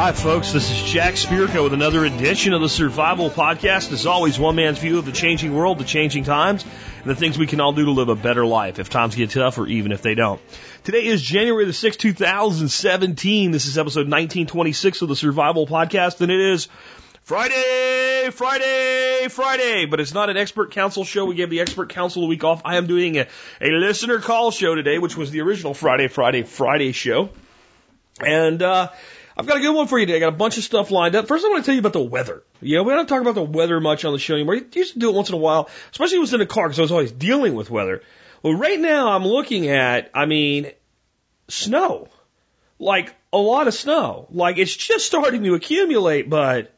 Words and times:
Hi, 0.00 0.12
folks. 0.12 0.52
This 0.52 0.70
is 0.70 0.90
Jack 0.90 1.12
Spirko 1.12 1.64
with 1.64 1.74
another 1.74 2.06
edition 2.06 2.54
of 2.54 2.62
the 2.62 2.70
Survival 2.70 3.28
Podcast. 3.28 3.92
As 3.92 4.06
always, 4.06 4.38
one 4.38 4.56
man's 4.56 4.78
view 4.78 4.98
of 4.98 5.04
the 5.04 5.12
changing 5.12 5.54
world, 5.54 5.76
the 5.76 5.84
changing 5.84 6.24
times, 6.24 6.64
and 7.02 7.04
the 7.04 7.14
things 7.14 7.36
we 7.36 7.46
can 7.46 7.60
all 7.60 7.74
do 7.74 7.84
to 7.84 7.90
live 7.90 8.08
a 8.08 8.14
better 8.14 8.46
life 8.46 8.78
if 8.78 8.88
times 8.88 9.14
get 9.14 9.28
tough 9.28 9.58
or 9.58 9.66
even 9.66 9.92
if 9.92 10.00
they 10.00 10.14
don't. 10.14 10.40
Today 10.84 11.04
is 11.04 11.20
January 11.20 11.66
the 11.66 11.72
6th, 11.72 11.98
2017. 11.98 13.50
This 13.50 13.66
is 13.66 13.76
episode 13.76 14.08
1926 14.08 15.02
of 15.02 15.10
the 15.10 15.16
Survival 15.16 15.66
Podcast, 15.66 16.22
and 16.22 16.32
it 16.32 16.40
is 16.40 16.68
Friday, 17.22 18.30
Friday, 18.32 19.28
Friday. 19.28 19.84
But 19.84 20.00
it's 20.00 20.14
not 20.14 20.30
an 20.30 20.38
expert 20.38 20.70
council 20.70 21.04
show. 21.04 21.26
We 21.26 21.34
gave 21.34 21.50
the 21.50 21.60
expert 21.60 21.90
council 21.90 22.24
a 22.24 22.26
week 22.26 22.42
off. 22.42 22.62
I 22.64 22.78
am 22.78 22.86
doing 22.86 23.18
a, 23.18 23.26
a 23.60 23.68
listener 23.68 24.18
call 24.18 24.50
show 24.50 24.74
today, 24.74 24.98
which 24.98 25.18
was 25.18 25.30
the 25.30 25.42
original 25.42 25.74
Friday, 25.74 26.08
Friday, 26.08 26.42
Friday 26.42 26.92
show. 26.92 27.28
And, 28.24 28.62
uh, 28.62 28.88
I've 29.40 29.46
got 29.46 29.56
a 29.56 29.60
good 29.60 29.74
one 29.74 29.86
for 29.86 29.98
you 29.98 30.04
today. 30.04 30.18
I 30.18 30.20
got 30.20 30.34
a 30.34 30.36
bunch 30.36 30.58
of 30.58 30.64
stuff 30.64 30.90
lined 30.90 31.16
up. 31.16 31.26
First, 31.26 31.46
I 31.46 31.48
want 31.48 31.64
to 31.64 31.66
tell 31.66 31.74
you 31.74 31.80
about 31.80 31.94
the 31.94 32.02
weather. 32.02 32.42
You 32.60 32.76
know, 32.76 32.82
we 32.82 32.92
don't 32.92 33.08
talk 33.08 33.22
about 33.22 33.34
the 33.34 33.42
weather 33.42 33.80
much 33.80 34.04
on 34.04 34.12
the 34.12 34.18
show 34.18 34.34
anymore. 34.34 34.56
You 34.56 34.66
used 34.74 34.92
to 34.92 34.98
do 34.98 35.08
it 35.08 35.14
once 35.14 35.30
in 35.30 35.34
a 35.34 35.38
while, 35.38 35.70
especially 35.92 36.18
when 36.18 36.20
I 36.20 36.28
was 36.28 36.34
in 36.34 36.40
a 36.42 36.46
car 36.46 36.68
because 36.68 36.78
I 36.78 36.82
was 36.82 36.92
always 36.92 37.10
dealing 37.10 37.54
with 37.54 37.70
weather. 37.70 38.02
Well, 38.42 38.52
right 38.52 38.78
now 38.78 39.12
I'm 39.12 39.24
looking 39.24 39.68
at, 39.68 40.10
I 40.12 40.26
mean, 40.26 40.70
snow. 41.48 42.10
Like 42.78 43.14
a 43.32 43.38
lot 43.38 43.66
of 43.66 43.72
snow. 43.72 44.26
Like 44.30 44.58
it's 44.58 44.76
just 44.76 45.06
starting 45.06 45.42
to 45.44 45.54
accumulate, 45.54 46.28
but 46.28 46.76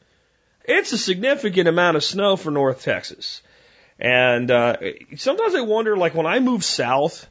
it's 0.64 0.92
a 0.92 0.98
significant 0.98 1.66
amount 1.66 1.96
of 1.96 2.04
snow 2.04 2.36
for 2.36 2.52
North 2.52 2.82
Texas. 2.82 3.42
And 3.98 4.48
uh, 4.52 4.76
sometimes 5.16 5.56
I 5.56 5.62
wonder, 5.62 5.96
like 5.96 6.14
when 6.14 6.26
I 6.26 6.38
move 6.38 6.62
south, 6.62 7.28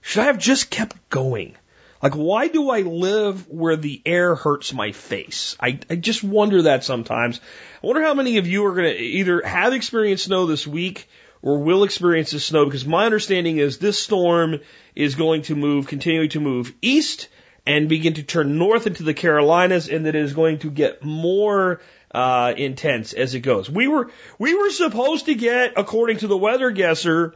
should 0.00 0.22
I 0.22 0.26
have 0.26 0.38
just 0.38 0.70
kept 0.70 1.08
going? 1.08 1.56
Like, 2.02 2.14
why 2.14 2.48
do 2.48 2.70
I 2.70 2.80
live 2.80 3.46
where 3.48 3.76
the 3.76 4.00
air 4.06 4.34
hurts 4.34 4.72
my 4.72 4.92
face? 4.92 5.56
I, 5.60 5.78
I 5.90 5.96
just 5.96 6.24
wonder 6.24 6.62
that 6.62 6.82
sometimes. 6.82 7.40
I 7.82 7.86
wonder 7.86 8.02
how 8.02 8.14
many 8.14 8.38
of 8.38 8.46
you 8.46 8.64
are 8.66 8.74
going 8.74 8.92
to 8.92 8.98
either 8.98 9.42
have 9.42 9.74
experienced 9.74 10.24
snow 10.24 10.46
this 10.46 10.66
week 10.66 11.08
or 11.42 11.58
will 11.58 11.84
experience 11.84 12.30
this 12.30 12.44
snow 12.44 12.64
because 12.64 12.86
my 12.86 13.04
understanding 13.04 13.58
is 13.58 13.78
this 13.78 13.98
storm 13.98 14.60
is 14.94 15.14
going 15.14 15.42
to 15.42 15.54
move, 15.54 15.86
continuing 15.88 16.30
to 16.30 16.40
move 16.40 16.72
east 16.80 17.28
and 17.66 17.88
begin 17.88 18.14
to 18.14 18.22
turn 18.22 18.58
north 18.58 18.86
into 18.86 19.02
the 19.02 19.14
Carolinas 19.14 19.88
and 19.88 20.06
that 20.06 20.14
it 20.14 20.22
is 20.22 20.32
going 20.32 20.58
to 20.60 20.70
get 20.70 21.04
more 21.04 21.80
uh, 22.12 22.52
intense 22.56 23.12
as 23.12 23.34
it 23.34 23.40
goes. 23.40 23.70
We 23.70 23.88
were 23.88 24.10
we 24.38 24.54
were 24.54 24.70
supposed 24.70 25.26
to 25.26 25.34
get, 25.34 25.74
according 25.76 26.18
to 26.18 26.26
the 26.26 26.36
weather 26.36 26.70
guesser, 26.70 27.34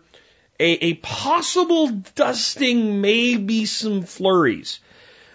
a, 0.61 0.87
a 0.87 0.95
possible 0.95 1.89
dusting, 1.89 3.01
maybe 3.01 3.65
some 3.65 4.03
flurries. 4.03 4.81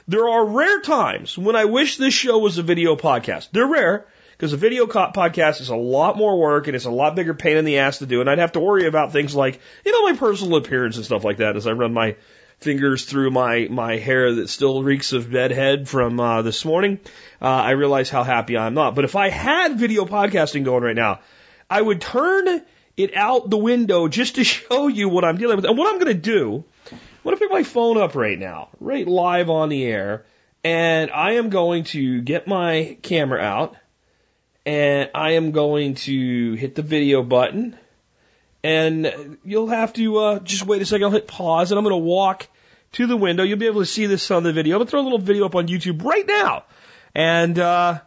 There 0.08 0.28
are 0.28 0.46
rare 0.46 0.82
times 0.82 1.38
when 1.38 1.56
I 1.56 1.66
wish 1.66 1.98
this 1.98 2.14
show 2.14 2.40
was 2.40 2.58
a 2.58 2.64
video 2.64 2.96
podcast. 2.96 3.50
They're 3.52 3.68
rare 3.68 4.08
because 4.32 4.54
a 4.54 4.58
video 4.58 4.88
podcast 4.88 5.62
is 5.62 5.70
a 5.70 5.76
lot 5.76 6.18
more 6.18 6.40
work 6.40 6.68
and 6.68 6.76
it's 6.76 6.86
a 6.86 6.92
lot 6.92 7.16
bigger 7.16 7.34
pain 7.34 7.58
in 7.58 7.66
the 7.66 7.80
ass 7.80 8.00
to 8.00 8.06
do. 8.06 8.22
And 8.22 8.30
I'd 8.30 8.40
have 8.40 8.54
to 8.54 8.60
worry 8.60 8.88
about 8.88 9.12
things 9.12 9.36
like, 9.36 9.60
you 9.86 9.92
know, 9.92 10.10
my 10.10 10.18
personal 10.18 10.56
appearance 10.56 10.96
and 10.96 11.06
stuff 11.06 11.24
like 11.24 11.38
that 11.38 11.58
as 11.58 11.68
I 11.68 11.74
run 11.74 11.94
my 11.94 12.16
fingers 12.60 13.06
through 13.06 13.32
my, 13.32 13.68
my 13.70 13.98
hair 13.98 14.34
that 14.36 14.50
still 14.50 14.82
reeks 14.82 15.14
of 15.14 15.32
bedhead 15.32 15.88
from 15.88 16.20
uh, 16.20 16.42
this 16.42 16.66
morning. 16.66 17.00
Uh, 17.42 17.48
I 17.48 17.72
realize 17.72 18.10
how 18.10 18.24
happy 18.24 18.58
I'm 18.58 18.74
not. 18.74 18.96
But 18.96 19.06
if 19.06 19.16
I 19.16 19.30
had 19.30 19.78
video 19.78 20.06
podcasting 20.06 20.64
going 20.64 20.84
right 20.84 20.96
now, 20.96 21.20
I 21.70 21.82
would 21.82 22.02
turn 22.02 22.64
it 23.00 23.16
out 23.16 23.50
the 23.50 23.58
window 23.58 24.10
just 24.10 24.36
to 24.36 24.44
show 24.56 24.88
you 24.88 25.10
what 25.10 25.24
I'm 25.24 25.38
dealing 25.38 25.56
with. 25.56 25.66
And 25.66 25.78
what 25.78 25.92
I'm 25.92 26.00
going 26.00 26.14
to 26.14 26.22
do, 26.22 26.64
I'm 26.92 27.00
going 27.24 27.36
to 27.36 27.40
pick 27.40 27.52
my 27.52 27.64
phone 27.64 27.98
up 27.98 28.14
right 28.14 28.38
now, 28.38 28.70
right 28.80 29.08
live 29.08 29.50
on 29.50 29.70
the 29.70 29.86
air, 29.86 30.26
and 30.64 31.10
I 31.10 31.34
am 31.34 31.50
going 31.50 31.86
to 31.86 32.22
get 32.22 32.46
my 32.46 32.98
camera 33.02 33.42
out, 33.42 33.78
and 34.66 35.10
I 35.16 35.32
am 35.32 35.52
going 35.52 35.96
to 35.96 36.54
hit 36.56 36.76
the 36.76 36.82
video 36.82 37.24
button, 37.24 37.78
and 38.64 39.38
you'll 39.46 39.70
have 39.70 39.94
to 39.94 40.18
uh, 40.18 40.40
just 40.40 40.66
wait 40.66 40.82
a 40.82 40.86
second. 40.86 41.06
I'll 41.06 41.12
hit 41.12 41.28
pause, 41.28 41.72
and 41.72 41.80
I'm 41.80 41.86
going 41.86 41.94
to 41.94 42.06
walk 42.06 42.48
to 42.94 43.08
the 43.08 43.16
window. 43.16 43.44
You'll 43.44 43.58
be 43.58 43.68
able 43.68 43.82
to 43.82 43.86
see 43.86 44.08
this 44.08 44.30
on 44.32 44.44
the 44.44 44.52
video. 44.52 44.76
I'm 44.76 44.80
going 44.80 44.88
to 44.88 44.92
throw 44.92 45.02
a 45.02 45.04
little 45.04 45.20
video 45.20 45.46
up 45.46 45.56
on 45.56 45.70
YouTube 45.70 46.04
right 46.04 46.28
now, 46.28 46.66
and 47.16 47.58
uh, 47.58 48.02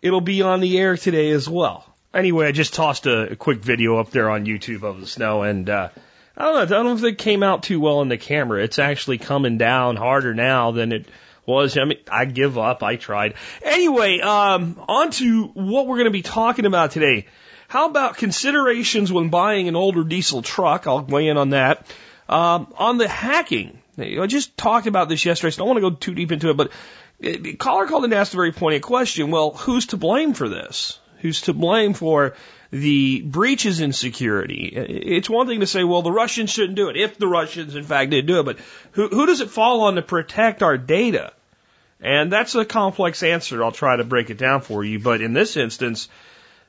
it'll 0.00 0.22
be 0.22 0.40
on 0.40 0.60
the 0.60 0.78
air 0.78 0.96
today 0.96 1.30
as 1.32 1.46
well. 1.46 1.87
Anyway, 2.14 2.46
I 2.46 2.52
just 2.52 2.74
tossed 2.74 3.06
a, 3.06 3.32
a 3.32 3.36
quick 3.36 3.58
video 3.58 3.98
up 3.98 4.10
there 4.10 4.30
on 4.30 4.46
YouTube 4.46 4.82
of 4.82 5.00
the 5.00 5.06
snow, 5.06 5.42
and 5.42 5.68
uh, 5.68 5.90
I 6.36 6.44
don't 6.44 6.54
know. 6.54 6.60
I 6.60 6.64
don't 6.64 6.84
know 6.86 6.94
if 6.94 7.04
it 7.04 7.18
came 7.18 7.42
out 7.42 7.62
too 7.62 7.80
well 7.80 8.00
in 8.00 8.08
the 8.08 8.16
camera. 8.16 8.62
It's 8.62 8.78
actually 8.78 9.18
coming 9.18 9.58
down 9.58 9.96
harder 9.96 10.34
now 10.34 10.70
than 10.70 10.92
it 10.92 11.06
was. 11.44 11.76
I 11.76 11.84
mean, 11.84 11.98
I 12.10 12.24
give 12.24 12.56
up. 12.56 12.82
I 12.82 12.96
tried. 12.96 13.34
Anyway, 13.62 14.20
um, 14.20 14.80
on 14.88 15.10
to 15.12 15.44
what 15.48 15.86
we're 15.86 15.96
going 15.96 16.06
to 16.06 16.10
be 16.10 16.22
talking 16.22 16.64
about 16.64 16.92
today. 16.92 17.26
How 17.68 17.88
about 17.88 18.16
considerations 18.16 19.12
when 19.12 19.28
buying 19.28 19.68
an 19.68 19.76
older 19.76 20.02
diesel 20.02 20.40
truck? 20.40 20.86
I'll 20.86 21.04
weigh 21.04 21.28
in 21.28 21.36
on 21.36 21.50
that. 21.50 21.86
Um, 22.26 22.72
on 22.78 22.96
the 22.96 23.08
hacking, 23.08 23.82
I 23.98 24.26
just 24.26 24.56
talked 24.56 24.86
about 24.86 25.08
this 25.10 25.24
yesterday, 25.24 25.50
so 25.50 25.56
I 25.56 25.66
don't 25.66 25.68
want 25.68 25.84
to 25.84 25.90
go 25.90 25.96
too 25.96 26.14
deep 26.14 26.32
into 26.32 26.50
it, 26.50 26.56
but 26.56 26.70
uh, 27.22 27.56
caller 27.58 27.86
called 27.86 28.04
and 28.04 28.14
asked 28.14 28.32
a 28.32 28.36
very 28.36 28.52
pointed 28.52 28.82
question. 28.82 29.30
Well, 29.30 29.50
who's 29.50 29.86
to 29.86 29.96
blame 29.96 30.32
for 30.32 30.48
this? 30.48 30.98
Who's 31.18 31.42
to 31.42 31.52
blame 31.52 31.94
for 31.94 32.34
the 32.70 33.22
breaches 33.22 33.80
in 33.80 33.92
security. 33.92 34.72
It's 34.74 35.30
one 35.30 35.46
thing 35.46 35.60
to 35.60 35.66
say, 35.66 35.84
well, 35.84 36.02
the 36.02 36.12
Russians 36.12 36.50
shouldn't 36.50 36.76
do 36.76 36.88
it, 36.88 36.96
if 36.96 37.18
the 37.18 37.26
Russians 37.26 37.74
in 37.74 37.84
fact 37.84 38.10
did 38.10 38.26
do 38.26 38.40
it, 38.40 38.44
but 38.44 38.58
who, 38.92 39.08
who 39.08 39.26
does 39.26 39.40
it 39.40 39.50
fall 39.50 39.82
on 39.82 39.94
to 39.94 40.02
protect 40.02 40.62
our 40.62 40.76
data? 40.76 41.32
And 42.00 42.30
that's 42.30 42.54
a 42.54 42.64
complex 42.64 43.22
answer. 43.22 43.64
I'll 43.64 43.72
try 43.72 43.96
to 43.96 44.04
break 44.04 44.30
it 44.30 44.38
down 44.38 44.60
for 44.60 44.84
you, 44.84 44.98
but 44.98 45.20
in 45.20 45.32
this 45.32 45.56
instance, 45.56 46.08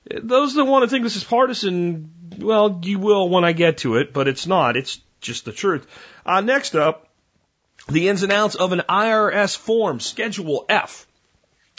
those 0.09 0.55
that 0.55 0.65
want 0.65 0.83
to 0.83 0.89
think 0.89 1.03
this 1.03 1.17
is 1.17 1.23
partisan, 1.23 2.11
well, 2.37 2.79
you 2.83 2.97
will 2.97 3.29
when 3.29 3.43
I 3.43 3.51
get 3.51 3.79
to 3.79 3.97
it, 3.97 4.13
but 4.13 4.27
it's 4.27 4.47
not. 4.47 4.77
It's 4.77 4.99
just 5.21 5.45
the 5.45 5.51
truth. 5.51 5.85
Uh, 6.25 6.41
next 6.41 6.75
up, 6.75 7.09
the 7.87 8.07
ins 8.07 8.23
and 8.23 8.31
outs 8.31 8.55
of 8.55 8.71
an 8.71 8.83
IRS 8.89 9.57
form, 9.57 9.99
Schedule 9.99 10.65
F. 10.69 11.05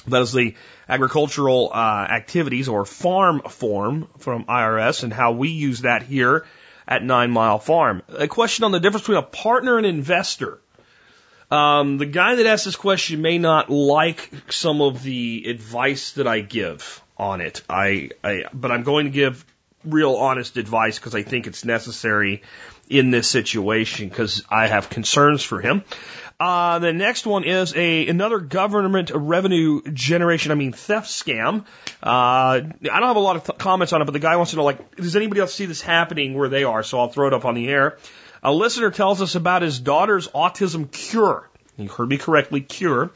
That 0.09 0.23
is 0.23 0.33
the 0.33 0.55
agricultural 0.89 1.71
uh, 1.73 2.07
activities 2.11 2.69
or 2.69 2.85
farm 2.85 3.43
form 3.43 4.09
from 4.19 4.45
IRS 4.45 5.03
and 5.03 5.13
how 5.13 5.33
we 5.33 5.51
use 5.51 5.83
that 5.83 6.03
here 6.03 6.47
at 6.89 7.05
Nine 7.05 7.31
Mile 7.31 7.59
Farm. 7.59 8.03
A 8.09 8.27
question 8.27 8.65
on 8.65 8.73
the 8.73 8.81
difference 8.81 9.03
between 9.03 9.19
a 9.19 9.23
partner 9.23 9.77
and 9.77 9.87
investor. 9.87 10.59
Um, 11.51 11.99
the 11.99 12.07
guy 12.07 12.37
that 12.37 12.47
asked 12.47 12.65
this 12.65 12.77
question 12.77 13.23
may 13.23 13.39
not 13.39 13.71
like 13.71 14.31
some 14.51 14.81
of 14.81 15.03
the 15.03 15.45
advice 15.49 16.13
that 16.13 16.27
I 16.27 16.41
give 16.41 17.03
on 17.17 17.41
it. 17.41 17.63
I, 17.69 18.11
I 18.23 18.45
but 18.53 18.71
I'm 18.71 18.83
going 18.83 19.07
to 19.07 19.11
give 19.11 19.45
real 19.85 20.15
honest 20.15 20.57
advice 20.57 20.99
because 20.99 21.15
I 21.15 21.23
think 21.23 21.47
it's 21.47 21.65
necessary 21.65 22.43
in 22.91 23.11
this 23.11 23.29
situation 23.29 24.09
because 24.09 24.43
I 24.51 24.67
have 24.67 24.91
concerns 24.91 25.43
for 25.43 25.61
him. 25.61 25.85
Uh, 26.41 26.79
the 26.79 26.93
next 26.93 27.27
one 27.27 27.45
is 27.45 27.75
a 27.77 28.09
another 28.09 28.39
government 28.41 29.11
revenue 29.15 29.83
generation, 29.93 30.51
I 30.51 30.55
mean 30.55 30.73
theft 30.73 31.09
scam. 31.09 31.67
Uh, 32.03 32.07
I 32.07 32.61
don't 32.81 33.03
have 33.03 33.17
a 33.17 33.21
lot 33.21 33.37
of 33.37 33.45
th- 33.45 33.59
comments 33.59 33.93
on 33.93 34.01
it, 34.01 34.07
but 34.07 34.13
the 34.13 34.21
guy 34.21 34.37
wants 34.37 34.53
to 34.53 34.57
know, 34.57 34.65
like, 34.65 34.97
does 34.97 35.17
anybody 35.17 35.41
else 35.41 35.55
see 35.55 35.67
this 35.67 35.83
happening 35.83 36.35
where 36.35 36.49
they 36.49 36.65
are? 36.65 36.83
So 36.83 36.99
I'll 36.99 37.09
throw 37.09 37.29
it 37.29 37.35
up 37.35 37.45
on 37.45 37.55
the 37.55 37.69
air. 37.69 37.99
A 38.43 38.53
listener 38.53 38.91
tells 38.91 39.21
us 39.21 39.35
about 39.35 39.61
his 39.61 39.79
daughter's 39.79 40.29
autism 40.29 40.91
cure. 40.91 41.47
You 41.77 41.89
heard 41.89 42.09
me 42.09 42.17
correctly, 42.17 42.63
cure. 42.63 43.11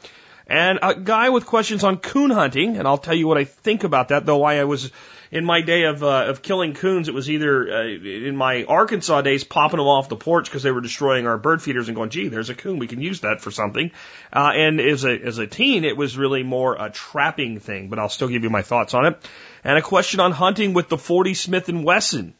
And 0.47 0.77
a 0.83 0.93
guy 0.93 1.29
with 1.29 1.47
questions 1.47 1.83
on 1.83 1.97
coon 1.97 2.29
hunting, 2.29 2.77
and 2.77 2.87
I'll 2.87 2.99
tell 2.99 3.15
you 3.15 3.27
what 3.27 3.39
I 3.39 3.45
think 3.45 3.83
about 3.83 4.09
that, 4.09 4.27
though 4.27 4.37
why 4.37 4.59
I 4.59 4.65
was 4.65 4.91
in 5.31 5.45
my 5.45 5.61
day 5.61 5.83
of 5.83 6.03
uh, 6.03 6.25
of 6.27 6.41
killing 6.41 6.73
coons, 6.73 7.07
it 7.07 7.13
was 7.13 7.29
either 7.29 7.71
uh, 7.71 7.83
in 7.83 8.35
my 8.35 8.63
Arkansas 8.63 9.21
days 9.21 9.43
popping 9.43 9.77
them 9.77 9.87
off 9.87 10.09
the 10.09 10.15
porch 10.15 10.45
because 10.45 10.63
they 10.63 10.71
were 10.71 10.81
destroying 10.81 11.27
our 11.27 11.37
bird 11.37 11.61
feeders 11.61 11.87
and 11.87 11.95
going, 11.95 12.09
gee, 12.09 12.27
there's 12.27 12.49
a 12.49 12.55
coon, 12.55 12.79
we 12.79 12.87
can 12.87 13.01
use 13.01 13.21
that 13.21 13.41
for 13.41 13.51
something. 13.51 13.91
Uh, 14.31 14.51
and 14.55 14.79
as 14.79 15.03
a 15.05 15.11
as 15.11 15.37
a 15.37 15.47
teen, 15.47 15.83
it 15.83 15.97
was 15.97 16.17
really 16.17 16.43
more 16.43 16.75
a 16.79 16.89
trapping 16.89 17.59
thing, 17.59 17.89
but 17.89 17.99
I'll 17.99 18.09
still 18.09 18.27
give 18.27 18.43
you 18.43 18.49
my 18.49 18.61
thoughts 18.61 18.93
on 18.93 19.05
it. 19.05 19.29
And 19.63 19.77
a 19.77 19.81
question 19.81 20.19
on 20.19 20.31
hunting 20.31 20.73
with 20.73 20.89
the 20.89 20.97
40 20.97 21.33
Smith 21.33 21.69
and 21.69 21.83
Wesson, 21.83 22.35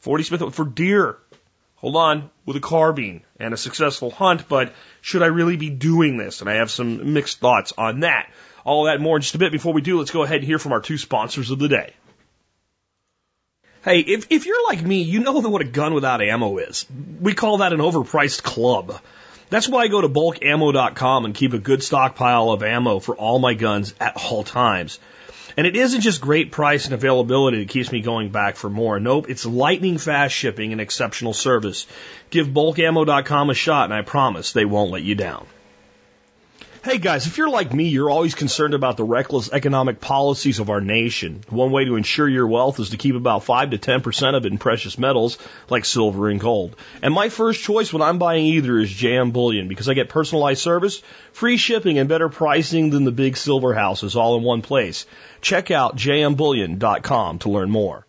40 0.00 0.24
Smith 0.24 0.54
for 0.54 0.64
deer. 0.64 1.18
Hold 1.76 1.96
on, 1.96 2.30
with 2.46 2.56
a 2.56 2.60
carbine 2.60 3.22
and 3.38 3.52
a 3.52 3.56
successful 3.56 4.10
hunt, 4.10 4.48
but 4.48 4.72
should 5.02 5.22
I 5.22 5.26
really 5.26 5.56
be 5.58 5.68
doing 5.68 6.16
this? 6.16 6.40
And 6.40 6.48
I 6.48 6.54
have 6.54 6.70
some 6.70 7.12
mixed 7.12 7.38
thoughts 7.38 7.74
on 7.76 8.00
that. 8.00 8.32
All 8.64 8.84
that 8.84 9.00
more 9.00 9.16
in 9.16 9.22
just 9.22 9.34
a 9.34 9.38
bit. 9.38 9.52
Before 9.52 9.74
we 9.74 9.82
do, 9.82 9.98
let's 9.98 10.10
go 10.10 10.22
ahead 10.22 10.38
and 10.38 10.44
hear 10.44 10.58
from 10.58 10.72
our 10.72 10.80
two 10.80 10.96
sponsors 10.96 11.50
of 11.50 11.58
the 11.58 11.68
day. 11.68 11.92
Hey, 13.86 14.00
if, 14.00 14.26
if 14.30 14.46
you're 14.46 14.66
like 14.66 14.82
me, 14.82 15.02
you 15.02 15.20
know 15.20 15.34
what 15.34 15.62
a 15.62 15.64
gun 15.64 15.94
without 15.94 16.20
ammo 16.20 16.58
is. 16.58 16.86
We 17.20 17.34
call 17.34 17.58
that 17.58 17.72
an 17.72 17.78
overpriced 17.78 18.42
club. 18.42 19.00
That's 19.48 19.68
why 19.68 19.82
I 19.82 19.86
go 19.86 20.00
to 20.00 20.08
bulkammo.com 20.08 21.24
and 21.24 21.32
keep 21.32 21.52
a 21.52 21.58
good 21.58 21.84
stockpile 21.84 22.50
of 22.50 22.64
ammo 22.64 22.98
for 22.98 23.14
all 23.14 23.38
my 23.38 23.54
guns 23.54 23.94
at 24.00 24.16
all 24.16 24.42
times. 24.42 24.98
And 25.56 25.68
it 25.68 25.76
isn't 25.76 26.00
just 26.00 26.20
great 26.20 26.50
price 26.50 26.86
and 26.86 26.94
availability 26.94 27.58
that 27.58 27.68
keeps 27.68 27.92
me 27.92 28.00
going 28.00 28.30
back 28.30 28.56
for 28.56 28.68
more. 28.68 28.98
Nope, 28.98 29.26
it's 29.28 29.46
lightning 29.46 29.98
fast 29.98 30.34
shipping 30.34 30.72
and 30.72 30.80
exceptional 30.80 31.32
service. 31.32 31.86
Give 32.30 32.48
bulkammo.com 32.48 33.50
a 33.50 33.54
shot 33.54 33.84
and 33.84 33.94
I 33.94 34.02
promise 34.02 34.50
they 34.50 34.64
won't 34.64 34.90
let 34.90 35.04
you 35.04 35.14
down. 35.14 35.46
Hey 36.86 36.98
guys, 36.98 37.26
if 37.26 37.36
you're 37.36 37.50
like 37.50 37.74
me, 37.74 37.88
you're 37.88 38.10
always 38.10 38.36
concerned 38.36 38.72
about 38.72 38.96
the 38.96 39.02
reckless 39.02 39.50
economic 39.50 40.00
policies 40.00 40.60
of 40.60 40.70
our 40.70 40.80
nation. 40.80 41.42
One 41.48 41.72
way 41.72 41.84
to 41.84 41.96
ensure 41.96 42.28
your 42.28 42.46
wealth 42.46 42.78
is 42.78 42.90
to 42.90 42.96
keep 42.96 43.16
about 43.16 43.42
5 43.42 43.70
to 43.70 43.78
10% 43.78 44.36
of 44.36 44.46
it 44.46 44.52
in 44.52 44.58
precious 44.58 44.96
metals 44.96 45.36
like 45.68 45.84
silver 45.84 46.28
and 46.28 46.38
gold. 46.38 46.76
And 47.02 47.12
my 47.12 47.28
first 47.28 47.64
choice 47.64 47.92
when 47.92 48.02
I'm 48.02 48.18
buying 48.18 48.46
either 48.46 48.78
is 48.78 48.88
JM 48.88 49.32
Bullion 49.32 49.66
because 49.66 49.88
I 49.88 49.94
get 49.94 50.08
personalized 50.08 50.60
service, 50.60 51.02
free 51.32 51.56
shipping, 51.56 51.98
and 51.98 52.08
better 52.08 52.28
pricing 52.28 52.90
than 52.90 53.02
the 53.02 53.10
big 53.10 53.36
silver 53.36 53.74
houses 53.74 54.14
all 54.14 54.36
in 54.36 54.44
one 54.44 54.62
place. 54.62 55.06
Check 55.40 55.72
out 55.72 55.96
jmbullion.com 55.96 57.40
to 57.40 57.50
learn 57.50 57.68
more. 57.68 58.06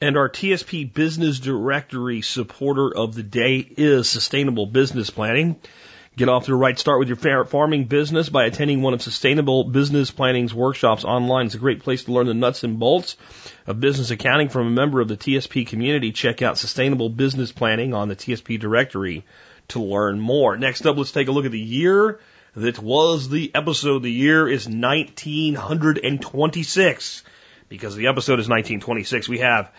And 0.00 0.16
our 0.16 0.30
TSP 0.30 0.94
Business 0.94 1.38
Directory 1.38 2.22
supporter 2.22 2.96
of 2.96 3.14
the 3.14 3.22
day 3.22 3.56
is 3.58 4.08
Sustainable 4.08 4.64
Business 4.64 5.10
Planning. 5.10 5.60
Get 6.18 6.28
off 6.28 6.44
to 6.46 6.52
a 6.52 6.56
right 6.56 6.76
start 6.76 6.98
with 6.98 7.08
your 7.08 7.44
farming 7.44 7.84
business 7.84 8.28
by 8.28 8.46
attending 8.46 8.82
one 8.82 8.92
of 8.92 9.00
Sustainable 9.00 9.62
Business 9.62 10.10
Planning's 10.10 10.52
workshops 10.52 11.04
online. 11.04 11.46
It's 11.46 11.54
a 11.54 11.58
great 11.58 11.84
place 11.84 12.02
to 12.04 12.12
learn 12.12 12.26
the 12.26 12.34
nuts 12.34 12.64
and 12.64 12.80
bolts 12.80 13.16
of 13.68 13.78
business 13.78 14.10
accounting 14.10 14.48
from 14.48 14.66
a 14.66 14.70
member 14.70 15.00
of 15.00 15.06
the 15.06 15.16
TSP 15.16 15.64
community. 15.64 16.10
Check 16.10 16.42
out 16.42 16.58
Sustainable 16.58 17.08
Business 17.08 17.52
Planning 17.52 17.94
on 17.94 18.08
the 18.08 18.16
TSP 18.16 18.58
directory 18.58 19.24
to 19.68 19.80
learn 19.80 20.18
more. 20.18 20.56
Next 20.56 20.86
up, 20.86 20.96
let's 20.96 21.12
take 21.12 21.28
a 21.28 21.30
look 21.30 21.44
at 21.44 21.52
the 21.52 21.60
year 21.60 22.18
that 22.56 22.80
was 22.80 23.28
the 23.28 23.52
episode. 23.54 24.02
The 24.02 24.10
year 24.10 24.48
is 24.48 24.66
1926. 24.66 27.22
Because 27.68 27.94
the 27.94 28.08
episode 28.08 28.40
is 28.40 28.48
1926, 28.48 29.28
we 29.28 29.38
have 29.38 29.70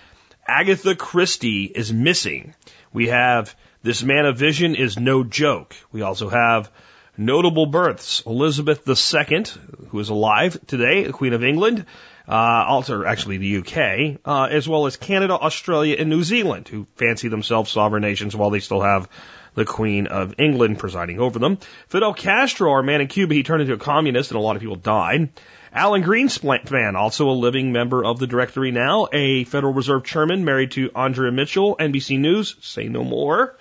Agatha 0.48 0.96
Christie 0.96 1.66
is 1.66 1.92
missing. 1.92 2.56
We 2.94 3.10
have 3.10 3.54
this 3.82 4.04
man 4.04 4.26
of 4.26 4.38
vision 4.38 4.76
is 4.76 4.98
no 4.98 5.24
joke. 5.24 5.76
We 5.92 6.02
also 6.02 6.30
have 6.30 6.72
notable 7.18 7.66
births. 7.66 8.24
Elizabeth 8.26 8.88
II, 8.88 9.44
who 9.90 10.00
is 10.00 10.10
alive 10.10 10.58
today, 10.68 11.04
the 11.04 11.14
Queen 11.14 11.34
of 11.34 11.44
England, 11.44 11.86
uh, 12.28 12.34
also 12.68 13.04
actually 13.04 13.38
the 13.38 13.58
UK, 13.58 14.20
uh, 14.26 14.44
as 14.52 14.68
well 14.68 14.86
as 14.86 14.98
Canada, 14.98 15.34
Australia, 15.34 15.96
and 15.98 16.10
New 16.10 16.24
Zealand, 16.24 16.68
who 16.68 16.88
fancy 16.96 17.28
themselves 17.28 17.72
sovereign 17.72 18.02
nations 18.02 18.36
while 18.36 18.50
they 18.50 18.60
still 18.60 18.82
have 18.82 19.10
the 19.56 19.66
Queen 19.66 20.08
of 20.08 20.36
England 20.38 20.80
presiding 20.80 21.20
over 21.20 21.40
them. 21.40 21.58
Fidel 21.88 22.14
Castro, 22.14 22.72
our 22.72 22.84
man 22.84 23.02
in 23.02 23.08
Cuba, 23.08 23.34
he 23.34 23.44
turned 23.44 23.62
into 23.62 23.74
a 23.74 23.78
communist 23.78 24.32
and 24.32 24.38
a 24.38 24.42
lot 24.42 24.56
of 24.56 24.62
people 24.62 24.76
died. 24.76 25.30
Alan 25.72 26.04
Greenspan, 26.04 26.96
also 26.96 27.30
a 27.30 27.32
living 27.32 27.72
member 27.72 28.04
of 28.04 28.18
the 28.18 28.26
directory 28.26 28.72
now, 28.72 29.08
a 29.14 29.44
Federal 29.44 29.72
Reserve 29.72 30.04
chairman 30.04 30.44
married 30.44 30.72
to 30.72 30.90
Andrea 30.96 31.32
Mitchell, 31.32 31.78
NBC 31.78 32.18
News, 32.18 32.56
say 32.62 32.88
no 32.88 33.04
more. 33.04 33.56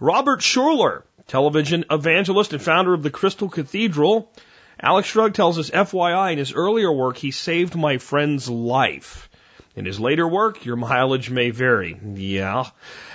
Robert 0.00 0.40
Schuller, 0.40 1.02
television 1.26 1.84
evangelist 1.90 2.54
and 2.54 2.62
founder 2.62 2.94
of 2.94 3.02
the 3.02 3.10
Crystal 3.10 3.50
Cathedral. 3.50 4.32
Alex 4.80 5.08
Shrugged 5.08 5.34
tells 5.34 5.58
us, 5.58 5.68
FYI, 5.68 6.32
in 6.32 6.38
his 6.38 6.54
earlier 6.54 6.90
work, 6.90 7.18
he 7.18 7.30
saved 7.30 7.76
my 7.76 7.98
friend's 7.98 8.48
life. 8.48 9.28
In 9.76 9.84
his 9.84 10.00
later 10.00 10.26
work, 10.26 10.64
your 10.64 10.76
mileage 10.76 11.28
may 11.28 11.50
vary. 11.50 11.98
Yeah. 12.14 12.64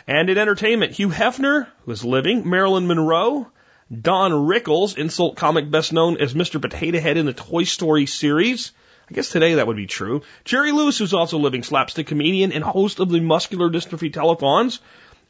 And 0.08 0.30
in 0.30 0.38
entertainment, 0.38 0.94
Hugh 0.94 1.10
Hefner, 1.10 1.68
who 1.86 1.92
is 1.92 2.06
living, 2.06 2.48
Marilyn 2.48 2.86
Monroe, 2.86 3.48
Don 3.90 4.32
Rickles, 4.32 4.98
insult 4.98 5.38
comic 5.38 5.72
best 5.72 5.94
known 5.94 6.18
as 6.18 6.34
Mr. 6.34 6.62
Potato 6.62 7.00
Head 7.00 7.16
in 7.16 7.26
the 7.26 7.34
Toy 7.34 7.64
Story 7.64 8.06
series. 8.06 8.74
I 9.10 9.14
guess 9.14 9.30
today 9.30 9.56
that 9.56 9.68
would 9.68 9.78
be 9.78 9.88
true. 9.88 10.24
Jerry 10.44 10.74
Lewis, 10.74 10.98
who's 10.98 11.14
also 11.14 11.38
living 11.38 11.64
slapstick 11.64 12.08
comedian 12.08 12.52
and 12.52 12.64
host 12.64 13.00
of 13.00 13.10
the 13.10 13.22
Muscular 13.22 13.70
Dystrophy 13.70 14.12
Telethons. 14.12 14.80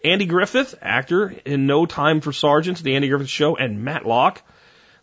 Andy 0.03 0.25
Griffith, 0.25 0.73
actor 0.81 1.35
in 1.45 1.67
No 1.67 1.85
Time 1.85 2.19
for 2.19 2.33
Sergeants, 2.33 2.81
The 2.81 2.95
Andy 2.95 3.09
Griffith 3.09 3.29
Show, 3.29 3.55
and 3.55 3.83
Matt 3.83 4.03
Matlock. 4.03 4.41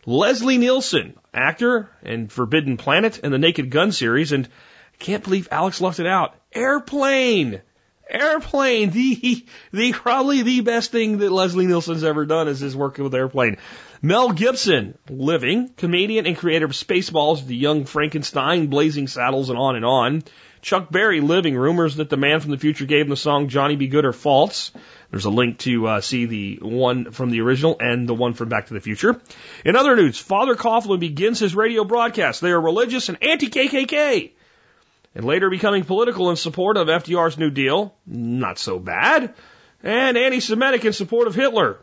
Leslie 0.04 0.58
Nielsen, 0.58 1.14
actor 1.32 1.90
in 2.02 2.28
Forbidden 2.28 2.76
Planet 2.76 3.20
and 3.22 3.32
the 3.32 3.38
Naked 3.38 3.70
Gun 3.70 3.92
series. 3.92 4.32
And 4.32 4.46
I 4.46 4.96
can't 4.98 5.22
believe 5.22 5.48
Alex 5.52 5.80
left 5.80 6.00
it 6.00 6.06
out. 6.06 6.34
Airplane! 6.52 7.62
Airplane, 8.08 8.90
the 8.90 9.46
the 9.72 9.92
probably 9.92 10.42
the 10.42 10.60
best 10.60 10.92
thing 10.92 11.18
that 11.18 11.32
Leslie 11.32 11.66
Nielsen's 11.66 12.04
ever 12.04 12.26
done 12.26 12.48
is 12.48 12.60
his 12.60 12.76
work 12.76 12.98
with 12.98 13.14
Airplane. 13.14 13.56
Mel 14.02 14.30
Gibson, 14.30 14.98
living 15.08 15.70
comedian 15.76 16.26
and 16.26 16.36
creator 16.36 16.66
of 16.66 16.72
Spaceballs, 16.72 17.46
The 17.46 17.56
Young 17.56 17.86
Frankenstein, 17.86 18.66
Blazing 18.66 19.08
Saddles, 19.08 19.48
and 19.48 19.58
on 19.58 19.76
and 19.76 19.84
on. 19.84 20.22
Chuck 20.60 20.90
Berry, 20.90 21.20
living 21.20 21.56
rumors 21.56 21.96
that 21.96 22.10
the 22.10 22.16
man 22.16 22.40
from 22.40 22.50
the 22.50 22.58
future 22.58 22.86
gave 22.86 23.02
him 23.02 23.10
the 23.10 23.16
song 23.16 23.48
Johnny 23.48 23.76
B. 23.76 23.86
Goode 23.86 24.06
are 24.06 24.12
false. 24.12 24.70
There's 25.10 25.26
a 25.26 25.30
link 25.30 25.58
to 25.60 25.86
uh, 25.86 26.00
see 26.00 26.26
the 26.26 26.58
one 26.62 27.10
from 27.10 27.30
the 27.30 27.40
original 27.40 27.76
and 27.80 28.08
the 28.08 28.14
one 28.14 28.34
from 28.34 28.48
Back 28.48 28.66
to 28.66 28.74
the 28.74 28.80
Future. 28.80 29.20
In 29.64 29.76
other 29.76 29.94
news, 29.96 30.18
Father 30.18 30.54
Coughlin 30.54 31.00
begins 31.00 31.38
his 31.38 31.54
radio 31.54 31.84
broadcast. 31.84 32.40
They 32.40 32.50
are 32.50 32.60
religious 32.60 33.08
and 33.08 33.22
anti-KKK 33.22 34.32
and 35.14 35.24
later 35.24 35.50
becoming 35.50 35.84
political 35.84 36.30
in 36.30 36.36
support 36.36 36.76
of 36.76 36.88
FDR's 36.88 37.38
New 37.38 37.50
Deal, 37.50 37.94
not 38.06 38.58
so 38.58 38.78
bad, 38.78 39.34
and 39.82 40.16
anti-Semitic 40.16 40.84
in 40.84 40.92
support 40.92 41.26
of 41.28 41.34
Hitler. 41.34 41.78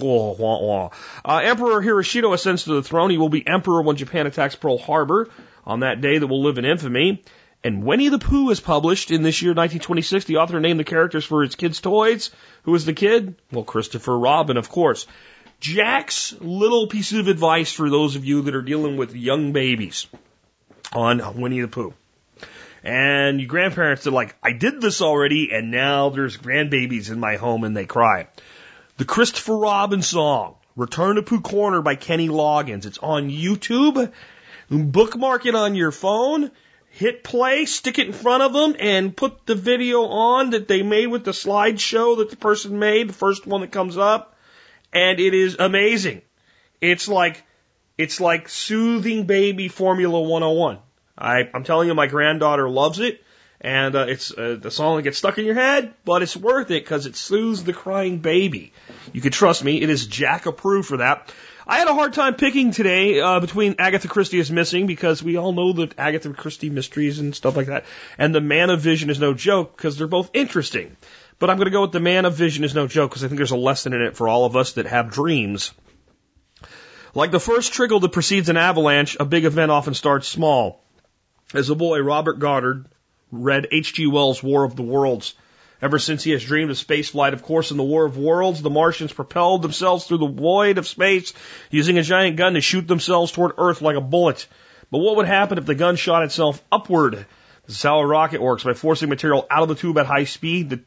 Wah, 0.00 0.32
wah. 0.32 0.90
Uh, 1.24 1.40
emperor 1.42 1.82
Hirohito 1.82 2.32
ascends 2.32 2.64
to 2.64 2.74
the 2.74 2.82
throne. 2.82 3.10
He 3.10 3.18
will 3.18 3.28
be 3.28 3.46
emperor 3.46 3.82
when 3.82 3.96
Japan 3.96 4.26
attacks 4.26 4.54
Pearl 4.54 4.78
Harbor 4.78 5.28
on 5.66 5.80
that 5.80 6.00
day 6.00 6.18
that 6.18 6.26
will 6.26 6.42
live 6.42 6.58
in 6.58 6.64
infamy. 6.64 7.22
And 7.64 7.82
Winnie 7.82 8.08
the 8.08 8.20
Pooh 8.20 8.50
is 8.50 8.60
published 8.60 9.10
in 9.10 9.22
this 9.22 9.42
year, 9.42 9.50
1926. 9.50 10.26
The 10.26 10.36
author 10.36 10.60
named 10.60 10.78
the 10.78 10.84
characters 10.84 11.24
for 11.24 11.42
his 11.42 11.56
kids' 11.56 11.80
toys. 11.80 12.30
Who 12.62 12.74
is 12.74 12.84
the 12.84 12.92
kid? 12.92 13.34
Well, 13.50 13.64
Christopher 13.64 14.16
Robin, 14.16 14.56
of 14.56 14.68
course. 14.68 15.06
Jack's 15.58 16.34
little 16.40 16.86
piece 16.86 17.12
of 17.12 17.26
advice 17.26 17.72
for 17.72 17.90
those 17.90 18.14
of 18.14 18.24
you 18.24 18.42
that 18.42 18.54
are 18.54 18.62
dealing 18.62 18.96
with 18.96 19.16
young 19.16 19.52
babies 19.52 20.06
on 20.92 21.40
Winnie 21.40 21.60
the 21.60 21.68
Pooh. 21.68 21.94
And 22.84 23.40
your 23.40 23.48
grandparents 23.48 24.06
are 24.06 24.12
like, 24.12 24.36
I 24.42 24.52
did 24.52 24.80
this 24.80 25.02
already, 25.02 25.50
and 25.52 25.70
now 25.70 26.10
there's 26.10 26.36
grandbabies 26.36 27.10
in 27.10 27.18
my 27.18 27.36
home 27.36 27.64
and 27.64 27.76
they 27.76 27.86
cry. 27.86 28.28
The 28.96 29.04
Christopher 29.04 29.56
Robin 29.56 30.02
song, 30.02 30.56
Return 30.76 31.16
to 31.16 31.22
Pooh 31.22 31.40
Corner 31.40 31.82
by 31.82 31.96
Kenny 31.96 32.28
Loggins. 32.28 32.86
It's 32.86 32.98
on 32.98 33.30
YouTube. 33.30 34.12
Bookmark 34.70 35.46
it 35.46 35.54
on 35.54 35.74
your 35.74 35.90
phone, 35.90 36.50
hit 36.90 37.24
play, 37.24 37.64
stick 37.64 37.98
it 37.98 38.06
in 38.06 38.12
front 38.12 38.42
of 38.42 38.52
them, 38.52 38.76
and 38.78 39.16
put 39.16 39.46
the 39.46 39.54
video 39.54 40.02
on 40.02 40.50
that 40.50 40.68
they 40.68 40.82
made 40.82 41.06
with 41.06 41.24
the 41.24 41.32
slideshow 41.32 42.18
that 42.18 42.30
the 42.30 42.36
person 42.36 42.78
made, 42.78 43.08
the 43.08 43.14
first 43.14 43.46
one 43.46 43.62
that 43.62 43.72
comes 43.72 43.96
up. 43.96 44.36
And 44.92 45.18
it 45.18 45.34
is 45.34 45.56
amazing. 45.58 46.22
It's 46.80 47.08
like, 47.08 47.44
it's 47.96 48.20
like 48.20 48.48
soothing 48.48 49.24
baby 49.24 49.68
Formula 49.68 50.20
101. 50.20 50.78
I, 51.18 51.48
I'm 51.52 51.64
telling 51.64 51.88
you, 51.88 51.94
my 51.94 52.06
granddaughter 52.06 52.68
loves 52.68 53.00
it. 53.00 53.22
And 53.60 53.96
uh, 53.96 54.06
it's 54.08 54.30
uh, 54.30 54.56
the 54.60 54.70
song 54.70 54.96
that 54.96 55.02
gets 55.02 55.18
stuck 55.18 55.36
in 55.36 55.44
your 55.44 55.56
head, 55.56 55.92
but 56.04 56.22
it's 56.22 56.36
worth 56.36 56.70
it 56.70 56.84
because 56.84 57.06
it 57.06 57.16
soothes 57.16 57.64
the 57.64 57.72
crying 57.72 58.18
baby. 58.18 58.72
You 59.12 59.20
can 59.20 59.32
trust 59.32 59.64
me; 59.64 59.82
it 59.82 59.90
is 59.90 60.06
Jack 60.06 60.46
approved 60.46 60.86
for 60.86 60.98
that. 60.98 61.34
I 61.66 61.80
had 61.80 61.88
a 61.88 61.94
hard 61.94 62.12
time 62.12 62.36
picking 62.36 62.70
today 62.70 63.20
uh, 63.20 63.40
between 63.40 63.74
Agatha 63.80 64.06
Christie 64.06 64.38
is 64.38 64.50
missing 64.50 64.86
because 64.86 65.24
we 65.24 65.36
all 65.36 65.52
know 65.52 65.72
the 65.72 65.92
Agatha 65.98 66.32
Christie 66.32 66.70
mysteries 66.70 67.18
and 67.18 67.34
stuff 67.34 67.56
like 67.56 67.66
that, 67.66 67.84
and 68.16 68.32
the 68.32 68.40
Man 68.40 68.70
of 68.70 68.80
Vision 68.80 69.10
is 69.10 69.18
no 69.18 69.34
joke 69.34 69.76
because 69.76 69.98
they're 69.98 70.06
both 70.06 70.30
interesting. 70.34 70.96
But 71.40 71.50
I'm 71.50 71.56
going 71.56 71.66
to 71.66 71.72
go 71.72 71.82
with 71.82 71.92
the 71.92 72.00
Man 72.00 72.26
of 72.26 72.34
Vision 72.34 72.62
is 72.62 72.74
no 72.76 72.86
joke 72.86 73.10
because 73.10 73.24
I 73.24 73.28
think 73.28 73.38
there's 73.38 73.50
a 73.50 73.56
lesson 73.56 73.92
in 73.92 74.02
it 74.02 74.16
for 74.16 74.28
all 74.28 74.44
of 74.44 74.54
us 74.54 74.74
that 74.74 74.86
have 74.86 75.10
dreams. 75.10 75.72
Like 77.12 77.32
the 77.32 77.40
first 77.40 77.72
trickle 77.72 78.00
that 78.00 78.12
precedes 78.12 78.48
an 78.48 78.56
avalanche, 78.56 79.16
a 79.18 79.24
big 79.24 79.44
event 79.44 79.70
often 79.70 79.94
starts 79.94 80.28
small. 80.28 80.84
As 81.54 81.70
a 81.70 81.74
boy, 81.74 82.00
Robert 82.00 82.38
Goddard 82.38 82.86
read 83.32 83.68
H.G. 83.72 84.06
Wells' 84.06 84.42
War 84.42 84.64
of 84.64 84.76
the 84.76 84.82
Worlds. 84.82 85.34
Ever 85.80 85.98
since 85.98 86.24
he 86.24 86.32
has 86.32 86.44
dreamed 86.44 86.70
of 86.70 86.76
space 86.76 87.10
flight, 87.10 87.32
of 87.32 87.42
course, 87.42 87.70
in 87.70 87.76
the 87.76 87.84
War 87.84 88.04
of 88.04 88.18
Worlds, 88.18 88.60
the 88.60 88.68
Martians 88.68 89.12
propelled 89.12 89.62
themselves 89.62 90.06
through 90.06 90.18
the 90.18 90.26
void 90.26 90.76
of 90.76 90.86
space 90.86 91.32
using 91.70 91.96
a 91.96 92.02
giant 92.02 92.36
gun 92.36 92.54
to 92.54 92.60
shoot 92.60 92.86
themselves 92.86 93.32
toward 93.32 93.52
Earth 93.56 93.80
like 93.80 93.96
a 93.96 94.00
bullet. 94.00 94.46
But 94.90 94.98
what 94.98 95.16
would 95.16 95.26
happen 95.26 95.56
if 95.56 95.66
the 95.66 95.74
gun 95.74 95.96
shot 95.96 96.24
itself 96.24 96.62
upward? 96.70 97.26
This 97.66 97.76
is 97.76 97.82
how 97.82 98.00
a 98.00 98.06
rocket 98.06 98.42
works 98.42 98.64
by 98.64 98.74
forcing 98.74 99.08
material 99.08 99.46
out 99.50 99.62
of 99.62 99.68
the 99.68 99.74
tube 99.74 99.98
at 99.98 100.06
high 100.06 100.24
speed. 100.24 100.70
The, 100.70 100.80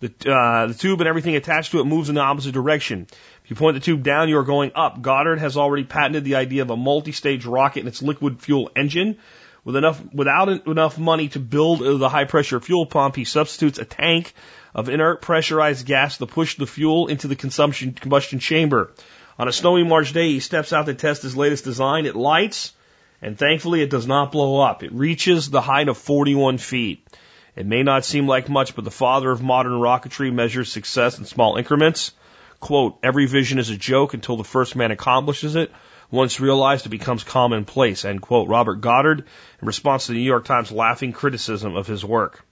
the, 0.00 0.32
uh, 0.32 0.66
the 0.68 0.74
tube 0.74 1.00
and 1.00 1.08
everything 1.08 1.36
attached 1.36 1.72
to 1.72 1.80
it 1.80 1.84
moves 1.84 2.08
in 2.08 2.14
the 2.14 2.20
opposite 2.22 2.52
direction. 2.52 3.06
If 3.44 3.50
you 3.50 3.56
point 3.56 3.74
the 3.74 3.80
tube 3.80 4.02
down, 4.02 4.28
you 4.28 4.38
are 4.38 4.44
going 4.44 4.72
up. 4.74 5.02
Goddard 5.02 5.38
has 5.38 5.56
already 5.56 5.84
patented 5.84 6.24
the 6.24 6.36
idea 6.36 6.62
of 6.62 6.70
a 6.70 6.76
multi-stage 6.76 7.44
rocket 7.44 7.80
and 7.80 7.88
its 7.88 8.00
liquid 8.00 8.40
fuel 8.40 8.70
engine. 8.74 9.18
With 9.64 9.76
enough, 9.76 10.02
without 10.12 10.66
enough 10.66 10.98
money 10.98 11.28
to 11.28 11.40
build 11.40 11.80
the 11.80 12.08
high 12.08 12.24
pressure 12.24 12.60
fuel 12.60 12.86
pump, 12.86 13.16
he 13.16 13.24
substitutes 13.24 13.78
a 13.78 13.84
tank 13.84 14.32
of 14.74 14.88
inert 14.88 15.20
pressurized 15.20 15.86
gas 15.86 16.18
to 16.18 16.26
push 16.26 16.56
the 16.56 16.66
fuel 16.66 17.08
into 17.08 17.28
the 17.28 17.36
consumption 17.36 17.92
combustion 17.92 18.38
chamber. 18.38 18.92
On 19.38 19.48
a 19.48 19.52
snowy 19.52 19.84
March 19.84 20.12
day, 20.12 20.28
he 20.28 20.40
steps 20.40 20.72
out 20.72 20.86
to 20.86 20.94
test 20.94 21.22
his 21.22 21.36
latest 21.36 21.64
design. 21.64 22.06
It 22.06 22.16
lights, 22.16 22.72
and 23.20 23.38
thankfully 23.38 23.82
it 23.82 23.90
does 23.90 24.06
not 24.06 24.32
blow 24.32 24.60
up. 24.60 24.82
It 24.82 24.92
reaches 24.92 25.50
the 25.50 25.60
height 25.60 25.88
of 25.88 25.98
41 25.98 26.58
feet. 26.58 27.06
It 27.56 27.66
may 27.66 27.82
not 27.82 28.04
seem 28.04 28.26
like 28.26 28.48
much, 28.48 28.74
but 28.74 28.84
the 28.84 28.90
father 28.90 29.30
of 29.30 29.42
modern 29.42 29.72
rocketry 29.72 30.32
measures 30.32 30.70
success 30.72 31.18
in 31.18 31.24
small 31.24 31.56
increments. 31.56 32.12
Quote, 32.60 32.98
every 33.02 33.26
vision 33.26 33.58
is 33.58 33.70
a 33.70 33.76
joke 33.76 34.14
until 34.14 34.36
the 34.36 34.44
first 34.44 34.76
man 34.76 34.90
accomplishes 34.90 35.56
it. 35.56 35.72
Once 36.10 36.40
realized, 36.40 36.86
it 36.86 36.90
becomes 36.90 37.22
commonplace, 37.22 38.04
end 38.04 38.20
quote. 38.20 38.48
Robert 38.48 38.80
Goddard, 38.80 39.20
in 39.60 39.66
response 39.66 40.06
to 40.06 40.12
the 40.12 40.18
New 40.18 40.24
York 40.24 40.44
Times 40.44 40.72
laughing 40.72 41.12
criticism 41.12 41.76
of 41.76 41.86
his 41.86 42.04
work. 42.04 42.44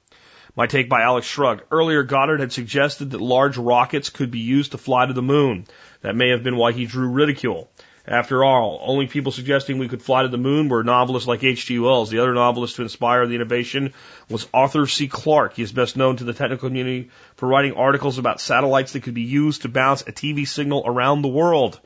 My 0.54 0.66
take 0.66 0.88
by 0.88 1.02
Alex 1.02 1.26
Shrugged. 1.26 1.62
Earlier, 1.70 2.02
Goddard 2.02 2.40
had 2.40 2.52
suggested 2.52 3.10
that 3.10 3.20
large 3.20 3.56
rockets 3.56 4.10
could 4.10 4.30
be 4.30 4.40
used 4.40 4.72
to 4.72 4.78
fly 4.78 5.06
to 5.06 5.12
the 5.12 5.22
moon. 5.22 5.66
That 6.02 6.16
may 6.16 6.30
have 6.30 6.42
been 6.42 6.56
why 6.56 6.72
he 6.72 6.86
drew 6.86 7.08
ridicule. 7.08 7.68
After 8.06 8.42
all, 8.42 8.80
only 8.82 9.06
people 9.06 9.32
suggesting 9.32 9.78
we 9.78 9.88
could 9.88 10.02
fly 10.02 10.22
to 10.22 10.28
the 10.28 10.38
moon 10.38 10.68
were 10.68 10.82
novelists 10.82 11.28
like 11.28 11.44
H.G. 11.44 11.78
Wells. 11.78 12.10
The 12.10 12.20
other 12.20 12.32
novelist 12.32 12.76
to 12.76 12.82
inspire 12.82 13.26
the 13.26 13.34
innovation 13.34 13.92
was 14.30 14.48
Arthur 14.54 14.86
C. 14.86 15.08
Clarke. 15.08 15.54
He 15.54 15.62
is 15.62 15.72
best 15.72 15.96
known 15.96 16.16
to 16.16 16.24
the 16.24 16.32
technical 16.32 16.68
community 16.68 17.10
for 17.36 17.48
writing 17.48 17.74
articles 17.74 18.18
about 18.18 18.40
satellites 18.40 18.94
that 18.94 19.02
could 19.02 19.14
be 19.14 19.22
used 19.22 19.62
to 19.62 19.68
bounce 19.68 20.02
a 20.02 20.12
TV 20.12 20.48
signal 20.48 20.84
around 20.86 21.20
the 21.22 21.28
world. 21.28 21.78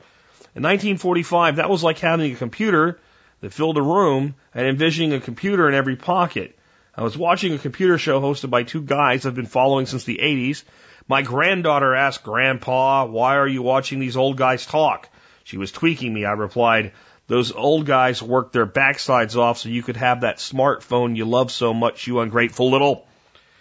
In 0.55 0.61
1945, 0.61 1.55
that 1.55 1.69
was 1.69 1.83
like 1.83 1.97
having 1.99 2.31
a 2.31 2.35
computer 2.35 2.99
that 3.41 3.53
filled 3.53 3.77
a 3.77 3.81
room 3.81 4.35
and 4.53 4.67
envisioning 4.67 5.13
a 5.13 5.19
computer 5.19 5.67
in 5.67 5.73
every 5.73 5.95
pocket. 5.95 6.57
I 6.95 7.01
was 7.01 7.17
watching 7.17 7.53
a 7.53 7.57
computer 7.57 7.97
show 7.97 8.21
hosted 8.21 8.51
by 8.51 8.61
two 8.61 8.81
guys 8.81 9.25
I've 9.25 9.33
been 9.33 9.47
following 9.47 9.87
since 9.87 10.03
the 10.03 10.19
80s. 10.21 10.63
My 11.07 11.23
granddaughter 11.23 11.95
asked 11.95 12.23
Grandpa, 12.23 13.05
why 13.05 13.37
are 13.37 13.47
you 13.47 13.63
watching 13.63 13.99
these 13.99 14.15
old 14.15 14.37
guys 14.37 14.65
talk? 14.65 15.09
She 15.43 15.57
was 15.57 15.71
tweaking 15.71 16.13
me. 16.13 16.23
I 16.23 16.33
replied, 16.33 16.91
those 17.27 17.51
old 17.51 17.87
guys 17.87 18.21
worked 18.21 18.53
their 18.53 18.67
backsides 18.67 19.35
off 19.35 19.57
so 19.57 19.69
you 19.69 19.81
could 19.81 19.97
have 19.97 20.21
that 20.21 20.37
smartphone 20.37 21.15
you 21.15 21.25
love 21.25 21.51
so 21.51 21.73
much, 21.73 22.05
you 22.05 22.19
ungrateful 22.19 22.69
little. 22.69 23.07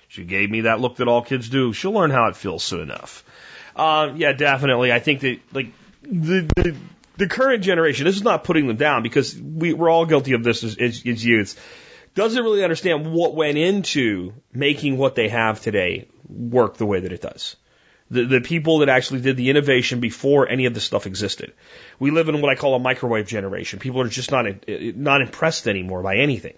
She 0.08 0.24
gave 0.24 0.50
me 0.50 0.62
that 0.62 0.78
look 0.78 0.96
that 0.96 1.08
all 1.08 1.22
kids 1.22 1.48
do. 1.48 1.72
She'll 1.72 1.92
learn 1.92 2.10
how 2.10 2.26
it 2.26 2.36
feels 2.36 2.62
soon 2.62 2.82
enough. 2.82 3.24
Uh, 3.74 4.12
yeah, 4.14 4.32
definitely. 4.32 4.92
I 4.92 4.98
think 4.98 5.20
that, 5.20 5.40
like, 5.54 5.68
the, 6.02 6.50
the, 6.56 6.76
the 7.16 7.28
current 7.28 7.62
generation, 7.62 8.04
this 8.04 8.16
is 8.16 8.22
not 8.22 8.44
putting 8.44 8.66
them 8.66 8.76
down 8.76 9.02
because 9.02 9.38
we, 9.38 9.72
we're 9.72 9.90
all 9.90 10.06
guilty 10.06 10.32
of 10.32 10.44
this 10.44 10.64
as, 10.64 10.76
as, 10.76 11.02
as 11.06 11.24
youths 11.24 11.56
doesn't 12.14 12.42
really 12.42 12.62
understand 12.62 13.10
what 13.10 13.34
went 13.34 13.56
into 13.56 14.34
making 14.52 14.98
what 14.98 15.14
they 15.14 15.28
have 15.28 15.60
today 15.60 16.08
work 16.28 16.76
the 16.76 16.86
way 16.86 17.00
that 17.00 17.12
it 17.12 17.22
does. 17.22 17.56
The, 18.10 18.24
the 18.26 18.40
people 18.42 18.80
that 18.80 18.90
actually 18.90 19.22
did 19.22 19.38
the 19.38 19.48
innovation 19.48 20.00
before 20.00 20.46
any 20.46 20.66
of 20.66 20.74
this 20.74 20.84
stuff 20.84 21.06
existed. 21.06 21.54
We 21.98 22.10
live 22.10 22.28
in 22.28 22.42
what 22.42 22.50
I 22.50 22.56
call 22.56 22.74
a 22.74 22.78
microwave 22.78 23.26
generation. 23.26 23.78
People 23.78 24.02
are 24.02 24.08
just 24.08 24.30
not 24.30 24.44
not 24.68 25.22
impressed 25.22 25.66
anymore 25.66 26.02
by 26.02 26.16
anything. 26.16 26.54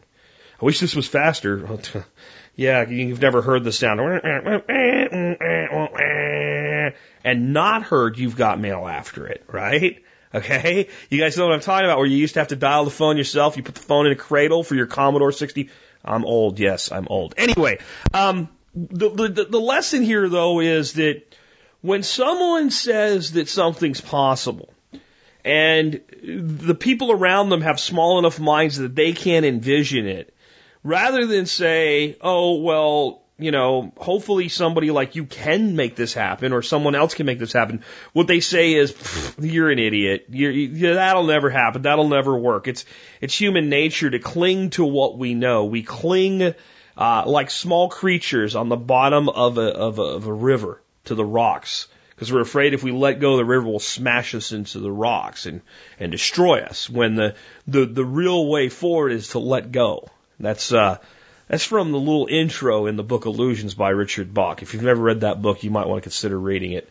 I 0.60 0.64
wish 0.64 0.80
this 0.80 0.96
was 0.96 1.06
faster. 1.06 1.78
yeah, 2.56 2.88
you've 2.88 3.20
never 3.20 3.42
heard 3.42 3.64
the 3.64 3.73
sound 3.73 4.00
and 7.25 7.52
not 7.52 7.82
heard 7.82 8.18
you've 8.18 8.37
got 8.37 8.61
mail 8.61 8.87
after 8.87 9.26
it, 9.26 9.44
right? 9.50 10.02
Okay? 10.34 10.88
You 11.11 11.20
guys 11.20 11.37
know 11.37 11.46
what 11.46 11.54
I'm 11.54 11.61
talking 11.61 11.87
about, 11.87 11.99
where 11.99 12.06
you 12.06 12.16
used 12.16 12.34
to 12.34 12.40
have 12.40 12.49
to 12.49 12.56
dial 12.56 12.84
the 12.84 12.90
phone 12.90 13.16
yourself. 13.16 13.56
You 13.56 13.62
put 13.62 13.76
the 13.76 13.80
phone 13.80 14.06
in 14.06 14.12
a 14.12 14.16
cradle 14.16 14.64
for 14.64 14.75
your 14.75 14.87
Commodore 14.87 15.32
60. 15.32 15.70
I'm 16.04 16.25
old. 16.25 16.58
Yes, 16.58 16.92
I'm 16.92 17.06
old. 17.08 17.34
Anyway, 17.37 17.78
um, 18.12 18.49
the, 18.75 19.08
the, 19.11 19.44
the 19.44 19.61
lesson 19.61 20.02
here 20.02 20.28
though 20.28 20.61
is 20.61 20.94
that 20.94 21.23
when 21.80 22.02
someone 22.02 22.70
says 22.70 23.32
that 23.32 23.49
something's 23.49 24.00
possible 24.00 24.73
and 25.44 26.00
the 26.23 26.75
people 26.75 27.12
around 27.12 27.50
them 27.50 27.61
have 27.61 27.78
small 27.78 28.18
enough 28.18 28.40
minds 28.40 28.78
that 28.78 28.94
they 28.94 29.12
can't 29.12 29.44
envision 29.44 30.06
it, 30.06 30.33
rather 30.84 31.26
than 31.26 31.46
say, 31.46 32.16
oh, 32.20 32.60
well, 32.60 33.22
you 33.36 33.50
know, 33.50 33.92
hopefully 33.96 34.48
somebody 34.48 34.92
like 34.92 35.16
you 35.16 35.24
can 35.24 35.74
make 35.74 35.96
this 35.96 36.14
happen 36.14 36.52
or 36.52 36.62
someone 36.62 36.94
else 36.94 37.14
can 37.14 37.26
make 37.26 37.40
this 37.40 37.52
happen. 37.52 37.82
What 38.12 38.28
they 38.28 38.38
say 38.38 38.74
is, 38.74 38.94
you're 39.40 39.70
an 39.70 39.80
idiot. 39.80 40.26
You're, 40.28 40.52
you, 40.52 40.94
that'll 40.94 41.24
never 41.24 41.50
happen. 41.50 41.82
That'll 41.82 42.08
never 42.08 42.36
work. 42.36 42.68
It's, 42.68 42.84
it's 43.20 43.36
human 43.36 43.68
nature 43.68 44.08
to 44.08 44.20
cling 44.20 44.70
to 44.70 44.84
what 44.84 45.18
we 45.18 45.34
know. 45.34 45.64
We 45.64 45.82
cling, 45.82 46.54
uh, 46.96 47.24
like 47.26 47.50
small 47.50 47.88
creatures 47.88 48.54
on 48.54 48.68
the 48.68 48.76
bottom 48.76 49.28
of 49.28 49.58
a, 49.58 49.68
of 49.68 49.98
a, 49.98 50.02
of 50.02 50.26
a 50.28 50.32
river 50.32 50.80
to 51.06 51.16
the 51.16 51.24
rocks. 51.24 51.88
Because 52.10 52.32
we're 52.32 52.42
afraid 52.42 52.74
if 52.74 52.84
we 52.84 52.92
let 52.92 53.18
go, 53.18 53.36
the 53.36 53.44
river 53.44 53.66
will 53.66 53.80
smash 53.80 54.36
us 54.36 54.52
into 54.52 54.78
the 54.78 54.92
rocks 54.92 55.46
and, 55.46 55.62
and 55.98 56.12
destroy 56.12 56.60
us. 56.60 56.88
When 56.88 57.16
the, 57.16 57.34
the, 57.66 57.86
the 57.86 58.04
real 58.04 58.46
way 58.46 58.68
forward 58.68 59.10
is 59.10 59.30
to 59.30 59.40
let 59.40 59.72
go. 59.72 60.08
That's, 60.44 60.72
uh, 60.72 60.98
that's 61.48 61.64
from 61.64 61.92
the 61.92 61.98
little 61.98 62.26
intro 62.30 62.86
in 62.86 62.96
the 62.96 63.02
book 63.02 63.26
Illusions 63.26 63.74
by 63.74 63.90
Richard 63.90 64.32
Bach. 64.32 64.62
If 64.62 64.72
you've 64.72 64.82
never 64.82 65.02
read 65.02 65.20
that 65.20 65.42
book, 65.42 65.62
you 65.62 65.70
might 65.70 65.86
want 65.86 65.98
to 65.98 66.08
consider 66.08 66.38
reading 66.38 66.72
it. 66.72 66.88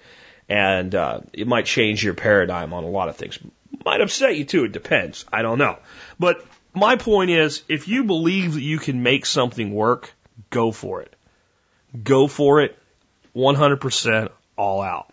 And 0.47 0.93
uh, 0.93 1.21
it 1.31 1.47
might 1.47 1.65
change 1.65 2.03
your 2.03 2.13
paradigm 2.13 2.73
on 2.73 2.83
a 2.83 2.89
lot 2.89 3.09
of 3.09 3.15
things. 3.15 3.39
Might 3.85 4.01
upset 4.01 4.35
you 4.35 4.45
too. 4.45 4.65
It 4.65 4.71
depends. 4.71 5.25
I 5.31 5.41
don't 5.41 5.57
know. 5.57 5.77
But 6.19 6.45
my 6.73 6.95
point 6.97 7.31
is, 7.31 7.63
if 7.67 7.87
you 7.87 8.03
believe 8.03 8.53
that 8.53 8.61
you 8.61 8.77
can 8.77 9.03
make 9.03 9.25
something 9.25 9.73
work, 9.73 10.13
go 10.49 10.71
for 10.71 11.01
it. 11.01 11.13
Go 12.03 12.27
for 12.27 12.61
it 12.61 12.77
100% 13.35 14.29
all 14.57 14.81
out. 14.81 15.11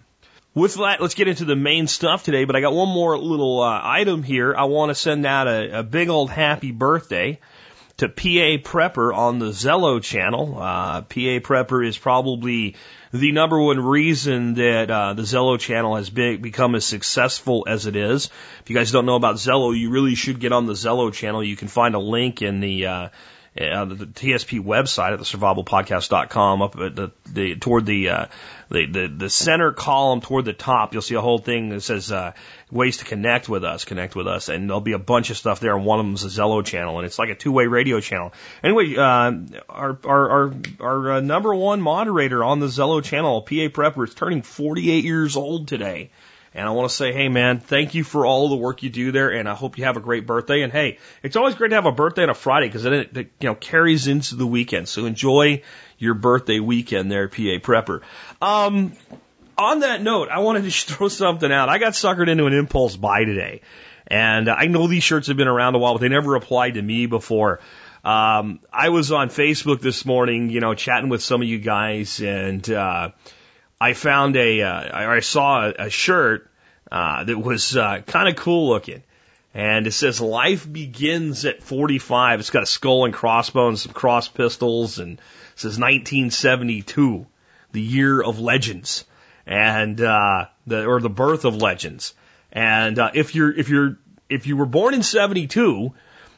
With 0.52 0.74
that, 0.74 1.00
let's 1.00 1.14
get 1.14 1.28
into 1.28 1.44
the 1.44 1.56
main 1.56 1.86
stuff 1.86 2.24
today. 2.24 2.44
But 2.44 2.56
I 2.56 2.60
got 2.60 2.74
one 2.74 2.88
more 2.88 3.16
little 3.16 3.62
uh, 3.62 3.80
item 3.82 4.22
here. 4.22 4.54
I 4.54 4.64
want 4.64 4.90
to 4.90 4.94
send 4.94 5.24
out 5.24 5.46
a, 5.46 5.80
a 5.80 5.82
big 5.82 6.08
old 6.08 6.30
happy 6.30 6.72
birthday 6.72 7.38
to 8.00 8.08
PA 8.08 8.56
Prepper 8.66 9.14
on 9.14 9.38
the 9.38 9.50
Zello 9.50 10.02
channel. 10.02 10.56
Uh, 10.58 11.02
PA 11.02 11.40
Prepper 11.44 11.86
is 11.86 11.98
probably 11.98 12.76
the 13.12 13.32
number 13.32 13.60
one 13.60 13.78
reason 13.78 14.54
that 14.54 14.90
uh, 14.90 15.12
the 15.12 15.22
Zello 15.22 15.60
channel 15.60 15.96
has 15.96 16.08
been, 16.08 16.40
become 16.40 16.74
as 16.74 16.86
successful 16.86 17.66
as 17.68 17.84
it 17.84 17.96
is. 17.96 18.30
If 18.62 18.70
you 18.70 18.76
guys 18.76 18.90
don't 18.90 19.04
know 19.04 19.16
about 19.16 19.36
Zello, 19.36 19.78
you 19.78 19.90
really 19.90 20.14
should 20.14 20.40
get 20.40 20.50
on 20.50 20.64
the 20.64 20.72
Zello 20.72 21.12
channel. 21.12 21.44
You 21.44 21.56
can 21.56 21.68
find 21.68 21.94
a 21.94 21.98
link 21.98 22.40
in 22.40 22.60
the 22.60 22.86
uh, 22.86 23.08
uh, 23.58 23.84
the 23.84 24.06
TSP 24.06 24.62
website 24.62 25.12
at 25.12 25.18
the 25.18 25.24
survivalpodcast.com 25.24 26.62
up 26.62 26.76
at 26.76 26.94
the, 26.94 27.10
the 27.28 27.56
toward 27.56 27.84
the, 27.84 28.08
uh, 28.08 28.26
the, 28.70 28.86
the 28.86 29.08
the 29.08 29.30
center 29.30 29.72
column 29.72 30.20
toward 30.20 30.44
the 30.44 30.52
top 30.52 30.92
you'll 30.92 31.02
see 31.02 31.16
a 31.16 31.20
whole 31.20 31.38
thing 31.38 31.70
that 31.70 31.80
says 31.80 32.12
uh, 32.12 32.32
ways 32.70 32.98
to 32.98 33.04
connect 33.04 33.48
with 33.48 33.64
us 33.64 33.84
connect 33.84 34.14
with 34.14 34.28
us 34.28 34.48
and 34.48 34.68
there'll 34.68 34.80
be 34.80 34.92
a 34.92 35.00
bunch 35.00 35.30
of 35.30 35.36
stuff 35.36 35.58
there 35.58 35.74
and 35.74 35.84
one 35.84 35.98
of 35.98 36.06
them 36.06 36.14
is 36.14 36.24
a 36.24 36.40
Zello 36.40 36.64
channel 36.64 36.98
and 36.98 37.06
it's 37.06 37.18
like 37.18 37.30
a 37.30 37.34
two-way 37.34 37.66
radio 37.66 37.98
channel. 37.98 38.32
Anyway 38.62 38.94
uh, 38.96 39.32
our 39.68 39.98
our 40.04 40.30
our, 40.30 40.54
our 40.78 41.12
uh, 41.12 41.20
number 41.20 41.52
one 41.52 41.80
moderator 41.80 42.44
on 42.44 42.60
the 42.60 42.66
Zello 42.66 43.02
channel 43.02 43.42
PA 43.42 43.68
Prepper 43.68 44.06
is 44.06 44.14
turning 44.14 44.42
48 44.42 45.04
years 45.04 45.36
old 45.36 45.66
today 45.66 46.10
and 46.52 46.66
I 46.66 46.72
want 46.72 46.90
to 46.90 46.94
say, 46.94 47.12
hey 47.12 47.28
man, 47.28 47.60
thank 47.60 47.94
you 47.94 48.02
for 48.02 48.26
all 48.26 48.48
the 48.48 48.56
work 48.56 48.82
you 48.82 48.90
do 48.90 49.12
there, 49.12 49.30
and 49.30 49.48
I 49.48 49.54
hope 49.54 49.78
you 49.78 49.84
have 49.84 49.96
a 49.96 50.00
great 50.00 50.26
birthday. 50.26 50.62
And 50.62 50.72
hey, 50.72 50.98
it's 51.22 51.36
always 51.36 51.54
great 51.54 51.68
to 51.68 51.76
have 51.76 51.86
a 51.86 51.92
birthday 51.92 52.24
on 52.24 52.30
a 52.30 52.34
Friday 52.34 52.66
because 52.66 52.84
it, 52.84 53.16
it, 53.16 53.32
you 53.40 53.48
know 53.48 53.54
carries 53.54 54.08
into 54.08 54.34
the 54.34 54.46
weekend. 54.46 54.88
So 54.88 55.06
enjoy 55.06 55.62
your 55.98 56.14
birthday 56.14 56.58
weekend 56.58 57.10
there, 57.10 57.28
PA 57.28 57.58
Prepper. 57.60 58.00
Um, 58.42 58.94
on 59.56 59.80
that 59.80 60.02
note, 60.02 60.28
I 60.28 60.40
wanted 60.40 60.64
to 60.64 60.70
throw 60.94 61.08
something 61.08 61.50
out. 61.50 61.68
I 61.68 61.78
got 61.78 61.92
suckered 61.92 62.28
into 62.28 62.46
an 62.46 62.52
impulse 62.52 62.96
buy 62.96 63.24
today, 63.24 63.60
and 64.08 64.48
I 64.48 64.66
know 64.66 64.88
these 64.88 65.04
shirts 65.04 65.28
have 65.28 65.36
been 65.36 65.48
around 65.48 65.76
a 65.76 65.78
while, 65.78 65.94
but 65.94 66.00
they 66.00 66.08
never 66.08 66.34
applied 66.34 66.74
to 66.74 66.82
me 66.82 67.06
before. 67.06 67.60
Um, 68.02 68.60
I 68.72 68.88
was 68.88 69.12
on 69.12 69.28
Facebook 69.28 69.80
this 69.80 70.06
morning, 70.06 70.48
you 70.48 70.60
know, 70.60 70.74
chatting 70.74 71.10
with 71.10 71.22
some 71.22 71.42
of 71.42 71.48
you 71.48 71.58
guys, 71.58 72.20
and 72.20 72.68
uh, 72.70 73.10
I 73.80 73.94
found 73.94 74.36
a, 74.36 74.62
uh, 74.62 75.14
I 75.16 75.20
saw 75.20 75.70
a, 75.70 75.88
shirt 75.88 76.50
uh, 76.92 77.24
that 77.24 77.38
was 77.38 77.76
uh, 77.76 78.02
kind 78.06 78.28
of 78.28 78.36
cool 78.36 78.68
looking. 78.68 79.02
And 79.54 79.86
it 79.86 79.92
says 79.92 80.20
life 80.20 80.70
begins 80.70 81.44
at 81.44 81.62
45. 81.62 82.40
It's 82.40 82.50
got 82.50 82.62
a 82.62 82.66
skull 82.66 83.04
and 83.06 83.14
crossbones, 83.14 83.82
some 83.82 83.92
cross 83.92 84.28
pistols, 84.28 84.98
and 84.98 85.14
it 85.14 85.20
says 85.56 85.78
1972, 85.78 87.26
the 87.72 87.80
year 87.80 88.22
of 88.22 88.38
legends, 88.38 89.04
and 89.46 90.00
uh, 90.00 90.46
the 90.66 90.86
or 90.86 91.00
the 91.00 91.10
birth 91.10 91.44
of 91.44 91.56
legends. 91.56 92.14
And 92.52 92.98
uh, 92.98 93.10
if 93.14 93.34
you're 93.34 93.52
if 93.52 93.68
you're 93.70 93.98
if 94.28 94.46
you 94.46 94.56
were 94.56 94.66
born 94.66 94.94
in 94.94 95.02
72, 95.02 95.92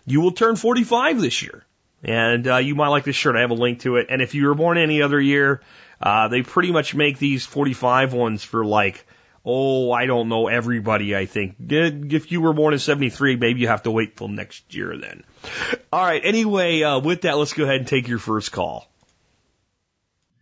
you 0.07 0.21
will 0.21 0.33
turn 0.33 0.57
45 0.57 1.21
this 1.21 1.43
year. 1.43 1.67
And 2.03 2.49
uh, 2.49 2.57
you 2.57 2.75
might 2.75 2.89
like 2.89 3.05
this 3.05 3.15
shirt. 3.15 3.37
I 3.37 3.41
have 3.41 3.51
a 3.51 3.55
link 3.55 3.81
to 3.81 3.97
it. 3.97 4.07
And 4.09 4.23
if 4.23 4.35
you 4.35 4.47
were 4.47 4.55
born 4.55 4.79
any 4.79 5.03
other 5.03 5.21
year, 5.21 5.61
uh, 6.03 6.29
they 6.29 6.43
pretty 6.43 6.73
much 6.73 6.95
make 6.95 7.19
these 7.19 7.47
45 7.47 8.13
ones 8.13 8.43
for 8.43 8.65
like, 8.65 9.07
oh, 9.45 9.93
I 9.93 10.07
don't 10.07 10.29
know, 10.29 10.49
everybody, 10.49 11.15
I 11.15 11.27
think. 11.27 11.57
If 11.61 12.33
you 12.33 12.41
were 12.41 12.53
born 12.53 12.75
in 12.75 12.81
73, 12.81 13.37
maybe 13.37 13.61
you 13.61 13.69
have 13.69 13.85
to 13.85 13.91
wait 13.91 14.17
till 14.17 14.29
next 14.29 14.75
year 14.75 14.97
then. 14.97 15.25
All 15.93 16.05
right. 16.05 16.21
Anyway, 16.25 16.83
uh, 16.83 16.99
with 16.99 17.23
that, 17.23 17.39
let's 17.39 17.53
go 17.53 17.65
ahead 17.65 17.77
and 17.77 17.87
take 17.87 18.09
your 18.09 18.19
first 18.19 18.51
call. 18.51 18.89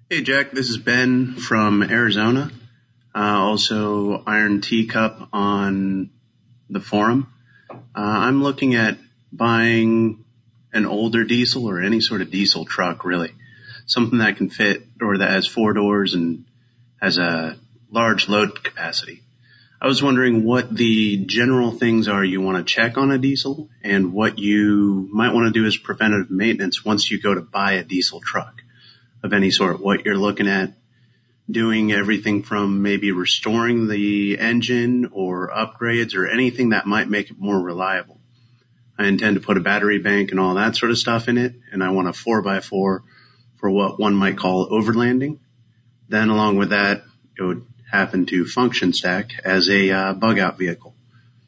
Hey, 0.08 0.22
Jack. 0.22 0.50
This 0.50 0.70
is 0.70 0.78
Ben 0.78 1.34
from 1.36 1.82
Arizona. 1.82 2.50
Uh, 3.14 3.18
also 3.18 4.22
Iron 4.26 4.60
Teacup 4.60 5.28
on 5.32 6.10
the 6.68 6.80
forum. 6.80 7.32
Uh, 7.70 7.76
I'm 7.94 8.42
looking 8.42 8.76
at 8.76 8.98
buying 9.32 10.24
an 10.72 10.86
older 10.86 11.24
diesel 11.24 11.68
or 11.68 11.80
any 11.80 12.00
sort 12.00 12.22
of 12.22 12.30
diesel 12.30 12.64
truck, 12.64 13.04
really 13.04 13.32
something 13.86 14.20
that 14.20 14.36
can 14.36 14.48
fit 14.48 14.86
or 15.00 15.18
that 15.18 15.30
has 15.30 15.46
four 15.46 15.72
doors 15.72 16.14
and 16.14 16.44
has 17.00 17.18
a 17.18 17.56
large 17.90 18.28
load 18.28 18.62
capacity. 18.62 19.22
I 19.82 19.86
was 19.86 20.02
wondering 20.02 20.44
what 20.44 20.74
the 20.74 21.24
general 21.24 21.72
things 21.72 22.06
are 22.06 22.22
you 22.22 22.42
want 22.42 22.58
to 22.58 22.74
check 22.74 22.98
on 22.98 23.10
a 23.10 23.18
diesel 23.18 23.70
and 23.82 24.12
what 24.12 24.38
you 24.38 25.08
might 25.10 25.32
want 25.32 25.46
to 25.46 25.58
do 25.58 25.66
as 25.66 25.76
preventative 25.76 26.30
maintenance 26.30 26.84
once 26.84 27.10
you 27.10 27.20
go 27.20 27.34
to 27.34 27.40
buy 27.40 27.72
a 27.72 27.84
diesel 27.84 28.20
truck 28.20 28.62
of 29.22 29.32
any 29.32 29.50
sort. 29.50 29.80
What 29.80 30.04
you're 30.04 30.18
looking 30.18 30.48
at 30.48 30.74
doing 31.50 31.92
everything 31.92 32.42
from 32.42 32.82
maybe 32.82 33.10
restoring 33.12 33.88
the 33.88 34.38
engine 34.38 35.10
or 35.12 35.48
upgrades 35.48 36.14
or 36.14 36.28
anything 36.28 36.70
that 36.70 36.86
might 36.86 37.08
make 37.08 37.30
it 37.30 37.38
more 37.38 37.58
reliable. 37.58 38.20
I 38.98 39.06
intend 39.06 39.36
to 39.36 39.40
put 39.40 39.56
a 39.56 39.60
battery 39.60 39.98
bank 39.98 40.30
and 40.30 40.38
all 40.38 40.54
that 40.56 40.76
sort 40.76 40.90
of 40.90 40.98
stuff 40.98 41.28
in 41.28 41.38
it, 41.38 41.54
and 41.72 41.82
I 41.82 41.90
want 41.90 42.08
a 42.08 42.12
4x4 42.12 43.00
for 43.60 43.70
what 43.70 44.00
one 44.00 44.14
might 44.14 44.38
call 44.38 44.68
overlanding. 44.70 45.38
Then 46.08 46.30
along 46.30 46.56
with 46.56 46.70
that, 46.70 47.02
it 47.38 47.42
would 47.42 47.66
happen 47.90 48.26
to 48.26 48.46
function 48.46 48.92
stack 48.92 49.32
as 49.44 49.68
a 49.68 49.90
uh, 49.90 50.12
bug 50.14 50.38
out 50.38 50.58
vehicle. 50.58 50.94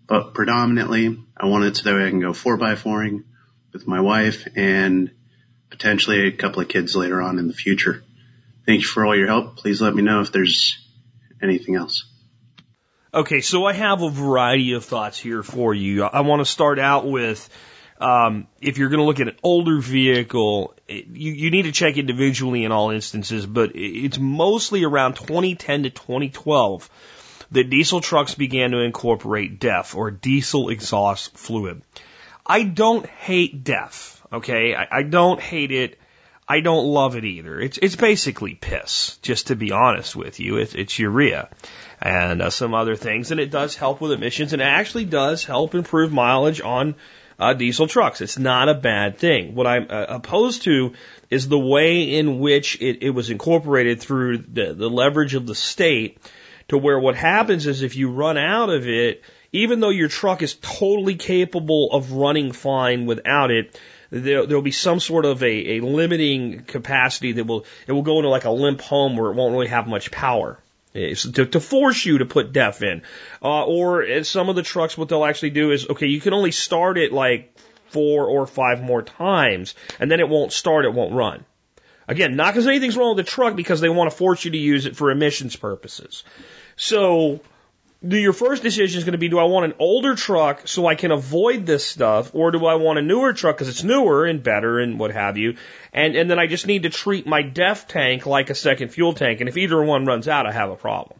But 0.06 0.34
predominantly, 0.34 1.18
I 1.36 1.46
want 1.46 1.64
it 1.64 1.76
so 1.76 1.84
that 1.84 2.02
I 2.02 2.10
can 2.10 2.20
go 2.20 2.32
4x4ing 2.32 3.24
with 3.72 3.86
my 3.86 4.00
wife 4.00 4.46
and 4.54 5.10
potentially 5.70 6.28
a 6.28 6.32
couple 6.32 6.60
of 6.60 6.68
kids 6.68 6.94
later 6.94 7.20
on 7.22 7.38
in 7.38 7.48
the 7.48 7.54
future. 7.54 8.04
Thank 8.66 8.82
you 8.82 8.86
for 8.86 9.06
all 9.06 9.16
your 9.16 9.26
help. 9.26 9.56
Please 9.56 9.80
let 9.80 9.94
me 9.94 10.02
know 10.02 10.20
if 10.20 10.30
there's 10.30 10.78
anything 11.42 11.76
else. 11.76 12.04
Okay, 13.14 13.40
so 13.40 13.64
I 13.64 13.72
have 13.72 14.02
a 14.02 14.10
variety 14.10 14.72
of 14.72 14.84
thoughts 14.84 15.18
here 15.18 15.42
for 15.42 15.74
you. 15.74 16.04
I 16.04 16.20
want 16.20 16.40
to 16.40 16.50
start 16.50 16.78
out 16.78 17.06
with 17.06 17.48
um, 18.02 18.48
if 18.60 18.78
you're 18.78 18.88
going 18.88 18.98
to 18.98 19.04
look 19.04 19.20
at 19.20 19.28
an 19.28 19.36
older 19.44 19.78
vehicle, 19.78 20.74
you, 20.88 21.32
you 21.32 21.50
need 21.50 21.62
to 21.62 21.72
check 21.72 21.96
individually 21.96 22.64
in 22.64 22.72
all 22.72 22.90
instances, 22.90 23.46
but 23.46 23.72
it's 23.74 24.18
mostly 24.18 24.82
around 24.82 25.14
2010 25.14 25.84
to 25.84 25.90
2012 25.90 26.90
that 27.52 27.70
diesel 27.70 28.00
trucks 28.00 28.34
began 28.34 28.72
to 28.72 28.78
incorporate 28.78 29.60
DEF 29.60 29.94
or 29.94 30.10
diesel 30.10 30.70
exhaust 30.70 31.36
fluid. 31.36 31.82
I 32.44 32.64
don't 32.64 33.06
hate 33.06 33.62
DEF, 33.62 34.20
okay? 34.32 34.74
I, 34.74 34.88
I 34.90 35.02
don't 35.04 35.40
hate 35.40 35.70
it. 35.70 35.98
I 36.48 36.58
don't 36.58 36.86
love 36.86 37.14
it 37.14 37.24
either. 37.24 37.60
It's 37.60 37.78
it's 37.80 37.94
basically 37.94 38.54
piss, 38.54 39.16
just 39.22 39.46
to 39.46 39.56
be 39.56 39.70
honest 39.70 40.16
with 40.16 40.40
you. 40.40 40.56
It's, 40.56 40.74
it's 40.74 40.98
urea 40.98 41.48
and 42.00 42.42
uh, 42.42 42.50
some 42.50 42.74
other 42.74 42.96
things, 42.96 43.30
and 43.30 43.38
it 43.38 43.52
does 43.52 43.76
help 43.76 44.00
with 44.00 44.10
emissions, 44.10 44.52
and 44.52 44.60
it 44.60 44.66
actually 44.66 45.04
does 45.04 45.44
help 45.44 45.76
improve 45.76 46.12
mileage 46.12 46.60
on 46.60 46.96
uh, 47.42 47.54
diesel 47.54 47.88
trucks. 47.88 48.20
It's 48.20 48.38
not 48.38 48.68
a 48.68 48.74
bad 48.74 49.18
thing. 49.18 49.54
What 49.54 49.66
I'm 49.66 49.86
uh, 49.90 50.06
opposed 50.08 50.62
to 50.62 50.92
is 51.28 51.48
the 51.48 51.58
way 51.58 52.18
in 52.18 52.38
which 52.38 52.80
it, 52.80 53.02
it 53.02 53.10
was 53.10 53.30
incorporated 53.30 54.00
through 54.00 54.38
the, 54.38 54.74
the 54.74 54.88
leverage 54.88 55.34
of 55.34 55.46
the 55.46 55.54
state 55.54 56.18
to 56.68 56.78
where 56.78 56.98
what 56.98 57.16
happens 57.16 57.66
is 57.66 57.82
if 57.82 57.96
you 57.96 58.10
run 58.10 58.38
out 58.38 58.70
of 58.70 58.86
it, 58.86 59.22
even 59.52 59.80
though 59.80 59.90
your 59.90 60.08
truck 60.08 60.42
is 60.42 60.54
totally 60.54 61.16
capable 61.16 61.90
of 61.92 62.12
running 62.12 62.52
fine 62.52 63.06
without 63.06 63.50
it, 63.50 63.78
there 64.10 64.46
will 64.46 64.62
be 64.62 64.70
some 64.70 65.00
sort 65.00 65.24
of 65.24 65.42
a, 65.42 65.78
a 65.78 65.80
limiting 65.80 66.64
capacity 66.64 67.32
that 67.32 67.46
will 67.46 67.64
it 67.86 67.92
will 67.92 68.02
go 68.02 68.18
into 68.18 68.28
like 68.28 68.44
a 68.44 68.50
limp 68.50 68.80
home 68.82 69.16
where 69.16 69.30
it 69.30 69.34
won't 69.34 69.52
really 69.52 69.68
have 69.68 69.86
much 69.86 70.10
power. 70.10 70.58
It's 70.94 71.30
to, 71.30 71.46
to 71.46 71.60
force 71.60 72.04
you 72.04 72.18
to 72.18 72.26
put 72.26 72.52
DEF 72.52 72.82
in. 72.82 73.02
Uh, 73.42 73.64
or 73.64 74.22
some 74.24 74.48
of 74.48 74.56
the 74.56 74.62
trucks, 74.62 74.96
what 74.96 75.08
they'll 75.08 75.24
actually 75.24 75.50
do 75.50 75.70
is, 75.70 75.88
okay, 75.88 76.06
you 76.06 76.20
can 76.20 76.34
only 76.34 76.52
start 76.52 76.98
it 76.98 77.12
like 77.12 77.56
four 77.86 78.26
or 78.26 78.46
five 78.46 78.82
more 78.82 79.02
times, 79.02 79.74
and 79.98 80.10
then 80.10 80.20
it 80.20 80.28
won't 80.28 80.52
start, 80.52 80.84
it 80.84 80.92
won't 80.92 81.14
run. 81.14 81.44
Again, 82.08 82.36
not 82.36 82.52
because 82.52 82.66
anything's 82.66 82.96
wrong 82.96 83.16
with 83.16 83.24
the 83.24 83.30
truck, 83.30 83.56
because 83.56 83.80
they 83.80 83.88
want 83.88 84.10
to 84.10 84.16
force 84.16 84.44
you 84.44 84.50
to 84.50 84.58
use 84.58 84.86
it 84.86 84.96
for 84.96 85.10
emissions 85.10 85.56
purposes. 85.56 86.24
So, 86.76 87.40
your 88.04 88.32
first 88.32 88.62
decision 88.62 88.98
is 88.98 89.04
going 89.04 89.12
to 89.12 89.18
be 89.18 89.28
do 89.28 89.38
I 89.38 89.44
want 89.44 89.66
an 89.66 89.74
older 89.78 90.14
truck 90.14 90.66
so 90.66 90.86
I 90.86 90.94
can 90.94 91.12
avoid 91.12 91.66
this 91.66 91.84
stuff, 91.84 92.34
or 92.34 92.50
do 92.50 92.66
I 92.66 92.74
want 92.74 92.98
a 92.98 93.02
newer 93.02 93.32
truck 93.32 93.56
because 93.56 93.68
it's 93.68 93.84
newer 93.84 94.26
and 94.26 94.42
better 94.42 94.80
and 94.80 94.98
what 94.98 95.12
have 95.12 95.38
you? 95.38 95.56
And, 95.92 96.16
and 96.16 96.30
then 96.30 96.38
I 96.38 96.46
just 96.46 96.66
need 96.66 96.82
to 96.82 96.90
treat 96.90 97.26
my 97.26 97.42
DEF 97.42 97.86
tank 97.86 98.26
like 98.26 98.50
a 98.50 98.54
second 98.54 98.88
fuel 98.88 99.12
tank. 99.12 99.40
And 99.40 99.48
if 99.48 99.56
either 99.56 99.82
one 99.82 100.04
runs 100.04 100.26
out, 100.26 100.46
I 100.46 100.52
have 100.52 100.70
a 100.70 100.76
problem. 100.76 101.18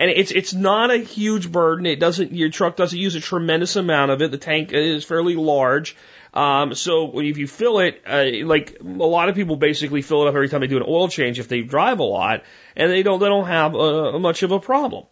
And 0.00 0.10
it's, 0.10 0.30
it's 0.30 0.54
not 0.54 0.92
a 0.92 0.98
huge 0.98 1.50
burden. 1.50 1.84
It 1.84 1.98
doesn't, 1.98 2.32
your 2.32 2.50
truck 2.50 2.76
doesn't 2.76 2.98
use 2.98 3.16
a 3.16 3.20
tremendous 3.20 3.74
amount 3.74 4.12
of 4.12 4.22
it. 4.22 4.30
The 4.30 4.38
tank 4.38 4.72
is 4.72 5.04
fairly 5.04 5.34
large. 5.34 5.96
Um, 6.32 6.74
so 6.74 7.18
if 7.18 7.36
you 7.36 7.48
fill 7.48 7.80
it, 7.80 8.02
uh, 8.06 8.46
like 8.46 8.78
a 8.80 8.84
lot 8.84 9.28
of 9.28 9.34
people 9.34 9.56
basically 9.56 10.02
fill 10.02 10.22
it 10.22 10.28
up 10.28 10.34
every 10.34 10.48
time 10.48 10.60
they 10.60 10.68
do 10.68 10.76
an 10.76 10.84
oil 10.86 11.08
change 11.08 11.40
if 11.40 11.48
they 11.48 11.62
drive 11.62 11.98
a 11.98 12.04
lot, 12.04 12.44
and 12.76 12.92
they 12.92 13.02
don't 13.02 13.18
they 13.18 13.26
don't 13.26 13.46
have 13.46 13.74
uh, 13.74 14.18
much 14.18 14.42
of 14.42 14.52
a 14.52 14.60
problem. 14.60 15.06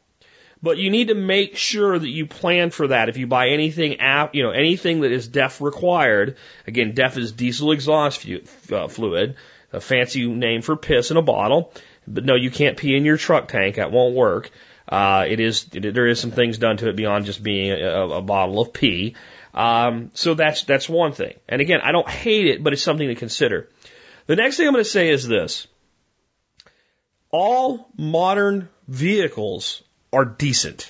But 0.62 0.79
you 0.79 0.90
need 0.90 1.09
to 1.09 1.14
make 1.14 1.57
sure 1.57 1.99
that 1.99 2.09
you 2.09 2.27
plan 2.27 2.71
for 2.71 2.88
that. 2.88 3.09
If 3.09 3.19
you 3.19 3.27
buy 3.27 3.49
anything, 3.49 4.01
out 4.01 4.35
you 4.35 4.42
know, 4.42 4.51
anything 4.51 5.03
that 5.03 5.12
is 5.12 5.29
DEF 5.29 5.61
required, 5.61 6.37
again, 6.66 6.95
DEF 6.95 7.19
is 7.19 7.33
diesel 7.33 7.73
exhaust 7.73 8.27
uh, 8.73 8.88
fluid, 8.88 9.37
a 9.73 9.81
fancy 9.81 10.27
name 10.27 10.62
for 10.62 10.77
piss 10.77 11.11
in 11.11 11.16
a 11.16 11.23
bottle. 11.23 11.73
But 12.09 12.25
no, 12.25 12.35
you 12.35 12.51
can't 12.51 12.77
pee 12.77 12.97
in 12.97 13.05
your 13.05 13.16
truck 13.16 13.49
tank. 13.49 13.77
That 13.77 13.92
won't 13.92 14.14
work. 14.14 14.51
Uh, 14.88 15.27
it 15.29 15.40
is, 15.40 15.66
it, 15.73 15.95
there 15.95 16.07
is 16.07 16.21
some 16.21 16.31
things 16.31 16.59
done 16.59 16.77
to 16.79 16.88
it 16.88 16.97
beyond 16.97 17.27
just 17.27 17.42
being 17.42 17.73
a, 17.73 18.09
a 18.09 18.23
bottle 18.23 18.61
of 18.61 18.73
pee. 18.73 19.14
Um, 19.53 20.11
so 20.14 20.35
that's, 20.35 20.64
that's 20.64 20.88
one 20.88 21.12
thing. 21.12 21.35
And 21.49 21.61
again, 21.61 21.81
I 21.83 21.92
don't 21.92 22.09
hate 22.09 22.47
it, 22.47 22.62
but 22.62 22.73
it's 22.73 22.83
something 22.83 23.09
to 23.09 23.14
consider. 23.14 23.69
The 24.27 24.37
next 24.37 24.57
thing 24.57 24.66
I'm 24.66 24.73
going 24.73 24.85
to 24.85 24.90
say 24.90 25.11
is 25.11 25.27
this. 25.27 25.66
All 27.31 27.88
modern 27.97 28.69
vehicles 28.87 29.83
are 30.12 30.25
decent. 30.25 30.88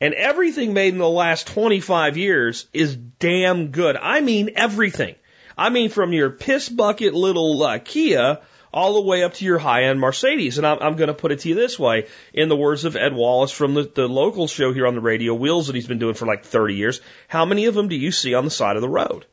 And 0.00 0.14
everything 0.14 0.72
made 0.72 0.94
in 0.94 0.98
the 0.98 1.08
last 1.08 1.46
25 1.48 2.16
years 2.16 2.66
is 2.72 2.96
damn 2.96 3.68
good. 3.68 3.96
I 3.96 4.20
mean 4.20 4.50
everything. 4.56 5.14
I 5.58 5.68
mean 5.68 5.90
from 5.90 6.12
your 6.12 6.30
piss 6.30 6.68
bucket 6.68 7.12
little 7.12 7.62
uh, 7.62 7.78
Kia 7.78 8.38
all 8.72 8.94
the 8.94 9.06
way 9.08 9.22
up 9.24 9.34
to 9.34 9.44
your 9.44 9.58
high 9.58 9.84
end 9.84 10.00
Mercedes. 10.00 10.58
And 10.58 10.66
I'm, 10.66 10.78
I'm 10.80 10.96
going 10.96 11.08
to 11.08 11.14
put 11.14 11.32
it 11.32 11.40
to 11.40 11.48
you 11.48 11.54
this 11.54 11.78
way, 11.78 12.06
in 12.32 12.48
the 12.48 12.56
words 12.56 12.84
of 12.84 12.96
Ed 12.96 13.14
Wallace 13.14 13.50
from 13.50 13.74
the, 13.74 13.82
the 13.82 14.08
local 14.08 14.46
show 14.46 14.72
here 14.72 14.86
on 14.86 14.94
the 14.94 15.00
radio, 15.00 15.34
Wheels, 15.34 15.66
that 15.66 15.76
he's 15.76 15.86
been 15.86 15.98
doing 15.98 16.14
for 16.14 16.26
like 16.26 16.44
30 16.44 16.74
years. 16.74 17.00
How 17.28 17.44
many 17.44 17.66
of 17.66 17.74
them 17.74 17.88
do 17.88 17.96
you 17.96 18.12
see 18.12 18.34
on 18.34 18.44
the 18.44 18.50
side 18.50 18.76
of 18.76 18.82
the 18.82 18.88
road? 18.88 19.26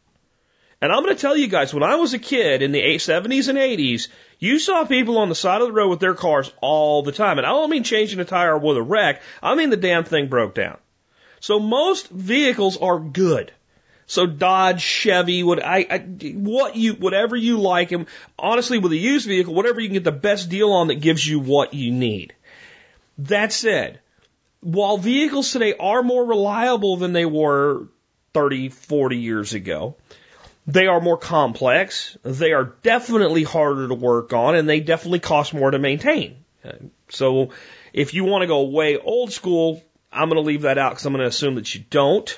And 0.82 0.92
I'm 0.92 1.04
going 1.04 1.16
to 1.16 1.22
tell 1.22 1.36
you 1.36 1.48
guys, 1.48 1.74
when 1.74 1.84
I 1.84 1.96
was 1.96 2.14
a 2.14 2.20
kid 2.20 2.62
in 2.62 2.72
the 2.72 2.82
70s 2.82 3.48
and 3.48 3.58
80s, 3.58 4.10
you 4.40 4.60
saw 4.60 4.86
people 4.86 5.18
on 5.18 5.30
the 5.30 5.36
side 5.36 5.62
of 5.62 5.68
the 5.68 5.74
road 5.74 5.90
with 5.90 6.00
their 6.00 6.14
cars 6.14 6.52
all 6.62 7.02
the 7.02 7.12
time. 7.12 7.40
And 7.40 7.48
I 7.48 7.50
don't 7.50 7.70
mean 7.70 7.84
changing 7.84 8.20
a 8.20 8.26
tire 8.26 8.58
with 8.58 8.78
a 8.78 8.82
wreck. 8.82 9.22
I 9.42 9.56
mean 9.56 9.72
the 9.72 9.78
damn 9.78 10.04
thing 10.04 10.28
broke 10.28 10.54
down. 10.54 10.78
So 11.40 11.60
most 11.60 12.10
vehicles 12.10 12.78
are 12.78 13.00
good. 13.00 13.52
So 14.06 14.26
Dodge, 14.26 14.82
Chevy, 14.82 15.44
what 15.44 15.64
I, 15.64 15.86
I 15.90 15.98
what 16.00 16.76
you, 16.76 16.94
whatever 16.94 17.36
you 17.36 17.60
like, 17.60 17.92
and 17.92 18.06
honestly, 18.40 18.78
with 18.78 18.94
a 18.94 18.98
used 18.98 19.28
vehicle, 19.28 19.54
whatever 19.54 19.82
you 19.82 19.88
can 19.88 19.96
get 19.96 20.06
the 20.06 20.12
best 20.14 20.50
deal 20.50 20.72
on 20.72 20.88
that 20.88 21.02
gives 21.02 21.28
you 21.28 21.40
what 21.40 21.74
you 21.74 21.92
need. 21.92 22.34
That 23.18 23.52
said, 23.52 24.00
while 24.62 24.98
vehicles 24.98 25.52
today 25.52 25.76
are 25.78 26.04
more 26.04 26.24
reliable 26.24 26.98
than 26.98 27.12
they 27.12 27.26
were 27.26 27.88
30, 28.34 28.70
40 28.70 29.18
years 29.18 29.54
ago, 29.54 29.96
they 30.68 30.88
are 30.88 31.00
more 31.00 31.18
complex. 31.18 32.18
They 32.24 32.52
are 32.52 32.76
definitely 32.84 33.44
harder 33.44 33.88
to 33.88 33.96
work 33.96 34.34
on 34.34 34.56
and 34.56 34.68
they 34.68 34.82
definitely 34.82 35.20
cost 35.20 35.54
more 35.54 35.72
to 35.72 35.80
maintain. 35.80 36.44
So 37.10 37.52
if 37.94 38.14
you 38.14 38.26
want 38.26 38.42
to 38.42 38.48
go 38.48 38.64
way 38.64 38.98
old 38.98 39.32
school, 39.32 39.82
I'm 40.12 40.30
going 40.30 40.42
to 40.42 40.48
leave 40.48 40.64
that 40.64 40.78
out 40.78 40.92
because 40.92 41.06
I'm 41.06 41.14
going 41.14 41.24
to 41.24 41.30
assume 41.30 41.56
that 41.56 41.74
you 41.74 41.84
don't. 41.90 42.38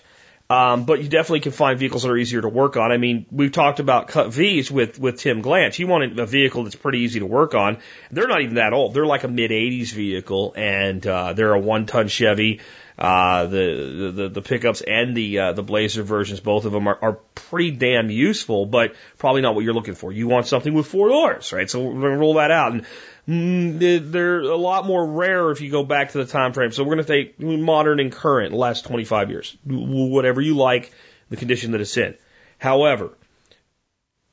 Um, 0.52 0.86
but 0.86 1.04
you 1.04 1.10
definitely 1.10 1.42
can 1.42 1.52
find 1.52 1.78
vehicles 1.78 2.02
that 2.02 2.10
are 2.10 2.18
easier 2.18 2.42
to 2.42 2.50
work 2.50 2.76
on. 2.76 2.92
I 2.92 2.98
mean, 2.98 3.28
we've 3.30 3.52
talked 3.52 3.80
about 3.80 4.08
CUCVs 4.08 4.72
with, 4.72 4.98
with 4.98 5.20
Tim 5.20 5.42
Glanch. 5.42 5.76
He 5.76 5.86
wanted 5.86 6.18
a 6.18 6.26
vehicle 6.26 6.63
that's 6.63 6.76
pretty 6.76 7.00
easy 7.00 7.20
to 7.20 7.28
work 7.28 7.54
on. 7.54 7.78
They're 8.10 8.28
not 8.28 8.42
even 8.42 8.56
that 8.56 8.74
old. 8.74 8.96
They're 8.96 9.06
like 9.06 9.24
a 9.24 9.28
mid 9.28 9.52
80s 9.52 9.92
vehicle 9.92 10.54
and, 10.58 11.06
uh, 11.06 11.34
they're 11.34 11.54
a 11.54 11.60
one 11.60 11.86
ton 11.86 12.08
Chevy. 12.08 12.62
Uh, 13.00 13.46
the, 13.46 14.12
the, 14.14 14.28
the 14.28 14.42
pickups 14.42 14.82
and 14.82 15.16
the, 15.16 15.40
uh, 15.40 15.54
the 15.54 15.64
Blazer 15.64 16.04
versions, 16.04 16.42
both 16.42 16.66
of 16.66 16.74
them 16.74 16.86
are, 16.86 17.00
are 17.02 17.14
pretty 17.34 17.72
damn 17.72 18.10
useful, 18.10 18.66
but 18.66 18.94
probably 19.18 19.42
not 19.42 19.56
what 19.56 19.64
you're 19.64 19.74
looking 19.74 19.96
for. 19.96 20.12
You 20.12 20.28
want 20.28 20.48
something 20.48 20.74
with 20.74 20.86
four 20.86 21.08
doors, 21.08 21.54
right? 21.54 21.70
So 21.70 21.82
we're 21.82 22.10
to 22.10 22.18
roll 22.18 22.34
that 22.34 22.52
out. 22.52 22.74
And 22.74 22.86
mm, 23.26 24.12
they're 24.12 24.42
a 24.42 24.58
lot 24.58 24.86
more 24.86 25.06
rare 25.06 25.50
if 25.50 25.62
you 25.62 25.72
go 25.72 25.86
back 25.86 26.12
to 26.12 26.18
the 26.18 26.26
time 26.26 26.52
frame. 26.52 26.74
So 26.74 26.84
we're 26.84 26.96
to 26.96 27.06
take 27.06 27.40
modern 27.40 28.02
and 28.02 28.12
current, 28.12 28.54
last 28.54 28.84
25 28.84 29.30
years, 29.30 29.56
whatever 29.66 30.42
you 30.42 30.58
like, 30.58 30.92
the 31.30 31.38
condition 31.38 31.72
that 31.72 31.80
it's 31.80 31.96
in. 31.96 32.16
However, 32.58 33.12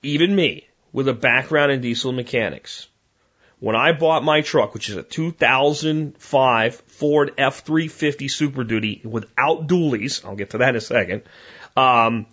even 0.03 0.35
me, 0.35 0.67
with 0.93 1.07
a 1.07 1.15
background 1.15 1.71
in 1.71 1.81
diesel 1.83 2.11
mechanics, 2.11 2.89
when 3.59 3.77
I 3.77 3.92
bought 3.92 4.23
my 4.23 4.42
truck, 4.42 4.75
which 4.75 4.88
is 4.88 4.97
a 4.97 5.03
2005 5.03 6.75
Ford 6.75 7.37
F350 7.37 8.31
Super 8.31 8.64
Duty 8.64 9.01
without 9.05 9.66
dualies, 9.66 10.25
I'll 10.25 10.37
get 10.37 10.51
to 10.51 10.59
that 10.59 10.71
in 10.71 10.77
a 10.77 10.81
second. 10.81 11.23
Um, 11.77 12.27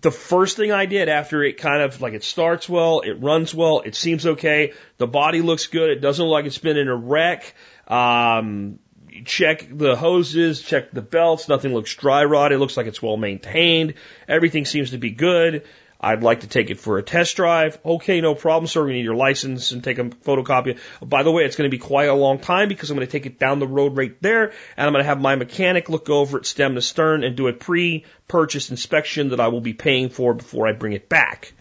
the 0.00 0.10
first 0.10 0.56
thing 0.56 0.72
I 0.72 0.86
did 0.86 1.08
after 1.08 1.42
it 1.44 1.58
kind 1.58 1.82
of 1.82 2.00
like 2.00 2.14
it 2.14 2.24
starts 2.24 2.68
well, 2.68 3.00
it 3.00 3.20
runs 3.20 3.54
well, 3.54 3.80
it 3.80 3.94
seems 3.94 4.26
okay, 4.26 4.72
the 4.96 5.06
body 5.06 5.42
looks 5.42 5.66
good, 5.66 5.90
it 5.90 6.00
doesn't 6.00 6.24
look 6.24 6.32
like 6.32 6.46
it's 6.46 6.58
been 6.58 6.78
in 6.78 6.88
a 6.88 6.96
wreck. 6.96 7.54
Um, 7.86 8.78
check 9.24 9.66
the 9.70 9.96
hoses, 9.96 10.62
check 10.62 10.92
the 10.92 11.02
belts. 11.02 11.48
Nothing 11.48 11.74
looks 11.74 11.94
dry 11.94 12.24
rot. 12.24 12.52
It 12.52 12.58
looks 12.58 12.76
like 12.76 12.86
it's 12.86 13.02
well 13.02 13.16
maintained. 13.16 13.94
Everything 14.26 14.64
seems 14.64 14.90
to 14.90 14.98
be 14.98 15.10
good. 15.10 15.64
I'd 16.02 16.24
like 16.24 16.40
to 16.40 16.48
take 16.48 16.70
it 16.70 16.80
for 16.80 16.98
a 16.98 17.02
test 17.02 17.36
drive. 17.36 17.78
Okay, 17.84 18.20
no 18.20 18.34
problem, 18.34 18.66
sir. 18.66 18.84
We 18.84 18.94
need 18.94 19.04
your 19.04 19.14
license 19.14 19.70
and 19.70 19.84
take 19.84 19.98
a 19.98 20.04
photocopy. 20.04 20.78
By 21.00 21.22
the 21.22 21.30
way, 21.30 21.44
it's 21.44 21.54
going 21.54 21.70
to 21.70 21.76
be 21.76 21.78
quite 21.78 22.08
a 22.08 22.14
long 22.14 22.40
time 22.40 22.68
because 22.68 22.90
I'm 22.90 22.96
going 22.96 23.06
to 23.06 23.12
take 23.12 23.26
it 23.26 23.38
down 23.38 23.60
the 23.60 23.68
road 23.68 23.96
right 23.96 24.16
there 24.20 24.52
and 24.76 24.86
I'm 24.86 24.92
going 24.92 25.04
to 25.04 25.08
have 25.08 25.20
my 25.20 25.36
mechanic 25.36 25.88
look 25.88 26.10
over 26.10 26.38
it 26.38 26.46
stem 26.46 26.74
to 26.74 26.82
stern 26.82 27.22
and 27.22 27.36
do 27.36 27.46
a 27.46 27.52
pre-purchase 27.52 28.70
inspection 28.70 29.28
that 29.28 29.38
I 29.38 29.48
will 29.48 29.60
be 29.60 29.74
paying 29.74 30.08
for 30.08 30.34
before 30.34 30.66
I 30.66 30.72
bring 30.72 30.92
it 30.92 31.08
back. 31.08 31.52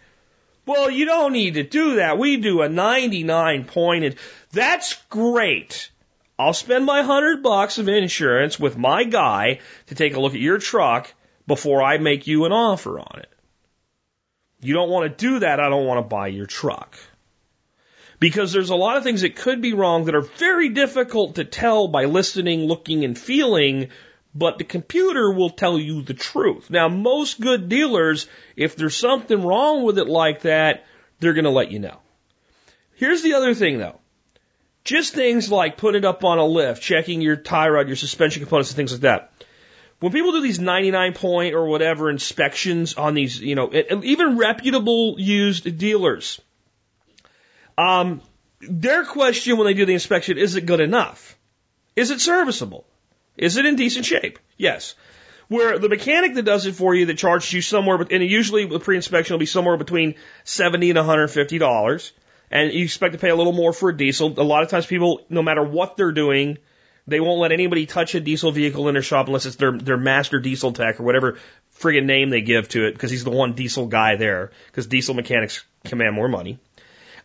Well, 0.66 0.90
you 0.90 1.06
don't 1.06 1.34
need 1.34 1.56
to 1.56 1.64
do 1.64 1.96
that. 1.96 2.18
We 2.18 2.38
do 2.38 2.62
a 2.62 2.70
99 2.70 3.66
point 3.66 4.06
and 4.06 4.16
that's 4.52 4.96
great. 5.10 5.92
I'll 6.40 6.54
spend 6.54 6.86
my 6.86 7.04
hundred 7.04 7.44
bucks 7.44 7.78
of 7.78 7.88
insurance 7.88 8.60
with 8.60 8.76
my 8.76 9.04
guy 9.04 9.60
to 9.88 9.96
take 9.96 10.16
a 10.16 10.20
look 10.20 10.34
at 10.34 10.40
your 10.40 10.58
truck 10.58 11.14
before 11.46 11.84
I 11.84 12.00
make 12.00 12.26
you 12.26 12.46
an 12.46 12.52
offer 12.52 13.00
on 13.00 13.20
it. 13.20 13.31
You 14.62 14.74
don't 14.74 14.90
want 14.90 15.18
to 15.18 15.30
do 15.30 15.40
that. 15.40 15.60
I 15.60 15.70
don't 15.70 15.86
want 15.86 15.98
to 15.98 16.08
buy 16.08 16.28
your 16.28 16.46
truck. 16.46 16.98
Because 18.20 18.54
there's 18.54 18.70
a 18.70 18.76
lot 18.76 18.98
of 18.98 19.04
things 19.04 19.22
that 19.22 19.36
could 19.36 19.62
be 19.62 19.74
wrong 19.74 20.06
that 20.06 20.16
are 20.16 20.22
very 20.22 20.70
difficult 20.70 21.36
to 21.36 21.44
tell 21.44 21.88
by 21.88 22.06
listening, 22.06 22.68
looking, 22.68 23.04
and 23.04 23.18
feeling, 23.18 23.90
but 24.36 24.60
the 24.60 24.64
computer 24.64 25.32
will 25.32 25.50
tell 25.50 25.80
you 25.80 26.04
the 26.04 26.14
truth. 26.14 26.70
Now, 26.70 26.88
most 26.88 27.42
good 27.42 27.68
dealers, 27.68 28.28
if 28.56 28.76
there's 28.76 28.96
something 28.96 29.44
wrong 29.44 29.84
with 29.84 29.98
it 29.98 30.08
like 30.08 30.42
that, 30.42 30.86
they're 31.20 31.34
going 31.34 31.46
to 31.46 31.50
let 31.50 31.72
you 31.72 31.80
know. 31.80 31.98
Here's 32.94 33.24
the 33.24 33.34
other 33.34 33.56
thing 33.56 33.80
though. 33.80 34.00
Just 34.84 35.14
things 35.14 35.52
like 35.52 35.78
putting 35.78 36.04
it 36.04 36.06
up 36.06 36.24
on 36.24 36.38
a 36.38 36.46
lift, 36.46 36.82
checking 36.82 37.22
your 37.22 37.36
tie 37.36 37.70
rod, 37.70 37.88
your 37.88 37.96
suspension 37.96 38.42
components, 38.44 38.70
and 38.72 38.78
things 38.78 38.92
like 38.92 39.02
that 39.02 39.31
when 40.02 40.12
people 40.12 40.32
do 40.32 40.42
these 40.42 40.60
99 40.60 41.14
point 41.14 41.54
or 41.54 41.68
whatever 41.68 42.10
inspections 42.10 42.96
on 42.96 43.14
these, 43.14 43.40
you 43.40 43.54
know, 43.54 43.72
even 43.72 44.36
reputable 44.36 45.16
used 45.20 45.78
dealers, 45.78 46.42
um, 47.78 48.22
their 48.60 49.06
question 49.06 49.58
when 49.58 49.68
they 49.68 49.76
do 49.76 49.86
the 49.86 49.94
inspection 49.94 50.40
is 50.40 50.56
it 50.56 50.66
good 50.66 50.82
enough? 50.82 51.38
Is 51.96 52.10
it 52.10 52.20
serviceable? 52.20 52.86
Is 53.38 53.58
it 53.58 53.66
in 53.68 53.76
decent 53.76 54.06
shape? 54.06 54.40
Yes. 54.58 54.96
Where 55.50 55.78
the 55.78 55.90
mechanic 55.90 56.34
that 56.34 56.44
does 56.44 56.66
it 56.66 56.74
for 56.74 56.96
you 56.96 57.06
that 57.06 57.20
charges 57.20 57.54
you 57.54 57.62
somewhere, 57.62 58.04
and 58.10 58.24
usually 58.24 58.66
the 58.66 58.80
pre-inspection 58.80 59.36
will 59.36 59.40
be 59.40 59.46
somewhere 59.46 59.78
between 59.78 60.16
70 60.46 60.90
and 60.90 60.98
150 60.98 61.60
dollars, 61.60 62.12
and 62.50 62.74
you 62.74 62.86
expect 62.86 63.14
to 63.14 63.20
pay 63.20 63.30
a 63.30 63.36
little 63.36 63.54
more 63.54 63.72
for 63.72 63.90
a 63.90 63.98
diesel. 63.98 64.34
A 64.40 64.42
lot 64.42 64.64
of 64.64 64.70
times 64.70 64.88
people, 64.88 65.22
no 65.30 65.44
matter 65.44 65.64
what 65.64 65.96
they're 65.96 66.12
doing, 66.12 66.58
they 67.08 67.20
won't 67.20 67.40
let 67.40 67.52
anybody 67.52 67.86
touch 67.86 68.16
a 68.16 68.20
diesel 68.20 68.52
vehicle 68.52 68.88
in 68.88 68.94
their 68.94 69.02
shop 69.02 69.28
unless 69.28 69.46
it's 69.46 69.56
their, 69.56 69.72
their 69.72 69.98
master 69.98 70.40
diesel 70.40 70.74
tech 70.74 71.00
or 71.00 71.04
whatever 71.04 71.38
friggin' 71.80 72.06
name 72.06 72.30
they 72.30 72.42
give 72.42 72.70
to 72.70 72.86
it 72.86 72.94
because 72.94 73.12
he's 73.12 73.24
the 73.24 73.32
one 73.32 73.54
diesel 73.54 73.88
guy 73.88 74.16
there 74.16 74.52
because 74.68 74.88
diesel 74.88 75.16
mechanics 75.16 75.64
command 75.86 76.16
more 76.16 76.28
money. 76.28 76.60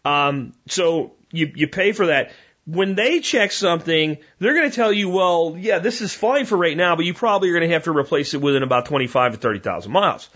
Um, 0.05 0.53
so 0.69 1.15
you, 1.31 1.53
you 1.55 1.69
pay 1.69 1.93
for 1.93 2.07
that. 2.07 2.33
When 2.65 2.97
they 2.97 3.21
check 3.21 3.53
something, 3.53 4.19
they're 4.39 4.55
going 4.55 4.69
to 4.69 4.75
tell 4.75 4.93
you, 4.93 5.09
well, 5.09 5.57
yeah, 5.57 5.79
this 5.79 6.01
is 6.01 6.13
fine 6.13 6.47
for 6.47 6.57
right 6.57 6.77
now, 6.77 6.97
but 6.97 7.05
you 7.05 7.15
probably 7.15 7.51
are 7.51 7.53
going 7.53 7.69
to 7.69 7.75
have 7.75 7.85
to 7.85 7.97
replace 7.97 8.35
it 8.35 8.41
within 8.41 8.65
about 8.65 8.87
25 8.87 9.33
to 9.33 9.39
30,000 9.39 9.93
miles. 9.93 10.29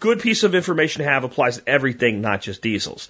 Good 0.00 0.20
piece 0.20 0.42
of 0.42 0.54
information 0.54 1.02
to 1.02 1.08
have 1.08 1.24
applies 1.24 1.58
to 1.58 1.68
everything, 1.68 2.20
not 2.20 2.40
just 2.40 2.62
diesels. 2.62 3.08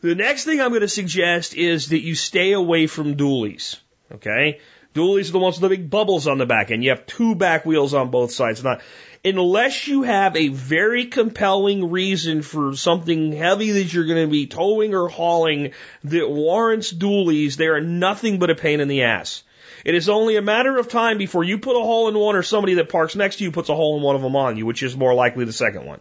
The 0.00 0.14
next 0.14 0.44
thing 0.44 0.60
I'm 0.60 0.70
going 0.70 0.82
to 0.82 0.88
suggest 0.88 1.54
is 1.54 1.88
that 1.88 2.00
you 2.00 2.14
stay 2.14 2.52
away 2.52 2.86
from 2.86 3.16
dualies. 3.16 3.76
Okay? 4.12 4.60
Dualies 4.94 5.28
are 5.28 5.32
the 5.32 5.38
ones 5.38 5.60
with 5.60 5.70
the 5.70 5.76
big 5.76 5.90
bubbles 5.90 6.26
on 6.26 6.38
the 6.38 6.46
back 6.46 6.70
and 6.70 6.82
you 6.82 6.90
have 6.90 7.06
two 7.06 7.34
back 7.34 7.64
wheels 7.64 7.94
on 7.94 8.10
both 8.10 8.32
sides. 8.32 8.64
Not, 8.64 8.80
unless 9.24 9.86
you 9.86 10.02
have 10.02 10.36
a 10.36 10.48
very 10.48 11.06
compelling 11.06 11.90
reason 11.90 12.42
for 12.42 12.74
something 12.74 13.32
heavy 13.32 13.72
that 13.72 13.92
you're 13.92 14.06
going 14.06 14.26
to 14.26 14.30
be 14.30 14.46
towing 14.46 14.94
or 14.94 15.08
hauling 15.08 15.72
that 16.04 16.30
warrants 16.30 16.92
dualies, 16.92 17.56
they 17.56 17.66
are 17.66 17.80
nothing 17.80 18.38
but 18.38 18.50
a 18.50 18.54
pain 18.54 18.80
in 18.80 18.88
the 18.88 19.02
ass. 19.02 19.42
It 19.84 19.94
is 19.94 20.08
only 20.08 20.36
a 20.36 20.42
matter 20.42 20.76
of 20.76 20.88
time 20.88 21.18
before 21.18 21.44
you 21.44 21.58
put 21.58 21.76
a 21.76 21.84
hole 21.84 22.08
in 22.08 22.18
one 22.18 22.36
or 22.36 22.42
somebody 22.42 22.74
that 22.74 22.88
parks 22.88 23.14
next 23.14 23.36
to 23.36 23.44
you 23.44 23.52
puts 23.52 23.68
a 23.68 23.74
hole 23.74 23.96
in 23.96 24.02
one 24.02 24.16
of 24.16 24.22
them 24.22 24.36
on 24.36 24.56
you, 24.56 24.66
which 24.66 24.82
is 24.82 24.96
more 24.96 25.14
likely 25.14 25.44
the 25.44 25.52
second 25.52 25.86
one. 25.86 26.00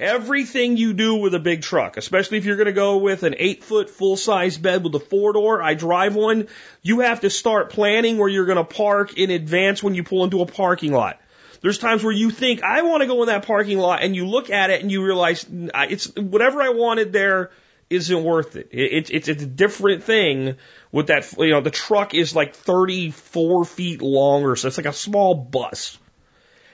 Everything 0.00 0.78
you 0.78 0.94
do 0.94 1.16
with 1.16 1.34
a 1.34 1.38
big 1.38 1.60
truck, 1.60 1.98
especially 1.98 2.38
if 2.38 2.46
you're 2.46 2.56
going 2.56 2.66
to 2.66 2.72
go 2.72 2.96
with 2.96 3.22
an 3.22 3.34
eight 3.36 3.62
foot 3.62 3.90
full 3.90 4.16
size 4.16 4.56
bed 4.56 4.82
with 4.82 4.94
a 4.94 4.98
four 4.98 5.34
door, 5.34 5.62
I 5.62 5.74
drive 5.74 6.14
one, 6.14 6.48
you 6.80 7.00
have 7.00 7.20
to 7.20 7.28
start 7.28 7.68
planning 7.68 8.16
where 8.16 8.28
you're 8.28 8.46
going 8.46 8.56
to 8.56 8.64
park 8.64 9.18
in 9.18 9.30
advance 9.30 9.82
when 9.82 9.94
you 9.94 10.02
pull 10.02 10.24
into 10.24 10.40
a 10.40 10.46
parking 10.46 10.92
lot. 10.92 11.20
There's 11.60 11.76
times 11.76 12.02
where 12.02 12.14
you 12.14 12.30
think, 12.30 12.62
I 12.62 12.80
want 12.80 13.02
to 13.02 13.06
go 13.06 13.20
in 13.22 13.26
that 13.26 13.44
parking 13.44 13.78
lot, 13.78 14.02
and 14.02 14.16
you 14.16 14.26
look 14.26 14.48
at 14.48 14.70
it 14.70 14.80
and 14.80 14.90
you 14.90 15.04
realize 15.04 15.44
it's 15.50 16.06
whatever 16.16 16.62
I 16.62 16.70
wanted 16.70 17.12
there 17.12 17.50
isn't 17.90 18.24
worth 18.24 18.56
it. 18.56 18.68
It's 18.70 19.10
it's 19.10 19.28
it's 19.28 19.42
a 19.42 19.46
different 19.46 20.04
thing 20.04 20.56
with 20.92 21.08
that. 21.08 21.30
You 21.36 21.50
know, 21.50 21.60
the 21.60 21.70
truck 21.70 22.14
is 22.14 22.34
like 22.34 22.54
34 22.54 23.66
feet 23.66 24.00
longer, 24.00 24.56
so 24.56 24.68
it's 24.68 24.78
like 24.78 24.86
a 24.86 24.94
small 24.94 25.34
bus. 25.34 25.98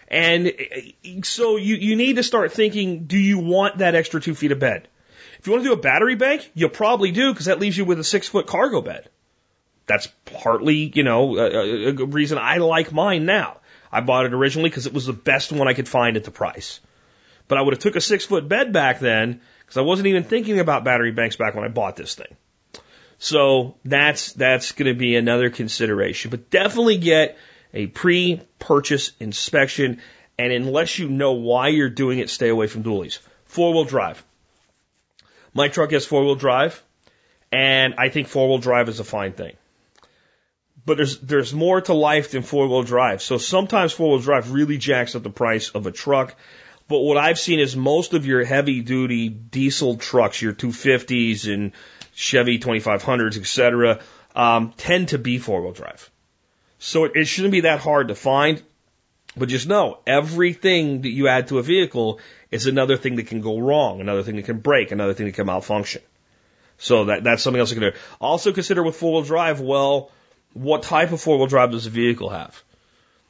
And 0.09 0.47
eh, 0.47 1.21
so 1.23 1.57
you, 1.57 1.77
you 1.77 1.97
need 1.97 2.17
to 2.17 2.23
start 2.23 2.53
thinking, 2.53 3.05
do 3.05 3.19
you 3.19 3.39
want 3.39 3.79
that 3.79 3.95
extra 3.95 4.21
two 4.21 4.35
feet 4.35 4.53
of 4.53 4.59
bed? 4.59 4.89
If 5.39 5.47
you 5.47 5.53
want 5.53 5.65
to 5.65 5.71
do 5.71 5.75
a 5.75 5.83
battery 5.83 6.15
bank, 6.15 6.51
you 6.55 6.69
probably 6.69 7.13
do 7.13 7.33
because 7.33 7.47
that 7.47 7.61
leaves 7.61 7.77
you 7.77 7.85
with 7.85 7.99
a 7.99 8.05
six 8.05 8.29
foot 8.29 8.47
cargo 8.47 8.81
bed. 8.81 9.09
That's 9.87 10.09
partly, 10.25 10.91
you 10.95 11.05
know, 11.05 11.37
a, 11.39 11.89
a 11.91 12.07
reason 12.07 12.39
I 12.39 12.57
like 12.57 12.93
mine 12.93 13.27
now. 13.27 13.59
I 13.93 14.01
bought 14.01 14.27
it 14.27 14.35
originally 14.35 14.69
because 14.69 14.87
it 14.87 14.93
was 14.93 15.07
the 15.07 15.13
best 15.13 15.53
one 15.53 15.69
I 15.69 15.75
could 15.75 15.89
find 15.89 16.17
at 16.17 16.25
the 16.25 16.31
price. 16.31 16.81
But 17.49 17.59
I 17.59 17.63
would 17.63 17.75
have 17.75 17.83
took 17.83 17.97
a 17.97 18.01
six 18.01 18.25
foot 18.25 18.49
bed 18.49 18.73
back 18.73 18.99
then 18.99 19.41
because 19.61 19.77
I 19.77 19.83
wasn't 19.83 20.09
even 20.09 20.25
thinking 20.25 20.59
about 20.59 20.85
battery 20.85 21.13
banks 21.13 21.37
back 21.37 21.55
when 21.55 21.65
I 21.65 21.69
bought 21.69 21.97
this 21.97 22.15
thing. 22.15 22.37
So 23.19 23.77
that's, 23.85 24.33
that's 24.33 24.73
going 24.73 24.93
to 24.93 24.99
be 24.99 25.17
another 25.17 25.49
consideration, 25.51 26.31
but 26.31 26.51
definitely 26.51 26.99
get 26.99 27.39
a 27.77 27.87
pre-purchase 27.87 29.13
inspection, 29.21 30.01
and 30.39 30.53
unless 30.53 30.99
you 30.99 31.09
know 31.09 31.33
why 31.33 31.69
you're 31.69 31.91
doing 31.91 32.19
it, 32.19 32.31
stay 32.31 32.49
away 32.49 32.67
from 32.67 32.83
dualies. 32.83 33.19
Four-wheel 33.45 33.85
drive. 33.85 34.25
My 35.53 35.69
truck 35.69 35.93
has 35.93 36.07
four-wheel 36.07 36.37
drive, 36.37 36.83
and 37.53 37.95
I 37.99 38.09
think 38.09 38.29
four-wheel 38.29 38.59
drive 38.59 38.89
is 38.89 38.99
a 38.99 39.05
fine 39.05 39.33
thing. 39.33 39.57
But 40.87 40.97
there's 40.97 41.19
there's 41.19 41.53
more 41.53 41.81
to 41.83 41.95
life 41.95 42.31
than 42.31 42.43
four-wheel 42.43 42.85
drive. 42.85 43.21
So 43.21 43.39
sometimes 43.39 43.93
four-wheel 43.93 44.21
drive 44.21 44.53
really 44.53 44.79
jacks 44.79 45.15
up 45.15 45.23
the 45.23 45.31
price 45.31 45.71
of 45.71 45.87
a 45.87 45.93
truck. 45.93 46.35
But 46.89 47.01
what 47.01 47.19
I've 47.19 47.39
seen 47.39 47.59
is 47.61 47.77
most 47.77 48.15
of 48.15 48.25
your 48.25 48.45
heavy-duty 48.45 49.29
diesel 49.29 49.97
trucks, 49.97 50.41
your 50.41 50.53
250s 50.55 51.53
and 51.53 51.73
Chevy 52.15 52.59
2500s, 52.59 53.37
etc., 53.37 54.01
um, 54.35 54.73
tend 54.77 55.09
to 55.09 55.19
be 55.19 55.39
four-wheel 55.39 55.73
drive. 55.73 56.11
So 56.87 57.03
it, 57.03 57.17
it 57.17 57.25
shouldn't 57.25 57.51
be 57.51 57.63
that 57.63 57.81
hard 57.81 58.09
to 58.09 58.15
find. 58.15 58.63
But 59.37 59.49
just 59.49 59.67
know 59.67 59.99
everything 60.07 61.03
that 61.03 61.11
you 61.11 61.27
add 61.27 61.49
to 61.49 61.59
a 61.59 61.63
vehicle 61.63 62.21
is 62.53 62.67
another 62.67 62.97
thing 62.97 63.17
that 63.17 63.27
can 63.27 63.41
go 63.41 63.59
wrong, 63.59 64.01
another 64.01 64.23
thing 64.23 64.37
that 64.37 64.45
can 64.45 64.61
break, 64.61 64.93
another 64.93 65.13
thing 65.13 65.27
that 65.27 65.35
can 65.35 65.47
malfunction. 65.47 66.01
So 66.79 67.07
that, 67.07 67.25
that's 67.25 67.43
something 67.43 67.59
else 67.59 67.73
you 67.73 67.81
can 67.81 67.91
do. 67.91 67.99
Also 68.21 68.53
consider 68.53 68.85
with 68.85 68.95
four 68.95 69.15
wheel 69.15 69.23
drive, 69.23 69.61
well, 69.61 70.13
what 70.53 70.85
type 70.85 71.11
of 71.11 71.21
four 71.21 71.39
wheel 71.39 71.49
drive 71.49 71.73
does 71.73 71.85
the 71.85 71.91
vehicle 71.91 72.31
have? 72.31 72.63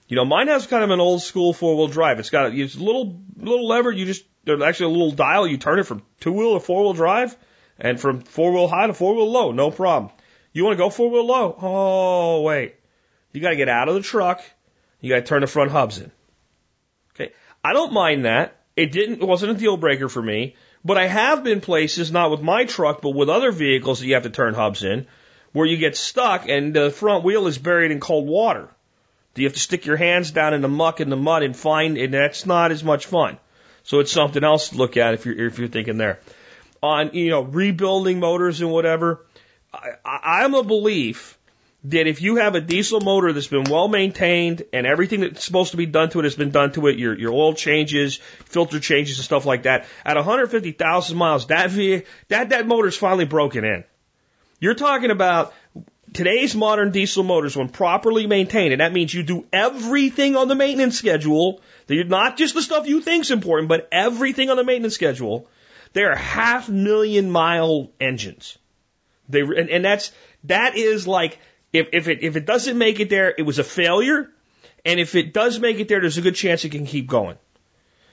You 0.06 0.16
know, 0.16 0.26
mine 0.26 0.48
has 0.48 0.66
kind 0.66 0.84
of 0.84 0.90
an 0.90 1.00
old 1.00 1.22
school 1.22 1.54
four 1.54 1.76
wheel 1.78 1.88
drive. 1.88 2.18
It's 2.18 2.30
got 2.30 2.52
a, 2.52 2.54
it's 2.54 2.76
little, 2.76 3.18
little 3.38 3.66
lever. 3.66 3.90
You 3.90 4.04
just, 4.04 4.24
there's 4.44 4.60
actually 4.60 4.94
a 4.94 4.98
little 4.98 5.12
dial. 5.12 5.46
You 5.46 5.56
turn 5.56 5.78
it 5.78 5.86
from 5.86 6.02
two 6.20 6.32
wheel 6.32 6.54
to 6.54 6.60
four 6.60 6.82
wheel 6.82 6.92
drive 6.92 7.34
and 7.78 7.98
from 7.98 8.20
four 8.20 8.52
wheel 8.52 8.68
high 8.68 8.86
to 8.86 8.94
four 8.94 9.16
wheel 9.16 9.32
low. 9.32 9.50
No 9.50 9.70
problem. 9.70 10.12
You 10.52 10.64
want 10.64 10.74
to 10.74 10.84
go 10.84 10.90
four 10.90 11.10
wheel 11.10 11.26
low? 11.26 11.56
Oh, 11.60 12.42
wait. 12.42 12.74
You 13.36 13.42
got 13.42 13.50
to 13.50 13.56
get 13.56 13.68
out 13.68 13.90
of 13.90 13.94
the 13.94 14.00
truck. 14.00 14.42
You 15.02 15.10
got 15.10 15.20
to 15.20 15.26
turn 15.26 15.42
the 15.42 15.46
front 15.46 15.70
hubs 15.70 15.98
in. 15.98 16.10
Okay. 17.14 17.32
I 17.62 17.74
don't 17.74 17.92
mind 17.92 18.24
that. 18.24 18.62
It 18.76 18.92
didn't, 18.92 19.20
it 19.20 19.26
wasn't 19.26 19.52
a 19.52 19.54
deal 19.54 19.76
breaker 19.76 20.08
for 20.08 20.22
me, 20.22 20.56
but 20.82 20.96
I 20.96 21.06
have 21.06 21.44
been 21.44 21.60
places, 21.60 22.10
not 22.10 22.30
with 22.30 22.40
my 22.40 22.64
truck, 22.64 23.02
but 23.02 23.10
with 23.10 23.28
other 23.28 23.52
vehicles 23.52 24.00
that 24.00 24.06
you 24.06 24.14
have 24.14 24.22
to 24.22 24.30
turn 24.30 24.54
hubs 24.54 24.84
in, 24.84 25.06
where 25.52 25.66
you 25.66 25.76
get 25.76 25.98
stuck 25.98 26.48
and 26.48 26.72
the 26.72 26.90
front 26.90 27.24
wheel 27.24 27.46
is 27.46 27.58
buried 27.58 27.90
in 27.90 28.00
cold 28.00 28.26
water. 28.26 28.70
Do 29.34 29.42
you 29.42 29.48
have 29.48 29.54
to 29.54 29.60
stick 29.60 29.84
your 29.84 29.98
hands 29.98 30.30
down 30.30 30.54
in 30.54 30.62
the 30.62 30.68
muck 30.68 31.00
and 31.00 31.12
the 31.12 31.16
mud 31.16 31.42
and 31.42 31.54
find, 31.54 31.98
and 31.98 32.14
that's 32.14 32.46
not 32.46 32.72
as 32.72 32.82
much 32.82 33.04
fun. 33.04 33.36
So 33.82 34.00
it's 34.00 34.12
something 34.12 34.42
else 34.44 34.70
to 34.70 34.76
look 34.76 34.96
at 34.96 35.12
if 35.12 35.26
you're, 35.26 35.46
if 35.46 35.58
you're 35.58 35.68
thinking 35.68 35.98
there. 35.98 36.20
On, 36.82 37.10
you 37.12 37.28
know, 37.28 37.42
rebuilding 37.42 38.18
motors 38.18 38.62
and 38.62 38.70
whatever, 38.70 39.26
I, 39.74 40.40
I'm 40.42 40.54
a 40.54 40.62
belief 40.62 41.35
that 41.88 42.08
if 42.08 42.20
you 42.20 42.36
have 42.36 42.56
a 42.56 42.60
diesel 42.60 43.00
motor 43.00 43.32
that's 43.32 43.46
been 43.46 43.64
well 43.64 43.86
maintained 43.86 44.64
and 44.72 44.86
everything 44.86 45.20
that's 45.20 45.44
supposed 45.44 45.70
to 45.70 45.76
be 45.76 45.86
done 45.86 46.10
to 46.10 46.18
it 46.18 46.24
has 46.24 46.34
been 46.34 46.50
done 46.50 46.72
to 46.72 46.88
it, 46.88 46.98
your, 46.98 47.16
your 47.16 47.32
oil 47.32 47.54
changes, 47.54 48.16
filter 48.46 48.80
changes 48.80 49.18
and 49.18 49.24
stuff 49.24 49.46
like 49.46 49.64
that, 49.64 49.86
at 50.04 50.16
150,000 50.16 51.16
miles, 51.16 51.46
that, 51.46 51.70
v, 51.70 52.02
that, 52.28 52.48
that 52.48 52.66
motor's 52.66 52.96
finally 52.96 53.24
broken 53.24 53.64
in. 53.64 53.84
You're 54.58 54.74
talking 54.74 55.12
about 55.12 55.54
today's 56.12 56.56
modern 56.56 56.90
diesel 56.90 57.22
motors, 57.22 57.56
when 57.56 57.68
properly 57.68 58.26
maintained, 58.26 58.72
and 58.72 58.80
that 58.80 58.92
means 58.92 59.14
you 59.14 59.22
do 59.22 59.46
everything 59.52 60.34
on 60.34 60.48
the 60.48 60.56
maintenance 60.56 60.98
schedule, 60.98 61.60
not 61.88 62.36
just 62.36 62.54
the 62.54 62.62
stuff 62.62 62.88
you 62.88 63.00
think 63.00 63.22
is 63.24 63.30
important, 63.30 63.68
but 63.68 63.88
everything 63.92 64.50
on 64.50 64.56
the 64.56 64.64
maintenance 64.64 64.94
schedule, 64.94 65.48
they're 65.92 66.16
half 66.16 66.68
million 66.68 67.30
mile 67.30 67.90
engines. 68.00 68.58
They, 69.28 69.42
and, 69.42 69.70
and 69.70 69.84
that's, 69.84 70.10
that 70.44 70.76
is 70.76 71.06
like, 71.06 71.38
if, 71.72 71.88
if 71.92 72.08
it, 72.08 72.22
if 72.22 72.36
it 72.36 72.46
doesn't 72.46 72.78
make 72.78 73.00
it 73.00 73.10
there, 73.10 73.34
it 73.36 73.42
was 73.42 73.58
a 73.58 73.64
failure. 73.64 74.30
And 74.84 75.00
if 75.00 75.14
it 75.14 75.32
does 75.32 75.58
make 75.58 75.80
it 75.80 75.88
there, 75.88 76.00
there's 76.00 76.18
a 76.18 76.22
good 76.22 76.36
chance 76.36 76.64
it 76.64 76.70
can 76.70 76.86
keep 76.86 77.08
going. 77.08 77.36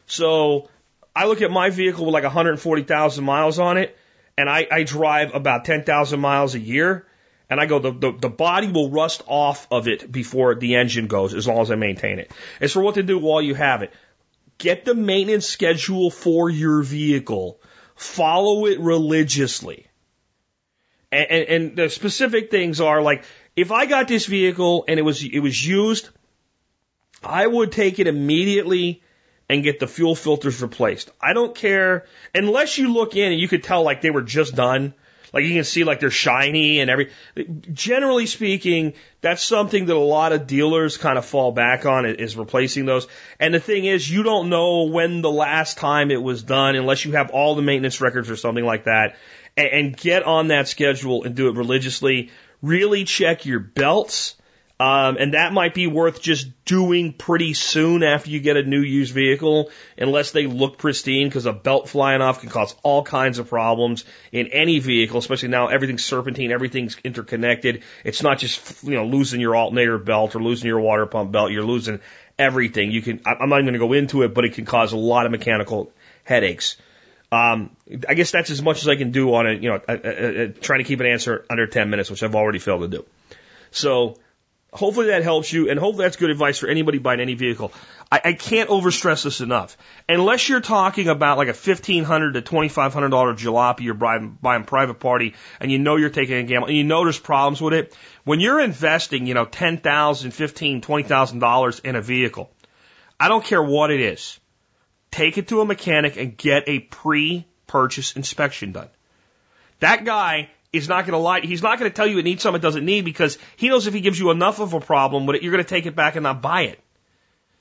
So 0.05 0.69
I 1.15 1.25
look 1.25 1.41
at 1.41 1.51
my 1.51 1.69
vehicle 1.69 2.05
with 2.05 2.13
like 2.13 2.23
140,000 2.23 3.23
miles 3.23 3.59
on 3.59 3.77
it 3.77 3.97
and 4.37 4.49
I, 4.49 4.67
I 4.71 4.83
drive 4.83 5.35
about 5.35 5.65
10,000 5.65 6.19
miles 6.19 6.55
a 6.55 6.59
year 6.59 7.05
and 7.49 7.59
I 7.59 7.65
go, 7.67 7.79
the, 7.79 7.91
the, 7.91 8.11
the 8.11 8.29
body 8.29 8.71
will 8.71 8.89
rust 8.89 9.21
off 9.27 9.67
of 9.69 9.87
it 9.87 10.11
before 10.11 10.55
the 10.55 10.75
engine 10.75 11.07
goes 11.07 11.33
as 11.33 11.47
long 11.47 11.59
as 11.59 11.69
I 11.69 11.75
maintain 11.75 12.19
it. 12.19 12.31
It's 12.59 12.73
for 12.73 12.81
what 12.81 12.95
to 12.95 13.03
do 13.03 13.19
while 13.19 13.41
you 13.41 13.53
have 13.53 13.83
it. 13.83 13.93
Get 14.57 14.85
the 14.85 14.95
maintenance 14.95 15.45
schedule 15.45 16.09
for 16.09 16.49
your 16.49 16.81
vehicle. 16.81 17.59
Follow 17.95 18.65
it 18.65 18.79
religiously. 18.79 19.87
And, 21.11 21.27
and, 21.29 21.47
and 21.47 21.75
the 21.75 21.89
specific 21.89 22.49
things 22.49 22.81
are 22.81 23.01
like, 23.01 23.23
if 23.55 23.71
I 23.71 23.85
got 23.85 24.07
this 24.07 24.25
vehicle 24.25 24.85
and 24.87 24.99
it 24.99 25.03
was, 25.03 25.23
it 25.23 25.39
was 25.39 25.65
used, 25.65 26.09
I 27.23 27.45
would 27.45 27.71
take 27.71 27.99
it 27.99 28.07
immediately 28.07 29.01
and 29.49 29.63
get 29.63 29.79
the 29.79 29.87
fuel 29.87 30.15
filters 30.15 30.61
replaced. 30.61 31.11
I 31.21 31.33
don't 31.33 31.55
care 31.55 32.05
unless 32.33 32.77
you 32.77 32.93
look 32.93 33.15
in 33.15 33.31
and 33.31 33.39
you 33.39 33.47
could 33.47 33.63
tell 33.63 33.83
like 33.83 34.01
they 34.01 34.11
were 34.11 34.21
just 34.21 34.55
done. 34.55 34.93
Like 35.33 35.45
you 35.45 35.53
can 35.55 35.63
see 35.63 35.83
like 35.83 35.99
they're 35.99 36.11
shiny 36.11 36.79
and 36.79 36.91
every, 36.91 37.11
generally 37.71 38.27
speaking, 38.27 38.93
that's 39.19 39.43
something 39.43 39.87
that 39.87 39.95
a 39.95 39.97
lot 39.97 40.31
of 40.31 40.45
dealers 40.45 40.97
kind 40.97 41.17
of 41.17 41.25
fall 41.25 41.51
back 41.51 41.87
on 41.87 42.05
is 42.05 42.37
replacing 42.37 42.85
those. 42.85 43.07
And 43.39 43.51
the 43.53 43.59
thing 43.59 43.85
is, 43.85 44.09
you 44.09 44.21
don't 44.21 44.49
know 44.49 44.83
when 44.83 45.21
the 45.21 45.31
last 45.31 45.79
time 45.79 46.11
it 46.11 46.21
was 46.21 46.43
done 46.43 46.75
unless 46.75 47.03
you 47.03 47.13
have 47.13 47.31
all 47.31 47.55
the 47.55 47.63
maintenance 47.63 47.99
records 47.99 48.29
or 48.29 48.35
something 48.35 48.63
like 48.63 48.83
that 48.83 49.15
and, 49.57 49.67
and 49.67 49.97
get 49.97 50.23
on 50.23 50.49
that 50.49 50.67
schedule 50.67 51.23
and 51.23 51.35
do 51.35 51.49
it 51.49 51.55
religiously. 51.55 52.29
Really 52.63 53.04
check 53.04 53.45
your 53.45 53.60
belts 53.60 54.36
um, 54.80 55.17
and 55.17 55.34
that 55.36 55.54
might 55.54 55.73
be 55.73 55.88
worth 55.88 56.21
just 56.21 56.65
doing 56.65 57.13
pretty 57.13 57.54
soon 57.54 58.04
after 58.04 58.30
you 58.32 58.39
get 58.39 58.58
a 58.58 58.63
new 58.63 58.82
used 58.82 59.13
vehicle, 59.13 59.69
unless 59.97 60.32
they 60.32 60.47
look 60.47 60.78
pristine, 60.78 61.28
because 61.30 61.45
a 61.45 61.54
belt 61.54 61.88
flying 61.88 62.21
off 62.21 62.41
can 62.41 62.49
cause 62.49 62.76
all 62.84 63.02
kinds 63.02 63.38
of 63.38 63.47
problems 63.47 64.04
in 64.32 64.47
any 64.47 64.80
vehicle, 64.80 65.19
especially 65.19 65.49
now 65.49 65.67
everything's 65.67 66.04
serpentine, 66.04 66.52
everything's 66.52 66.97
interconnected. 67.04 67.84
It's 68.04 68.23
not 68.23 68.39
just, 68.39 68.84
you 68.84 68.95
know, 68.95 69.06
losing 69.06 69.39
your 69.39 69.56
alternator 69.56 69.99
belt 69.99 70.36
or 70.36 70.41
losing 70.41 70.67
your 70.67 70.82
water 70.82 71.06
pump 71.06 71.32
belt. 71.32 71.52
You're 71.52 71.63
losing 71.63 71.99
everything. 72.38 72.91
You 72.91 73.04
can, 73.04 73.21
I'm 73.26 73.49
not 73.49 73.62
even 73.62 73.67
going 73.67 73.80
to 73.80 73.88
go 73.88 73.93
into 73.93 74.23
it, 74.23 74.34
but 74.34 74.43
it 74.43 74.54
can 74.54 74.65
cause 74.65 74.91
a 74.91 74.97
lot 74.97 75.26
of 75.26 75.32
mechanical 75.32 75.93
headaches. 76.26 76.78
Um, 77.33 77.75
I 78.07 78.13
guess 78.13 78.31
that's 78.31 78.49
as 78.49 78.61
much 78.61 78.81
as 78.81 78.87
I 78.87 78.95
can 78.95 79.11
do 79.11 79.33
on 79.33 79.47
it, 79.47 79.63
you 79.63 79.69
know, 79.69 79.81
a, 79.87 79.93
a, 79.93 80.43
a, 80.43 80.47
trying 80.49 80.79
to 80.79 80.83
keep 80.83 80.99
an 80.99 81.07
answer 81.07 81.45
under 81.49 81.65
10 81.65 81.89
minutes, 81.89 82.11
which 82.11 82.21
I've 82.21 82.35
already 82.35 82.59
failed 82.59 82.81
to 82.81 82.87
do. 82.87 83.05
So, 83.71 84.17
Hopefully 84.73 85.07
that 85.07 85.21
helps 85.21 85.53
you, 85.53 85.69
and 85.69 85.79
hopefully 85.79 86.05
that's 86.05 86.15
good 86.15 86.31
advice 86.31 86.57
for 86.57 86.67
anybody 86.67 86.97
buying 86.97 87.19
any 87.19 87.35
vehicle. 87.35 87.71
I, 88.11 88.21
I 88.25 88.33
can't 88.33 88.69
overstress 88.69 89.23
this 89.23 89.39
enough. 89.39 89.77
Unless 90.09 90.49
you're 90.49 90.61
talking 90.61 91.09
about 91.09 91.37
like 91.37 91.47
a 91.47 91.53
fifteen 91.53 92.03
hundred 92.03 92.33
to 92.33 92.41
twenty 92.41 92.69
five 92.69 92.91
hundred 92.91 93.09
dollar 93.09 93.35
jalopy 93.35 93.81
you're 93.81 93.93
buying, 93.93 94.35
buying 94.41 94.63
private 94.63 94.95
party, 94.95 95.35
and 95.59 95.71
you 95.71 95.77
know 95.77 95.95
you're 95.97 96.09
taking 96.09 96.37
a 96.37 96.43
gamble, 96.43 96.69
and 96.69 96.77
you 96.77 96.83
know 96.83 97.03
there's 97.03 97.19
problems 97.19 97.61
with 97.61 97.75
it. 97.75 97.95
When 98.23 98.39
you're 98.39 98.59
investing, 98.59 99.27
you 99.27 99.35
know, 99.35 99.45
ten 99.45 99.77
thousand, 99.77 100.31
fifteen, 100.31 100.81
twenty 100.81 101.03
thousand 101.03 101.37
dollars 101.37 101.77
in 101.77 101.95
a 101.95 102.01
vehicle, 102.01 102.49
I 103.19 103.27
don't 103.27 103.45
care 103.45 103.61
what 103.61 103.91
it 103.91 104.01
is. 104.01 104.39
Take 105.13 105.38
it 105.38 105.49
to 105.49 105.62
a 105.62 105.65
mechanic 105.65 106.17
and 106.17 106.36
get 106.36 106.63
a 106.65 106.80
pre-purchase 106.80 108.15
inspection 108.15 108.71
done. 108.71 108.89
That 109.80 110.06
guy 110.06 110.49
is 110.71 110.89
not 110.89 111.06
going 111.06 111.12
to 111.12 111.19
lie. 111.19 111.41
He's 111.41 111.62
not 111.62 111.78
going 111.78 111.91
to 111.91 111.95
tell 111.95 112.08
you 112.08 112.17
it 112.17 112.23
needs 112.23 112.41
something 112.41 112.60
it 112.60 112.63
doesn't 112.63 112.84
need 112.84 113.06
because 113.06 113.38
he 113.56 113.69
knows 113.69 113.86
if 113.86 113.93
he 113.93 114.02
gives 114.02 114.17
you 114.17 114.32
enough 114.32 114.60
of 114.60 114.73
a 114.73 114.80
problem 114.80 115.28
with 115.28 115.36
it, 115.36 115.43
you're 115.43 115.52
going 115.52 115.63
to 115.63 115.69
take 115.69 115.86
it 115.86 115.95
back 115.95 116.15
and 116.15 116.23
not 116.23 116.41
buy 116.41 116.63
it. 116.63 116.80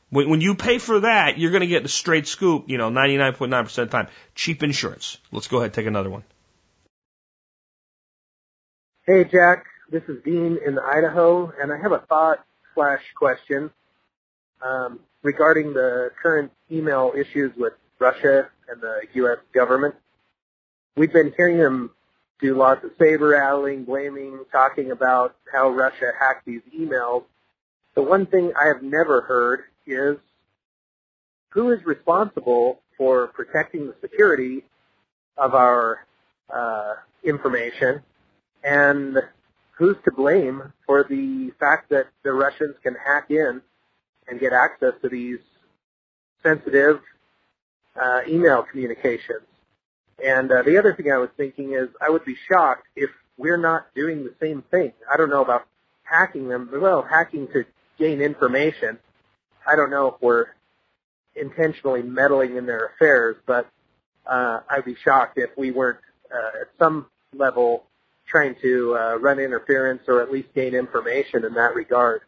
When, 0.08 0.30
when 0.30 0.40
you 0.40 0.54
pay 0.54 0.78
for 0.78 1.00
that, 1.00 1.36
you're 1.36 1.50
going 1.50 1.60
to 1.60 1.66
get 1.66 1.82
the 1.82 1.90
straight 1.90 2.26
scoop, 2.26 2.70
you 2.70 2.78
know, 2.78 2.88
99.9% 2.88 3.60
of 3.60 3.74
the 3.74 3.86
time. 3.86 4.08
Cheap 4.34 4.62
insurance. 4.62 5.18
Let's 5.30 5.48
go 5.48 5.58
ahead 5.58 5.66
and 5.66 5.74
take 5.74 5.86
another 5.86 6.08
one. 6.08 6.24
Hey, 9.04 9.24
Jack. 9.24 9.66
This 9.90 10.04
is 10.08 10.22
Dean 10.24 10.58
in 10.66 10.78
Idaho, 10.78 11.52
and 11.60 11.70
I 11.70 11.76
have 11.76 11.92
a 11.92 11.98
thought 11.98 12.42
slash 12.74 13.02
question 13.14 13.70
um, 14.62 15.00
regarding 15.22 15.72
the 15.72 16.10
current 16.20 16.50
email 16.70 17.12
issues 17.16 17.52
with 17.56 17.74
Russia 17.98 18.48
and 18.68 18.80
the 18.80 19.02
U.S. 19.14 19.38
government. 19.54 19.94
We've 20.96 21.12
been 21.12 21.32
hearing 21.36 21.58
them 21.58 21.90
do 22.40 22.56
lots 22.56 22.84
of 22.84 22.90
saber 22.98 23.28
rattling, 23.28 23.84
blaming, 23.84 24.40
talking 24.50 24.90
about 24.90 25.36
how 25.52 25.70
Russia 25.70 26.10
hacked 26.18 26.44
these 26.44 26.60
emails. 26.76 27.24
The 27.94 28.02
one 28.02 28.26
thing 28.26 28.52
I 28.60 28.66
have 28.66 28.82
never 28.82 29.20
heard 29.20 29.60
is 29.86 30.16
who 31.50 31.70
is 31.70 31.84
responsible 31.84 32.80
for 32.98 33.28
protecting 33.28 33.86
the 33.86 33.94
security 34.00 34.64
of 35.36 35.54
our 35.54 36.06
uh, 36.52 36.94
information 37.22 38.02
and 38.64 39.18
who's 39.72 39.96
to 40.04 40.10
blame 40.10 40.72
for 40.86 41.04
the 41.04 41.52
fact 41.60 41.90
that 41.90 42.06
the 42.22 42.32
Russians 42.32 42.74
can 42.82 42.94
hack 42.94 43.30
in 43.30 43.62
and 44.28 44.40
get 44.40 44.52
access 44.52 44.92
to 45.02 45.08
these 45.08 45.38
sensitive 46.42 47.00
uh, 48.00 48.20
email 48.28 48.62
communications. 48.62 49.46
And 50.24 50.50
uh, 50.50 50.62
the 50.62 50.78
other 50.78 50.94
thing 50.94 51.10
I 51.12 51.18
was 51.18 51.30
thinking 51.36 51.72
is 51.72 51.88
I 52.00 52.10
would 52.10 52.24
be 52.24 52.36
shocked 52.48 52.86
if 52.96 53.10
we're 53.36 53.56
not 53.56 53.86
doing 53.94 54.24
the 54.24 54.34
same 54.40 54.62
thing. 54.70 54.92
I 55.12 55.16
don't 55.16 55.30
know 55.30 55.42
about 55.42 55.66
hacking 56.04 56.48
them. 56.48 56.70
Well, 56.72 57.02
hacking 57.02 57.48
to 57.48 57.64
gain 57.98 58.20
information. 58.20 58.98
I 59.66 59.76
don't 59.76 59.90
know 59.90 60.08
if 60.08 60.14
we're 60.20 60.46
intentionally 61.34 62.02
meddling 62.02 62.56
in 62.56 62.66
their 62.66 62.86
affairs, 62.86 63.36
but 63.46 63.68
uh, 64.26 64.60
I'd 64.68 64.84
be 64.84 64.96
shocked 65.02 65.38
if 65.38 65.50
we 65.56 65.70
weren't 65.70 65.98
uh, 66.32 66.60
at 66.62 66.68
some 66.78 67.06
level 67.34 67.84
trying 68.26 68.54
to 68.62 68.96
uh, 68.96 69.16
run 69.16 69.38
interference 69.38 70.02
or 70.08 70.22
at 70.22 70.30
least 70.30 70.48
gain 70.54 70.74
information 70.74 71.44
in 71.44 71.54
that 71.54 71.74
regard. 71.74 72.22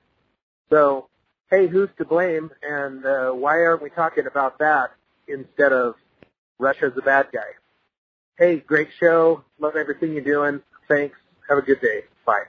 So, 0.71 1.09
hey, 1.51 1.67
who's 1.67 1.91
to 1.99 2.05
blame, 2.05 2.51
and 2.63 3.05
uh, 3.05 3.31
why 3.31 3.63
aren't 3.63 3.83
we 3.83 3.91
talking 3.91 4.27
about 4.27 4.59
that 4.59 4.93
instead 5.29 5.73
of 5.73 5.95
Russia's 6.59 6.93
a 6.97 7.03
bad 7.03 7.29
guy? 7.33 7.41
Hey, 8.39 8.57
great 8.57 8.89
show. 8.99 9.45
Love 9.59 9.77
everything 9.77 10.13
you're 10.13 10.23
doing. 10.23 10.61
Thanks. 10.89 11.17
Have 11.49 11.59
a 11.59 11.63
good 11.63 11.81
day. 11.81 12.03
Bye. 12.27 12.45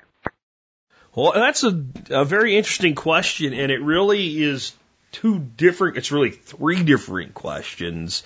Well, 1.13 1.33
that's 1.33 1.63
a, 1.63 1.85
a 2.09 2.25
very 2.25 2.57
interesting 2.57 2.95
question, 2.95 3.53
and 3.53 3.71
it 3.71 3.81
really 3.81 4.41
is 4.41 4.73
two 5.11 5.39
different, 5.39 5.97
it's 5.97 6.11
really 6.11 6.31
three 6.31 6.83
different 6.83 7.33
questions 7.33 8.23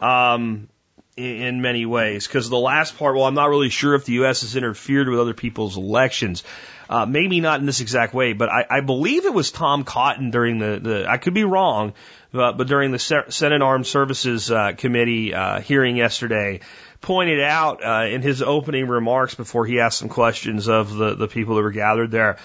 um, 0.00 0.68
in, 1.16 1.60
many 1.60 1.86
ways. 1.86 2.26
Because 2.26 2.48
the 2.48 2.58
last 2.58 2.96
part, 2.96 3.14
well, 3.14 3.24
I'm 3.24 3.34
not 3.34 3.50
really 3.50 3.68
sure 3.68 3.94
if 3.94 4.04
the 4.04 4.14
U.S. 4.14 4.42
has 4.42 4.56
interfered 4.56 5.08
with 5.08 5.20
other 5.20 5.34
people's 5.34 5.76
elections. 5.76 6.42
Uh, 6.88 7.06
maybe 7.06 7.40
not 7.40 7.60
in 7.60 7.66
this 7.66 7.80
exact 7.80 8.12
way, 8.12 8.32
but 8.34 8.50
I, 8.50 8.66
I 8.68 8.80
believe 8.80 9.24
it 9.24 9.32
was 9.32 9.50
Tom 9.50 9.84
Cotton 9.84 10.30
during 10.30 10.58
the, 10.58 10.78
the 10.82 11.06
I 11.08 11.16
could 11.16 11.32
be 11.32 11.44
wrong, 11.44 11.94
but, 12.32 12.58
but 12.58 12.66
during 12.66 12.90
the 12.90 12.98
Senate 12.98 13.62
Armed 13.62 13.86
Services 13.86 14.50
uh, 14.50 14.72
Committee 14.76 15.32
uh, 15.32 15.60
hearing 15.60 15.96
yesterday, 15.96 16.60
pointed 17.00 17.40
out 17.40 17.82
uh, 17.82 18.06
in 18.06 18.20
his 18.20 18.42
opening 18.42 18.88
remarks 18.88 19.34
before 19.34 19.64
he 19.64 19.80
asked 19.80 19.98
some 19.98 20.10
questions 20.10 20.68
of 20.68 20.94
the, 20.94 21.14
the 21.14 21.28
people 21.28 21.56
that 21.56 21.62
were 21.62 21.70
gathered 21.70 22.10
there 22.10 22.36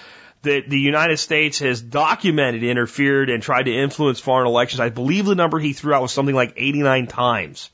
that 0.44 0.70
the 0.70 0.80
United 0.80 1.18
States 1.18 1.60
has 1.60 1.82
documented, 1.82 2.64
interfered, 2.64 3.30
and 3.30 3.44
tried 3.44 3.64
to 3.64 3.72
influence 3.72 4.20
foreign 4.20 4.48
elections. 4.48 4.80
I 4.80 4.90
believe 4.90 5.26
the 5.26 5.36
number 5.36 5.60
he 5.60 5.74
threw 5.74 5.94
out 5.94 6.04
was 6.04 6.14
something 6.14 6.36
like 6.36 6.54
89 6.56 7.08
times 7.08 7.70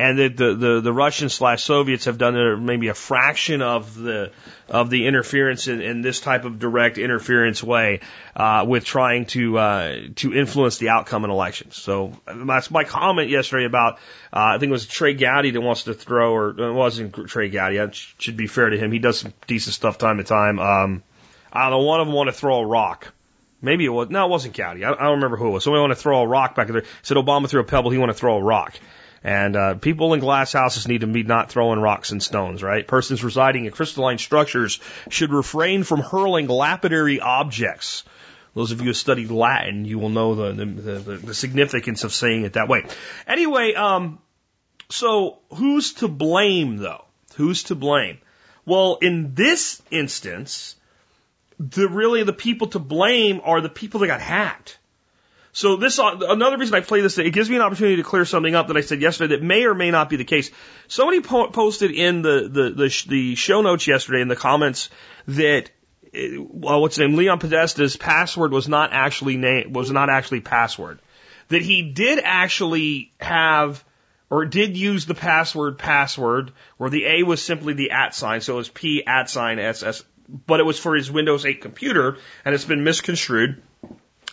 and 0.00 0.18
that 0.18 0.36
the, 0.36 0.54
the, 0.54 0.80
the 0.80 0.92
Russians 0.94 1.34
slash 1.34 1.62
Soviets 1.62 2.06
have 2.06 2.16
done 2.16 2.64
maybe 2.64 2.88
a 2.88 2.94
fraction 2.94 3.60
of 3.60 3.94
the 3.94 4.32
of 4.66 4.88
the 4.88 5.06
interference 5.06 5.68
in, 5.68 5.82
in 5.82 6.00
this 6.00 6.20
type 6.20 6.46
of 6.46 6.58
direct 6.58 6.96
interference 6.96 7.62
way 7.62 8.00
uh, 8.34 8.64
with 8.66 8.86
trying 8.86 9.26
to 9.26 9.58
uh, 9.58 9.96
to 10.16 10.32
influence 10.32 10.78
the 10.78 10.88
outcome 10.88 11.24
in 11.24 11.30
elections. 11.30 11.76
So 11.76 12.14
that's 12.24 12.70
my 12.70 12.84
comment 12.84 13.28
yesterday 13.28 13.66
about 13.66 13.96
uh, 14.32 14.54
I 14.54 14.58
think 14.58 14.70
it 14.70 14.72
was 14.72 14.86
Trey 14.86 15.12
Gowdy 15.12 15.50
that 15.50 15.60
wants 15.60 15.84
to 15.84 15.92
throw, 15.92 16.32
or 16.32 16.58
it 16.58 16.72
wasn't 16.72 17.28
Trey 17.28 17.50
Gowdy. 17.50 17.78
I 17.78 17.90
should 17.90 18.38
be 18.38 18.46
fair 18.46 18.70
to 18.70 18.78
him. 18.78 18.92
He 18.92 19.00
does 19.00 19.18
some 19.18 19.34
decent 19.46 19.74
stuff 19.74 19.98
time 19.98 20.16
to 20.16 20.24
time. 20.24 20.58
Um, 20.58 21.02
I 21.52 21.68
don't 21.68 21.72
know. 21.72 21.86
One 21.86 22.00
of 22.00 22.06
them 22.06 22.16
want 22.16 22.28
to 22.28 22.32
throw 22.32 22.60
a 22.60 22.66
rock. 22.66 23.12
Maybe 23.60 23.84
it 23.84 23.90
was 23.90 24.08
no, 24.08 24.24
it 24.24 24.30
wasn't 24.30 24.56
Gowdy. 24.56 24.82
I, 24.82 24.92
I 24.92 24.94
don't 24.94 25.16
remember 25.16 25.36
who 25.36 25.48
it 25.48 25.50
was. 25.50 25.64
Somebody 25.64 25.82
want 25.82 25.90
to 25.92 26.02
throw 26.02 26.22
a 26.22 26.26
rock 26.26 26.54
back 26.54 26.68
there. 26.68 26.84
Said 27.02 27.18
Obama 27.18 27.50
threw 27.50 27.60
a 27.60 27.64
pebble. 27.64 27.90
He 27.90 27.98
want 27.98 28.10
to 28.10 28.18
throw 28.18 28.38
a 28.38 28.42
rock. 28.42 28.80
And 29.22 29.54
uh, 29.54 29.74
people 29.74 30.14
in 30.14 30.20
glass 30.20 30.52
houses 30.52 30.88
need 30.88 31.02
to 31.02 31.06
be 31.06 31.22
not 31.22 31.50
throwing 31.50 31.78
rocks 31.78 32.10
and 32.10 32.22
stones, 32.22 32.62
right? 32.62 32.86
Persons 32.86 33.22
residing 33.22 33.66
in 33.66 33.70
crystalline 33.70 34.18
structures 34.18 34.80
should 35.10 35.30
refrain 35.30 35.84
from 35.84 36.00
hurling 36.00 36.46
lapidary 36.48 37.20
objects. 37.20 38.04
Those 38.54 38.72
of 38.72 38.80
you 38.80 38.86
who 38.86 38.94
studied 38.94 39.30
Latin, 39.30 39.84
you 39.84 39.98
will 39.98 40.08
know 40.08 40.34
the, 40.34 40.52
the, 40.52 40.64
the, 40.64 41.16
the 41.18 41.34
significance 41.34 42.02
of 42.02 42.12
saying 42.12 42.44
it 42.44 42.54
that 42.54 42.68
way. 42.68 42.84
Anyway, 43.26 43.74
um, 43.74 44.18
so 44.88 45.38
who's 45.54 45.94
to 45.94 46.08
blame 46.08 46.78
though? 46.78 47.04
Who's 47.36 47.64
to 47.64 47.74
blame? 47.74 48.18
Well, 48.64 48.98
in 49.00 49.34
this 49.34 49.80
instance, 49.90 50.76
the 51.58 51.88
really 51.88 52.22
the 52.24 52.32
people 52.32 52.68
to 52.68 52.78
blame 52.78 53.40
are 53.44 53.60
the 53.60 53.68
people 53.68 54.00
that 54.00 54.08
got 54.08 54.20
hacked. 54.20 54.78
So 55.52 55.76
this 55.76 55.98
uh, 55.98 56.16
another 56.28 56.58
reason 56.58 56.74
I 56.74 56.80
play 56.80 57.00
this 57.00 57.18
it 57.18 57.32
gives 57.32 57.50
me 57.50 57.56
an 57.56 57.62
opportunity 57.62 57.96
to 57.96 58.02
clear 58.02 58.24
something 58.24 58.54
up 58.54 58.68
that 58.68 58.76
I 58.76 58.82
said 58.82 59.00
yesterday 59.00 59.36
that 59.36 59.42
may 59.42 59.64
or 59.64 59.74
may 59.74 59.90
not 59.90 60.08
be 60.08 60.16
the 60.16 60.24
case. 60.24 60.50
Somebody 60.86 61.20
po- 61.20 61.48
posted 61.48 61.90
in 61.90 62.22
the 62.22 62.48
the 62.48 62.70
the, 62.70 63.04
the 63.08 63.34
show 63.34 63.62
notes 63.62 63.86
yesterday 63.86 64.20
in 64.20 64.28
the 64.28 64.36
comments 64.36 64.90
that 65.26 65.70
uh, 66.14 66.18
well, 66.38 66.80
what's 66.80 66.96
his 66.96 67.06
name 67.06 67.16
Leon 67.16 67.40
Podesta's 67.40 67.96
password 67.96 68.52
was 68.52 68.68
not 68.68 68.92
actually 68.92 69.36
name 69.36 69.72
was 69.72 69.90
not 69.90 70.08
actually 70.08 70.40
password. 70.40 71.00
That 71.48 71.62
he 71.62 71.82
did 71.82 72.20
actually 72.22 73.12
have 73.20 73.84
or 74.30 74.44
did 74.44 74.76
use 74.76 75.06
the 75.06 75.16
password 75.16 75.78
password 75.78 76.52
where 76.76 76.90
the 76.90 77.06
A 77.06 77.22
was 77.24 77.42
simply 77.42 77.72
the 77.72 77.90
at 77.90 78.14
sign, 78.14 78.40
so 78.40 78.54
it 78.54 78.56
was 78.56 78.68
P 78.68 79.04
at 79.04 79.28
sign 79.28 79.58
SS, 79.58 80.04
but 80.46 80.60
it 80.60 80.62
was 80.62 80.78
for 80.78 80.94
his 80.94 81.10
Windows 81.10 81.44
8 81.44 81.60
computer 81.60 82.18
and 82.44 82.54
it's 82.54 82.64
been 82.64 82.84
misconstrued 82.84 83.60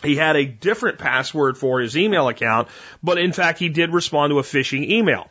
he 0.02 0.16
had 0.16 0.36
a 0.36 0.44
different 0.44 0.98
password 0.98 1.58
for 1.58 1.80
his 1.80 1.96
email 1.96 2.28
account, 2.28 2.68
but 3.02 3.18
in 3.18 3.32
fact, 3.32 3.58
he 3.58 3.68
did 3.68 3.92
respond 3.92 4.30
to 4.30 4.38
a 4.38 4.42
phishing 4.42 4.88
email. 4.88 5.28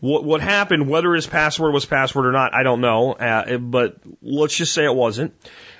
What, 0.00 0.24
what 0.24 0.40
happened, 0.40 0.88
whether 0.88 1.14
his 1.14 1.26
password 1.26 1.72
was 1.72 1.86
password 1.86 2.26
or 2.26 2.32
not, 2.32 2.54
I 2.54 2.62
don't 2.62 2.80
know, 2.80 3.12
uh, 3.12 3.58
but 3.58 3.96
let's 4.22 4.54
just 4.54 4.74
say 4.74 4.84
it 4.84 4.94
wasn't. 4.94 5.34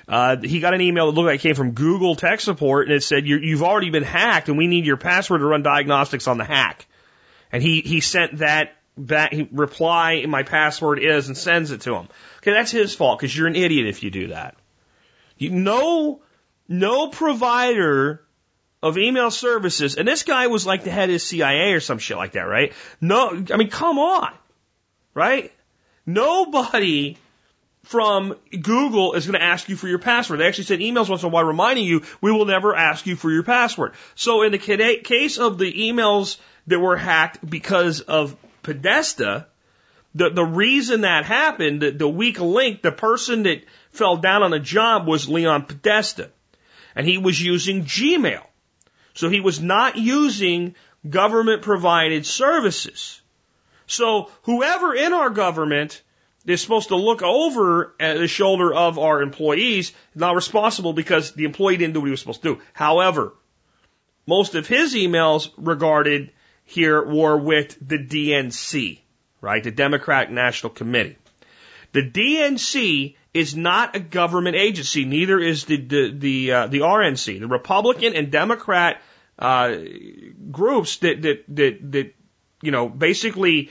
Uh, 0.07 0.37
he 0.37 0.59
got 0.59 0.73
an 0.73 0.81
email 0.81 1.07
that 1.07 1.11
looked 1.11 1.27
like 1.27 1.39
it 1.39 1.43
came 1.43 1.55
from 1.55 1.71
Google 1.71 2.15
tech 2.15 2.39
support 2.39 2.87
and 2.87 2.95
it 2.95 3.03
said, 3.03 3.27
you've 3.27 3.63
already 3.63 3.89
been 3.89 4.03
hacked 4.03 4.49
and 4.49 4.57
we 4.57 4.67
need 4.67 4.85
your 4.85 4.97
password 4.97 5.41
to 5.41 5.45
run 5.45 5.63
diagnostics 5.63 6.27
on 6.27 6.37
the 6.37 6.45
hack. 6.45 6.87
And 7.51 7.61
he, 7.61 7.81
he 7.81 8.01
sent 8.01 8.39
that 8.39 8.75
back, 8.97 9.33
reply, 9.51 10.25
my 10.27 10.43
password 10.43 10.99
is, 10.99 11.27
and 11.27 11.37
sends 11.37 11.71
it 11.71 11.81
to 11.81 11.95
him. 11.95 12.07
Okay, 12.37 12.51
that's 12.51 12.71
his 12.71 12.95
fault 12.95 13.19
because 13.19 13.35
you're 13.35 13.47
an 13.47 13.55
idiot 13.55 13.87
if 13.87 14.01
you 14.01 14.09
do 14.09 14.27
that. 14.27 14.55
You, 15.37 15.51
no, 15.51 16.21
no 16.67 17.09
provider 17.09 18.23
of 18.81 18.97
email 18.97 19.31
services, 19.31 19.95
and 19.95 20.07
this 20.07 20.23
guy 20.23 20.47
was 20.47 20.65
like 20.65 20.83
the 20.83 20.91
head 20.91 21.09
of 21.09 21.21
CIA 21.21 21.73
or 21.73 21.79
some 21.79 21.97
shit 21.97 22.17
like 22.17 22.33
that, 22.33 22.43
right? 22.43 22.73
No, 23.01 23.43
I 23.51 23.57
mean, 23.57 23.69
come 23.69 23.97
on, 23.97 24.31
right? 25.13 25.51
Nobody 26.05 27.17
from 27.87 28.35
Google 28.51 29.13
is 29.13 29.25
going 29.25 29.39
to 29.39 29.45
ask 29.45 29.69
you 29.69 29.77
for 29.77 29.87
your 29.87 29.99
password. 29.99 30.39
They 30.39 30.47
actually 30.47 30.65
send 30.65 30.81
emails 30.81 31.09
once 31.09 31.23
in 31.23 31.27
a 31.27 31.31
while 31.31 31.45
reminding 31.45 31.85
you, 31.85 32.03
we 32.21 32.31
will 32.31 32.45
never 32.45 32.75
ask 32.75 33.07
you 33.07 33.15
for 33.15 33.31
your 33.31 33.43
password. 33.43 33.93
So 34.15 34.43
in 34.43 34.51
the 34.51 34.57
case 34.57 35.37
of 35.37 35.57
the 35.57 35.71
emails 35.71 36.37
that 36.67 36.79
were 36.79 36.97
hacked 36.97 37.49
because 37.49 38.01
of 38.01 38.35
Podesta, 38.61 39.47
the, 40.13 40.29
the 40.29 40.43
reason 40.43 41.01
that 41.01 41.23
happened, 41.25 41.81
the, 41.81 41.91
the 41.91 42.09
weak 42.09 42.39
link, 42.39 42.81
the 42.81 42.91
person 42.91 43.43
that 43.43 43.63
fell 43.91 44.17
down 44.17 44.43
on 44.43 44.51
the 44.51 44.59
job 44.59 45.07
was 45.07 45.29
Leon 45.29 45.63
Podesta. 45.63 46.29
And 46.93 47.07
he 47.07 47.17
was 47.17 47.41
using 47.41 47.85
Gmail. 47.85 48.43
So 49.17 49.29
he 49.29 49.39
was 49.39 49.59
not 49.59 49.97
using 49.97 50.75
government 51.09 51.63
provided 51.63 52.23
services. 52.25 53.19
So 53.87 54.29
whoever 54.43 54.93
in 54.93 55.11
our 55.11 55.31
government 55.31 56.03
is 56.45 56.61
supposed 56.61 56.89
to 56.89 56.95
look 56.95 57.23
over 57.23 57.95
at 57.99 58.17
the 58.17 58.27
shoulder 58.27 58.71
of 58.71 58.99
our 58.99 59.23
employees 59.23 59.91
not 60.13 60.35
responsible 60.35 60.93
because 60.93 61.31
the 61.31 61.45
employee 61.45 61.77
didn't 61.77 61.95
do 61.95 61.99
what 62.01 62.05
he 62.05 62.11
was 62.11 62.19
supposed 62.19 62.43
to 62.43 62.55
do. 62.55 62.61
However, 62.73 63.33
most 64.27 64.53
of 64.53 64.67
his 64.67 64.93
emails 64.93 65.49
regarded 65.57 66.31
here 66.63 67.03
were 67.03 67.37
with 67.37 67.75
the 67.81 67.97
DNC, 67.97 68.99
right? 69.41 69.63
The 69.63 69.71
Democratic 69.71 70.29
National 70.29 70.69
Committee. 70.69 71.17
The 71.91 72.03
DNC 72.03 73.15
is 73.33 73.55
not 73.55 73.95
a 73.95 73.99
government 73.99 74.55
agency. 74.55 75.05
Neither 75.05 75.39
is 75.39 75.65
the 75.65 75.77
the 75.77 76.11
the, 76.11 76.51
uh, 76.51 76.67
the 76.67 76.79
RNC, 76.79 77.39
the 77.39 77.47
Republican 77.47 78.13
and 78.13 78.31
Democrat 78.31 79.01
uh, 79.39 79.75
groups 80.51 80.97
that 80.97 81.21
that 81.21 81.43
that 81.49 81.91
that 81.91 82.15
you 82.61 82.71
know 82.71 82.89
basically 82.89 83.69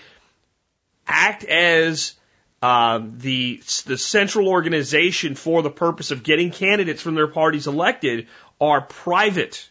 act 1.06 1.44
as 1.44 2.14
uh, 2.62 3.00
the 3.02 3.60
the 3.86 3.98
central 3.98 4.48
organization 4.48 5.34
for 5.34 5.62
the 5.62 5.70
purpose 5.70 6.10
of 6.10 6.22
getting 6.22 6.50
candidates 6.50 7.02
from 7.02 7.14
their 7.14 7.28
parties 7.28 7.66
elected 7.66 8.28
are 8.60 8.80
private. 8.80 9.68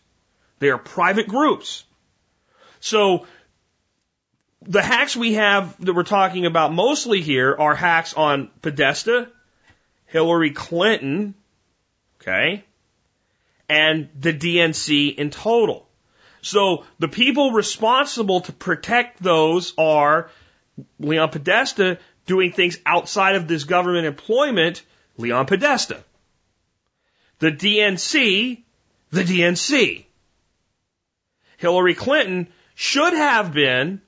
They 0.60 0.70
are 0.70 0.78
private 0.78 1.28
groups. 1.28 1.84
So 2.80 3.26
the 4.62 4.82
hacks 4.82 5.16
we 5.16 5.34
have 5.34 5.84
that 5.84 5.94
we're 5.94 6.04
talking 6.04 6.46
about 6.46 6.74
mostly 6.74 7.22
here 7.22 7.56
are 7.58 7.76
hacks 7.76 8.14
on 8.14 8.50
Podesta, 8.62 9.30
Hillary 10.06 10.52
Clinton, 10.52 11.36
okay, 12.22 12.64
and 13.68 14.10
the 14.20 14.34
DNC 14.34 15.16
in 15.16 15.30
total. 15.32 15.85
So 16.46 16.86
the 17.00 17.08
people 17.08 17.54
responsible 17.54 18.42
to 18.42 18.54
protect 18.54 19.22
those 19.22 19.74
are 19.80 20.30
Leon 21.00 21.30
Podesta 21.30 21.98
doing 22.28 22.52
things 22.52 22.78
outside 22.86 23.36
of 23.36 23.48
this 23.48 23.64
government 23.64 24.06
employment, 24.06 24.84
Leon 25.18 25.48
Podesta. 25.48 26.04
The 27.40 27.52
DNC, 27.52 28.62
the 29.10 29.24
DNC. 29.24 30.06
Hillary 31.58 31.96
Clinton 31.96 32.48
should 32.76 33.14
have 33.14 33.52
been 33.52 34.00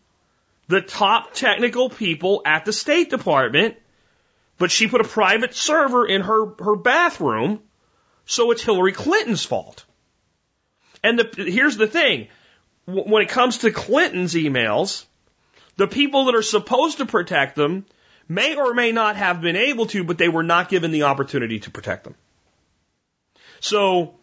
the 0.68 0.82
top 0.82 1.34
technical 1.34 1.90
people 1.90 2.44
at 2.46 2.66
the 2.66 2.74
State 2.74 3.10
Department, 3.10 3.78
but 4.60 4.70
she 4.70 4.88
put 4.88 5.02
a 5.02 5.06
private 5.06 5.56
server 5.56 6.06
in 6.06 6.22
her, 6.22 6.54
her 6.60 6.76
bathroom, 6.76 7.62
so 8.28 8.52
it's 8.52 8.62
Hillary 8.62 8.94
Clinton's 8.94 9.44
fault. 9.44 9.87
And 11.08 11.20
the, 11.20 11.44
here's 11.50 11.78
the 11.78 11.88
thing. 11.88 12.28
When 12.86 13.24
it 13.24 13.30
comes 13.30 13.60
to 13.60 13.72
Clinton's 13.72 14.34
emails, 14.34 15.06
the 15.78 15.88
people 15.88 16.26
that 16.26 16.36
are 16.36 16.42
supposed 16.42 16.98
to 16.98 17.06
protect 17.06 17.56
them 17.56 17.86
may 18.28 18.56
or 18.56 18.74
may 18.74 18.92
not 18.92 19.16
have 19.16 19.40
been 19.40 19.56
able 19.56 19.86
to, 19.88 20.04
but 20.04 20.18
they 20.18 20.28
were 20.28 20.44
not 20.44 20.68
given 20.68 20.92
the 20.92 21.04
opportunity 21.04 21.60
to 21.62 21.72
protect 21.72 22.04
them. 22.04 22.16
So, 23.62 24.16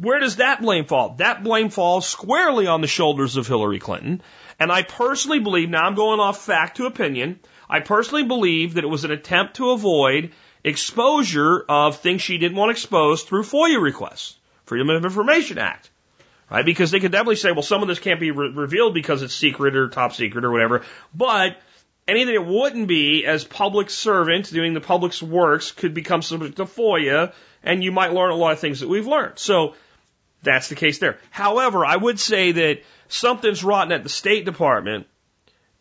where 0.00 0.18
does 0.18 0.36
that 0.36 0.60
blame 0.60 0.84
fall? 0.84 1.14
That 1.18 1.44
blame 1.44 1.70
falls 1.70 2.08
squarely 2.08 2.66
on 2.66 2.80
the 2.80 2.88
shoulders 2.88 3.36
of 3.36 3.46
Hillary 3.46 3.78
Clinton. 3.78 4.20
And 4.58 4.72
I 4.72 4.82
personally 4.82 5.38
believe, 5.38 5.70
now 5.70 5.84
I'm 5.84 5.94
going 5.94 6.18
off 6.18 6.44
fact 6.44 6.78
to 6.78 6.86
opinion, 6.86 7.38
I 7.68 7.78
personally 7.78 8.24
believe 8.24 8.74
that 8.74 8.84
it 8.84 8.88
was 8.88 9.04
an 9.04 9.12
attempt 9.12 9.56
to 9.56 9.70
avoid 9.70 10.32
exposure 10.64 11.64
of 11.68 11.98
things 11.98 12.20
she 12.20 12.38
didn't 12.38 12.56
want 12.56 12.72
exposed 12.72 13.28
through 13.28 13.44
FOIA 13.44 13.80
requests, 13.80 14.36
Freedom 14.64 14.90
of 14.90 15.04
Information 15.04 15.58
Act. 15.58 15.90
Right? 16.50 16.64
Because 16.64 16.90
they 16.90 17.00
could 17.00 17.12
definitely 17.12 17.36
say, 17.36 17.52
well, 17.52 17.62
some 17.62 17.82
of 17.82 17.88
this 17.88 18.00
can't 18.00 18.18
be 18.18 18.32
re- 18.32 18.50
revealed 18.50 18.92
because 18.92 19.22
it's 19.22 19.34
secret 19.34 19.76
or 19.76 19.88
top 19.88 20.14
secret 20.14 20.44
or 20.44 20.50
whatever. 20.50 20.82
But 21.14 21.56
anything 22.08 22.34
that 22.34 22.46
wouldn't 22.46 22.88
be 22.88 23.24
as 23.24 23.44
public 23.44 23.88
servant 23.88 24.50
doing 24.52 24.74
the 24.74 24.80
public's 24.80 25.22
works 25.22 25.70
could 25.70 25.94
become 25.94 26.22
subject 26.22 26.56
to 26.56 26.64
FOIA 26.64 27.32
and 27.62 27.84
you 27.84 27.92
might 27.92 28.12
learn 28.12 28.30
a 28.30 28.34
lot 28.34 28.52
of 28.52 28.58
things 28.58 28.80
that 28.80 28.88
we've 28.88 29.06
learned. 29.06 29.38
So 29.38 29.74
that's 30.42 30.68
the 30.68 30.74
case 30.74 30.98
there. 30.98 31.18
However, 31.30 31.84
I 31.84 31.96
would 31.96 32.18
say 32.18 32.52
that 32.52 32.82
something's 33.08 33.62
rotten 33.62 33.92
at 33.92 34.02
the 34.02 34.08
State 34.08 34.44
Department 34.44 35.06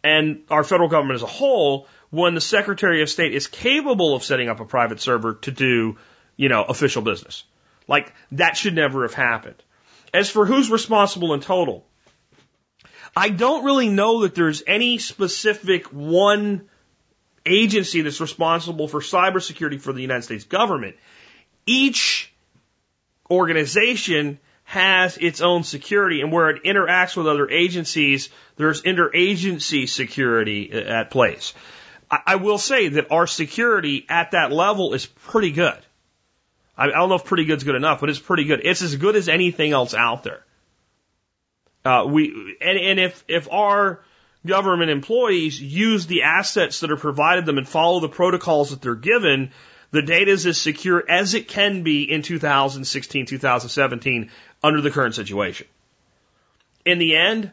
and 0.03 0.43
our 0.49 0.63
federal 0.63 0.89
government 0.89 1.15
as 1.15 1.23
a 1.23 1.27
whole 1.27 1.87
when 2.09 2.33
the 2.33 2.41
Secretary 2.41 3.01
of 3.01 3.09
State 3.09 3.33
is 3.33 3.47
capable 3.47 4.15
of 4.15 4.23
setting 4.23 4.49
up 4.49 4.59
a 4.59 4.65
private 4.65 4.99
server 4.99 5.35
to 5.35 5.51
do, 5.51 5.97
you 6.35 6.49
know, 6.49 6.63
official 6.63 7.01
business. 7.01 7.43
Like 7.87 8.13
that 8.33 8.57
should 8.57 8.75
never 8.75 9.03
have 9.03 9.13
happened. 9.13 9.61
As 10.13 10.29
for 10.29 10.45
who's 10.45 10.71
responsible 10.71 11.33
in 11.33 11.41
total, 11.41 11.85
I 13.15 13.29
don't 13.29 13.63
really 13.63 13.89
know 13.89 14.21
that 14.21 14.35
there's 14.35 14.63
any 14.65 14.97
specific 14.97 15.87
one 15.87 16.69
agency 17.45 18.01
that's 18.01 18.21
responsible 18.21 18.87
for 18.87 19.01
cybersecurity 19.01 19.81
for 19.81 19.93
the 19.93 20.01
United 20.01 20.23
States 20.23 20.43
government. 20.43 20.95
Each 21.65 22.31
organization 23.29 24.39
has 24.69 25.17
its 25.17 25.41
own 25.41 25.63
security 25.63 26.21
and 26.21 26.31
where 26.31 26.49
it 26.49 26.63
interacts 26.63 27.17
with 27.17 27.27
other 27.27 27.49
agencies, 27.49 28.29
there's 28.55 28.83
interagency 28.83 29.89
security 29.89 30.71
uh, 30.71 30.77
at 30.77 31.09
place. 31.09 31.55
I, 32.09 32.19
I 32.27 32.35
will 32.35 32.59
say 32.59 32.89
that 32.89 33.11
our 33.11 33.25
security 33.25 34.05
at 34.09 34.31
that 34.31 34.51
level 34.51 34.93
is 34.93 35.07
pretty 35.07 35.51
good. 35.51 35.77
I, 36.79 36.87
don't 36.87 37.09
know 37.09 37.15
if 37.15 37.25
pretty 37.25 37.43
good's 37.43 37.65
good 37.65 37.75
enough, 37.75 37.99
but 37.99 38.09
it's 38.09 38.19
pretty 38.19 38.45
good. 38.45 38.61
It's 38.63 38.81
as 38.81 38.95
good 38.95 39.17
as 39.17 39.27
anything 39.27 39.73
else 39.73 39.93
out 39.93 40.23
there. 40.23 40.45
Uh, 41.83 42.05
we 42.07 42.57
and, 42.61 42.79
and 42.79 42.99
if 42.99 43.23
if 43.27 43.51
our 43.51 44.01
government 44.45 44.89
employees 44.89 45.61
use 45.61 46.07
the 46.07 46.23
assets 46.23 46.79
that 46.79 46.91
are 46.91 46.97
provided 46.97 47.45
them 47.45 47.57
and 47.57 47.67
follow 47.67 47.99
the 47.99 48.09
protocols 48.09 48.69
that 48.69 48.81
they're 48.81 48.95
given, 48.95 49.51
the 49.91 50.01
data 50.01 50.31
is 50.31 50.45
as 50.45 50.57
secure 50.57 51.03
as 51.09 51.33
it 51.33 51.47
can 51.47 51.83
be 51.83 52.03
in 52.03 52.21
2016, 52.21 53.25
2017 53.25 54.31
under 54.63 54.81
the 54.81 54.91
current 54.91 55.15
situation. 55.15 55.67
In 56.85 56.97
the 56.97 57.15
end, 57.15 57.51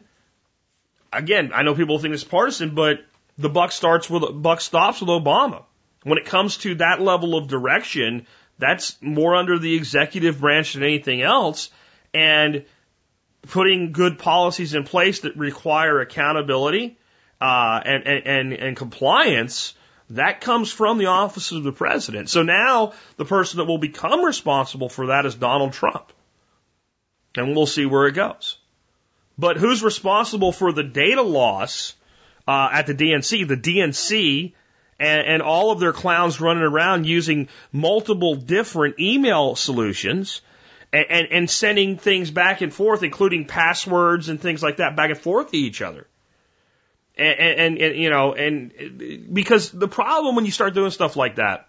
again, 1.11 1.51
I 1.53 1.63
know 1.63 1.75
people 1.75 1.99
think 1.99 2.13
it's 2.13 2.23
partisan, 2.23 2.75
but 2.75 2.99
the 3.37 3.49
buck 3.49 3.71
starts 3.71 4.09
with 4.09 4.23
buck 4.41 4.61
stops 4.61 5.01
with 5.01 5.09
Obama. 5.09 5.63
When 6.03 6.17
it 6.17 6.25
comes 6.25 6.57
to 6.57 6.75
that 6.75 7.01
level 7.01 7.35
of 7.35 7.47
direction, 7.47 8.27
that's 8.57 8.97
more 9.01 9.35
under 9.35 9.59
the 9.59 9.75
executive 9.75 10.39
branch 10.39 10.73
than 10.73 10.83
anything 10.83 11.21
else. 11.21 11.69
And 12.13 12.65
putting 13.43 13.91
good 13.91 14.19
policies 14.19 14.73
in 14.73 14.83
place 14.83 15.21
that 15.21 15.37
require 15.37 15.99
accountability 15.99 16.97
uh, 17.39 17.81
and, 17.85 18.07
and, 18.07 18.53
and 18.53 18.77
compliance, 18.77 19.73
that 20.11 20.41
comes 20.41 20.71
from 20.71 20.97
the 20.97 21.07
office 21.07 21.51
of 21.51 21.63
the 21.63 21.71
president. 21.71 22.29
So 22.29 22.43
now 22.43 22.93
the 23.17 23.25
person 23.25 23.57
that 23.57 23.65
will 23.65 23.77
become 23.77 24.23
responsible 24.23 24.89
for 24.89 25.07
that 25.07 25.25
is 25.25 25.35
Donald 25.35 25.73
Trump. 25.73 26.11
And 27.35 27.55
we'll 27.55 27.67
see 27.67 27.85
where 27.85 28.07
it 28.07 28.13
goes. 28.13 28.57
But 29.37 29.57
who's 29.57 29.83
responsible 29.83 30.51
for 30.51 30.71
the 30.71 30.83
data 30.83 31.21
loss 31.21 31.93
uh, 32.47 32.69
at 32.71 32.87
the 32.87 32.95
DNC? 32.95 33.47
The 33.47 33.57
DNC 33.57 34.53
and, 34.99 35.27
and 35.27 35.41
all 35.41 35.71
of 35.71 35.79
their 35.79 35.93
clowns 35.93 36.41
running 36.41 36.63
around 36.63 37.05
using 37.05 37.49
multiple 37.71 38.35
different 38.35 38.99
email 38.99 39.55
solutions 39.55 40.41
and, 40.91 41.05
and, 41.09 41.27
and 41.31 41.49
sending 41.49 41.97
things 41.97 42.31
back 42.31 42.61
and 42.61 42.73
forth, 42.73 43.03
including 43.03 43.45
passwords 43.45 44.29
and 44.29 44.41
things 44.41 44.63
like 44.63 44.77
that 44.77 44.95
back 44.95 45.09
and 45.09 45.19
forth 45.19 45.51
to 45.51 45.57
each 45.57 45.81
other. 45.81 46.07
And, 47.17 47.39
and, 47.39 47.77
and, 47.79 47.95
you 47.95 48.09
know, 48.09 48.33
and 48.33 49.31
because 49.33 49.71
the 49.71 49.87
problem 49.87 50.35
when 50.35 50.45
you 50.45 50.51
start 50.51 50.73
doing 50.73 50.91
stuff 50.91 51.15
like 51.15 51.35
that 51.35 51.67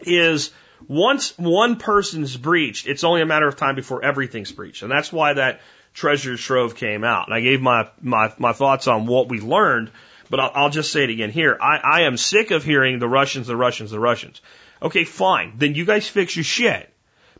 is 0.00 0.50
once 0.86 1.36
one 1.38 1.76
person's 1.76 2.36
breached, 2.36 2.86
it's 2.86 3.04
only 3.04 3.22
a 3.22 3.26
matter 3.26 3.48
of 3.48 3.56
time 3.56 3.74
before 3.74 4.04
everything's 4.04 4.52
breached. 4.52 4.82
And 4.82 4.90
that's 4.90 5.12
why 5.12 5.34
that 5.34 5.60
treasure 5.94 6.36
trove 6.36 6.76
came 6.76 7.04
out. 7.04 7.26
And 7.26 7.34
I 7.34 7.40
gave 7.40 7.60
my, 7.60 7.88
my, 8.00 8.32
my 8.38 8.52
thoughts 8.52 8.86
on 8.86 9.06
what 9.06 9.28
we 9.28 9.40
learned, 9.40 9.90
but 10.30 10.40
I'll, 10.40 10.52
I'll 10.54 10.70
just 10.70 10.92
say 10.92 11.04
it 11.04 11.10
again 11.10 11.30
here. 11.30 11.58
I, 11.60 11.78
I 11.78 12.00
am 12.02 12.16
sick 12.16 12.52
of 12.52 12.64
hearing 12.64 12.98
the 12.98 13.08
Russians, 13.08 13.48
the 13.48 13.56
Russians, 13.56 13.90
the 13.90 14.00
Russians. 14.00 14.40
Okay, 14.80 15.04
fine. 15.04 15.54
Then 15.56 15.74
you 15.74 15.84
guys 15.84 16.08
fix 16.08 16.34
your 16.34 16.44
shit 16.44 16.90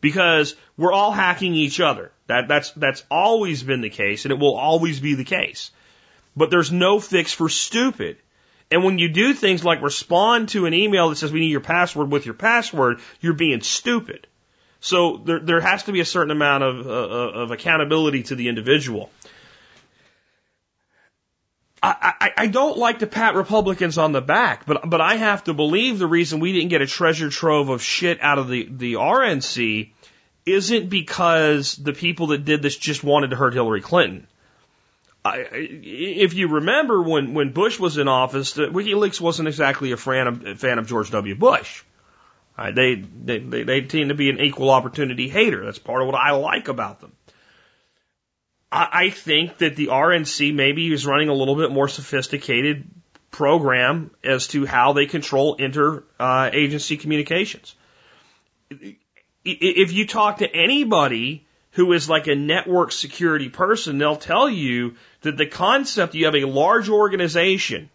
because 0.00 0.56
we're 0.76 0.92
all 0.92 1.12
hacking 1.12 1.54
each 1.54 1.80
other. 1.80 2.12
That, 2.26 2.48
that's, 2.48 2.72
that's 2.72 3.04
always 3.10 3.62
been 3.62 3.80
the 3.80 3.90
case 3.90 4.24
and 4.24 4.32
it 4.32 4.38
will 4.38 4.56
always 4.56 5.00
be 5.00 5.14
the 5.14 5.24
case. 5.24 5.70
But 6.36 6.50
there's 6.50 6.70
no 6.70 7.00
fix 7.00 7.32
for 7.32 7.48
stupid. 7.48 8.18
And 8.70 8.84
when 8.84 8.98
you 8.98 9.08
do 9.08 9.34
things 9.34 9.64
like 9.64 9.82
respond 9.82 10.50
to 10.50 10.66
an 10.66 10.74
email 10.74 11.08
that 11.08 11.16
says 11.16 11.32
we 11.32 11.40
need 11.40 11.50
your 11.50 11.60
password 11.60 12.10
with 12.10 12.24
your 12.24 12.34
password, 12.34 13.00
you're 13.20 13.32
being 13.32 13.62
stupid. 13.62 14.26
So 14.80 15.18
there, 15.18 15.40
there 15.40 15.60
has 15.60 15.84
to 15.84 15.92
be 15.92 16.00
a 16.00 16.04
certain 16.04 16.30
amount 16.30 16.64
of, 16.64 16.86
uh, 16.86 16.90
of 16.90 17.50
accountability 17.50 18.24
to 18.24 18.34
the 18.34 18.48
individual. 18.48 19.10
I, 21.82 22.32
I, 22.36 22.46
don't 22.48 22.76
like 22.76 22.98
to 22.98 23.06
pat 23.06 23.34
Republicans 23.34 23.96
on 23.96 24.12
the 24.12 24.20
back, 24.20 24.66
but 24.66 24.88
but 24.90 25.00
I 25.00 25.16
have 25.16 25.44
to 25.44 25.54
believe 25.54 25.98
the 25.98 26.06
reason 26.06 26.38
we 26.38 26.52
didn't 26.52 26.68
get 26.68 26.82
a 26.82 26.86
treasure 26.86 27.30
trove 27.30 27.70
of 27.70 27.82
shit 27.82 28.20
out 28.20 28.38
of 28.38 28.48
the, 28.48 28.68
the 28.70 28.94
RNC 28.94 29.90
isn't 30.44 30.88
because 30.90 31.76
the 31.76 31.94
people 31.94 32.28
that 32.28 32.44
did 32.44 32.60
this 32.60 32.76
just 32.76 33.02
wanted 33.02 33.30
to 33.30 33.36
hurt 33.36 33.54
Hillary 33.54 33.80
Clinton. 33.80 34.26
I, 35.24 35.46
if 35.52 36.34
you 36.34 36.48
remember 36.48 37.02
when, 37.02 37.34
when 37.34 37.52
Bush 37.52 37.78
was 37.78 37.98
in 37.98 38.08
office, 38.08 38.54
WikiLeaks 38.54 39.20
wasn't 39.20 39.48
exactly 39.48 39.92
a 39.92 39.96
fan 39.96 40.26
of, 40.26 40.46
a 40.46 40.54
fan 40.56 40.78
of 40.78 40.86
George 40.86 41.10
W. 41.10 41.34
Bush. 41.34 41.82
Right, 42.58 42.74
they, 42.74 42.94
they, 42.96 43.38
they, 43.38 43.62
they 43.62 43.80
tend 43.82 44.10
to 44.10 44.14
be 44.14 44.28
an 44.28 44.38
equal 44.38 44.68
opportunity 44.68 45.28
hater. 45.28 45.64
That's 45.64 45.78
part 45.78 46.02
of 46.02 46.08
what 46.08 46.16
I 46.16 46.32
like 46.32 46.68
about 46.68 47.00
them. 47.00 47.12
I, 48.72 49.10
think 49.10 49.58
that 49.58 49.74
the 49.74 49.88
RNC 49.88 50.54
maybe 50.54 50.92
is 50.92 51.04
running 51.04 51.28
a 51.28 51.34
little 51.34 51.56
bit 51.56 51.72
more 51.72 51.88
sophisticated 51.88 52.88
program 53.30 54.10
as 54.22 54.48
to 54.48 54.64
how 54.66 54.92
they 54.92 55.06
control 55.06 55.56
inter 55.56 56.04
uh, 56.18 56.50
agency 56.52 56.96
communications. 56.96 57.74
If 59.44 59.92
you 59.92 60.06
talk 60.06 60.38
to 60.38 60.54
anybody 60.54 61.46
who 61.72 61.92
is 61.92 62.08
like 62.08 62.26
a 62.26 62.34
network 62.34 62.92
security 62.92 63.48
person, 63.48 63.98
they'll 63.98 64.16
tell 64.16 64.48
you 64.48 64.96
that 65.22 65.36
the 65.36 65.46
concept 65.46 66.14
you 66.14 66.26
have 66.26 66.34
a 66.34 66.44
large 66.44 66.88
organization 66.88 67.90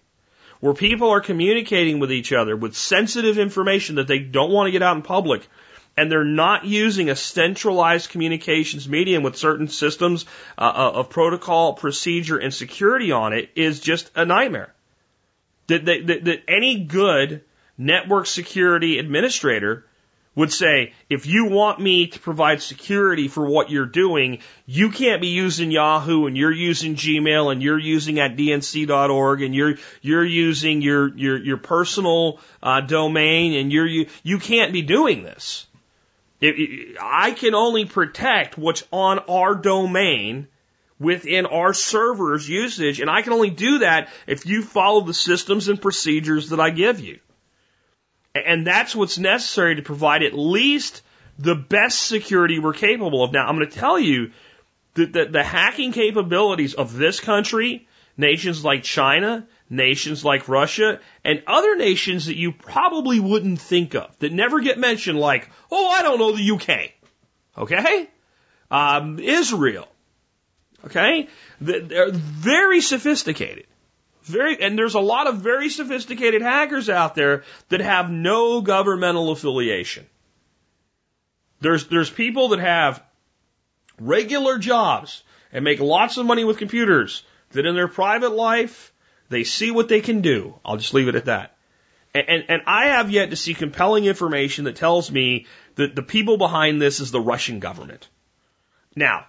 where 0.60 0.74
people 0.74 1.10
are 1.10 1.22
communicating 1.22 2.00
with 2.00 2.12
each 2.12 2.34
other 2.34 2.56
with 2.56 2.76
sensitive 2.76 3.38
information 3.38 3.96
that 3.96 4.08
they 4.08 4.20
don't 4.20 4.52
want 4.52 4.68
to 4.68 4.72
get 4.72 4.82
out 4.82 4.96
in 4.96 5.04
public 5.04 5.48
and 5.98 6.12
they're 6.12 6.24
not 6.24 6.66
using 6.66 7.10
a 7.10 7.16
centralized 7.16 8.10
communications 8.10 8.88
medium 8.88 9.24
with 9.24 9.38
certain 9.38 9.68
systems 9.68 10.26
uh, 10.58 10.62
uh, 10.62 10.92
of 10.96 11.10
protocol, 11.10 11.74
procedure, 11.74 12.38
and 12.38 12.54
security 12.54 13.12
on 13.12 13.34
it 13.34 13.50
is 13.56 13.80
just 13.80 14.12
a 14.16 14.26
nightmare. 14.26 14.74
That, 15.68 15.86
that, 15.86 16.08
that, 16.08 16.26
that 16.26 16.44
any 16.48 16.84
good 16.84 17.44
network 17.78 18.28
security 18.28 19.00
administrator 19.00 19.86
would 20.36 20.52
say, 20.52 20.94
if 21.10 21.26
you 21.26 21.46
want 21.46 21.80
me 21.80 22.08
to 22.08 22.20
provide 22.20 22.62
security 22.62 23.30
for 23.30 23.46
what 23.46 23.70
you're 23.70 23.86
doing, 23.86 24.40
you 24.66 24.92
can't 24.92 25.22
be 25.22 25.30
using 25.30 25.72
Yahoo 25.72 26.26
and 26.26 26.36
you're 26.36 26.52
using 26.52 26.96
Gmail 26.96 27.54
and 27.54 27.64
you're 27.64 27.80
using 27.80 28.20
at 28.20 28.36
dnc.org 28.36 29.42
and 29.42 29.56
you're 29.56 29.76
you're 30.02 30.26
using 30.26 30.82
your 30.82 31.08
your 31.18 31.38
your 31.38 31.58
personal 31.58 32.40
uh, 32.62 32.82
domain 32.82 33.54
and 33.54 33.72
you're 33.72 33.88
you 33.88 34.08
you 34.24 34.38
can't 34.38 34.74
be 34.74 34.82
doing 34.82 35.24
this. 35.24 35.66
I 37.02 37.32
can 37.32 37.56
only 37.56 37.86
protect 37.86 38.58
what's 38.58 38.84
on 38.92 39.20
our 39.20 39.56
domain 39.56 40.48
within 41.00 41.46
our 41.46 41.74
server's 41.74 42.48
usage, 42.48 43.00
and 43.00 43.10
I 43.10 43.22
can 43.22 43.34
only 43.34 43.50
do 43.50 43.80
that 43.80 44.10
if 44.28 44.46
you 44.46 44.62
follow 44.62 45.02
the 45.02 45.14
systems 45.14 45.68
and 45.68 45.82
procedures 45.82 46.50
that 46.50 46.60
I 46.60 46.70
give 46.70 47.00
you. 47.00 47.20
And 48.34 48.66
that's 48.68 48.96
what's 48.96 49.18
necessary 49.18 49.76
to 49.76 49.82
provide 49.82 50.24
at 50.24 50.34
least 50.34 51.02
the 51.38 51.56
best 51.56 52.02
security 52.02 52.60
we're 52.60 52.74
capable 52.74 53.24
of. 53.24 53.32
Now, 53.32 53.48
I'm 53.48 53.58
going 53.58 53.70
to 53.70 53.78
tell 53.78 54.00
you 54.00 54.32
that 54.96 55.14
the, 55.14 55.26
the 55.26 55.44
hacking 55.44 55.92
capabilities 55.92 56.74
of 56.74 56.94
this 56.96 57.20
country, 57.20 57.88
nations 58.18 58.64
like 58.64 58.84
China, 58.84 59.48
nations 59.76 60.24
like 60.24 60.48
Russia, 60.48 61.00
and 61.24 61.44
other 61.48 61.76
nations 61.76 62.26
that 62.28 62.38
you 62.38 62.52
probably 62.52 63.20
wouldn't 63.20 63.60
think 63.60 63.96
of, 63.96 64.18
that 64.20 64.32
never 64.32 64.60
get 64.60 64.78
mentioned, 64.78 65.20
like, 65.20 65.50
oh, 65.72 65.88
I 65.90 66.02
don't 66.02 66.20
know, 66.20 66.32
the 66.32 66.52
UK. 66.52 66.92
Okay? 67.58 68.10
Um, 68.72 69.20
Israel. 69.20 69.88
Okay? 70.86 71.28
They're 71.62 72.12
very 72.12 72.82
sophisticated. 72.82 73.68
Very, 74.24 74.60
and 74.60 74.78
there's 74.78 74.96
a 74.96 75.00
lot 75.00 75.28
of 75.28 75.38
very 75.38 75.70
sophisticated 75.70 76.42
hackers 76.42 76.90
out 76.90 77.14
there 77.14 77.44
that 77.70 77.82
have 77.82 78.10
no 78.10 78.62
governmental 78.62 79.32
affiliation. 79.32 80.08
There's, 81.62 81.88
there's 81.88 82.10
people 82.10 82.50
that 82.50 82.60
have 82.60 83.04
regular 84.00 84.58
jobs 84.58 85.24
and 85.54 85.64
make 85.64 85.80
lots 85.80 86.18
of 86.18 86.26
money 86.26 86.44
with 86.44 86.58
computers 86.58 87.24
that 87.52 87.66
in 87.66 87.76
their 87.76 87.88
private 87.88 88.32
life, 88.32 88.92
they 89.30 89.44
see 89.44 89.72
what 89.72 89.88
they 89.88 90.02
can 90.02 90.22
do. 90.22 90.60
I'll 90.64 90.78
just 90.78 90.94
leave 90.94 91.08
it 91.08 91.16
at 91.16 91.26
that. 91.26 91.56
And, 92.14 92.30
and, 92.30 92.46
and 92.48 92.62
I 92.66 92.88
have 92.88 93.10
yet 93.10 93.32
to 93.32 93.36
see 93.36 93.54
compelling 93.54 94.06
information 94.06 94.66
that 94.66 94.78
tells 94.78 95.12
me 95.12 95.48
that 95.76 95.96
the 95.96 96.02
people 96.02 96.38
behind 96.38 96.82
this 96.82 97.00
is 97.00 97.12
the 97.12 97.20
Russian 97.20 97.60
government. 97.60 98.08
Now, 98.96 99.26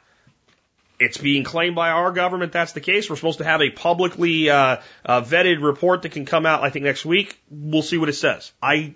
it's 0.98 1.18
being 1.18 1.44
claimed 1.44 1.74
by 1.74 1.90
our 1.90 2.12
government 2.12 2.52
that's 2.52 2.72
the 2.72 2.80
case. 2.80 3.10
We're 3.10 3.16
supposed 3.16 3.38
to 3.38 3.44
have 3.44 3.60
a 3.60 3.70
publicly 3.70 4.48
uh, 4.48 4.78
uh, 5.04 5.20
vetted 5.22 5.62
report 5.62 6.02
that 6.02 6.12
can 6.12 6.24
come 6.24 6.46
out, 6.46 6.62
I 6.62 6.70
think, 6.70 6.84
next 6.84 7.04
week. 7.04 7.38
We'll 7.50 7.82
see 7.82 7.98
what 7.98 8.08
it 8.08 8.14
says. 8.14 8.52
I, 8.62 8.94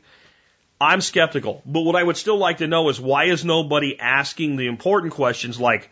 I'm 0.81 1.01
skeptical, 1.01 1.63
but 1.67 1.83
what 1.83 1.97
I 1.97 2.03
would 2.03 2.17
still 2.17 2.39
like 2.39 2.59
to 2.59 2.67
know 2.67 2.89
is 2.89 3.01
why 3.01 3.25
is 3.25 3.45
nobody 3.45 3.99
asking 3.99 4.57
the 4.57 4.67
important 4.67 5.13
questions 5.13 5.61
like, 5.61 5.91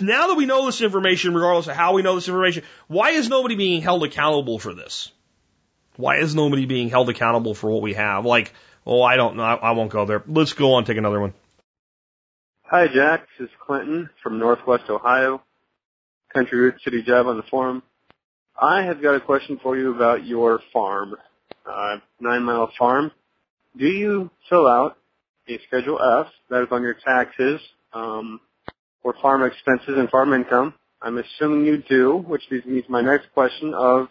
now 0.00 0.28
that 0.28 0.36
we 0.36 0.46
know 0.46 0.66
this 0.66 0.80
information, 0.80 1.34
regardless 1.34 1.68
of 1.68 1.76
how 1.76 1.94
we 1.94 2.02
know 2.02 2.16
this 2.16 2.28
information, 2.28 2.64
why 2.88 3.10
is 3.10 3.28
nobody 3.28 3.54
being 3.54 3.82
held 3.82 4.04
accountable 4.04 4.58
for 4.58 4.74
this? 4.74 5.12
Why 5.96 6.16
is 6.16 6.34
nobody 6.34 6.66
being 6.66 6.88
held 6.88 7.08
accountable 7.08 7.54
for 7.54 7.70
what 7.70 7.82
we 7.82 7.94
have? 7.94 8.24
Like, 8.24 8.52
oh, 8.86 9.02
I 9.02 9.16
don't 9.16 9.36
know. 9.36 9.42
I, 9.42 9.54
I 9.54 9.70
won't 9.72 9.90
go 9.90 10.04
there. 10.06 10.22
Let's 10.26 10.54
go 10.54 10.74
on, 10.74 10.84
take 10.84 10.96
another 10.96 11.20
one. 11.20 11.34
Hi, 12.64 12.86
Jack. 12.88 13.26
This 13.38 13.48
is 13.48 13.54
Clinton 13.64 14.10
from 14.22 14.38
Northwest 14.38 14.88
Ohio. 14.88 15.42
Country 16.32 16.58
Root 16.58 16.80
City 16.82 17.02
Job 17.02 17.26
on 17.26 17.36
the 17.36 17.42
forum. 17.42 17.82
I 18.60 18.82
have 18.82 19.02
got 19.02 19.14
a 19.14 19.20
question 19.20 19.58
for 19.62 19.76
you 19.76 19.92
about 19.94 20.24
your 20.24 20.60
farm, 20.72 21.16
uh, 21.66 21.96
Nine 22.20 22.42
Mile 22.44 22.70
Farm. 22.78 23.10
Do 23.76 23.86
you 23.86 24.30
fill 24.48 24.68
out 24.68 24.96
a 25.48 25.58
Schedule 25.66 26.00
F 26.00 26.32
that 26.50 26.62
is 26.62 26.68
on 26.70 26.82
your 26.82 26.94
taxes 26.94 27.60
um, 27.92 28.40
for 29.02 29.14
farm 29.20 29.42
expenses 29.42 29.94
and 29.96 30.08
farm 30.10 30.32
income? 30.32 30.74
I'm 31.02 31.18
assuming 31.18 31.64
you 31.64 31.82
do, 31.88 32.18
which 32.26 32.42
leads 32.50 32.66
me 32.66 32.82
to 32.82 32.90
my 32.90 33.00
next 33.00 33.32
question 33.32 33.72
of, 33.74 34.08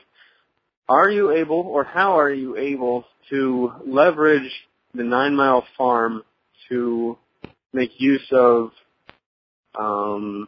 are 0.87 1.09
you 1.09 1.31
able 1.31 1.59
or 1.59 1.83
how 1.83 2.19
are 2.19 2.31
you 2.31 2.57
able 2.57 3.05
to 3.29 3.71
leverage 3.85 4.51
the 4.95 5.03
Nine 5.03 5.35
Mile 5.35 5.63
Farm 5.77 6.23
to 6.69 7.17
make 7.73 7.91
use 7.99 8.27
of 8.31 8.71
um, 9.79 10.47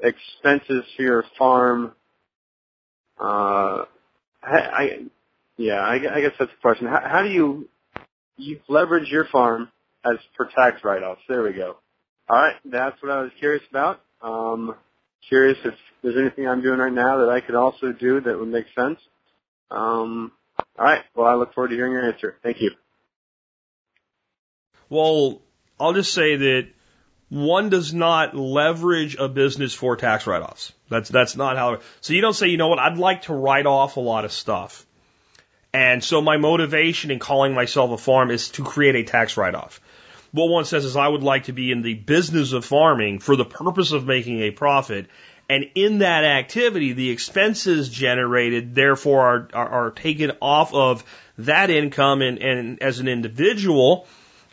expenses 0.00 0.84
for 0.96 1.02
your 1.02 1.24
farm? 1.36 1.92
Uh, 3.20 3.84
I, 4.42 4.58
I 4.58 4.98
yeah, 5.56 5.80
I, 5.80 5.94
I 5.94 6.20
guess 6.20 6.32
that's 6.38 6.50
the 6.50 6.60
question. 6.60 6.86
How, 6.86 7.02
how 7.04 7.22
do 7.22 7.28
you 7.28 7.68
you 8.36 8.60
leverage 8.68 9.08
your 9.08 9.26
farm 9.26 9.68
as 10.04 10.16
for 10.36 10.48
tax 10.56 10.82
write-offs? 10.84 11.20
There 11.28 11.42
we 11.42 11.52
go. 11.52 11.76
All 12.28 12.36
right, 12.36 12.56
that's 12.64 13.02
what 13.02 13.12
I 13.12 13.22
was 13.22 13.30
curious 13.38 13.62
about. 13.70 14.00
Um, 14.22 14.74
curious 15.28 15.58
if 15.64 15.74
there's 16.02 16.16
anything 16.16 16.48
I'm 16.48 16.62
doing 16.62 16.78
right 16.78 16.92
now 16.92 17.18
that 17.18 17.28
I 17.28 17.40
could 17.40 17.54
also 17.54 17.92
do 17.92 18.20
that 18.20 18.38
would 18.38 18.48
make 18.48 18.66
sense. 18.74 19.00
Um, 19.70 20.32
all 20.78 20.84
right. 20.84 21.02
Well, 21.14 21.26
I 21.26 21.34
look 21.34 21.54
forward 21.54 21.68
to 21.68 21.74
hearing 21.74 21.92
your 21.92 22.06
answer. 22.06 22.36
Thank 22.42 22.60
you. 22.60 22.72
Well, 24.88 25.40
I'll 25.80 25.94
just 25.94 26.12
say 26.12 26.36
that 26.36 26.68
one 27.28 27.70
does 27.70 27.94
not 27.94 28.36
leverage 28.36 29.16
a 29.18 29.28
business 29.28 29.72
for 29.72 29.96
tax 29.96 30.26
write-offs. 30.26 30.72
That's 30.90 31.08
that's 31.08 31.34
not 31.34 31.56
how. 31.56 31.80
So 32.02 32.12
you 32.12 32.20
don't 32.20 32.34
say, 32.34 32.48
you 32.48 32.58
know 32.58 32.68
what, 32.68 32.78
I'd 32.78 32.98
like 32.98 33.22
to 33.22 33.32
write 33.32 33.64
off 33.64 33.96
a 33.96 34.00
lot 34.00 34.26
of 34.26 34.32
stuff, 34.32 34.84
and 35.72 36.04
so 36.04 36.20
my 36.20 36.36
motivation 36.36 37.10
in 37.10 37.18
calling 37.18 37.54
myself 37.54 37.90
a 37.90 37.96
farm 37.96 38.30
is 38.30 38.50
to 38.50 38.64
create 38.64 38.96
a 38.96 39.04
tax 39.04 39.38
write-off. 39.38 39.80
What 40.32 40.48
one 40.48 40.64
says 40.64 40.84
is, 40.84 40.96
I 40.96 41.06
would 41.08 41.22
like 41.22 41.44
to 41.44 41.52
be 41.52 41.70
in 41.70 41.82
the 41.82 41.94
business 41.94 42.52
of 42.52 42.64
farming 42.64 43.18
for 43.18 43.36
the 43.36 43.44
purpose 43.44 43.92
of 43.92 44.06
making 44.06 44.40
a 44.40 44.50
profit, 44.50 45.06
and 45.48 45.66
in 45.74 45.98
that 45.98 46.24
activity, 46.24 46.92
the 46.92 47.10
expenses 47.10 47.88
generated 47.88 48.74
therefore 48.74 49.20
are 49.20 49.48
are, 49.52 49.68
are 49.68 49.90
taken 49.90 50.32
off 50.40 50.72
of 50.72 51.04
that 51.38 51.70
income, 51.70 52.22
and, 52.22 52.38
and 52.38 52.82
as 52.82 52.98
an 52.98 53.08
individual 53.08 54.06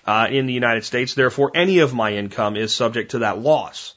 uh, 0.06 0.28
in 0.30 0.48
the 0.48 0.54
United 0.54 0.84
States. 0.84 1.14
Therefore, 1.14 1.52
any 1.54 1.80
of 1.80 1.94
my 1.94 2.14
income 2.14 2.56
is 2.56 2.76
subject 2.76 3.12
to 3.12 3.20
that 3.20 3.40
loss. 3.40 3.94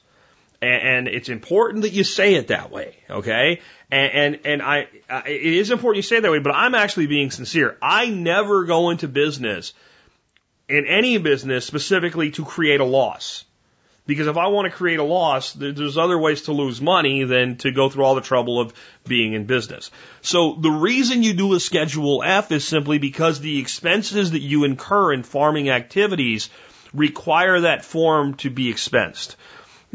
And, 0.61 1.09
it's 1.09 1.27
important 1.27 1.81
that 1.81 1.91
you 1.91 2.05
say 2.05 2.35
it 2.35 2.47
that 2.47 2.71
way, 2.71 2.95
okay? 3.09 3.59
And, 3.91 4.11
and, 4.13 4.39
and 4.45 4.61
I, 4.61 4.87
I, 5.09 5.27
it 5.27 5.53
is 5.53 5.71
important 5.71 5.97
you 5.97 6.03
say 6.03 6.17
it 6.17 6.21
that 6.21 6.31
way, 6.31 6.39
but 6.39 6.55
I'm 6.55 6.73
actually 6.73 7.07
being 7.07 7.31
sincere. 7.31 7.77
I 7.81 8.09
never 8.09 8.63
go 8.63 8.89
into 8.89 9.09
business, 9.09 9.73
in 10.69 10.85
any 10.85 11.17
business, 11.17 11.65
specifically 11.65 12.31
to 12.31 12.45
create 12.45 12.79
a 12.79 12.85
loss. 12.85 13.45
Because 14.05 14.27
if 14.27 14.35
I 14.35 14.47
want 14.47 14.69
to 14.69 14.77
create 14.77 14.99
a 14.99 15.03
loss, 15.03 15.53
there's 15.53 15.97
other 15.97 16.17
ways 16.17 16.43
to 16.43 16.51
lose 16.51 16.81
money 16.81 17.23
than 17.23 17.55
to 17.57 17.71
go 17.71 17.89
through 17.89 18.03
all 18.03 18.15
the 18.15 18.21
trouble 18.21 18.59
of 18.59 18.73
being 19.07 19.31
in 19.31 19.45
business. 19.45 19.91
So 20.21 20.57
the 20.59 20.71
reason 20.71 21.23
you 21.23 21.33
do 21.33 21.53
a 21.53 21.59
Schedule 21.59 22.21
F 22.21 22.51
is 22.51 22.67
simply 22.67 22.97
because 22.97 23.39
the 23.39 23.59
expenses 23.59 24.31
that 24.31 24.41
you 24.41 24.65
incur 24.65 25.13
in 25.13 25.23
farming 25.23 25.69
activities 25.69 26.49
require 26.93 27.61
that 27.61 27.85
form 27.85 28.33
to 28.35 28.49
be 28.49 28.69
expensed. 28.69 29.37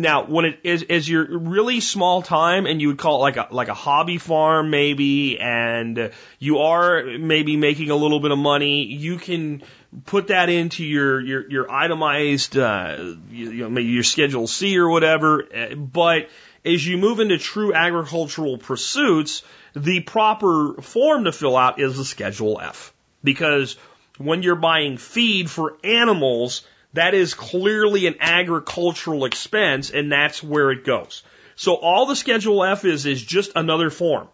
Now, 0.01 0.25
when 0.27 0.45
it 0.45 0.61
is, 0.63 0.85
is 0.85 1.09
your 1.09 1.27
really 1.39 1.81
small 1.81 2.23
time 2.23 2.67
and 2.67 2.81
you 2.81 2.87
would 2.89 2.99
call 2.99 3.17
it 3.17 3.23
like 3.23 3.37
a, 3.37 3.49
like 3.51 3.67
a 3.67 3.75
hobby 3.75 4.19
farm 4.19 4.71
maybe, 4.71 5.41
and 5.41 6.13
you 6.39 6.59
are 6.59 7.03
maybe 7.19 7.57
making 7.57 7.91
a 7.91 7.97
little 7.97 8.21
bit 8.21 8.31
of 8.31 8.39
money, 8.39 8.85
you 8.85 9.17
can 9.19 9.65
put 10.07 10.29
that 10.29 10.51
into 10.51 10.85
your, 10.85 11.21
your, 11.21 11.51
your 11.51 11.71
itemized, 11.71 12.57
uh, 12.57 12.97
you, 13.33 13.51
you 13.51 13.63
know, 13.65 13.71
maybe 13.71 13.89
your 13.89 14.05
schedule 14.05 14.47
C 14.47 14.79
or 14.79 14.89
whatever. 14.89 15.45
But 15.77 16.29
as 16.65 16.87
you 16.87 16.97
move 16.97 17.19
into 17.19 17.37
true 17.37 17.75
agricultural 17.75 18.59
pursuits, 18.59 19.43
the 19.75 19.99
proper 19.99 20.75
form 20.81 21.25
to 21.25 21.33
fill 21.33 21.57
out 21.57 21.81
is 21.81 21.97
the 21.97 22.05
schedule 22.05 22.61
F. 22.61 22.95
Because 23.25 23.77
when 24.17 24.45
you're 24.45 24.55
buying 24.55 24.97
feed 24.97 25.51
for 25.51 25.77
animals, 25.83 26.65
that 26.95 27.15
is 27.15 27.35
clearly 27.35 28.07
an 28.07 28.17
agricultural 28.21 29.25
expense, 29.25 29.91
and 29.91 30.11
that's 30.11 30.43
where 30.43 30.71
it 30.71 30.85
goes. 30.85 31.23
So 31.57 31.75
all 31.75 32.07
the 32.07 32.17
Schedule 32.17 32.65
F 32.65 32.85
is 32.85 33.05
is 33.07 33.23
just 33.23 33.53
another 33.57 33.91
form. 33.91 34.29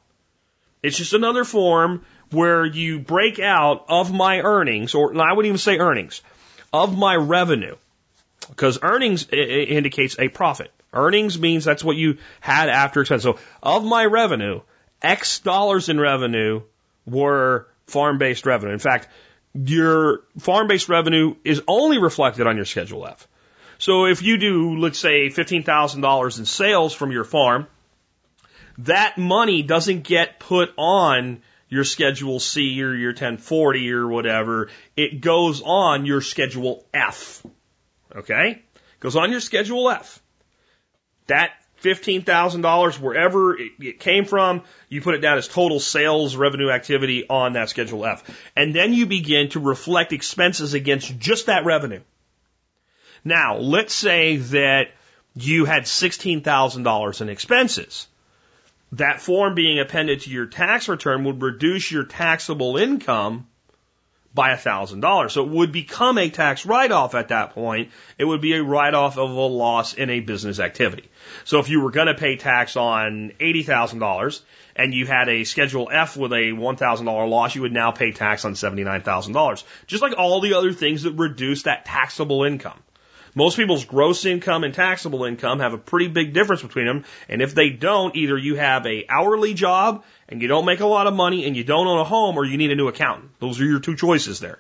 It's 0.83 0.99
just 0.99 1.15
another 1.15 1.45
form 1.45 2.05
where 2.31 2.65
you 2.65 2.99
break 2.99 3.39
out 3.39 3.87
of 3.89 4.13
my 4.13 4.41
earnings, 4.41 4.95
or 4.95 5.11
I 5.21 5.33
wouldn't 5.33 5.47
even 5.47 5.59
say 5.59 5.79
earnings, 5.79 6.21
of 6.73 6.97
my 6.97 7.17
revenue, 7.17 7.77
because 8.49 8.79
earnings 8.83 9.27
indicates 9.31 10.19
a 10.19 10.29
profit. 10.29 10.71
Earnings 10.93 11.39
means 11.39 11.65
that's 11.65 11.83
what 11.83 11.97
you 11.97 12.19
had 12.41 12.69
after 12.69 13.01
expense. 13.01 13.23
So 13.23 13.39
of 13.63 13.85
my 13.85 14.05
revenue, 14.05 14.61
X 15.01 15.41
dollars 15.41 15.89
in 15.89 15.99
revenue 15.99 16.63
were 17.07 17.69
farm-based 17.87 18.47
revenue. 18.47 18.73
In 18.73 18.79
fact, 18.79 19.09
your 19.55 20.21
farm 20.39 20.67
based 20.67 20.89
revenue 20.89 21.37
is 21.45 21.63
only 21.69 21.99
reflected 21.99 22.47
on 22.47 22.57
your 22.57 22.65
Schedule 22.65 23.07
F. 23.07 23.29
So 23.79 24.07
if 24.07 24.23
you 24.23 24.37
do, 24.37 24.77
let's 24.79 24.99
say, 24.99 25.29
$15,000 25.29 26.39
in 26.39 26.45
sales 26.45 26.95
from 26.95 27.13
your 27.13 27.25
farm, 27.25 27.67
that 28.79 29.19
money 29.19 29.63
doesn't 29.63 30.03
get 30.03 30.41
put 30.41 30.71
on 30.77 31.43
your 31.69 31.85
Schedule 31.85 32.41
C 32.41 32.83
or 32.83 32.95
your 32.95 33.11
1040 33.11 33.93
or 33.93 34.09
whatever. 34.09 34.69
It 34.97 35.21
goes 35.21 35.63
on 35.63 36.07
your 36.07 36.21
Schedule 36.21 36.85
F. 36.93 37.45
Okay? 38.15 38.63
Goes 39.01 39.17
on 39.17 39.31
your 39.31 39.41
Schedule 39.41 39.91
F. 39.91 40.21
That 41.27 41.51
$15,000 41.85 42.99
wherever 42.99 43.57
it 43.59 44.01
came 44.01 44.25
from, 44.25 44.63
you 44.89 45.03
put 45.03 45.15
it 45.15 45.21
down 45.21 45.37
as 45.37 45.47
total 45.47 45.79
sales 45.79 46.35
revenue 46.35 46.71
activity 46.71 47.29
on 47.29 47.53
that 47.53 47.69
Schedule 47.69 48.07
F. 48.07 48.25
And 48.57 48.75
then 48.75 48.95
you 48.95 49.07
begin 49.07 49.51
to 49.51 49.61
reflect 49.61 50.13
expenses 50.13 50.73
against 50.73 51.19
just 51.19 51.47
that 51.47 51.65
revenue. 51.65 52.01
Now, 53.23 53.59
let's 53.59 53.95
say 53.95 54.37
that 54.37 54.89
you 55.35 55.67
had 55.67 55.85
$16,000 55.85 57.21
in 57.21 57.29
expenses. 57.29 58.07
That 58.93 59.21
form 59.21 59.55
being 59.55 59.79
appended 59.79 60.23
to 60.23 60.31
your 60.31 60.47
tax 60.47 60.89
return 60.89 61.25
would 61.25 61.43
reduce 61.43 61.91
your 61.91 62.05
taxable 62.05 62.77
income 62.77 63.47
by 64.35 64.51
a 64.51 64.57
thousand 64.57 65.01
dollars. 65.01 65.33
So 65.33 65.45
it 65.45 65.51
would 65.51 65.71
become 65.71 66.19
a 66.19 66.29
tax 66.29 66.67
write-off 66.67 67.15
at 67.15 67.29
that 67.29 67.55
point. 67.55 67.91
It 68.19 68.25
would 68.25 68.41
be 68.41 68.55
a 68.55 68.63
write-off 68.63 69.17
of 69.17 69.31
a 69.31 69.35
loss 69.35 69.95
in 69.95 70.11
a 70.11 70.21
business 70.21 70.59
activity. 70.59 71.09
So 71.45 71.61
if 71.61 71.69
you 71.69 71.81
were 71.81 71.93
going 71.93 72.09
to 72.09 72.15
pay 72.15 72.37
tax 72.37 72.77
on 72.77 73.33
eighty 73.39 73.63
thousand 73.63 74.01
dollars 74.01 74.43
and 74.75 74.93
you 74.93 75.07
had 75.07 75.29
a 75.29 75.45
Schedule 75.45 75.89
F 75.93 76.17
with 76.17 76.33
a 76.33 76.53
one 76.53 76.77
thousand 76.77 77.07
dollar 77.07 77.27
loss, 77.29 77.55
you 77.55 77.63
would 77.63 77.73
now 77.73 77.93
pay 77.93 78.11
tax 78.11 78.45
on 78.45 78.57
seventy 78.57 78.83
nine 78.83 79.03
thousand 79.03 79.35
dollars. 79.35 79.65
Just 79.87 80.03
like 80.03 80.19
all 80.19 80.41
the 80.41 80.55
other 80.55 80.73
things 80.73 81.05
that 81.05 81.13
reduce 81.13 81.63
that 81.63 81.85
taxable 81.85 82.43
income. 82.43 82.81
Most 83.37 83.57
people's 83.57 83.85
gross 83.85 84.25
income 84.27 84.63
and 84.63 84.73
taxable 84.73 85.25
income 85.25 85.59
have 85.59 85.75
a 85.75 85.79
pretty 85.79 86.07
big 86.07 86.33
difference 86.35 86.63
between 86.63 86.87
them. 86.87 87.05
And 87.29 87.43
if 87.43 87.53
they 87.53 87.71
don't, 87.71 88.15
either 88.15 88.39
you 88.39 88.55
have 88.55 88.87
a 88.87 89.07
hourly 89.09 89.55
job 89.55 90.05
and 90.29 90.43
you 90.43 90.49
don't 90.49 90.65
make 90.65 90.81
a 90.81 90.87
lot 90.87 91.07
of 91.07 91.15
money 91.15 91.47
and 91.47 91.57
you 91.57 91.65
don't 91.65 91.87
own 91.87 91.99
a 91.99 92.05
home 92.05 92.37
or 92.37 92.45
you 92.45 92.57
need 92.57 92.71
a 92.71 92.77
new 92.77 92.89
accountant. 92.89 93.31
Those 93.41 93.61
are 93.61 93.65
your 93.65 93.81
two 93.81 93.97
choices 93.97 94.41
there. 94.41 94.59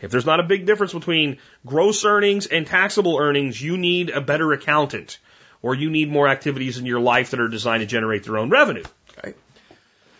If 0.00 0.10
there's 0.10 0.26
not 0.26 0.40
a 0.40 0.44
big 0.44 0.66
difference 0.66 0.92
between 0.92 1.38
gross 1.64 2.04
earnings 2.04 2.46
and 2.46 2.66
taxable 2.66 3.16
earnings, 3.18 3.60
you 3.60 3.76
need 3.76 4.10
a 4.10 4.20
better 4.20 4.52
accountant 4.52 5.18
or 5.62 5.74
you 5.74 5.88
need 5.88 6.10
more 6.10 6.28
activities 6.28 6.78
in 6.78 6.86
your 6.86 7.00
life 7.00 7.30
that 7.30 7.40
are 7.40 7.48
designed 7.48 7.80
to 7.80 7.86
generate 7.86 8.24
their 8.24 8.36
own 8.36 8.50
revenue. 8.50 8.84
Okay. 9.18 9.34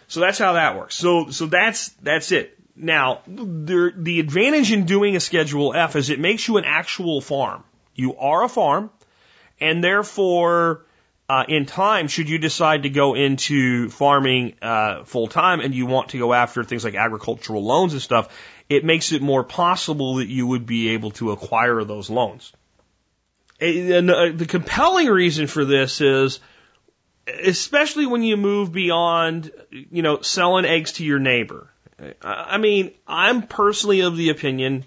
So 0.09 0.20
that's 0.20 0.38
how 0.38 0.55
that 0.55 0.76
works. 0.76 0.95
So, 0.95 1.30
so 1.30 1.47
that's, 1.47 1.88
that's 2.03 2.32
it. 2.32 2.59
Now, 2.76 3.20
the, 3.26 3.92
the 3.95 4.20
advantage 4.20 4.72
in 4.72 4.84
doing 4.86 5.16
a 5.16 5.20
Schedule 5.20 5.74
F 5.74 5.97
is 5.97 6.11
it 6.11 6.18
makes 6.18 6.49
you 6.49 6.57
an 6.57 6.64
actual 6.64 7.20
farm. 7.20 7.62
You 7.95 8.16
are 8.16 8.42
a 8.45 8.49
farm, 8.49 8.90
and 9.61 9.82
therefore, 9.84 10.84
uh, 11.28 11.44
in 11.48 11.66
time, 11.66 12.08
should 12.08 12.28
you 12.28 12.38
decide 12.38 12.82
to 12.82 12.90
go 12.90 13.14
into 13.14 13.88
farming 13.88 14.54
uh, 14.60 15.04
full 15.04 15.26
time 15.26 15.60
and 15.60 15.74
you 15.74 15.86
want 15.86 16.10
to 16.10 16.18
go 16.18 16.34
after 16.34 16.62
things 16.64 16.84
like 16.84 16.94
agricultural 16.94 17.64
loans 17.64 17.92
and 17.92 18.02
stuff, 18.02 18.28
it 18.68 18.84
makes 18.84 19.12
it 19.12 19.22
more 19.22 19.42
possible 19.42 20.16
that 20.16 20.28
you 20.28 20.46
would 20.46 20.66
be 20.66 20.90
able 20.90 21.10
to 21.12 21.32
acquire 21.32 21.82
those 21.84 22.10
loans. 22.10 22.52
And 23.60 24.10
uh, 24.10 24.32
the 24.34 24.46
compelling 24.46 25.08
reason 25.08 25.46
for 25.46 25.64
this 25.64 26.00
is, 26.00 26.40
especially 27.26 28.04
when 28.04 28.22
you 28.22 28.36
move 28.36 28.72
beyond, 28.72 29.50
you 29.70 30.02
know, 30.02 30.20
selling 30.20 30.66
eggs 30.66 30.92
to 30.94 31.04
your 31.04 31.18
neighbor. 31.18 31.70
I 32.20 32.58
mean, 32.58 32.92
I'm 33.06 33.42
personally 33.46 34.00
of 34.00 34.16
the 34.16 34.30
opinion 34.30 34.84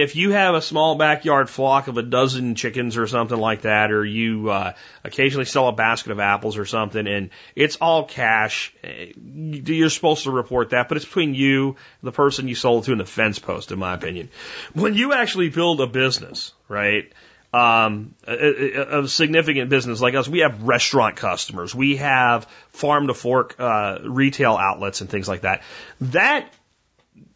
if 0.00 0.16
you 0.16 0.30
have 0.30 0.54
a 0.54 0.62
small 0.62 0.94
backyard 0.94 1.50
flock 1.50 1.88
of 1.88 1.98
a 1.98 2.02
dozen 2.02 2.54
chickens 2.54 2.96
or 2.96 3.06
something 3.06 3.38
like 3.38 3.62
that, 3.62 3.92
or 3.92 4.04
you 4.04 4.50
uh, 4.50 4.72
occasionally 5.04 5.44
sell 5.44 5.68
a 5.68 5.72
basket 5.72 6.12
of 6.12 6.20
apples 6.20 6.56
or 6.56 6.64
something, 6.64 7.06
and 7.06 7.30
it's 7.54 7.76
all 7.76 8.04
cash, 8.04 8.74
eh, 8.82 9.12
you're 9.16 9.90
supposed 9.90 10.24
to 10.24 10.30
report 10.30 10.70
that, 10.70 10.88
but 10.88 10.96
it's 10.96 11.04
between 11.04 11.34
you, 11.34 11.76
the 12.02 12.12
person 12.12 12.48
you 12.48 12.54
sold 12.54 12.84
to, 12.84 12.92
and 12.92 13.00
the 13.00 13.06
fence 13.06 13.38
post, 13.38 13.70
in 13.70 13.78
my 13.78 13.94
opinion. 13.94 14.30
When 14.72 14.94
you 14.94 15.12
actually 15.12 15.50
build 15.50 15.80
a 15.80 15.86
business, 15.86 16.52
right? 16.68 17.12
um, 17.52 18.14
a, 18.26 19.00
a, 19.00 19.08
significant 19.08 19.68
business 19.68 20.00
like 20.00 20.14
us, 20.14 20.26
we 20.26 20.38
have 20.38 20.62
restaurant 20.62 21.16
customers, 21.16 21.74
we 21.74 21.96
have 21.96 22.46
farm 22.70 23.08
to 23.08 23.14
fork 23.14 23.56
uh, 23.58 23.98
retail 24.04 24.56
outlets 24.56 25.02
and 25.02 25.10
things 25.10 25.28
like 25.28 25.42
that. 25.42 25.62
That 26.00 26.50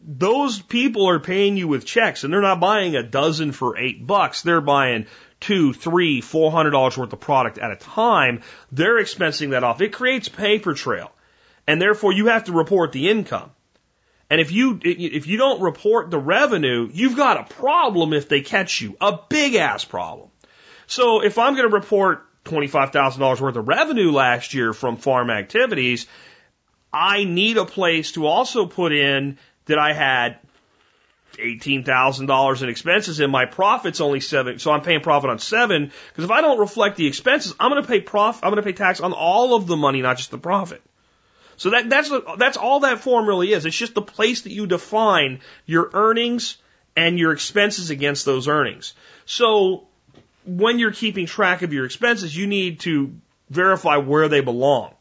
those 0.07 0.61
people 0.61 1.09
are 1.09 1.19
paying 1.19 1.57
you 1.57 1.67
with 1.67 1.85
checks, 1.85 2.23
and 2.23 2.33
they're 2.33 2.41
not 2.41 2.61
buying 2.61 2.95
a 2.95 3.03
dozen 3.03 3.51
for 3.51 3.77
eight 3.77 4.07
bucks. 4.07 4.41
They're 4.41 4.61
buying 4.61 5.05
two, 5.41 5.73
three, 5.73 6.21
four 6.21 6.49
hundred 6.49 6.71
dollars 6.71 6.97
worth 6.97 7.11
of 7.11 7.19
product 7.19 7.57
at 7.57 7.71
a 7.71 7.75
time. 7.75 8.41
They're 8.71 9.01
expensing 9.01 9.49
that 9.49 9.65
off. 9.65 9.81
It 9.81 9.91
creates 9.91 10.29
paper 10.29 10.73
trail, 10.73 11.11
and 11.67 11.81
therefore 11.81 12.13
you 12.13 12.27
have 12.27 12.45
to 12.45 12.53
report 12.53 12.93
the 12.93 13.09
income. 13.09 13.51
And 14.29 14.39
if 14.39 14.53
you 14.53 14.79
if 14.81 15.27
you 15.27 15.37
don't 15.37 15.61
report 15.61 16.09
the 16.09 16.19
revenue, 16.19 16.89
you've 16.91 17.17
got 17.17 17.41
a 17.41 17.53
problem 17.55 18.13
if 18.13 18.29
they 18.29 18.41
catch 18.41 18.79
you, 18.79 18.95
a 19.01 19.19
big 19.27 19.55
ass 19.55 19.83
problem. 19.83 20.29
So 20.87 21.21
if 21.21 21.37
I'm 21.37 21.55
going 21.55 21.69
to 21.69 21.75
report 21.75 22.23
$25,000 22.45 23.41
worth 23.41 23.55
of 23.57 23.67
revenue 23.67 24.11
last 24.11 24.53
year 24.53 24.71
from 24.71 24.95
farm 24.95 25.29
activities, 25.29 26.07
I 26.93 27.25
need 27.25 27.57
a 27.57 27.65
place 27.65 28.13
to 28.13 28.25
also 28.25 28.65
put 28.65 28.93
in 28.93 29.37
that 29.67 29.79
I 29.79 29.93
had 29.93 30.39
$18,000 31.37 32.63
in 32.63 32.69
expenses 32.69 33.19
and 33.19 33.31
my 33.31 33.45
profit's 33.45 34.01
only 34.01 34.19
seven. 34.19 34.59
So 34.59 34.71
I'm 34.71 34.81
paying 34.81 35.01
profit 35.01 35.29
on 35.29 35.39
seven 35.39 35.91
because 36.09 36.23
if 36.23 36.31
I 36.31 36.41
don't 36.41 36.59
reflect 36.59 36.97
the 36.97 37.07
expenses, 37.07 37.53
I'm 37.59 37.71
going 37.71 37.81
to 37.81 37.87
pay 37.87 38.01
prof, 38.01 38.39
I'm 38.43 38.51
going 38.51 38.63
to 38.63 38.63
pay 38.63 38.73
tax 38.73 38.99
on 38.99 39.13
all 39.13 39.55
of 39.55 39.67
the 39.67 39.77
money, 39.77 40.01
not 40.01 40.17
just 40.17 40.31
the 40.31 40.37
profit. 40.37 40.81
So 41.57 41.71
that, 41.71 41.89
that's, 41.89 42.11
that's 42.37 42.57
all 42.57 42.81
that 42.81 42.99
form 42.99 43.27
really 43.27 43.53
is. 43.53 43.65
It's 43.65 43.77
just 43.77 43.95
the 43.95 44.01
place 44.01 44.41
that 44.41 44.51
you 44.51 44.67
define 44.67 45.41
your 45.65 45.89
earnings 45.93 46.57
and 46.95 47.17
your 47.19 47.31
expenses 47.33 47.89
against 47.89 48.25
those 48.25 48.47
earnings. 48.47 48.93
So 49.25 49.87
when 50.45 50.79
you're 50.79 50.91
keeping 50.91 51.25
track 51.25 51.61
of 51.61 51.73
your 51.73 51.85
expenses, 51.85 52.35
you 52.35 52.47
need 52.47 52.79
to 52.81 53.13
verify 53.49 53.97
where 53.97 54.27
they 54.27 54.41
belong. 54.41 54.93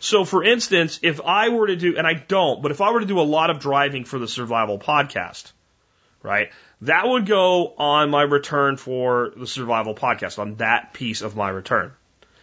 So 0.00 0.24
for 0.24 0.44
instance, 0.44 1.00
if 1.02 1.20
I 1.20 1.48
were 1.48 1.66
to 1.66 1.76
do, 1.76 1.96
and 1.96 2.06
I 2.06 2.14
don't, 2.14 2.62
but 2.62 2.70
if 2.70 2.80
I 2.80 2.92
were 2.92 3.00
to 3.00 3.06
do 3.06 3.20
a 3.20 3.22
lot 3.22 3.50
of 3.50 3.58
driving 3.58 4.04
for 4.04 4.18
the 4.18 4.28
survival 4.28 4.78
podcast, 4.78 5.52
right, 6.22 6.50
that 6.82 7.08
would 7.08 7.26
go 7.26 7.74
on 7.76 8.10
my 8.10 8.22
return 8.22 8.76
for 8.76 9.32
the 9.36 9.46
survival 9.46 9.94
podcast, 9.94 10.38
on 10.38 10.56
that 10.56 10.92
piece 10.92 11.22
of 11.22 11.36
my 11.36 11.48
return. 11.48 11.92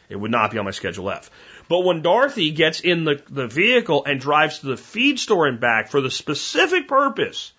It 0.09 0.17
would 0.17 0.31
not 0.31 0.51
be 0.51 0.57
on 0.57 0.65
my 0.65 0.71
schedule 0.71 1.09
F. 1.09 1.31
But 1.67 1.79
when 1.79 2.01
Dorothy 2.01 2.51
gets 2.51 2.81
in 2.81 3.05
the, 3.05 3.23
the 3.29 3.47
vehicle 3.47 4.05
and 4.05 4.19
drives 4.19 4.59
to 4.59 4.67
the 4.67 4.77
feed 4.77 5.19
store 5.19 5.47
and 5.47 5.59
back 5.59 5.89
for 5.89 6.01
the 6.01 6.11
specific 6.11 6.87
purpose 6.87 7.53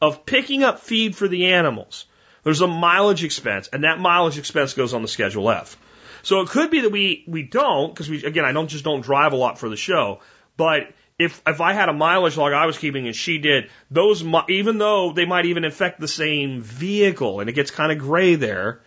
of 0.00 0.26
picking 0.26 0.64
up 0.64 0.80
feed 0.80 1.14
for 1.14 1.28
the 1.28 1.52
animals, 1.52 2.06
there's 2.42 2.60
a 2.60 2.66
mileage 2.66 3.22
expense, 3.22 3.68
and 3.72 3.84
that 3.84 4.00
mileage 4.00 4.38
expense 4.38 4.74
goes 4.74 4.94
on 4.94 5.02
the 5.02 5.08
Schedule 5.08 5.50
F. 5.50 5.76
So 6.22 6.40
it 6.40 6.48
could 6.48 6.70
be 6.70 6.80
that 6.80 6.90
we, 6.90 7.24
we 7.26 7.42
don't, 7.42 7.92
because 7.92 8.08
we, 8.08 8.24
again, 8.24 8.44
I 8.44 8.52
don't 8.52 8.68
just 8.68 8.84
don't 8.84 9.00
drive 9.00 9.32
a 9.32 9.36
lot 9.36 9.58
for 9.58 9.68
the 9.68 9.76
show, 9.76 10.20
but 10.56 10.92
if, 11.18 11.42
if 11.46 11.60
I 11.60 11.72
had 11.72 11.88
a 11.88 11.92
mileage 11.92 12.36
log 12.36 12.52
I 12.52 12.66
was 12.66 12.78
keeping 12.78 13.06
and 13.06 13.14
she 13.14 13.38
did, 13.38 13.70
those, 13.90 14.24
even 14.48 14.78
though 14.78 15.12
they 15.12 15.26
might 15.26 15.46
even 15.46 15.64
affect 15.64 16.00
the 16.00 16.08
same 16.08 16.60
vehicle 16.60 17.40
and 17.40 17.48
it 17.50 17.54
gets 17.54 17.70
kind 17.70 17.92
of 17.92 17.98
gray 17.98 18.34
there, 18.36 18.80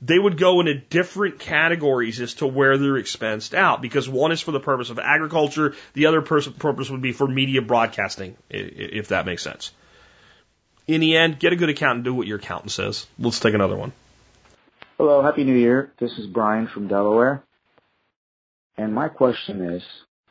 they 0.00 0.18
would 0.18 0.36
go 0.36 0.58
into 0.58 0.74
different 0.74 1.38
categories 1.38 2.20
as 2.20 2.34
to 2.34 2.46
where 2.46 2.76
they're 2.76 2.94
expensed 2.94 3.54
out 3.54 3.80
because 3.80 4.08
one 4.08 4.32
is 4.32 4.40
for 4.40 4.50
the 4.50 4.60
purpose 4.60 4.90
of 4.90 4.98
agriculture, 4.98 5.76
the 5.94 6.06
other 6.06 6.22
purpose 6.22 6.90
would 6.90 7.02
be 7.02 7.12
for 7.12 7.28
media 7.28 7.62
broadcasting, 7.62 8.36
if 8.50 9.08
that 9.08 9.26
makes 9.26 9.42
sense. 9.42 9.70
In 10.88 11.00
the 11.00 11.16
end, 11.16 11.38
get 11.38 11.52
a 11.52 11.56
good 11.56 11.68
accountant, 11.68 12.04
do 12.04 12.12
what 12.12 12.26
your 12.26 12.38
accountant 12.38 12.72
says. 12.72 13.06
Let's 13.16 13.38
take 13.38 13.54
another 13.54 13.76
one. 13.76 13.92
Hello, 15.04 15.20
Happy 15.20 15.42
New 15.42 15.56
Year. 15.56 15.92
This 15.98 16.12
is 16.12 16.28
Brian 16.28 16.68
from 16.72 16.86
Delaware. 16.86 17.42
And 18.76 18.94
my 18.94 19.08
question 19.08 19.60
is, 19.60 19.82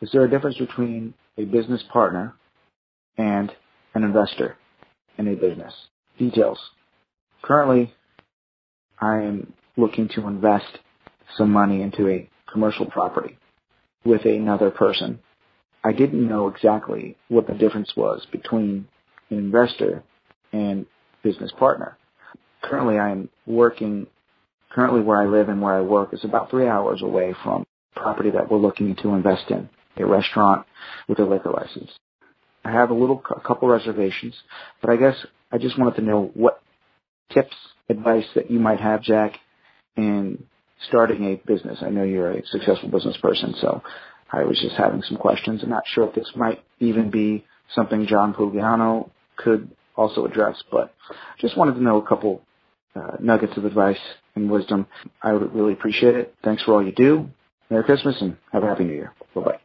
is 0.01 0.13
there 0.13 0.23
a 0.23 0.29
difference 0.29 0.57
between 0.57 1.13
a 1.37 1.43
business 1.43 1.83
partner 1.91 2.35
and 3.17 3.51
an 3.95 4.05
investor 4.05 4.55
in 5.17 5.27
a 5.27 5.35
business? 5.35 5.73
Details. 6.17 6.57
Currently, 7.41 7.93
I 8.97 9.17
am 9.23 9.51
looking 9.75 10.07
to 10.15 10.25
invest 10.25 10.77
some 11.35 11.51
money 11.51 11.81
into 11.81 12.07
a 12.07 12.29
commercial 12.49 12.85
property 12.85 13.37
with 14.05 14.23
another 14.23 14.71
person. 14.71 15.19
I 15.83 15.91
didn't 15.91 16.25
know 16.25 16.47
exactly 16.47 17.17
what 17.27 17.45
the 17.45 17.55
difference 17.55 17.91
was 17.97 18.25
between 18.31 18.87
an 19.31 19.37
investor 19.37 20.01
and 20.53 20.85
business 21.23 21.51
partner. 21.59 21.97
Currently, 22.63 22.99
I 22.99 23.09
am 23.09 23.27
working, 23.45 24.07
currently 24.73 25.01
where 25.01 25.21
I 25.21 25.25
live 25.25 25.49
and 25.49 25.61
where 25.61 25.73
I 25.73 25.81
work 25.81 26.13
is 26.13 26.23
about 26.23 26.49
three 26.49 26.67
hours 26.67 27.01
away 27.01 27.33
from 27.43 27.65
property 27.95 28.31
that 28.31 28.49
we're 28.49 28.57
looking 28.57 28.95
to 28.97 29.13
invest 29.13 29.49
in, 29.49 29.69
a 29.97 30.05
restaurant 30.05 30.65
with 31.07 31.19
a 31.19 31.25
liquor 31.25 31.51
license. 31.51 31.91
I 32.63 32.71
have 32.71 32.89
a 32.89 32.93
little, 32.93 33.21
a 33.35 33.41
couple 33.41 33.67
reservations, 33.67 34.35
but 34.81 34.89
I 34.89 34.95
guess 34.95 35.15
I 35.51 35.57
just 35.57 35.77
wanted 35.77 35.95
to 35.95 36.01
know 36.03 36.31
what 36.33 36.61
tips, 37.31 37.55
advice 37.89 38.25
that 38.35 38.49
you 38.49 38.59
might 38.59 38.79
have, 38.79 39.01
Jack, 39.01 39.37
in 39.97 40.43
starting 40.87 41.25
a 41.25 41.35
business? 41.35 41.79
I 41.81 41.89
know 41.89 42.03
you're 42.03 42.31
a 42.31 42.45
successful 42.47 42.89
business 42.89 43.17
person, 43.17 43.55
so 43.59 43.81
I 44.31 44.43
was 44.43 44.59
just 44.59 44.75
having 44.75 45.01
some 45.03 45.17
questions. 45.17 45.61
I'm 45.63 45.69
not 45.69 45.83
sure 45.87 46.07
if 46.07 46.15
this 46.15 46.31
might 46.35 46.63
even 46.79 47.11
be 47.11 47.45
something 47.75 48.07
John 48.07 48.33
Pugliano 48.33 49.09
could 49.35 49.69
also 49.95 50.25
address, 50.25 50.61
but 50.71 50.93
just 51.39 51.57
wanted 51.57 51.75
to 51.75 51.83
know 51.83 51.97
a 51.97 52.07
couple 52.07 52.41
uh, 52.95 53.17
nuggets 53.19 53.57
of 53.57 53.65
advice 53.65 53.99
and 54.35 54.49
wisdom. 54.49 54.87
I 55.21 55.33
would 55.33 55.53
really 55.53 55.73
appreciate 55.73 56.15
it. 56.15 56.35
Thanks 56.43 56.63
for 56.63 56.73
all 56.73 56.85
you 56.85 56.91
do. 56.91 57.29
Merry 57.69 57.83
Christmas 57.83 58.21
and 58.21 58.37
have 58.51 58.63
a 58.63 58.67
happy 58.67 58.83
New 58.83 58.93
Year. 58.93 59.13
Bye 59.33 59.41
bye. 59.41 59.59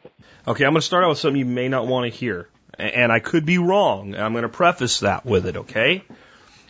Okay, 0.46 0.64
I'm 0.64 0.72
going 0.72 0.80
to 0.80 0.86
start 0.86 1.04
out 1.04 1.08
with 1.08 1.18
something 1.18 1.38
you 1.38 1.44
may 1.44 1.68
not 1.68 1.88
want 1.88 2.10
to 2.10 2.16
hear, 2.16 2.48
and 2.78 3.10
I 3.10 3.18
could 3.18 3.44
be 3.44 3.58
wrong. 3.58 4.14
I'm 4.14 4.32
going 4.32 4.42
to 4.42 4.48
preface 4.48 5.00
that 5.00 5.26
with 5.26 5.46
it. 5.46 5.56
Okay. 5.56 6.04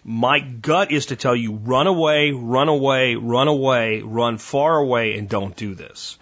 My 0.03 0.39
gut 0.39 0.93
is 0.93 1.07
to 1.07 1.17
tell 1.17 1.35
you 1.35 1.55
run 1.55 1.89
away, 1.89 2.31
run 2.31 2.69
away, 2.69 3.17
run 3.17 3.49
away, 3.49 4.03
run 4.03 4.39
far 4.39 4.79
away, 4.79 5.19
and 5.19 5.29
don't 5.29 5.57
do 5.57 5.75
this. 5.75 6.17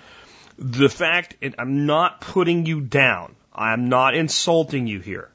The 0.58 0.88
fact, 0.88 1.36
I'm 1.58 1.84
not 1.84 2.20
putting 2.20 2.64
you 2.64 2.80
down. 2.80 3.36
I'm 3.54 3.88
not 3.88 4.14
insulting 4.14 4.86
you 4.86 5.00
here. 5.00 5.30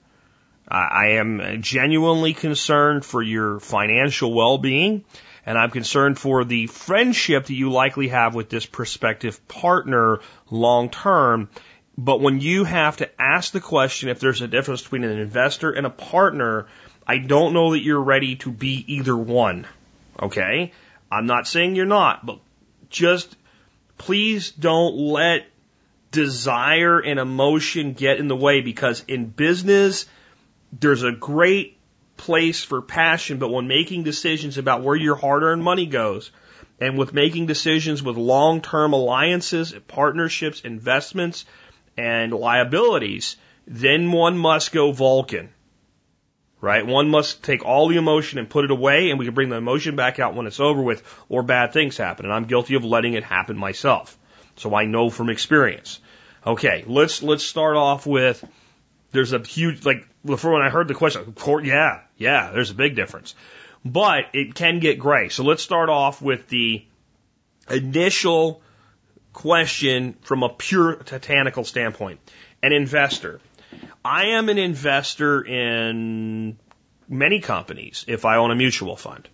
I 0.69 1.13
am 1.13 1.61
genuinely 1.61 2.33
concerned 2.33 3.03
for 3.03 3.21
your 3.21 3.59
financial 3.59 4.33
well-being, 4.33 5.03
and 5.45 5.57
I'm 5.57 5.71
concerned 5.71 6.19
for 6.19 6.45
the 6.45 6.67
friendship 6.67 7.47
that 7.47 7.53
you 7.53 7.71
likely 7.71 8.09
have 8.09 8.35
with 8.35 8.49
this 8.49 8.65
prospective 8.65 9.47
partner 9.47 10.19
long 10.51 10.89
term. 10.89 11.49
But 11.97 12.21
when 12.21 12.39
you 12.39 12.63
have 12.65 12.97
to 12.97 13.09
ask 13.19 13.51
the 13.51 13.59
question 13.59 14.09
if 14.09 14.19
there's 14.19 14.41
a 14.41 14.47
difference 14.47 14.83
between 14.83 15.03
an 15.03 15.17
investor 15.17 15.71
and 15.71 15.85
a 15.85 15.89
partner, 15.89 16.67
I 17.05 17.17
don't 17.17 17.53
know 17.53 17.71
that 17.71 17.83
you're 17.83 18.01
ready 18.01 18.35
to 18.37 18.51
be 18.51 18.85
either 18.87 19.17
one. 19.17 19.65
Okay? 20.21 20.71
I'm 21.11 21.25
not 21.25 21.47
saying 21.47 21.75
you're 21.75 21.85
not, 21.85 22.25
but 22.25 22.39
just 22.89 23.35
please 23.97 24.51
don't 24.51 24.95
let 24.95 25.47
desire 26.11 26.99
and 26.99 27.19
emotion 27.19 27.93
get 27.93 28.19
in 28.19 28.27
the 28.27 28.35
way 28.35 28.61
because 28.61 29.03
in 29.07 29.25
business, 29.25 30.05
there's 30.71 31.03
a 31.03 31.11
great 31.11 31.77
place 32.17 32.63
for 32.63 32.81
passion, 32.81 33.37
but 33.37 33.49
when 33.51 33.67
making 33.67 34.03
decisions 34.03 34.57
about 34.57 34.83
where 34.83 34.95
your 34.95 35.15
hard 35.15 35.43
earned 35.43 35.63
money 35.63 35.85
goes, 35.85 36.31
and 36.79 36.97
with 36.97 37.13
making 37.13 37.45
decisions 37.45 38.01
with 38.01 38.17
long 38.17 38.61
term 38.61 38.93
alliances, 38.93 39.73
partnerships, 39.87 40.61
investments, 40.61 41.45
and 41.97 42.31
liabilities, 42.31 43.35
then 43.67 44.11
one 44.11 44.37
must 44.37 44.71
go 44.71 44.91
Vulcan 44.91 45.49
right? 46.61 46.85
One 46.85 47.09
must 47.09 47.43
take 47.43 47.63
all 47.65 47.87
the 47.87 47.97
emotion 47.97 48.39
and 48.39 48.49
put 48.49 48.65
it 48.65 48.71
away, 48.71 49.09
and 49.09 49.19
we 49.19 49.25
can 49.25 49.33
bring 49.33 49.49
the 49.49 49.55
emotion 49.55 49.95
back 49.95 50.19
out 50.19 50.35
when 50.35 50.47
it's 50.47 50.59
over 50.59 50.81
with, 50.81 51.03
or 51.29 51.43
bad 51.43 51.73
things 51.73 51.97
happen. 51.97 52.25
And 52.25 52.33
I'm 52.33 52.45
guilty 52.45 52.75
of 52.75 52.83
letting 52.83 53.13
it 53.13 53.23
happen 53.23 53.57
myself. 53.57 54.17
So 54.55 54.75
I 54.75 54.85
know 54.85 55.09
from 55.09 55.29
experience. 55.29 55.99
Okay, 56.45 56.83
let's 56.87 57.21
let's 57.23 57.43
start 57.43 57.75
off 57.75 58.05
with 58.05 58.43
there's 59.11 59.33
a 59.33 59.39
huge 59.39 59.85
like 59.85 60.07
before 60.25 60.53
when 60.53 60.61
I 60.61 60.69
heard 60.69 60.87
the 60.87 60.93
question, 60.93 61.21
of 61.21 61.35
course, 61.35 61.65
yeah, 61.65 62.01
yeah, 62.17 62.51
there's 62.51 62.71
a 62.71 62.75
big 62.75 62.95
difference. 62.95 63.35
But 63.85 64.25
it 64.33 64.55
can 64.55 64.79
get 64.79 64.99
gray. 64.99 65.29
So 65.29 65.43
let's 65.43 65.63
start 65.63 65.89
off 65.89 66.21
with 66.21 66.47
the 66.49 66.85
initial 67.69 68.61
question 69.31 70.17
from 70.21 70.43
a 70.43 70.49
pure 70.49 70.95
titanical 70.95 71.63
standpoint. 71.63 72.19
An 72.61 72.73
investor 72.73 73.39
I 74.03 74.27
am 74.27 74.49
an 74.49 74.57
investor 74.57 75.45
in 75.45 76.57
many 77.07 77.39
companies 77.39 78.05
if 78.07 78.25
I 78.25 78.37
own 78.37 78.51
a 78.51 78.55
mutual 78.55 78.95
fund. 78.95 79.27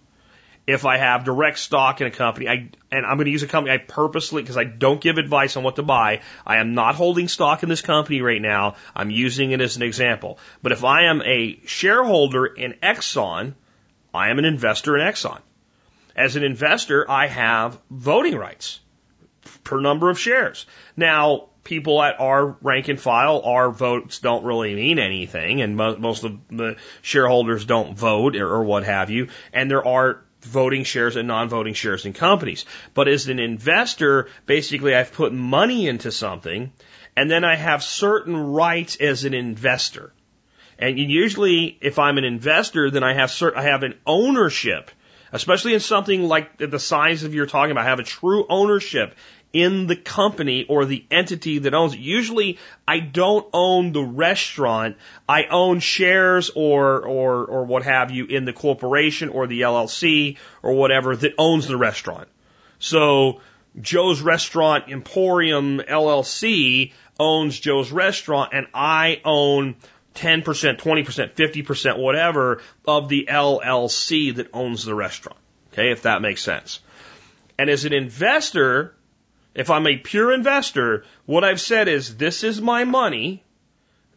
If 0.68 0.84
I 0.84 0.98
have 0.98 1.26
direct 1.26 1.60
stock 1.60 2.02
in 2.02 2.08
a 2.08 2.12
company, 2.12 2.48
I, 2.48 2.70
and 2.92 3.06
I'm 3.06 3.18
going 3.18 3.26
to 3.26 3.32
use 3.32 3.44
a 3.44 3.48
company 3.48 3.74
I 3.74 3.78
purposely, 3.78 4.42
because 4.42 4.58
I 4.58 4.64
don't 4.64 5.00
give 5.00 5.20
advice 5.20 5.58
on 5.58 5.64
what 5.64 5.76
to 5.76 5.84
buy. 5.84 6.22
I 6.46 6.58
am 6.58 6.74
not 6.74 6.96
holding 6.96 7.28
stock 7.28 7.62
in 7.62 7.70
this 7.70 7.84
company 7.84 8.22
right 8.22 8.42
now. 8.42 8.76
I'm 8.96 9.12
using 9.12 9.52
it 9.52 9.62
as 9.62 9.76
an 9.76 9.84
example. 9.84 10.40
But 10.64 10.72
if 10.72 10.84
I 10.84 11.06
am 11.06 11.22
a 11.22 11.60
shareholder 11.66 12.46
in 12.48 12.74
Exxon, 12.82 13.54
I 14.14 14.30
am 14.30 14.40
an 14.40 14.46
investor 14.46 14.98
in 14.98 15.06
Exxon. 15.06 15.40
As 16.16 16.36
an 16.36 16.44
investor, 16.44 17.10
I 17.10 17.28
have 17.28 17.80
voting 17.92 18.36
rights 18.36 18.80
per 19.64 19.80
number 19.80 20.10
of 20.10 20.20
shares. 20.20 20.66
Now, 20.96 21.50
people 21.64 22.02
at 22.02 22.20
our 22.20 22.56
rank 22.62 22.88
and 22.88 23.00
file, 23.00 23.42
our 23.44 23.70
votes 23.70 24.20
don't 24.20 24.46
really 24.46 24.74
mean 24.74 24.98
anything, 24.98 25.62
and 25.62 25.76
mo- 25.76 25.98
most 25.98 26.24
of 26.24 26.40
the 26.50 26.78
shareholders 27.02 27.66
don't 27.66 27.98
vote 27.98 28.36
or 28.38 28.64
what 28.64 28.86
have 28.86 29.10
you. 29.10 29.28
And 29.52 29.70
there 29.70 29.86
are 29.86 30.22
voting 30.42 30.84
shares 30.84 31.16
and 31.16 31.28
non-voting 31.28 31.74
shares 31.74 32.06
in 32.06 32.14
companies. 32.14 32.66
But 32.94 33.08
as 33.08 33.28
an 33.28 33.40
investor, 33.40 34.28
basically 34.46 34.96
I've 34.96 35.14
put 35.14 35.34
money 35.34 35.88
into 35.88 36.12
something 36.12 36.72
and 37.16 37.32
then 37.32 37.44
I 37.44 37.56
have 37.56 37.84
certain 37.84 38.36
rights 38.36 38.98
as 38.98 39.26
an 39.26 39.34
investor. 39.34 40.14
And 40.78 41.00
usually 41.00 41.78
if 41.82 42.00
I'm 42.00 42.18
an 42.18 42.26
investor, 42.26 42.92
then 42.92 43.04
I 43.04 43.14
have 43.14 43.30
cert- 43.30 43.56
I 43.56 43.64
have 43.64 43.84
an 43.84 43.96
ownership, 44.06 44.92
especially 45.32 45.74
in 45.74 45.80
something 45.80 46.24
like 46.24 46.58
the 46.58 46.80
size 46.80 47.24
of 47.24 47.34
you're 47.34 47.46
talking 47.46 47.72
about, 47.72 47.86
I 47.86 47.90
have 47.90 48.00
a 48.00 48.04
true 48.04 48.46
ownership 48.50 49.16
in 49.56 49.88
the 49.88 49.96
company 49.96 50.66
or 50.68 50.84
the 50.84 51.06
entity 51.10 51.60
that 51.60 51.74
owns 51.74 51.94
it. 51.94 52.02
Usually 52.02 52.60
I 52.86 53.00
don't 53.00 53.48
own 53.54 53.94
the 53.94 54.04
restaurant. 54.04 54.98
I 55.30 55.46
own 55.46 55.80
shares 55.80 56.52
or, 56.54 57.02
or, 57.02 57.46
or 57.46 57.64
what 57.64 57.84
have 57.84 58.12
you 58.12 58.26
in 58.26 58.44
the 58.44 58.52
corporation 58.52 59.30
or 59.30 59.48
the 59.48 59.62
LLC 59.62 60.36
or 60.62 60.74
whatever 60.74 61.16
that 61.16 61.36
owns 61.38 61.70
the 61.70 61.78
restaurant. 61.78 62.28
So 62.80 63.40
Joe's 63.80 64.22
Restaurant 64.22 64.90
Emporium 64.90 65.80
LLC 65.80 66.92
owns 67.18 67.58
Joe's 67.58 67.94
Restaurant 67.94 68.52
and 68.54 68.68
I 68.74 69.22
own 69.24 69.78
10%, 70.16 70.44
20%, 70.44 71.32
50%, 71.34 71.98
whatever 71.98 72.62
of 72.86 73.08
the 73.08 73.30
LLC 73.32 74.36
that 74.36 74.50
owns 74.54 74.84
the 74.84 74.94
restaurant. 74.96 75.40
Okay, 75.72 75.92
if 75.92 76.02
that 76.02 76.22
makes 76.22 76.42
sense. 76.42 76.82
And 77.58 77.70
as 77.70 77.86
an 77.86 77.94
investor, 77.94 78.94
if 79.56 79.70
I'm 79.70 79.88
a 79.88 79.98
pure 79.98 80.34
investor, 80.34 81.06
what 81.26 81.44
I've 81.46 81.62
said 81.62 81.88
is 81.88 82.18
this 82.18 82.44
is 82.44 82.62
my 82.62 82.84
money. 82.84 83.44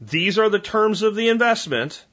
These 0.00 0.38
are 0.38 0.48
the 0.48 0.58
terms 0.58 1.02
of 1.02 1.14
the 1.14 1.28
investment. 1.28 2.04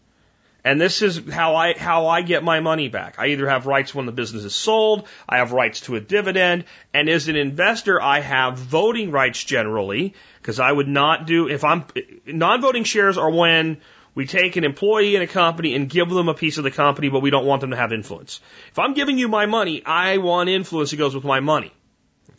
And 0.64 0.82
this 0.82 1.04
is 1.04 1.22
how 1.30 1.56
I, 1.56 1.78
how 1.78 2.08
I 2.08 2.22
get 2.22 2.44
my 2.44 2.60
money 2.60 2.88
back. 2.88 3.20
I 3.20 3.28
either 3.28 3.48
have 3.48 3.68
rights 3.68 3.94
when 3.94 4.08
the 4.08 4.12
business 4.12 4.46
is 4.46 4.56
sold, 4.56 5.08
I 5.30 5.38
have 5.38 5.52
rights 5.52 5.82
to 5.82 5.96
a 5.96 6.00
dividend, 6.00 6.66
and 6.92 7.08
as 7.08 7.28
an 7.28 7.36
investor, 7.36 8.02
I 8.02 8.20
have 8.20 8.58
voting 8.58 9.12
rights 9.12 9.44
generally, 9.44 10.16
because 10.42 10.60
I 10.60 10.72
would 10.72 10.88
not 10.88 11.28
do, 11.28 11.48
if 11.48 11.64
I'm, 11.64 11.86
non-voting 12.26 12.84
shares 12.84 13.20
are 13.20 13.30
when 13.30 13.78
we 14.16 14.26
take 14.26 14.56
an 14.56 14.64
employee 14.64 15.16
in 15.16 15.22
a 15.22 15.28
company 15.28 15.76
and 15.76 15.88
give 15.88 16.10
them 16.10 16.30
a 16.30 16.34
piece 16.34 16.58
of 16.58 16.64
the 16.64 16.72
company, 16.72 17.10
but 17.10 17.20
we 17.20 17.30
don't 17.30 17.46
want 17.46 17.62
them 17.62 17.70
to 17.70 17.78
have 17.78 17.94
influence. 17.94 18.42
If 18.72 18.80
I'm 18.80 18.96
giving 18.96 19.20
you 19.20 19.28
my 19.28 19.46
money, 19.46 19.86
I 19.86 20.18
want 20.18 20.50
influence 20.50 20.90
that 20.90 20.98
goes 20.98 21.14
with 21.14 21.26
my 21.26 21.42
money. 21.42 21.72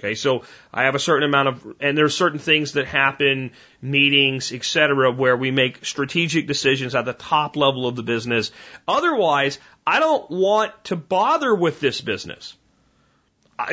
Okay, 0.07 0.15
so 0.15 0.45
I 0.73 0.85
have 0.85 0.95
a 0.95 1.01
certain 1.01 1.29
amount 1.29 1.49
of, 1.49 1.77
and 1.81 1.99
there 1.99 2.05
are 2.05 2.09
certain 2.09 2.39
things 2.39 2.73
that 2.75 2.87
happen, 2.87 3.51
meetings, 3.83 4.53
etc., 4.53 5.11
where 5.11 5.37
we 5.37 5.51
make 5.51 5.85
strategic 5.85 6.47
decisions 6.47 6.95
at 6.95 7.05
the 7.05 7.13
top 7.13 7.57
level 7.57 7.89
of 7.89 7.97
the 7.97 8.05
business. 8.05 8.53
Otherwise, 8.87 9.59
I 9.85 9.99
don't 9.99 10.31
want 10.31 10.73
to 10.85 10.97
bother 10.97 11.53
with 11.53 11.81
this 11.81 12.01
business. 12.01 12.55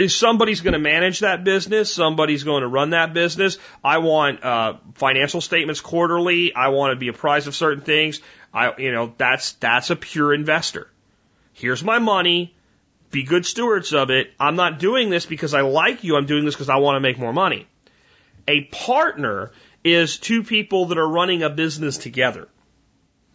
Somebody's 0.07 0.61
going 0.61 0.73
to 0.73 0.79
manage 0.79 1.19
that 1.19 1.43
business. 1.43 1.93
Somebody's 1.93 2.43
going 2.43 2.61
to 2.61 2.67
run 2.67 2.91
that 2.91 3.13
business. 3.13 3.59
I 3.83 3.99
want 3.99 4.43
uh, 4.43 4.77
financial 4.95 5.41
statements 5.41 5.81
quarterly. 5.81 6.55
I 6.55 6.69
want 6.69 6.93
to 6.93 6.95
be 6.95 7.09
apprised 7.09 7.47
of 7.47 7.53
certain 7.53 7.83
things. 7.83 8.21
I, 8.51 8.73
you 8.79 8.91
know, 8.91 9.13
that's 9.17 9.51
that's 9.53 9.91
a 9.91 9.95
pure 9.95 10.33
investor. 10.33 10.87
Here's 11.53 11.83
my 11.83 11.99
money 11.99 12.55
be 13.13 13.23
good 13.23 13.45
stewards 13.45 13.93
of 13.93 14.09
it. 14.09 14.31
I'm 14.37 14.57
not 14.57 14.79
doing 14.79 15.09
this 15.09 15.25
because 15.25 15.53
I 15.53 15.61
like 15.61 16.03
you. 16.03 16.17
I'm 16.17 16.25
doing 16.25 16.43
this 16.43 16.55
because 16.55 16.69
I 16.69 16.77
want 16.77 16.97
to 16.97 16.99
make 16.99 17.17
more 17.17 17.31
money. 17.31 17.67
A 18.47 18.65
partner 18.65 19.51
is 19.83 20.17
two 20.17 20.43
people 20.43 20.87
that 20.87 20.97
are 20.97 21.07
running 21.07 21.43
a 21.43 21.49
business 21.49 21.97
together. 21.97 22.49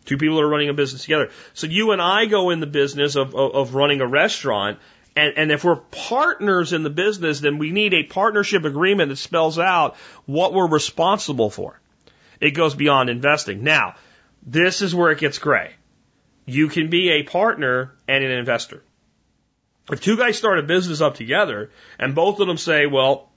Two 0.04 0.18
people 0.18 0.36
that 0.36 0.42
are 0.42 0.48
running 0.48 0.68
a 0.68 0.74
business 0.74 1.02
together. 1.02 1.30
So 1.54 1.66
you 1.66 1.92
and 1.92 2.02
I 2.02 2.26
go 2.26 2.50
in 2.50 2.60
the 2.60 2.66
business 2.66 3.16
of, 3.16 3.34
of, 3.34 3.54
of 3.54 3.74
running 3.74 4.00
a 4.00 4.06
restaurant. 4.06 4.78
And, 5.16 5.34
and 5.36 5.52
if 5.52 5.64
we're 5.64 5.76
partners 5.76 6.72
in 6.72 6.82
the 6.82 6.90
business, 6.90 7.40
then 7.40 7.58
we 7.58 7.70
need 7.70 7.94
a 7.94 8.04
partnership 8.04 8.64
agreement 8.64 9.10
that 9.10 9.16
spells 9.16 9.58
out 9.58 9.96
what 10.26 10.52
we're 10.52 10.68
responsible 10.68 11.50
for. 11.50 11.80
It 12.40 12.50
goes 12.50 12.74
beyond 12.74 13.10
investing. 13.10 13.64
Now, 13.64 13.96
this 14.46 14.82
is 14.82 14.94
where 14.94 15.10
it 15.10 15.18
gets 15.18 15.38
gray. 15.38 15.72
You 16.46 16.68
can 16.68 16.88
be 16.88 17.10
a 17.10 17.22
partner 17.24 17.92
and 18.06 18.24
an 18.24 18.30
investor. 18.30 18.82
If 19.90 20.00
two 20.00 20.16
guys 20.16 20.36
start 20.36 20.58
a 20.58 20.62
business 20.62 21.00
up 21.00 21.14
together 21.14 21.70
and 21.98 22.14
both 22.14 22.40
of 22.40 22.46
them 22.46 22.58
say, 22.58 22.86
well, 22.86 23.30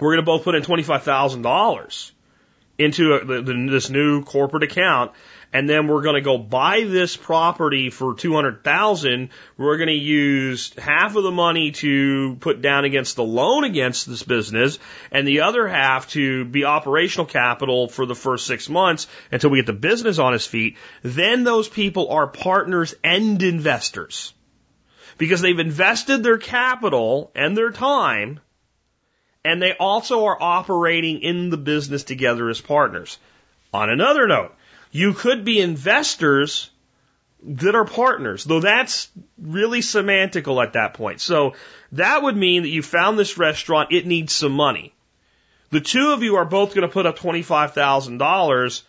we're 0.00 0.14
going 0.14 0.24
to 0.24 0.26
both 0.26 0.44
put 0.44 0.54
in 0.54 0.62
$25,000 0.62 2.10
into 2.76 3.14
a, 3.14 3.24
the, 3.24 3.42
the, 3.42 3.68
this 3.70 3.90
new 3.90 4.24
corporate 4.24 4.64
account 4.64 5.12
and 5.52 5.70
then 5.70 5.86
we're 5.86 6.02
going 6.02 6.16
to 6.16 6.20
go 6.20 6.36
buy 6.36 6.82
this 6.82 7.16
property 7.16 7.88
for 7.88 8.14
200,000. 8.14 9.28
We're 9.56 9.76
going 9.76 9.88
to 9.88 9.92
use 9.92 10.74
half 10.76 11.14
of 11.14 11.22
the 11.22 11.30
money 11.30 11.70
to 11.70 12.36
put 12.40 12.60
down 12.60 12.84
against 12.84 13.14
the 13.14 13.22
loan 13.22 13.62
against 13.62 14.08
this 14.08 14.24
business 14.24 14.80
and 15.12 15.28
the 15.28 15.42
other 15.42 15.68
half 15.68 16.08
to 16.10 16.44
be 16.44 16.64
operational 16.64 17.26
capital 17.26 17.86
for 17.86 18.04
the 18.04 18.16
first 18.16 18.48
six 18.48 18.68
months 18.68 19.06
until 19.30 19.50
we 19.50 19.58
get 19.58 19.66
the 19.66 19.72
business 19.72 20.18
on 20.18 20.34
its 20.34 20.46
feet. 20.46 20.76
Then 21.02 21.44
those 21.44 21.68
people 21.68 22.10
are 22.10 22.26
partners 22.26 22.94
and 23.04 23.40
investors 23.40 24.34
because 25.18 25.40
they've 25.40 25.58
invested 25.58 26.22
their 26.22 26.38
capital 26.38 27.30
and 27.34 27.56
their 27.56 27.70
time, 27.70 28.40
and 29.44 29.60
they 29.60 29.72
also 29.72 30.24
are 30.24 30.42
operating 30.42 31.20
in 31.20 31.50
the 31.50 31.56
business 31.56 32.04
together 32.04 32.48
as 32.48 32.60
partners. 32.60 33.18
On 33.72 33.90
another 33.90 34.26
note, 34.26 34.54
you 34.90 35.12
could 35.12 35.44
be 35.44 35.60
investors 35.60 36.70
that 37.42 37.74
are 37.74 37.84
partners, 37.84 38.44
though 38.44 38.60
that's 38.60 39.10
really 39.38 39.80
semantical 39.80 40.64
at 40.64 40.72
that 40.72 40.94
point. 40.94 41.20
So 41.20 41.54
that 41.92 42.22
would 42.22 42.36
mean 42.36 42.62
that 42.62 42.70
you 42.70 42.82
found 42.82 43.18
this 43.18 43.36
restaurant, 43.36 43.92
it 43.92 44.06
needs 44.06 44.32
some 44.32 44.52
money. 44.52 44.94
The 45.70 45.80
two 45.80 46.12
of 46.12 46.22
you 46.22 46.36
are 46.36 46.44
both 46.44 46.74
going 46.74 46.86
to 46.86 46.92
put 46.92 47.06
up 47.06 47.18
$25,000 47.18 48.82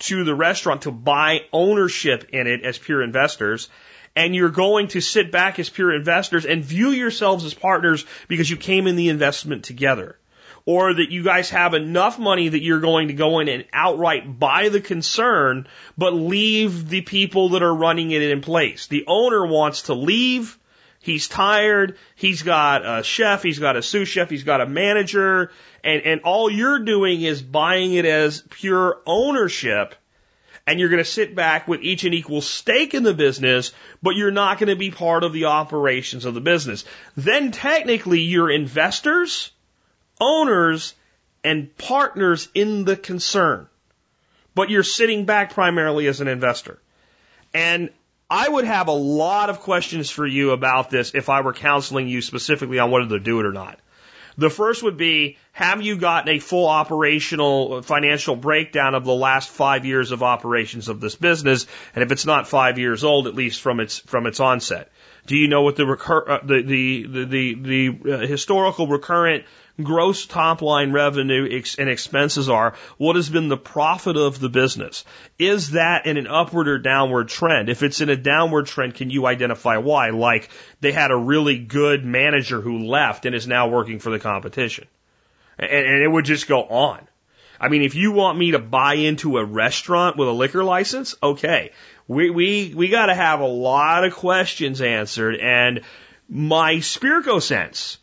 to 0.00 0.24
the 0.24 0.34
restaurant 0.34 0.82
to 0.82 0.90
buy 0.90 1.42
ownership 1.52 2.30
in 2.32 2.46
it 2.46 2.64
as 2.64 2.78
pure 2.78 3.02
investors 3.02 3.68
and 4.14 4.34
you're 4.34 4.50
going 4.50 4.88
to 4.88 5.00
sit 5.00 5.32
back 5.32 5.58
as 5.58 5.70
pure 5.70 5.94
investors 5.94 6.44
and 6.44 6.64
view 6.64 6.90
yourselves 6.90 7.44
as 7.44 7.54
partners 7.54 8.04
because 8.28 8.50
you 8.50 8.56
came 8.56 8.86
in 8.86 8.96
the 8.96 9.08
investment 9.08 9.64
together. 9.64 10.18
Or 10.64 10.94
that 10.94 11.10
you 11.10 11.24
guys 11.24 11.50
have 11.50 11.74
enough 11.74 12.20
money 12.20 12.48
that 12.50 12.62
you're 12.62 12.78
going 12.78 13.08
to 13.08 13.14
go 13.14 13.40
in 13.40 13.48
and 13.48 13.64
outright 13.72 14.38
buy 14.38 14.68
the 14.68 14.80
concern, 14.80 15.66
but 15.98 16.12
leave 16.12 16.88
the 16.88 17.00
people 17.00 17.50
that 17.50 17.64
are 17.64 17.74
running 17.74 18.12
it 18.12 18.22
in 18.22 18.42
place. 18.42 18.86
The 18.86 19.04
owner 19.08 19.44
wants 19.44 19.82
to 19.82 19.94
leave. 19.94 20.56
He's 21.00 21.26
tired. 21.26 21.98
He's 22.14 22.42
got 22.42 22.86
a 22.86 23.02
chef. 23.02 23.42
He's 23.42 23.58
got 23.58 23.76
a 23.76 23.82
sous 23.82 24.06
chef. 24.06 24.30
He's 24.30 24.44
got 24.44 24.60
a 24.60 24.66
manager. 24.66 25.50
And, 25.82 26.02
and 26.02 26.20
all 26.20 26.48
you're 26.48 26.78
doing 26.78 27.22
is 27.22 27.42
buying 27.42 27.94
it 27.94 28.04
as 28.04 28.44
pure 28.48 29.00
ownership 29.04 29.96
and 30.66 30.78
you're 30.78 30.88
going 30.88 31.02
to 31.02 31.10
sit 31.10 31.34
back 31.34 31.66
with 31.66 31.82
each 31.82 32.04
an 32.04 32.14
equal 32.14 32.40
stake 32.40 32.94
in 32.94 33.02
the 33.02 33.14
business, 33.14 33.72
but 34.02 34.16
you're 34.16 34.30
not 34.30 34.58
going 34.58 34.68
to 34.68 34.76
be 34.76 34.90
part 34.90 35.24
of 35.24 35.32
the 35.32 35.46
operations 35.46 36.24
of 36.24 36.34
the 36.34 36.40
business. 36.40 36.84
Then 37.16 37.50
technically 37.50 38.20
you're 38.20 38.50
investors, 38.50 39.50
owners, 40.20 40.94
and 41.42 41.76
partners 41.76 42.48
in 42.54 42.84
the 42.84 42.96
concern. 42.96 43.66
But 44.54 44.70
you're 44.70 44.82
sitting 44.82 45.24
back 45.24 45.54
primarily 45.54 46.06
as 46.06 46.20
an 46.20 46.28
investor. 46.28 46.78
And 47.54 47.90
I 48.30 48.48
would 48.48 48.64
have 48.64 48.88
a 48.88 48.92
lot 48.92 49.50
of 49.50 49.60
questions 49.60 50.10
for 50.10 50.26
you 50.26 50.52
about 50.52 50.90
this 50.90 51.12
if 51.14 51.28
I 51.28 51.40
were 51.40 51.52
counseling 51.52 52.08
you 52.08 52.22
specifically 52.22 52.78
on 52.78 52.90
whether 52.90 53.08
to 53.08 53.20
do 53.20 53.40
it 53.40 53.46
or 53.46 53.52
not. 53.52 53.78
The 54.38 54.50
first 54.50 54.82
would 54.82 54.96
be, 54.96 55.36
have 55.52 55.82
you 55.82 55.96
gotten 55.96 56.34
a 56.34 56.38
full 56.38 56.66
operational 56.66 57.82
financial 57.82 58.34
breakdown 58.36 58.94
of 58.94 59.04
the 59.04 59.14
last 59.14 59.50
five 59.50 59.84
years 59.84 60.10
of 60.10 60.22
operations 60.22 60.88
of 60.88 60.98
this 60.98 61.14
business? 61.14 61.66
And 61.94 62.02
if 62.02 62.10
it's 62.10 62.24
not 62.24 62.48
five 62.48 62.78
years 62.78 63.04
old, 63.04 63.26
at 63.26 63.34
least 63.34 63.60
from 63.60 63.78
its, 63.78 63.98
from 63.98 64.26
its 64.26 64.40
onset. 64.40 64.90
Do 65.26 65.36
you 65.36 65.48
know 65.48 65.60
what 65.60 65.76
the 65.76 65.86
recur, 65.86 66.24
uh, 66.26 66.38
the, 66.42 66.62
the, 66.62 67.06
the, 67.06 67.24
the, 67.24 67.54
the 67.54 68.14
uh, 68.14 68.26
historical 68.26 68.86
recurrent 68.86 69.44
gross 69.80 70.24
top 70.24 70.62
line 70.62 70.90
revenue 70.90 71.46
ex- 71.50 71.78
and 71.78 71.88
expenses 71.88 72.48
are, 72.48 72.74
what 72.96 73.16
has 73.16 73.28
been 73.28 73.48
the 73.48 73.56
profit 73.58 74.16
of 74.16 74.40
the 74.40 74.48
business? 74.48 75.04
Is 75.38 75.72
that 75.72 76.06
in 76.06 76.16
an 76.16 76.26
upward 76.28 76.66
or 76.66 76.78
downward 76.78 77.28
trend? 77.28 77.68
If 77.68 77.82
it's 77.82 78.00
in 78.00 78.08
a 78.08 78.16
downward 78.16 78.66
trend, 78.66 78.94
can 78.94 79.10
you 79.10 79.26
identify 79.26 79.76
why? 79.76 80.10
Like 80.10 80.48
they 80.80 80.92
had 80.92 81.10
a 81.10 81.16
really 81.16 81.58
good 81.58 82.06
manager 82.06 82.62
who 82.62 82.86
left 82.86 83.26
and 83.26 83.34
is 83.34 83.46
now 83.46 83.68
working 83.68 83.98
for 83.98 84.08
the 84.08 84.18
competition. 84.18 84.88
And, 85.58 85.70
and 85.70 86.02
it 86.02 86.08
would 86.08 86.24
just 86.24 86.48
go 86.48 86.62
on. 86.62 87.06
I 87.60 87.68
mean, 87.68 87.82
if 87.82 87.94
you 87.94 88.10
want 88.10 88.38
me 88.38 88.50
to 88.52 88.58
buy 88.58 88.94
into 88.94 89.38
a 89.38 89.44
restaurant 89.44 90.16
with 90.16 90.26
a 90.26 90.32
liquor 90.32 90.64
license, 90.64 91.14
okay. 91.22 91.70
We, 92.08 92.30
we, 92.30 92.74
we 92.74 92.88
gotta 92.88 93.14
have 93.14 93.40
a 93.40 93.46
lot 93.46 94.04
of 94.04 94.14
questions 94.14 94.80
answered 94.80 95.36
and 95.36 95.82
My 96.28 96.76
Spirko 96.76 97.40
sense 97.40 97.98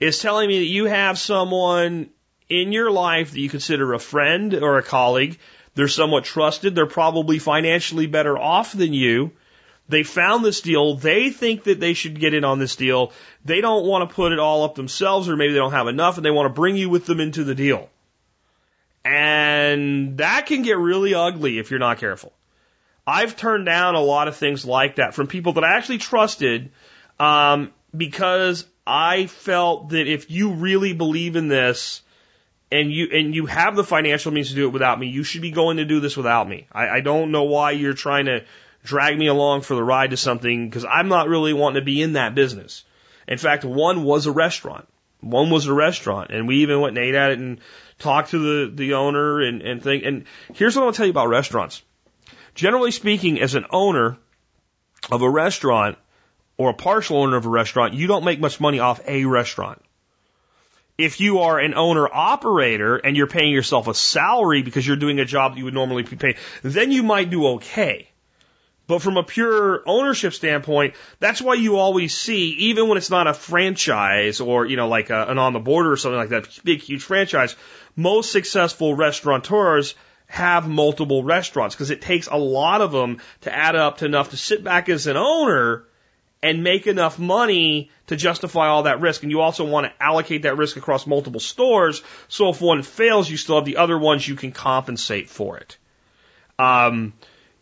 is 0.00 0.18
telling 0.18 0.48
me 0.48 0.58
that 0.58 0.64
you 0.64 0.86
have 0.86 1.18
someone 1.18 2.10
in 2.48 2.72
your 2.72 2.90
life 2.90 3.30
that 3.30 3.40
you 3.40 3.48
consider 3.48 3.92
a 3.92 3.98
friend 3.98 4.52
or 4.54 4.78
a 4.78 4.82
colleague. 4.82 5.38
They're 5.74 5.88
somewhat 5.88 6.24
trusted. 6.24 6.74
They're 6.74 6.86
probably 6.86 7.38
financially 7.38 8.06
better 8.06 8.36
off 8.36 8.72
than 8.72 8.92
you. 8.92 9.32
They 9.88 10.02
found 10.02 10.44
this 10.44 10.60
deal. 10.60 10.96
They 10.96 11.30
think 11.30 11.64
that 11.64 11.78
they 11.78 11.94
should 11.94 12.18
get 12.18 12.34
in 12.34 12.44
on 12.44 12.58
this 12.58 12.76
deal. 12.76 13.12
They 13.44 13.60
don't 13.60 13.86
want 13.86 14.08
to 14.08 14.14
put 14.14 14.32
it 14.32 14.38
all 14.38 14.64
up 14.64 14.74
themselves 14.74 15.28
or 15.28 15.36
maybe 15.36 15.52
they 15.52 15.58
don't 15.58 15.72
have 15.72 15.88
enough 15.88 16.16
and 16.16 16.24
they 16.24 16.30
want 16.30 16.46
to 16.46 16.54
bring 16.54 16.76
you 16.76 16.88
with 16.88 17.06
them 17.06 17.20
into 17.20 17.44
the 17.44 17.54
deal. 17.54 17.90
And 19.04 20.16
that 20.18 20.46
can 20.46 20.62
get 20.62 20.78
really 20.78 21.14
ugly 21.14 21.58
if 21.58 21.70
you're 21.70 21.80
not 21.80 21.98
careful. 21.98 22.32
I've 23.06 23.36
turned 23.36 23.66
down 23.66 23.96
a 23.96 24.00
lot 24.00 24.28
of 24.28 24.36
things 24.36 24.64
like 24.64 24.96
that 24.96 25.14
from 25.14 25.26
people 25.26 25.54
that 25.54 25.64
I 25.64 25.76
actually 25.76 25.98
trusted 25.98 26.70
um, 27.20 27.72
because 27.94 28.64
I 28.86 29.26
felt 29.26 29.90
that 29.90 30.06
if 30.06 30.30
you 30.30 30.52
really 30.52 30.94
believe 30.94 31.36
in 31.36 31.48
this 31.48 32.00
and 32.72 32.90
you 32.90 33.08
and 33.12 33.34
you 33.34 33.44
have 33.44 33.76
the 33.76 33.84
financial 33.84 34.32
means 34.32 34.48
to 34.48 34.54
do 34.54 34.66
it 34.66 34.72
without 34.72 34.98
me, 34.98 35.08
you 35.08 35.22
should 35.22 35.42
be 35.42 35.50
going 35.50 35.76
to 35.76 35.84
do 35.84 36.00
this 36.00 36.16
without 36.16 36.48
me. 36.48 36.66
I, 36.72 36.88
I 36.88 37.00
don't 37.00 37.30
know 37.30 37.44
why 37.44 37.72
you're 37.72 37.92
trying 37.92 38.24
to 38.24 38.44
drag 38.82 39.18
me 39.18 39.26
along 39.26 39.62
for 39.62 39.74
the 39.74 39.84
ride 39.84 40.10
to 40.10 40.16
something 40.16 40.68
because 40.68 40.86
I'm 40.86 41.08
not 41.08 41.28
really 41.28 41.52
wanting 41.52 41.80
to 41.80 41.84
be 41.84 42.00
in 42.00 42.14
that 42.14 42.34
business. 42.34 42.84
In 43.26 43.38
fact, 43.38 43.64
one 43.64 44.04
was 44.04 44.26
a 44.26 44.32
restaurant. 44.32 44.86
One 45.20 45.50
was 45.50 45.66
a 45.66 45.72
restaurant, 45.72 46.30
and 46.30 46.46
we 46.46 46.56
even 46.58 46.80
went 46.80 46.98
and 46.98 47.06
ate 47.06 47.14
at 47.14 47.30
it 47.30 47.38
and 47.38 47.58
talked 47.98 48.30
to 48.30 48.38
the 48.38 48.74
the 48.74 48.94
owner 48.94 49.40
and 49.40 49.62
and 49.62 49.82
think. 49.82 50.04
And 50.04 50.24
here's 50.52 50.76
what 50.76 50.84
I'll 50.84 50.92
tell 50.92 51.06
you 51.06 51.10
about 51.10 51.28
restaurants. 51.28 51.82
Generally 52.54 52.92
speaking, 52.92 53.40
as 53.40 53.54
an 53.54 53.64
owner 53.70 54.18
of 55.10 55.22
a 55.22 55.30
restaurant 55.30 55.98
or 56.56 56.70
a 56.70 56.74
partial 56.74 57.18
owner 57.18 57.36
of 57.36 57.46
a 57.46 57.50
restaurant, 57.50 57.94
you 57.94 58.06
don't 58.06 58.24
make 58.24 58.38
much 58.38 58.60
money 58.60 58.78
off 58.78 59.00
a 59.06 59.24
restaurant. 59.24 59.82
If 60.96 61.20
you 61.20 61.40
are 61.40 61.58
an 61.58 61.74
owner 61.74 62.06
operator 62.06 62.96
and 62.96 63.16
you're 63.16 63.26
paying 63.26 63.50
yourself 63.50 63.88
a 63.88 63.94
salary 63.94 64.62
because 64.62 64.86
you're 64.86 64.96
doing 64.96 65.18
a 65.18 65.24
job 65.24 65.52
that 65.52 65.58
you 65.58 65.64
would 65.64 65.74
normally 65.74 66.04
be 66.04 66.16
paid, 66.16 66.36
then 66.62 66.92
you 66.92 67.02
might 67.02 67.30
do 67.30 67.46
okay. 67.54 68.08
But 68.86 69.00
from 69.00 69.16
a 69.16 69.22
pure 69.22 69.82
ownership 69.86 70.34
standpoint, 70.34 70.94
that's 71.18 71.40
why 71.40 71.54
you 71.54 71.76
always 71.76 72.14
see, 72.14 72.50
even 72.50 72.88
when 72.88 72.98
it's 72.98 73.10
not 73.10 73.26
a 73.26 73.32
franchise 73.32 74.40
or, 74.40 74.66
you 74.66 74.76
know, 74.76 74.88
like 74.88 75.08
a, 75.08 75.26
an 75.26 75.38
on 75.38 75.54
the 75.54 75.58
border 75.58 75.92
or 75.92 75.96
something 75.96 76.18
like 76.18 76.28
that, 76.28 76.64
big, 76.64 76.82
huge 76.82 77.02
franchise, 77.02 77.56
most 77.96 78.30
successful 78.30 78.94
restaurateurs 78.94 79.94
have 80.26 80.68
multiple 80.68 81.24
restaurants 81.24 81.74
because 81.74 81.90
it 81.90 82.02
takes 82.02 82.26
a 82.26 82.36
lot 82.36 82.82
of 82.82 82.92
them 82.92 83.20
to 83.42 83.54
add 83.54 83.74
up 83.76 83.98
to 83.98 84.04
enough 84.04 84.30
to 84.30 84.36
sit 84.36 84.62
back 84.62 84.88
as 84.88 85.06
an 85.06 85.16
owner 85.16 85.84
and 86.42 86.62
make 86.62 86.86
enough 86.86 87.18
money 87.18 87.90
to 88.06 88.16
justify 88.16 88.66
all 88.66 88.82
that 88.82 89.00
risk. 89.00 89.22
And 89.22 89.30
you 89.30 89.40
also 89.40 89.64
want 89.64 89.86
to 89.86 90.02
allocate 90.02 90.42
that 90.42 90.58
risk 90.58 90.76
across 90.76 91.06
multiple 91.06 91.40
stores. 91.40 92.02
So 92.28 92.50
if 92.50 92.60
one 92.60 92.82
fails, 92.82 93.30
you 93.30 93.38
still 93.38 93.54
have 93.56 93.64
the 93.64 93.78
other 93.78 93.98
ones 93.98 94.28
you 94.28 94.34
can 94.34 94.52
compensate 94.52 95.30
for 95.30 95.56
it. 95.56 95.78
Um, 96.58 97.14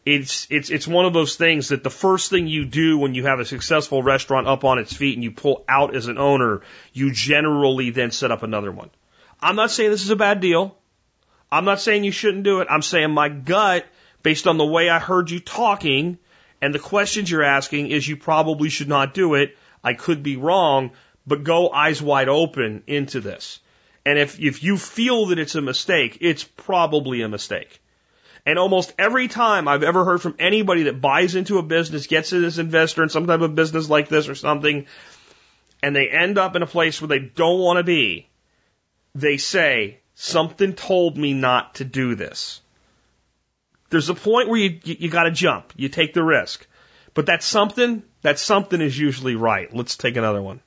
it's 0.04 0.48
it's 0.50 0.70
it's 0.70 0.88
one 0.88 1.04
of 1.04 1.12
those 1.12 1.36
things 1.36 1.68
that 1.68 1.84
the 1.84 1.90
first 1.90 2.30
thing 2.30 2.48
you 2.48 2.64
do 2.64 2.98
when 2.98 3.14
you 3.14 3.24
have 3.24 3.38
a 3.38 3.44
successful 3.44 4.02
restaurant 4.02 4.48
up 4.48 4.64
on 4.64 4.78
its 4.78 4.92
feet 4.92 5.14
and 5.14 5.22
you 5.22 5.30
pull 5.30 5.64
out 5.68 5.94
as 5.94 6.08
an 6.08 6.18
owner, 6.18 6.62
you 6.92 7.12
generally 7.12 7.90
then 7.90 8.10
set 8.10 8.32
up 8.32 8.42
another 8.42 8.72
one. 8.72 8.90
I'm 9.40 9.56
not 9.56 9.70
saying 9.70 9.90
this 9.90 10.02
is 10.02 10.10
a 10.10 10.16
bad 10.16 10.40
deal. 10.40 10.76
I'm 11.50 11.64
not 11.64 11.80
saying 11.80 12.04
you 12.04 12.12
shouldn't 12.12 12.44
do 12.44 12.60
it. 12.60 12.68
I'm 12.70 12.82
saying 12.82 13.12
my 13.12 13.28
gut, 13.28 13.86
based 14.22 14.46
on 14.46 14.56
the 14.56 14.66
way 14.66 14.88
I 14.88 14.98
heard 14.98 15.30
you 15.30 15.38
talking 15.38 16.18
and 16.60 16.74
the 16.74 16.78
questions 16.78 17.30
you're 17.30 17.42
asking, 17.42 17.90
is 17.90 18.06
you 18.06 18.16
probably 18.16 18.70
should 18.70 18.88
not 18.88 19.14
do 19.14 19.34
it. 19.34 19.56
I 19.84 19.94
could 19.94 20.22
be 20.22 20.36
wrong, 20.36 20.92
but 21.26 21.44
go 21.44 21.68
eyes 21.68 22.00
wide 22.00 22.28
open 22.28 22.84
into 22.86 23.20
this. 23.20 23.60
And 24.06 24.18
if, 24.18 24.40
if 24.40 24.62
you 24.62 24.78
feel 24.78 25.26
that 25.26 25.38
it's 25.38 25.56
a 25.56 25.60
mistake, 25.60 26.18
it's 26.20 26.44
probably 26.44 27.22
a 27.22 27.28
mistake. 27.28 27.81
And 28.44 28.58
almost 28.58 28.92
every 28.98 29.28
time 29.28 29.68
I've 29.68 29.84
ever 29.84 30.04
heard 30.04 30.20
from 30.20 30.34
anybody 30.38 30.84
that 30.84 31.00
buys 31.00 31.34
into 31.34 31.58
a 31.58 31.62
business, 31.62 32.06
gets 32.06 32.32
in 32.32 32.44
as 32.44 32.58
an 32.58 32.66
investor 32.66 33.02
in 33.02 33.08
some 33.08 33.26
type 33.26 33.40
of 33.40 33.54
business 33.54 33.88
like 33.88 34.08
this 34.08 34.28
or 34.28 34.34
something, 34.34 34.86
and 35.82 35.94
they 35.94 36.08
end 36.08 36.38
up 36.38 36.56
in 36.56 36.62
a 36.62 36.66
place 36.66 37.00
where 37.00 37.08
they 37.08 37.20
don't 37.20 37.60
want 37.60 37.78
to 37.78 37.84
be, 37.84 38.28
they 39.14 39.36
say, 39.36 39.98
Something 40.14 40.74
told 40.74 41.16
me 41.16 41.32
not 41.32 41.76
to 41.76 41.84
do 41.84 42.14
this. 42.14 42.60
There's 43.90 44.08
a 44.08 44.14
point 44.14 44.48
where 44.48 44.58
you, 44.58 44.78
you, 44.84 44.96
you 45.00 45.10
got 45.10 45.24
to 45.24 45.30
jump. 45.30 45.72
You 45.76 45.88
take 45.88 46.14
the 46.14 46.22
risk. 46.22 46.66
But 47.14 47.26
that 47.26 47.42
something, 47.42 48.02
that 48.22 48.38
something 48.38 48.80
is 48.80 48.98
usually 48.98 49.36
right. 49.36 49.74
Let's 49.74 49.96
take 49.96 50.16
another 50.16 50.42
one. 50.42 50.60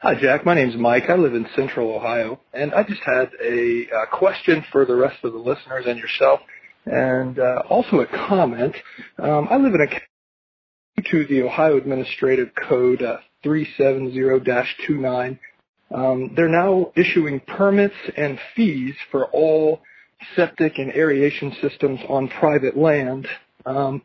Hi, 0.00 0.14
Jack. 0.14 0.46
My 0.46 0.54
name's 0.54 0.76
Mike. 0.76 1.04
I 1.08 1.14
live 1.14 1.34
in 1.34 1.46
Central 1.56 1.94
Ohio, 1.94 2.40
and 2.52 2.72
I 2.72 2.82
just 2.84 3.02
had 3.04 3.30
a, 3.42 3.86
uh, 3.90 4.06
question 4.16 4.64
for 4.70 4.84
the 4.84 4.94
rest 4.94 5.16
of 5.24 5.32
the 5.32 5.38
listeners 5.38 5.86
and 5.86 5.98
yourself, 5.98 6.40
and 6.86 7.38
uh, 7.38 7.62
also 7.68 8.00
a 8.00 8.06
comment. 8.06 8.76
Um, 9.18 9.48
I 9.50 9.56
live 9.56 9.74
in 9.74 9.80
a 9.80 11.02
to 11.10 11.26
the 11.26 11.42
Ohio 11.42 11.76
Administrative 11.76 12.50
Code 12.68 13.02
uh, 13.02 13.18
370-29 13.44 15.38
um, 15.94 16.32
they're 16.36 16.48
now 16.48 16.92
issuing 16.96 17.40
permits 17.40 17.94
and 18.16 18.38
fees 18.54 18.94
for 19.10 19.26
all 19.26 19.80
septic 20.36 20.78
and 20.78 20.92
aeration 20.94 21.56
systems 21.62 22.00
on 22.08 22.28
private 22.28 22.76
land. 22.76 23.26
Um, 23.64 24.02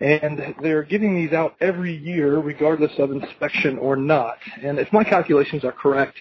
and 0.00 0.54
they're 0.62 0.82
giving 0.82 1.14
these 1.14 1.32
out 1.32 1.54
every 1.60 1.96
year 1.96 2.38
regardless 2.38 2.92
of 2.98 3.10
inspection 3.10 3.78
or 3.78 3.96
not. 3.96 4.38
And 4.62 4.78
if 4.78 4.92
my 4.92 5.04
calculations 5.04 5.64
are 5.64 5.72
correct, 5.72 6.16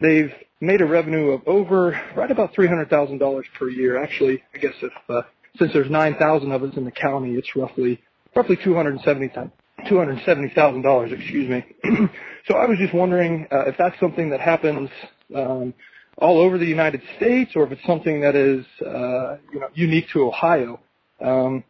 they've 0.00 0.32
made 0.60 0.80
a 0.80 0.86
revenue 0.86 1.30
of 1.30 1.42
over 1.46 2.00
right 2.16 2.30
about 2.30 2.54
$300,000 2.54 3.42
per 3.58 3.68
year. 3.68 4.02
Actually, 4.02 4.42
I 4.54 4.58
guess 4.58 4.74
if 4.82 4.92
uh, 5.08 5.22
since 5.58 5.72
there's 5.72 5.90
9,000 5.90 6.52
of 6.52 6.62
us 6.62 6.76
in 6.76 6.84
the 6.84 6.90
county, 6.90 7.34
it's 7.34 7.56
roughly 7.56 8.00
roughly 8.34 8.58
270 8.62 9.50
$270,000, 9.90 11.12
excuse 11.12 11.48
me. 11.48 11.64
so 12.46 12.54
I 12.54 12.66
was 12.66 12.78
just 12.78 12.94
wondering 12.94 13.46
uh, 13.52 13.66
if 13.66 13.76
that's 13.78 13.98
something 14.00 14.30
that 14.30 14.40
happens 14.40 14.90
um, 15.34 15.74
all 16.18 16.40
over 16.40 16.58
the 16.58 16.66
United 16.66 17.02
States 17.16 17.52
or 17.54 17.64
if 17.64 17.72
it's 17.72 17.86
something 17.86 18.20
that 18.22 18.34
is 18.34 18.64
uh, 18.84 19.36
you 19.52 19.60
know, 19.60 19.68
unique 19.74 20.06
to 20.12 20.26
Ohio. 20.26 20.80
Um, 21.20 21.62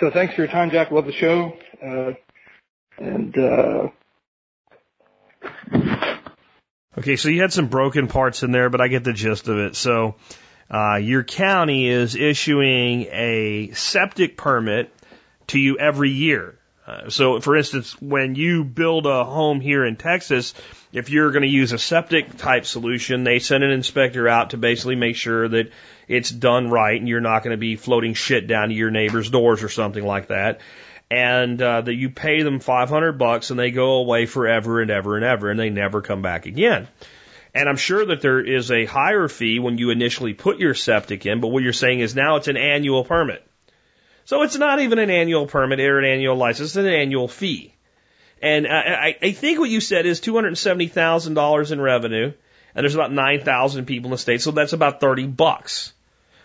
so 0.00 0.10
thanks 0.10 0.34
for 0.34 0.42
your 0.42 0.50
time, 0.50 0.70
Jack. 0.70 0.90
Love 0.90 1.06
the 1.06 1.12
show. 1.12 1.56
Uh, 1.82 2.12
and 2.98 3.36
uh, 3.36 3.88
Okay, 6.98 7.16
so 7.16 7.28
you 7.28 7.42
had 7.42 7.52
some 7.52 7.68
broken 7.68 8.08
parts 8.08 8.42
in 8.42 8.52
there, 8.52 8.70
but 8.70 8.80
I 8.80 8.88
get 8.88 9.04
the 9.04 9.12
gist 9.12 9.48
of 9.48 9.58
it. 9.58 9.76
So 9.76 10.14
uh, 10.70 10.96
your 10.96 11.24
county 11.24 11.88
is 11.88 12.16
issuing 12.16 13.02
a 13.12 13.70
septic 13.74 14.38
permit 14.38 14.90
to 15.48 15.58
you 15.58 15.78
every 15.78 16.10
year. 16.10 16.58
Uh, 16.86 17.10
so, 17.10 17.40
for 17.40 17.56
instance, 17.56 18.00
when 18.00 18.34
you 18.34 18.64
build 18.64 19.06
a 19.06 19.24
home 19.24 19.60
here 19.60 19.84
in 19.84 19.96
Texas, 19.96 20.54
if 20.92 21.10
you're 21.10 21.32
going 21.32 21.42
to 21.42 21.48
use 21.48 21.72
a 21.72 21.78
septic 21.78 22.38
type 22.38 22.64
solution, 22.64 23.24
they 23.24 23.40
send 23.40 23.62
an 23.62 23.72
inspector 23.72 24.26
out 24.26 24.50
to 24.50 24.56
basically 24.56 24.96
make 24.96 25.16
sure 25.16 25.48
that 25.48 25.70
it's 26.08 26.30
done 26.30 26.70
right 26.70 26.98
and 26.98 27.08
you're 27.08 27.20
not 27.20 27.42
going 27.42 27.52
to 27.52 27.60
be 27.60 27.76
floating 27.76 28.14
shit 28.14 28.46
down 28.46 28.68
to 28.68 28.74
your 28.74 28.90
neighbor's 28.90 29.30
doors 29.30 29.62
or 29.62 29.68
something 29.68 30.04
like 30.04 30.28
that. 30.28 30.60
And 31.10 31.60
uh, 31.62 31.82
that 31.82 31.94
you 31.94 32.10
pay 32.10 32.42
them 32.42 32.58
500 32.58 33.12
bucks 33.12 33.50
and 33.50 33.58
they 33.58 33.70
go 33.70 33.96
away 33.96 34.26
forever 34.26 34.80
and 34.80 34.90
ever 34.90 35.16
and 35.16 35.24
ever 35.24 35.50
and 35.50 35.58
they 35.58 35.70
never 35.70 36.02
come 36.02 36.22
back 36.22 36.46
again. 36.46 36.88
And 37.54 37.68
I'm 37.68 37.76
sure 37.76 38.04
that 38.04 38.20
there 38.20 38.40
is 38.40 38.70
a 38.70 38.84
higher 38.84 39.28
fee 39.28 39.60
when 39.60 39.78
you 39.78 39.90
initially 39.90 40.34
put 40.34 40.58
your 40.58 40.74
septic 40.74 41.24
in, 41.24 41.40
but 41.40 41.48
what 41.48 41.62
you're 41.62 41.72
saying 41.72 42.00
is 42.00 42.14
now 42.14 42.36
it's 42.36 42.48
an 42.48 42.56
annual 42.56 43.04
permit. 43.04 43.46
So 44.26 44.42
it's 44.42 44.58
not 44.58 44.80
even 44.80 44.98
an 44.98 45.08
annual 45.08 45.46
permit 45.46 45.80
or 45.80 45.98
an 45.98 46.04
annual 46.04 46.36
license, 46.36 46.70
it's 46.70 46.76
an 46.76 46.86
annual 46.86 47.28
fee. 47.28 47.72
And 48.42 48.66
I, 48.66 49.16
I 49.22 49.32
think 49.32 49.58
what 49.58 49.70
you 49.70 49.80
said 49.80 50.04
is 50.04 50.20
$270,000 50.20 51.72
in 51.72 51.80
revenue, 51.80 52.32
and 52.74 52.84
there's 52.84 52.94
about 52.94 53.12
9,000 53.12 53.86
people 53.86 54.08
in 54.08 54.10
the 54.10 54.18
state, 54.18 54.42
so 54.42 54.50
that's 54.50 54.74
about 54.74 55.00
30 55.00 55.26
bucks. 55.28 55.94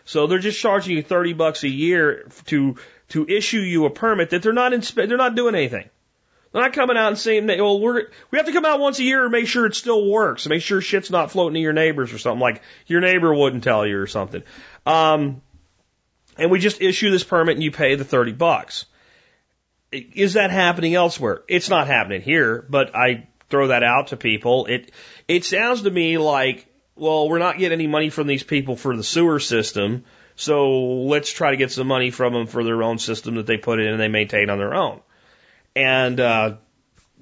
So 0.06 0.28
they're 0.28 0.40
just 0.40 0.60
charging 0.60 0.96
you 0.96 1.04
30 1.04 1.34
bucks 1.34 1.64
a 1.64 1.70
year 1.70 2.28
to, 2.46 2.76
to 3.10 3.28
issue 3.28 3.60
you 3.60 3.86
a 3.86 3.90
permit 3.90 4.32
that 4.32 4.42
they're 4.42 4.54
not 4.54 4.72
inspe- 4.72 5.08
they're 5.08 5.18
not 5.18 5.36
doing 5.36 5.56
anything. 5.56 5.90
They're 6.52 6.62
not 6.62 6.74
coming 6.74 6.98
out 6.98 7.10
and 7.10 7.18
saying, 7.18 7.48
well, 7.48 7.80
we're, 7.80 8.08
we 8.30 8.38
have 8.38 8.46
to 8.46 8.52
come 8.52 8.66
out 8.66 8.80
once 8.80 9.00
a 9.00 9.04
year 9.04 9.24
and 9.24 9.32
make 9.32 9.48
sure 9.48 9.66
it 9.66 9.76
still 9.76 10.10
works, 10.10 10.48
make 10.48 10.62
sure 10.62 10.82
shit's 10.82 11.10
not 11.10 11.32
floating 11.32 11.54
to 11.54 11.60
your 11.62 11.74
neighbors 11.74 12.12
or 12.12 12.18
something 12.18 12.42
like 12.42 12.62
your 12.88 13.00
neighbor 13.00 13.34
wouldn't 13.34 13.64
tell 13.64 13.86
you 13.86 13.98
or 13.98 14.08
something. 14.08 14.44
Um, 14.86 15.42
and 16.38 16.52
we 16.52 16.60
just 16.60 16.82
issue 16.82 17.12
this 17.12 17.24
permit 17.24 17.56
and 17.56 17.64
you 17.64 17.72
pay 17.72 17.96
the 17.96 18.04
30 18.04 18.34
bucks. 18.34 18.86
Is 19.92 20.34
that 20.34 20.52
happening 20.52 20.96
elsewhere? 20.96 21.44
It's 21.48 21.70
not 21.70 21.88
happening 21.88 22.22
here, 22.22 22.66
but 22.70 22.96
I 22.96 23.28
throw 23.50 23.68
that 23.68 23.84
out 23.84 24.08
to 24.08 24.18
people. 24.18 24.66
It, 24.66 24.92
it 25.28 25.46
sounds 25.46 25.84
to 25.84 25.92
me 25.92 26.18
like, 26.18 26.66
well, 26.96 27.30
we're 27.30 27.40
not 27.40 27.58
getting 27.58 27.80
any 27.80 27.88
money 27.88 28.10
from 28.10 28.28
these 28.28 28.44
people 28.44 28.76
for 28.76 28.96
the 28.96 29.04
sewer 29.04 29.40
system, 29.40 30.04
so 30.36 31.04
let's 31.04 31.32
try 31.32 31.52
to 31.52 31.58
get 31.58 31.72
some 31.72 31.88
money 31.88 32.12
from 32.12 32.34
them 32.34 32.48
for 32.48 32.64
their 32.64 32.84
own 32.84 33.00
system 33.00 33.36
that 33.36 33.46
they 33.46 33.58
put 33.58 33.80
in 33.80 33.88
and 33.88 34.00
they 34.00 34.08
maintain 34.08 34.50
on 34.50 34.58
their 34.58 34.74
own. 34.74 35.02
And, 35.76 36.20
uh, 36.20 36.56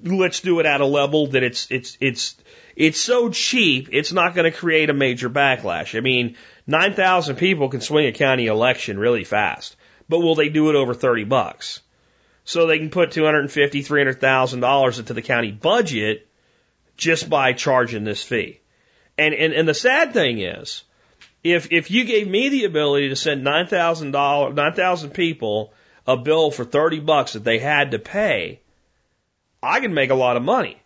let's 0.02 0.40
do 0.40 0.60
it 0.60 0.66
at 0.66 0.80
a 0.80 0.86
level 0.86 1.28
that 1.28 1.42
it's 1.42 1.70
it's 1.70 1.96
it's 2.00 2.36
it's 2.76 3.00
so 3.00 3.30
cheap, 3.30 3.88
it's 3.92 4.12
not 4.12 4.34
going 4.34 4.50
to 4.50 4.56
create 4.56 4.90
a 4.90 4.94
major 4.94 5.28
backlash. 5.28 5.96
I 5.96 6.00
mean, 6.00 6.36
9,000 6.66 7.36
people 7.36 7.68
can 7.68 7.80
swing 7.80 8.06
a 8.06 8.12
county 8.12 8.46
election 8.46 8.98
really 8.98 9.24
fast, 9.24 9.76
but 10.08 10.20
will 10.20 10.34
they 10.34 10.48
do 10.48 10.70
it 10.70 10.76
over 10.76 10.94
30 10.94 11.24
bucks? 11.24 11.80
So 12.44 12.66
they 12.66 12.78
can 12.78 12.90
put 12.90 13.12
250, 13.12 13.82
300,000 13.82 14.60
dollars 14.60 14.98
into 14.98 15.14
the 15.14 15.22
county 15.22 15.50
budget 15.50 16.26
just 16.96 17.28
by 17.28 17.52
charging 17.52 18.04
this 18.04 18.22
fee. 18.22 18.60
And 19.20 19.34
and 19.34 19.52
and 19.52 19.68
the 19.68 19.74
sad 19.74 20.14
thing 20.14 20.38
is, 20.38 20.82
if 21.44 21.70
if 21.70 21.90
you 21.90 22.04
gave 22.04 22.26
me 22.26 22.48
the 22.48 22.64
ability 22.64 23.10
to 23.10 23.16
send 23.16 23.44
9,000 23.44 24.12
dollars, 24.12 24.54
9,000 24.54 25.10
people 25.10 25.74
a 26.06 26.16
bill 26.16 26.50
for 26.50 26.64
30 26.64 27.00
bucks 27.00 27.34
that 27.34 27.44
they 27.44 27.58
had 27.58 27.90
to 27.90 27.98
pay, 27.98 28.60
I 29.62 29.80
can 29.80 29.92
make 29.92 30.08
a 30.08 30.14
lot 30.14 30.38
of 30.38 30.42
money. 30.42 30.78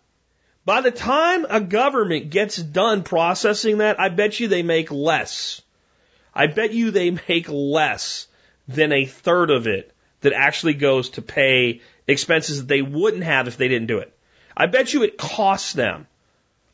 By 0.65 0.81
the 0.81 0.91
time 0.91 1.45
a 1.49 1.61
government 1.61 2.29
gets 2.29 2.57
done 2.57 3.03
processing 3.03 3.77
that, 3.77 4.01
I 4.01 4.09
bet 4.09 4.37
you 4.37 4.49
they 4.49 4.63
make 4.63 4.91
less. 4.91 5.61
I 6.33 6.47
bet 6.47 6.73
you 6.73 6.91
they 6.91 7.11
make 7.29 7.47
less 7.47 8.27
than 8.67 8.91
a 8.91 9.05
third 9.05 9.49
of 9.49 9.65
it 9.65 9.93
that 10.19 10.33
actually 10.33 10.73
goes 10.73 11.11
to 11.11 11.21
pay 11.21 11.79
expenses 12.05 12.57
that 12.57 12.67
they 12.67 12.81
wouldn't 12.81 13.23
have 13.23 13.47
if 13.47 13.55
they 13.55 13.69
didn't 13.69 13.87
do 13.87 13.99
it. 13.99 14.11
I 14.57 14.65
bet 14.65 14.93
you 14.93 15.03
it 15.03 15.17
costs 15.17 15.71
them 15.71 16.07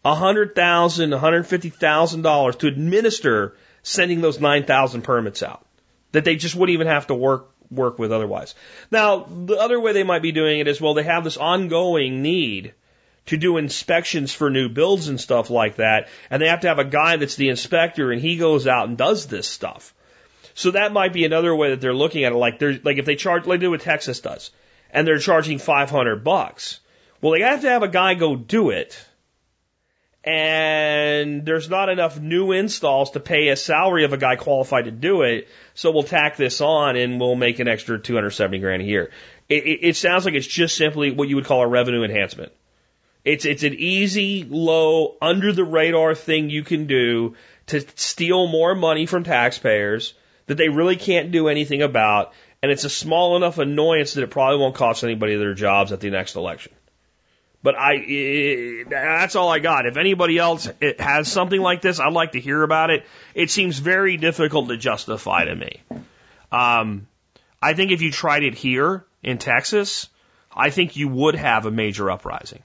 a 0.03 0.15
hundred 0.15 0.55
thousand, 0.55 1.13
a 1.13 1.19
hundred 1.19 1.47
fifty 1.47 1.69
thousand 1.69 2.23
dollars 2.23 2.55
to 2.57 2.67
administer 2.67 3.55
sending 3.83 4.21
those 4.21 4.39
nine 4.39 4.65
thousand 4.65 5.03
permits 5.03 5.43
out 5.43 5.65
that 6.11 6.25
they 6.25 6.35
just 6.35 6.55
wouldn't 6.55 6.73
even 6.73 6.87
have 6.87 7.07
to 7.07 7.15
work 7.15 7.49
work 7.69 7.97
with 7.99 8.11
otherwise. 8.11 8.53
Now, 8.89 9.19
the 9.23 9.55
other 9.55 9.79
way 9.79 9.93
they 9.93 10.03
might 10.03 10.21
be 10.21 10.31
doing 10.31 10.59
it 10.59 10.67
is 10.67 10.81
well, 10.81 10.93
they 10.93 11.03
have 11.03 11.23
this 11.23 11.37
ongoing 11.37 12.21
need 12.21 12.73
to 13.27 13.37
do 13.37 13.57
inspections 13.57 14.33
for 14.33 14.49
new 14.49 14.67
builds 14.67 15.07
and 15.07 15.21
stuff 15.21 15.49
like 15.49 15.75
that, 15.75 16.09
and 16.29 16.41
they 16.41 16.47
have 16.47 16.61
to 16.61 16.67
have 16.67 16.79
a 16.79 16.83
guy 16.83 17.17
that's 17.17 17.35
the 17.35 17.49
inspector 17.49 18.11
and 18.11 18.21
he 18.21 18.37
goes 18.37 18.67
out 18.67 18.87
and 18.87 18.97
does 18.97 19.27
this 19.27 19.47
stuff. 19.47 19.93
So 20.53 20.71
that 20.71 20.91
might 20.91 21.13
be 21.13 21.23
another 21.23 21.55
way 21.55 21.69
that 21.69 21.79
they're 21.79 21.93
looking 21.93 22.25
at 22.25 22.33
it. 22.33 22.35
Like 22.35 22.59
they're 22.59 22.79
like 22.83 22.97
if 22.97 23.05
they 23.05 23.15
charge 23.15 23.45
like 23.45 23.59
they 23.59 23.65
do 23.65 23.71
what 23.71 23.81
Texas 23.81 24.19
does, 24.19 24.51
and 24.89 25.07
they're 25.07 25.19
charging 25.19 25.59
five 25.59 25.89
hundred 25.89 26.23
bucks. 26.23 26.79
Well, 27.21 27.33
they 27.33 27.41
have 27.41 27.61
to 27.61 27.69
have 27.69 27.83
a 27.83 27.87
guy 27.87 28.15
go 28.15 28.35
do 28.35 28.71
it 28.71 28.99
and 30.23 31.45
there's 31.45 31.69
not 31.69 31.89
enough 31.89 32.19
new 32.19 32.51
installs 32.51 33.11
to 33.11 33.19
pay 33.19 33.47
a 33.47 33.55
salary 33.55 34.03
of 34.03 34.13
a 34.13 34.17
guy 34.17 34.35
qualified 34.35 34.85
to 34.85 34.91
do 34.91 35.23
it. 35.23 35.47
So 35.73 35.91
we'll 35.91 36.03
tack 36.03 36.37
this 36.37 36.61
on 36.61 36.95
and 36.95 37.19
we'll 37.19 37.35
make 37.35 37.59
an 37.59 37.67
extra 37.67 37.97
270 37.97 38.59
grand 38.59 38.83
a 38.83 38.85
year. 38.85 39.11
It, 39.49 39.65
it, 39.65 39.79
it 39.81 39.95
sounds 39.95 40.25
like 40.25 40.35
it's 40.35 40.45
just 40.45 40.77
simply 40.77 41.11
what 41.11 41.27
you 41.27 41.37
would 41.37 41.45
call 41.45 41.61
a 41.61 41.67
revenue 41.67 42.03
enhancement. 42.03 42.51
It's, 43.25 43.45
it's 43.45 43.63
an 43.63 43.73
easy, 43.73 44.43
low, 44.43 45.15
under 45.21 45.53
the 45.53 45.63
radar 45.63 46.13
thing 46.15 46.49
you 46.49 46.63
can 46.63 46.85
do 46.85 47.35
to 47.67 47.81
steal 47.95 48.47
more 48.47 48.75
money 48.75 49.05
from 49.05 49.23
taxpayers 49.23 50.13
that 50.47 50.55
they 50.55 50.69
really 50.69 50.95
can't 50.97 51.31
do 51.31 51.47
anything 51.47 51.81
about. 51.81 52.33
And 52.61 52.71
it's 52.71 52.83
a 52.83 52.89
small 52.89 53.37
enough 53.37 53.57
annoyance 53.57 54.13
that 54.13 54.23
it 54.23 54.29
probably 54.29 54.59
won't 54.59 54.75
cost 54.75 55.03
anybody 55.03 55.35
their 55.35 55.55
jobs 55.55 55.91
at 55.91 55.99
the 55.99 56.11
next 56.11 56.35
election. 56.35 56.73
But 57.63 57.75
I, 57.75 57.93
it, 57.95 58.89
that's 58.89 59.35
all 59.35 59.49
I 59.49 59.59
got. 59.59 59.85
If 59.85 59.97
anybody 59.97 60.37
else 60.37 60.67
has 60.97 61.31
something 61.31 61.61
like 61.61 61.81
this, 61.81 61.99
I'd 61.99 62.13
like 62.13 62.31
to 62.31 62.39
hear 62.39 62.63
about 62.63 62.89
it. 62.89 63.05
It 63.35 63.51
seems 63.51 63.77
very 63.77 64.17
difficult 64.17 64.69
to 64.69 64.77
justify 64.77 65.45
to 65.45 65.55
me. 65.55 65.81
Um, 66.51 67.07
I 67.61 67.73
think 67.73 67.91
if 67.91 68.01
you 68.01 68.11
tried 68.11 68.43
it 68.43 68.55
here 68.55 69.05
in 69.21 69.37
Texas, 69.37 70.09
I 70.51 70.71
think 70.71 70.95
you 70.95 71.07
would 71.07 71.35
have 71.35 71.65
a 71.65 71.71
major 71.71 72.09
uprising. 72.09 72.63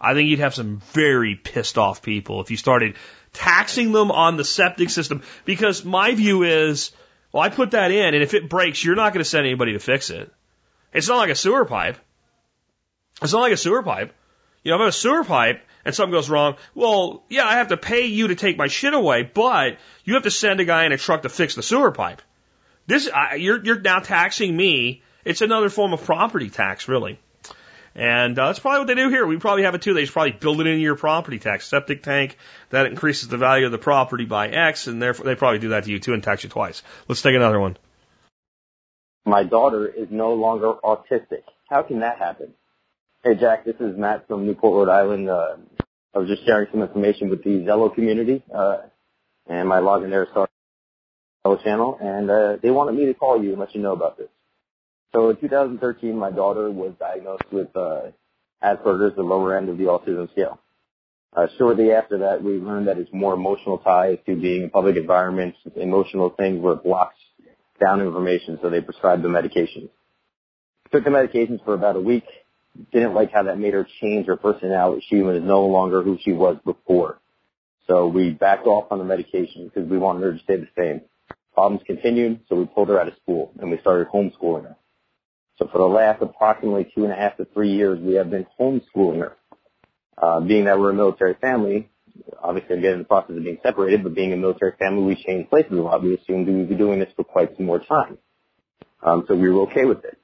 I 0.00 0.14
think 0.14 0.28
you'd 0.28 0.40
have 0.40 0.54
some 0.54 0.80
very 0.92 1.34
pissed 1.34 1.78
off 1.78 2.02
people 2.02 2.40
if 2.40 2.50
you 2.50 2.56
started 2.56 2.96
taxing 3.32 3.92
them 3.92 4.10
on 4.10 4.36
the 4.36 4.44
septic 4.44 4.90
system. 4.90 5.22
Because 5.44 5.84
my 5.84 6.14
view 6.14 6.42
is, 6.42 6.92
well, 7.32 7.42
I 7.42 7.48
put 7.48 7.72
that 7.72 7.90
in, 7.90 8.14
and 8.14 8.22
if 8.22 8.34
it 8.34 8.48
breaks, 8.48 8.84
you're 8.84 8.94
not 8.94 9.12
going 9.12 9.24
to 9.24 9.28
send 9.28 9.46
anybody 9.46 9.72
to 9.72 9.78
fix 9.78 10.10
it. 10.10 10.30
It's 10.92 11.08
not 11.08 11.16
like 11.16 11.30
a 11.30 11.34
sewer 11.34 11.64
pipe. 11.64 11.96
It's 13.22 13.32
not 13.32 13.40
like 13.40 13.52
a 13.52 13.56
sewer 13.56 13.82
pipe. 13.82 14.14
You 14.62 14.70
know, 14.70 14.76
if 14.76 14.80
I 14.80 14.84
have 14.84 14.88
a 14.90 14.92
sewer 14.92 15.24
pipe 15.24 15.62
and 15.84 15.94
something 15.94 16.12
goes 16.12 16.30
wrong, 16.30 16.56
well, 16.74 17.24
yeah, 17.28 17.46
I 17.46 17.54
have 17.54 17.68
to 17.68 17.76
pay 17.76 18.06
you 18.06 18.28
to 18.28 18.34
take 18.34 18.56
my 18.56 18.66
shit 18.66 18.94
away, 18.94 19.22
but 19.22 19.78
you 20.04 20.14
have 20.14 20.24
to 20.24 20.30
send 20.30 20.60
a 20.60 20.64
guy 20.64 20.84
in 20.84 20.92
a 20.92 20.98
truck 20.98 21.22
to 21.22 21.28
fix 21.28 21.54
the 21.54 21.62
sewer 21.62 21.90
pipe. 21.90 22.22
This, 22.86 23.08
I, 23.08 23.34
you're, 23.34 23.62
you're 23.64 23.80
now 23.80 24.00
taxing 24.00 24.56
me. 24.56 25.02
It's 25.24 25.42
another 25.42 25.68
form 25.68 25.92
of 25.92 26.04
property 26.04 26.48
tax, 26.48 26.88
really. 26.88 27.18
And 27.94 28.38
uh, 28.38 28.46
that's 28.46 28.60
probably 28.60 28.78
what 28.78 28.86
they 28.86 28.94
do 28.94 29.08
here. 29.08 29.26
We 29.26 29.38
probably 29.38 29.64
have 29.64 29.74
it 29.74 29.82
too. 29.82 29.92
They 29.92 30.02
just 30.02 30.12
probably 30.12 30.32
build 30.32 30.60
it 30.60 30.66
into 30.66 30.80
your 30.80 30.94
property 30.94 31.38
tax. 31.38 31.66
Septic 31.66 32.02
tank, 32.02 32.36
that 32.70 32.86
increases 32.86 33.28
the 33.28 33.36
value 33.36 33.66
of 33.66 33.72
the 33.72 33.78
property 33.78 34.24
by 34.24 34.48
X, 34.48 34.86
and 34.86 35.02
therefore 35.02 35.26
they 35.26 35.34
probably 35.34 35.58
do 35.58 35.70
that 35.70 35.84
to 35.84 35.90
you 35.90 35.98
too 35.98 36.14
and 36.14 36.22
tax 36.22 36.44
you 36.44 36.50
twice. 36.50 36.82
Let's 37.08 37.22
take 37.22 37.34
another 37.34 37.58
one. 37.58 37.76
My 39.26 39.42
daughter 39.42 39.86
is 39.86 40.08
no 40.10 40.34
longer 40.34 40.74
autistic. 40.84 41.42
How 41.68 41.82
can 41.82 42.00
that 42.00 42.18
happen? 42.18 42.54
Hey, 43.24 43.34
Jack, 43.34 43.64
this 43.64 43.74
is 43.80 43.98
Matt 43.98 44.28
from 44.28 44.46
Newport, 44.46 44.86
Rhode 44.86 44.92
Island. 44.92 45.28
Uh, 45.28 45.56
I 46.14 46.18
was 46.20 46.28
just 46.28 46.46
sharing 46.46 46.68
some 46.70 46.82
information 46.82 47.28
with 47.28 47.42
the 47.42 47.50
Zello 47.66 47.92
community, 47.92 48.44
uh, 48.54 48.82
and 49.48 49.68
my 49.68 49.80
login 49.80 50.10
there 50.10 50.28
started 50.30 50.52
Zello 51.44 51.60
channel, 51.64 51.98
and 52.00 52.30
uh, 52.30 52.56
they 52.62 52.70
wanted 52.70 52.94
me 52.94 53.06
to 53.06 53.14
call 53.14 53.42
you 53.42 53.50
and 53.50 53.58
let 53.58 53.74
you 53.74 53.82
know 53.82 53.92
about 53.92 54.18
this. 54.18 54.28
So 55.12 55.30
in 55.30 55.36
2013, 55.36 56.16
my 56.16 56.30
daughter 56.30 56.70
was 56.70 56.92
diagnosed 57.00 57.42
with 57.50 57.74
uh, 57.74 58.02
Asperger's, 58.62 59.16
the 59.16 59.22
lower 59.22 59.58
end 59.58 59.68
of 59.68 59.78
the 59.78 59.84
autism 59.84 60.30
scale. 60.30 60.60
Uh, 61.36 61.48
shortly 61.58 61.90
after 61.90 62.18
that, 62.18 62.40
we 62.40 62.52
learned 62.52 62.86
that 62.86 62.98
it's 62.98 63.10
more 63.12 63.34
emotional 63.34 63.78
ties 63.78 64.18
to 64.26 64.40
being 64.40 64.62
in 64.62 64.70
public 64.70 64.96
environments, 64.96 65.58
emotional 65.74 66.30
things 66.30 66.62
where 66.62 66.74
it 66.74 66.84
blocks 66.84 67.16
down 67.80 68.00
information, 68.00 68.60
so 68.62 68.70
they 68.70 68.80
prescribed 68.80 69.24
the 69.24 69.28
medications. 69.28 69.90
Took 70.92 71.02
the 71.02 71.10
medications 71.10 71.64
for 71.64 71.74
about 71.74 71.96
a 71.96 72.00
week, 72.00 72.24
didn't 72.92 73.14
like 73.14 73.32
how 73.32 73.44
that 73.44 73.58
made 73.58 73.74
her 73.74 73.86
change 74.00 74.26
her 74.26 74.36
personality. 74.36 75.04
She 75.08 75.16
was 75.16 75.42
no 75.42 75.66
longer 75.66 76.02
who 76.02 76.18
she 76.22 76.32
was 76.32 76.56
before. 76.64 77.20
So 77.86 78.06
we 78.06 78.30
backed 78.30 78.66
off 78.66 78.86
on 78.90 78.98
the 78.98 79.04
medication 79.04 79.64
because 79.64 79.88
we 79.88 79.98
wanted 79.98 80.22
her 80.22 80.32
to 80.32 80.38
stay 80.40 80.56
the 80.56 80.68
same. 80.76 81.00
Problems 81.54 81.82
continued, 81.86 82.40
so 82.48 82.56
we 82.56 82.66
pulled 82.66 82.88
her 82.88 83.00
out 83.00 83.08
of 83.08 83.14
school 83.22 83.52
and 83.58 83.70
we 83.70 83.78
started 83.78 84.08
homeschooling 84.08 84.64
her. 84.64 84.76
So 85.58 85.68
for 85.72 85.78
the 85.78 85.84
last 85.84 86.22
approximately 86.22 86.90
two 86.94 87.04
and 87.04 87.12
a 87.12 87.16
half 87.16 87.36
to 87.38 87.46
three 87.46 87.72
years, 87.72 87.98
we 88.00 88.14
have 88.14 88.30
been 88.30 88.46
homeschooling 88.60 89.20
her. 89.20 89.36
Uh, 90.16 90.40
being 90.40 90.64
that 90.66 90.78
we're 90.78 90.90
a 90.90 90.94
military 90.94 91.34
family, 91.34 91.88
obviously 92.40 92.76
getting 92.76 92.92
in 92.92 92.98
the 92.98 93.04
process 93.04 93.36
of 93.36 93.42
being 93.42 93.58
separated, 93.62 94.02
but 94.02 94.14
being 94.14 94.32
a 94.32 94.36
military 94.36 94.72
family, 94.78 95.02
we 95.02 95.24
changed 95.24 95.50
places 95.50 95.72
a 95.72 95.76
lot. 95.76 96.02
We 96.02 96.14
assumed 96.14 96.46
we 96.46 96.54
would 96.54 96.68
be 96.68 96.74
doing 96.74 97.00
this 97.00 97.08
for 97.16 97.24
quite 97.24 97.56
some 97.56 97.66
more 97.66 97.80
time. 97.80 98.18
Um, 99.02 99.24
so 99.28 99.34
we 99.34 99.48
were 99.48 99.62
okay 99.62 99.84
with 99.84 100.04
it. 100.04 100.18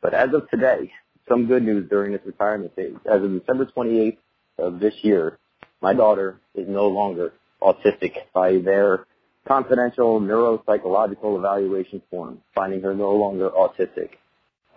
But 0.00 0.14
as 0.14 0.32
of 0.34 0.48
today, 0.50 0.92
some 1.28 1.46
good 1.46 1.62
news 1.62 1.88
during 1.88 2.12
this 2.12 2.20
retirement 2.24 2.74
phase. 2.74 2.94
As 3.06 3.22
of 3.22 3.32
December 3.32 3.66
28th 3.66 4.18
of 4.58 4.80
this 4.80 4.94
year, 5.02 5.38
my 5.80 5.94
daughter 5.94 6.40
is 6.54 6.68
no 6.68 6.88
longer 6.88 7.32
autistic 7.62 8.12
by 8.34 8.58
their 8.58 9.06
confidential 9.46 10.20
neuropsychological 10.20 11.38
evaluation 11.38 12.02
form, 12.10 12.38
finding 12.54 12.80
her 12.82 12.94
no 12.94 13.12
longer 13.12 13.50
autistic. 13.50 14.10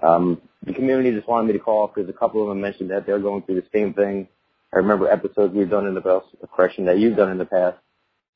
Um, 0.01 0.41
the 0.65 0.73
community 0.73 1.11
just 1.11 1.27
wanted 1.27 1.47
me 1.47 1.53
to 1.53 1.59
call 1.59 1.87
because 1.93 2.09
a 2.09 2.13
couple 2.13 2.41
of 2.41 2.49
them 2.49 2.61
mentioned 2.61 2.91
that 2.91 3.05
they're 3.05 3.19
going 3.19 3.43
through 3.43 3.61
the 3.61 3.67
same 3.73 3.93
thing. 3.93 4.27
I 4.73 4.77
remember 4.77 5.09
episodes 5.09 5.53
we've 5.53 5.69
done 5.69 5.85
in 5.85 5.93
the 5.93 6.01
past, 6.01 6.25
a 6.43 6.47
correction 6.47 6.85
that 6.85 6.99
you've 6.99 7.15
done 7.15 7.31
in 7.31 7.37
the 7.37 7.45
past, 7.45 7.77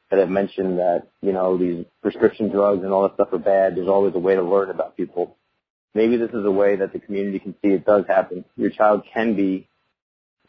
that 0.10 0.20
have 0.20 0.30
mentioned 0.30 0.80
that, 0.80 1.08
you 1.22 1.34
know, 1.34 1.58
these 1.58 1.86
prescription 2.02 2.50
drugs 2.50 2.84
and 2.84 2.92
all 2.92 3.04
that 3.04 3.14
stuff 3.16 3.30
are 3.32 3.40
bad. 3.40 3.76
There's 3.76 3.88
always 3.88 4.16
a 4.16 4.20
way 4.20 4.36
to 4.36 4.42
learn 4.42 4.70
about 4.70 4.98
people 4.98 5.36
maybe 5.94 6.18
this 6.18 6.30
is 6.32 6.46
a 6.46 6.52
way 6.52 6.76
that 6.78 6.94
the 6.94 7.00
community 7.00 7.40
can 7.40 7.54
see 7.62 7.70
it 7.70 7.86
does 7.86 8.06
happen. 8.08 8.46
Your 8.56 8.70
child 8.70 9.04
can 9.14 9.36
be, 9.36 9.68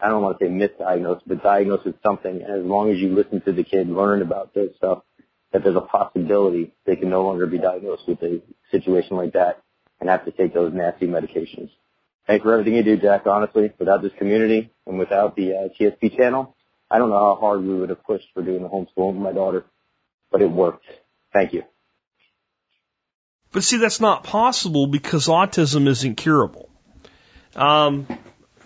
I 0.00 0.08
don't 0.08 0.22
want 0.22 0.38
to 0.38 0.44
say 0.44 0.50
misdiagnosed, 0.50 1.22
but 1.26 1.42
diagnosed 1.42 1.86
with 1.86 1.96
something. 2.02 2.42
And 2.42 2.60
as 2.60 2.64
long 2.64 2.90
as 2.90 2.98
you 2.98 3.14
listen 3.14 3.40
to 3.42 3.52
the 3.52 3.64
kid, 3.64 3.88
learn 3.88 4.22
about 4.22 4.54
this 4.54 4.70
stuff, 4.76 5.02
that 5.52 5.64
there's 5.64 5.76
a 5.76 5.80
possibility 5.80 6.72
they 6.86 6.96
can 6.96 7.10
no 7.10 7.22
longer 7.22 7.46
be 7.46 7.58
diagnosed 7.58 8.02
with 8.06 8.22
a 8.22 8.40
situation 8.70 9.16
like 9.16 9.32
that 9.32 9.62
and 10.00 10.08
have 10.08 10.24
to 10.24 10.30
take 10.30 10.54
those 10.54 10.72
nasty 10.72 11.06
medications. 11.06 11.70
Thanks 12.26 12.42
for 12.44 12.52
everything 12.52 12.74
you 12.76 12.84
do, 12.84 12.96
Jack. 12.96 13.26
Honestly, 13.26 13.72
without 13.78 14.02
this 14.02 14.12
community 14.18 14.70
and 14.86 14.98
without 14.98 15.34
the 15.34 15.52
uh, 15.52 15.68
TSP 15.78 16.16
channel, 16.16 16.54
I 16.90 16.98
don't 16.98 17.10
know 17.10 17.18
how 17.18 17.36
hard 17.40 17.62
we 17.62 17.74
would 17.74 17.88
have 17.88 18.04
pushed 18.04 18.26
for 18.34 18.42
doing 18.42 18.62
the 18.62 18.68
homeschool 18.68 19.12
with 19.12 19.22
my 19.22 19.32
daughter, 19.32 19.64
but 20.30 20.42
it 20.42 20.50
worked. 20.50 20.84
Thank 21.32 21.52
you. 21.52 21.62
But 23.52 23.64
see, 23.64 23.78
that's 23.78 24.00
not 24.00 24.24
possible 24.24 24.86
because 24.86 25.26
autism 25.26 25.88
isn't 25.88 26.16
curable. 26.16 26.68
Um, 27.56 28.06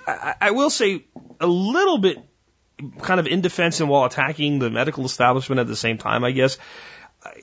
I, 0.07 0.35
I 0.41 0.51
will 0.51 0.71
say 0.71 1.05
a 1.41 1.47
little 1.47 1.99
bit 1.99 2.19
kind 3.01 3.21
of 3.21 3.27
in 3.27 3.41
defense 3.41 3.81
and 3.81 3.89
while 3.89 4.05
attacking 4.05 4.59
the 4.59 4.71
medical 4.71 5.05
establishment 5.05 5.61
at 5.61 5.67
the 5.67 5.77
same 5.77 5.99
time, 5.99 6.25
I 6.25 6.33
guess. 6.33 6.59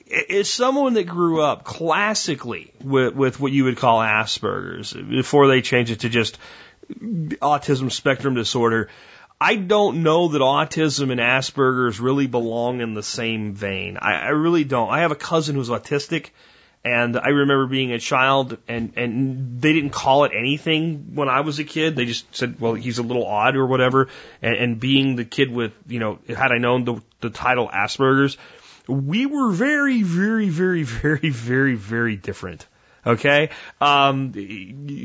Is 0.06 0.48
someone 0.48 0.94
that 0.94 1.04
grew 1.04 1.42
up 1.42 1.64
classically 1.64 2.72
with, 2.84 3.14
with 3.14 3.40
what 3.40 3.50
you 3.50 3.64
would 3.64 3.76
call 3.76 3.98
Asperger's 3.98 4.92
before 4.92 5.48
they 5.48 5.60
changed 5.60 5.90
it 5.90 6.00
to 6.00 6.08
just 6.08 6.38
autism 6.90 7.90
spectrum 7.90 8.34
disorder. 8.34 8.88
I 9.40 9.56
don't 9.56 10.04
know 10.04 10.28
that 10.28 10.40
autism 10.40 11.10
and 11.10 11.20
Asperger's 11.20 11.98
really 11.98 12.28
belong 12.28 12.80
in 12.80 12.94
the 12.94 13.02
same 13.02 13.54
vein. 13.54 13.98
I, 14.00 14.14
I 14.14 14.28
really 14.28 14.62
don't. 14.62 14.88
I 14.88 15.00
have 15.00 15.10
a 15.10 15.16
cousin 15.16 15.56
who's 15.56 15.68
autistic, 15.68 16.30
and 16.84 17.16
I 17.16 17.28
remember 17.28 17.66
being 17.66 17.92
a 17.92 17.98
child, 17.98 18.58
and 18.66 18.92
and 18.96 19.60
they 19.60 19.72
didn't 19.72 19.90
call 19.90 20.24
it 20.24 20.32
anything 20.36 21.14
when 21.14 21.28
I 21.28 21.40
was 21.40 21.58
a 21.60 21.64
kid. 21.64 21.94
They 21.94 22.06
just 22.06 22.34
said, 22.34 22.60
"Well, 22.60 22.74
he's 22.74 22.98
a 22.98 23.02
little 23.02 23.24
odd" 23.24 23.56
or 23.56 23.66
whatever. 23.66 24.08
And, 24.40 24.56
and 24.56 24.80
being 24.80 25.14
the 25.14 25.24
kid 25.24 25.50
with, 25.50 25.72
you 25.86 26.00
know, 26.00 26.18
had 26.28 26.50
I 26.50 26.58
known 26.58 26.84
the 26.84 27.00
the 27.20 27.30
title 27.30 27.68
Asperger's, 27.68 28.36
we 28.88 29.26
were 29.26 29.52
very, 29.52 30.02
very, 30.02 30.48
very, 30.48 30.82
very, 30.82 31.30
very, 31.30 31.76
very 31.76 32.16
different. 32.16 32.66
Okay, 33.04 33.50
um, 33.80 34.32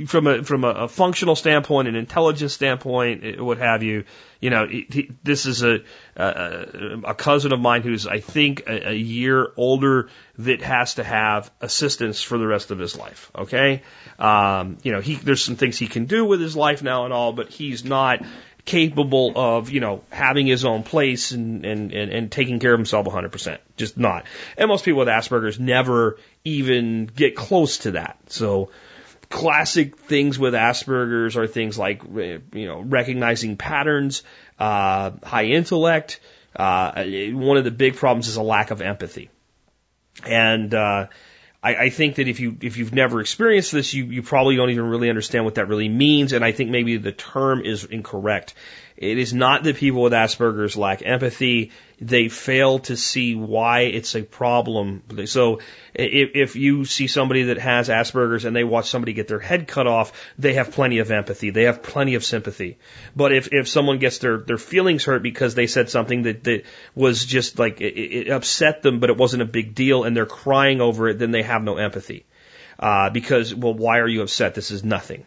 from 0.05 0.27
a 0.27 0.43
from 0.43 0.63
a, 0.63 0.87
functional 0.87 1.35
standpoint, 1.35 1.87
an 1.87 1.95
intelligence 1.95 2.53
standpoint, 2.53 3.41
what 3.41 3.57
have 3.57 3.81
you, 3.81 4.03
you 4.39 4.51
know, 4.51 4.67
he, 4.67 5.09
this 5.23 5.47
is 5.47 5.63
a, 5.63 5.79
a 6.15 6.99
a 7.05 7.15
cousin 7.15 7.53
of 7.53 7.59
mine 7.59 7.81
who's 7.81 8.05
I 8.05 8.19
think 8.19 8.67
a, 8.67 8.89
a 8.89 8.93
year 8.93 9.51
older 9.57 10.09
that 10.37 10.61
has 10.61 10.95
to 10.95 11.03
have 11.03 11.49
assistance 11.59 12.21
for 12.21 12.37
the 12.37 12.45
rest 12.45 12.69
of 12.69 12.77
his 12.77 12.95
life. 12.95 13.31
Okay, 13.35 13.81
um, 14.19 14.77
you 14.83 14.91
know, 14.91 15.01
he 15.01 15.15
there's 15.15 15.43
some 15.43 15.55
things 15.55 15.79
he 15.79 15.87
can 15.87 16.05
do 16.05 16.23
with 16.23 16.39
his 16.39 16.55
life 16.55 16.83
now 16.83 17.05
and 17.05 17.13
all, 17.13 17.33
but 17.33 17.49
he's 17.49 17.83
not 17.83 18.23
capable 18.67 19.31
of, 19.35 19.71
you 19.71 19.79
know, 19.79 20.03
having 20.11 20.45
his 20.45 20.65
own 20.65 20.83
place 20.83 21.31
and, 21.31 21.65
and, 21.65 21.91
and, 21.91 22.11
and 22.11 22.31
taking 22.31 22.59
care 22.59 22.73
of 22.73 22.79
himself 22.79 23.07
100%. 23.07 23.57
Just 23.77 23.97
not. 23.97 24.25
And 24.57 24.67
most 24.67 24.85
people 24.85 24.99
with 24.99 25.07
Asperger's 25.07 25.59
never 25.59 26.19
even 26.43 27.07
get 27.07 27.35
close 27.35 27.79
to 27.79 27.91
that. 27.91 28.19
So, 28.27 28.69
classic 29.29 29.97
things 29.97 30.37
with 30.37 30.53
Asperger's 30.53 31.37
are 31.37 31.47
things 31.47 31.77
like, 31.77 32.03
you 32.03 32.41
know, 32.53 32.81
recognizing 32.81 33.57
patterns, 33.57 34.23
uh, 34.59 35.11
high 35.23 35.45
intellect. 35.45 36.19
Uh, 36.55 37.03
one 37.31 37.57
of 37.57 37.63
the 37.63 37.71
big 37.71 37.95
problems 37.95 38.27
is 38.27 38.35
a 38.35 38.43
lack 38.43 38.71
of 38.71 38.81
empathy. 38.81 39.29
And, 40.25 40.73
uh, 40.73 41.07
I, 41.67 41.83
I 41.83 41.89
think 41.89 42.15
that 42.15 42.29
if 42.29 42.39
you 42.39 42.55
if 42.61 42.77
you've 42.77 42.93
never 42.93 43.19
experienced 43.19 43.73
this, 43.73 43.93
you 43.93 44.05
you 44.05 44.23
probably 44.23 44.55
don't 44.55 44.69
even 44.69 44.85
really 44.85 45.09
understand 45.09 45.43
what 45.43 45.55
that 45.55 45.67
really 45.67 45.89
means, 45.89 46.31
and 46.31 46.45
I 46.45 46.53
think 46.53 46.69
maybe 46.69 46.95
the 46.95 47.11
term 47.11 47.61
is 47.61 47.83
incorrect. 47.83 48.53
It 48.95 49.17
is 49.17 49.33
not 49.33 49.63
that 49.63 49.75
people 49.75 50.01
with 50.01 50.13
Asperger's 50.13 50.77
lack 50.77 51.01
empathy. 51.05 51.71
They 51.99 52.29
fail 52.29 52.79
to 52.79 52.95
see 52.95 53.33
why 53.33 53.81
it's 53.81 54.15
a 54.15 54.21
problem. 54.21 55.01
So 55.25 55.59
if, 55.95 56.31
if 56.35 56.55
you 56.55 56.85
see 56.85 57.07
somebody 57.07 57.43
that 57.43 57.57
has 57.57 57.89
Asperger's 57.89 58.45
and 58.45 58.55
they 58.55 58.63
watch 58.63 58.89
somebody 58.89 59.13
get 59.13 59.27
their 59.27 59.39
head 59.39 59.67
cut 59.67 59.87
off, 59.87 60.13
they 60.37 60.53
have 60.53 60.71
plenty 60.71 60.99
of 60.99 61.09
empathy. 61.09 61.49
They 61.49 61.63
have 61.63 61.81
plenty 61.81 62.13
of 62.13 62.23
sympathy. 62.23 62.77
But 63.15 63.33
if, 63.33 63.49
if 63.51 63.67
someone 63.67 63.97
gets 63.97 64.19
their, 64.19 64.37
their 64.37 64.59
feelings 64.59 65.05
hurt 65.05 65.23
because 65.23 65.55
they 65.55 65.65
said 65.65 65.89
something 65.89 66.23
that, 66.23 66.43
that 66.43 66.65
was 66.93 67.25
just 67.25 67.57
like, 67.57 67.81
it, 67.81 67.95
it 67.95 68.29
upset 68.29 68.83
them, 68.83 68.99
but 68.99 69.09
it 69.09 69.17
wasn't 69.17 69.41
a 69.41 69.45
big 69.45 69.73
deal 69.73 70.03
and 70.03 70.15
they're 70.15 70.27
crying 70.27 70.81
over 70.81 71.09
it, 71.09 71.17
then 71.17 71.31
they 71.31 71.43
have 71.43 71.63
no 71.63 71.77
empathy. 71.77 72.25
Uh, 72.79 73.09
because, 73.09 73.55
well, 73.55 73.73
why 73.73 73.99
are 73.99 74.07
you 74.07 74.21
upset? 74.21 74.53
This 74.53 74.69
is 74.69 74.83
nothing. 74.83 75.25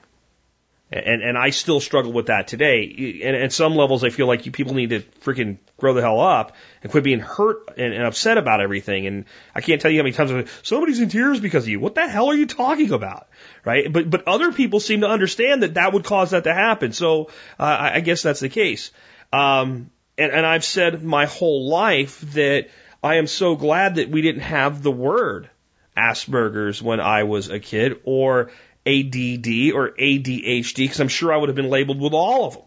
And, 0.93 1.23
and 1.23 1.39
I 1.39 1.51
still 1.51 1.79
struggle 1.79 2.13
with 2.13 2.27
that 2.27 2.49
today. 2.49 3.21
And 3.23 3.37
at 3.37 3.53
some 3.53 3.77
levels, 3.77 4.03
I 4.03 4.11
feel 4.11 4.27
like 4.27 4.45
you 4.47 4.51
people 4.51 4.75
need 4.75 4.91
to 4.91 5.01
freaking 5.21 5.59
grow 5.77 5.95
the 5.95 6.01
hell 6.01 6.21
up 6.21 6.57
and 6.83 6.91
quit 6.91 7.05
being 7.05 7.21
hurt 7.21 7.71
and, 7.79 7.95
and 7.95 8.03
upset 8.03 8.39
about 8.39 8.61
everything. 8.61 9.07
And 9.07 9.25
I 9.55 9.61
can't 9.61 9.81
tell 9.81 9.91
you 9.91 9.99
how 9.99 10.03
many 10.03 10.15
times 10.15 10.33
like, 10.33 10.49
somebody's 10.63 11.01
in 11.01 11.09
tears 11.09 11.39
because 11.39 11.63
of 11.63 11.69
you. 11.69 11.79
What 11.79 11.95
the 11.95 12.09
hell 12.09 12.29
are 12.31 12.35
you 12.35 12.47
talking 12.47 12.91
about? 12.93 13.29
Right? 13.65 13.93
But, 13.93 14.11
but 14.11 14.27
other 14.27 14.51
people 14.51 14.81
seem 14.81 15.03
to 15.03 15.09
understand 15.09 15.63
that 15.63 15.75
that 15.75 15.93
would 15.93 16.03
cause 16.03 16.33
that 16.33 16.43
to 16.45 16.53
happen. 16.53 16.93
So, 16.93 17.31
uh, 17.59 17.63
I, 17.63 17.95
I 17.95 18.01
guess 18.01 18.23
that's 18.23 18.41
the 18.41 18.49
case. 18.49 18.91
Um, 19.33 19.91
and, 20.19 20.33
and 20.33 20.45
I've 20.45 20.65
said 20.65 21.05
my 21.05 21.27
whole 21.27 21.69
life 21.69 22.21
that 22.33 22.69
I 23.01 23.17
am 23.17 23.29
so 23.29 23.55
glad 23.55 23.95
that 23.95 24.11
we 24.11 24.23
didn't 24.23 24.43
have 24.43 24.83
the 24.83 24.91
word 24.91 25.49
Asperger's 25.97 26.83
when 26.83 27.01
I 27.01 27.25
was 27.25 27.49
a 27.49 27.61
kid 27.61 28.01
or 28.05 28.51
ADD 28.87 29.73
or 29.75 29.91
ADHD 29.91 30.77
because 30.77 31.01
I'm 31.01 31.09
sure 31.09 31.33
I 31.33 31.37
would 31.37 31.49
have 31.49 31.57
been 31.57 31.71
labeled 31.71 32.01
with 32.01 32.13
all 32.13 32.47
of 32.47 32.55
them. 32.55 32.63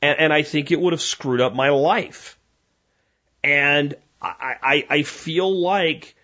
And, 0.00 0.18
and 0.18 0.32
I 0.32 0.42
think 0.42 0.70
it 0.70 0.80
would 0.80 0.92
have 0.92 1.02
screwed 1.02 1.40
up 1.40 1.54
my 1.54 1.70
life. 1.70 2.38
And 3.42 3.94
I, 4.20 4.56
I, 4.62 4.86
I 4.88 5.02
feel 5.02 5.52
like 5.60 6.14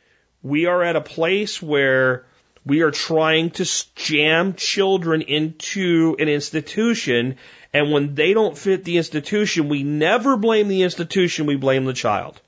we 0.43 0.67
are 0.67 0.83
at 0.83 0.97
a 0.97 1.01
place 1.01 1.61
where 1.61 2.27
we 2.65 2.83
are 2.83 2.91
trying 2.91 3.51
to 3.51 3.85
jam 3.97 4.55
children 4.55 5.23
into 5.23 6.17
an 6.19 6.29
institution. 6.29 7.37
And 7.73 7.91
when 7.91 8.15
they 8.15 8.35
don't 8.35 8.57
fit 8.57 8.85
the 8.85 8.99
institution, 8.99 9.69
we 9.69 9.83
never 9.83 10.37
blame 10.37 10.69
the 10.69 10.83
institution, 10.83 11.47
we 11.47 11.57
blame 11.57 11.85
the 11.87 11.93
child. 11.93 12.41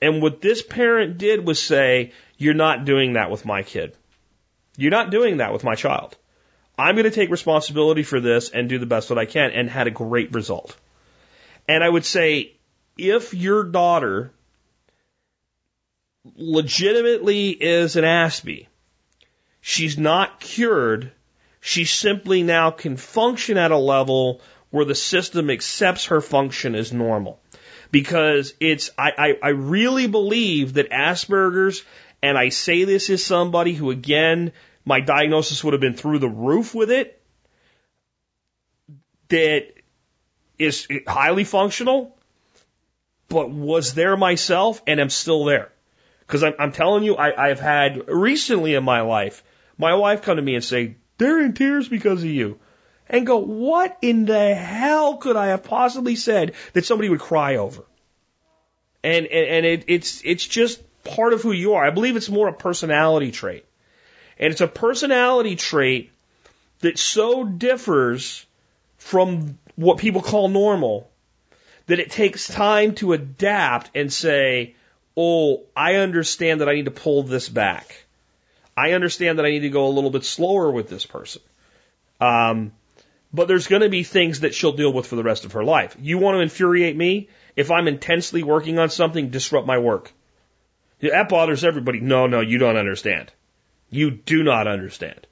And 0.00 0.20
what 0.20 0.40
this 0.40 0.62
parent 0.62 1.18
did 1.18 1.46
was 1.46 1.62
say, 1.62 2.12
You're 2.36 2.54
not 2.54 2.84
doing 2.84 3.12
that 3.12 3.30
with 3.30 3.44
my 3.44 3.62
kid. 3.62 3.96
You're 4.76 4.90
not 4.90 5.10
doing 5.10 5.38
that 5.38 5.52
with 5.52 5.64
my 5.64 5.74
child. 5.74 6.16
I'm 6.78 6.94
going 6.94 7.04
to 7.04 7.10
take 7.10 7.30
responsibility 7.30 8.02
for 8.02 8.20
this 8.20 8.50
and 8.50 8.68
do 8.68 8.78
the 8.78 8.86
best 8.86 9.10
that 9.10 9.18
I 9.18 9.26
can 9.26 9.50
and 9.50 9.68
had 9.68 9.86
a 9.86 9.90
great 9.90 10.32
result. 10.34 10.76
And 11.68 11.84
I 11.84 11.88
would 11.88 12.04
say 12.04 12.54
if 12.96 13.34
your 13.34 13.64
daughter 13.64 14.32
legitimately 16.36 17.50
is 17.50 17.96
an 17.96 18.04
Aspie, 18.04 18.66
she's 19.60 19.98
not 19.98 20.40
cured. 20.40 21.12
She 21.60 21.84
simply 21.84 22.42
now 22.42 22.70
can 22.70 22.96
function 22.96 23.58
at 23.58 23.70
a 23.70 23.78
level 23.78 24.40
where 24.70 24.84
the 24.84 24.94
system 24.94 25.50
accepts 25.50 26.06
her 26.06 26.20
function 26.20 26.74
as 26.74 26.92
normal. 26.92 27.40
Because 27.90 28.54
it's, 28.58 28.90
I, 28.96 29.12
I, 29.18 29.38
I 29.42 29.48
really 29.50 30.06
believe 30.06 30.74
that 30.74 30.90
Asperger's 30.90 31.84
and 32.22 32.38
I 32.38 32.50
say 32.50 32.84
this 32.84 33.10
as 33.10 33.24
somebody 33.24 33.74
who, 33.74 33.90
again, 33.90 34.52
my 34.84 35.00
diagnosis 35.00 35.62
would 35.64 35.74
have 35.74 35.80
been 35.80 35.94
through 35.94 36.20
the 36.20 36.28
roof 36.28 36.74
with 36.74 36.90
it, 36.90 37.20
that 39.28 39.72
is 40.58 40.86
highly 41.06 41.44
functional, 41.44 42.16
but 43.28 43.50
was 43.50 43.94
there 43.94 44.16
myself 44.16 44.82
and 44.86 45.00
am 45.00 45.10
still 45.10 45.44
there. 45.44 45.72
Because 46.20 46.44
I'm, 46.44 46.54
I'm, 46.58 46.72
telling 46.72 47.02
you, 47.02 47.16
I, 47.16 47.48
I've 47.50 47.60
had 47.60 48.08
recently 48.08 48.74
in 48.74 48.84
my 48.84 49.00
life, 49.00 49.42
my 49.76 49.94
wife 49.94 50.22
come 50.22 50.36
to 50.36 50.42
me 50.42 50.54
and 50.54 50.64
say, 50.64 50.96
they're 51.18 51.42
in 51.42 51.54
tears 51.54 51.88
because 51.88 52.22
of 52.22 52.30
you. 52.30 52.58
And 53.08 53.26
go, 53.26 53.38
what 53.38 53.98
in 54.00 54.26
the 54.26 54.54
hell 54.54 55.16
could 55.16 55.36
I 55.36 55.48
have 55.48 55.64
possibly 55.64 56.16
said 56.16 56.54
that 56.72 56.84
somebody 56.84 57.08
would 57.08 57.20
cry 57.20 57.56
over? 57.56 57.84
And, 59.02 59.26
and, 59.26 59.46
and 59.46 59.66
it, 59.66 59.84
it's, 59.88 60.22
it's 60.24 60.46
just 60.46 60.80
part 61.04 61.32
of 61.32 61.42
who 61.42 61.52
you 61.52 61.74
are. 61.74 61.84
I 61.84 61.90
believe 61.90 62.16
it's 62.16 62.28
more 62.28 62.48
a 62.48 62.52
personality 62.52 63.30
trait. 63.30 63.64
And 64.38 64.52
it's 64.52 64.60
a 64.60 64.68
personality 64.68 65.56
trait 65.56 66.10
that 66.80 66.98
so 66.98 67.44
differs 67.44 68.44
from 68.98 69.58
what 69.76 69.98
people 69.98 70.22
call 70.22 70.48
normal 70.48 71.08
that 71.86 72.00
it 72.00 72.10
takes 72.10 72.46
time 72.46 72.94
to 72.96 73.12
adapt 73.12 73.90
and 73.94 74.12
say, 74.12 74.74
oh, 75.16 75.62
I 75.76 75.96
understand 75.96 76.60
that 76.60 76.68
I 76.68 76.74
need 76.74 76.84
to 76.86 76.90
pull 76.90 77.22
this 77.22 77.48
back. 77.48 78.04
I 78.76 78.92
understand 78.92 79.38
that 79.38 79.46
I 79.46 79.50
need 79.50 79.60
to 79.60 79.68
go 79.68 79.86
a 79.86 79.90
little 79.90 80.10
bit 80.10 80.24
slower 80.24 80.70
with 80.70 80.88
this 80.88 81.04
person. 81.04 81.42
Um, 82.20 82.72
but 83.32 83.48
there's 83.48 83.66
going 83.66 83.82
to 83.82 83.88
be 83.88 84.02
things 84.02 84.40
that 84.40 84.54
she'll 84.54 84.72
deal 84.72 84.92
with 84.92 85.06
for 85.06 85.16
the 85.16 85.22
rest 85.22 85.44
of 85.44 85.52
her 85.52 85.64
life. 85.64 85.96
You 86.00 86.18
want 86.18 86.36
to 86.36 86.40
infuriate 86.40 86.96
me? 86.96 87.28
If 87.56 87.70
I'm 87.70 87.88
intensely 87.88 88.42
working 88.42 88.78
on 88.78 88.88
something, 88.88 89.28
disrupt 89.28 89.66
my 89.66 89.78
work. 89.78 90.12
That 91.10 91.28
bothers 91.28 91.64
everybody. 91.64 92.00
No, 92.00 92.26
no, 92.26 92.40
you 92.40 92.58
don't 92.58 92.76
understand. 92.76 93.32
You 93.90 94.10
do 94.10 94.42
not 94.42 94.68
understand. 94.68 95.26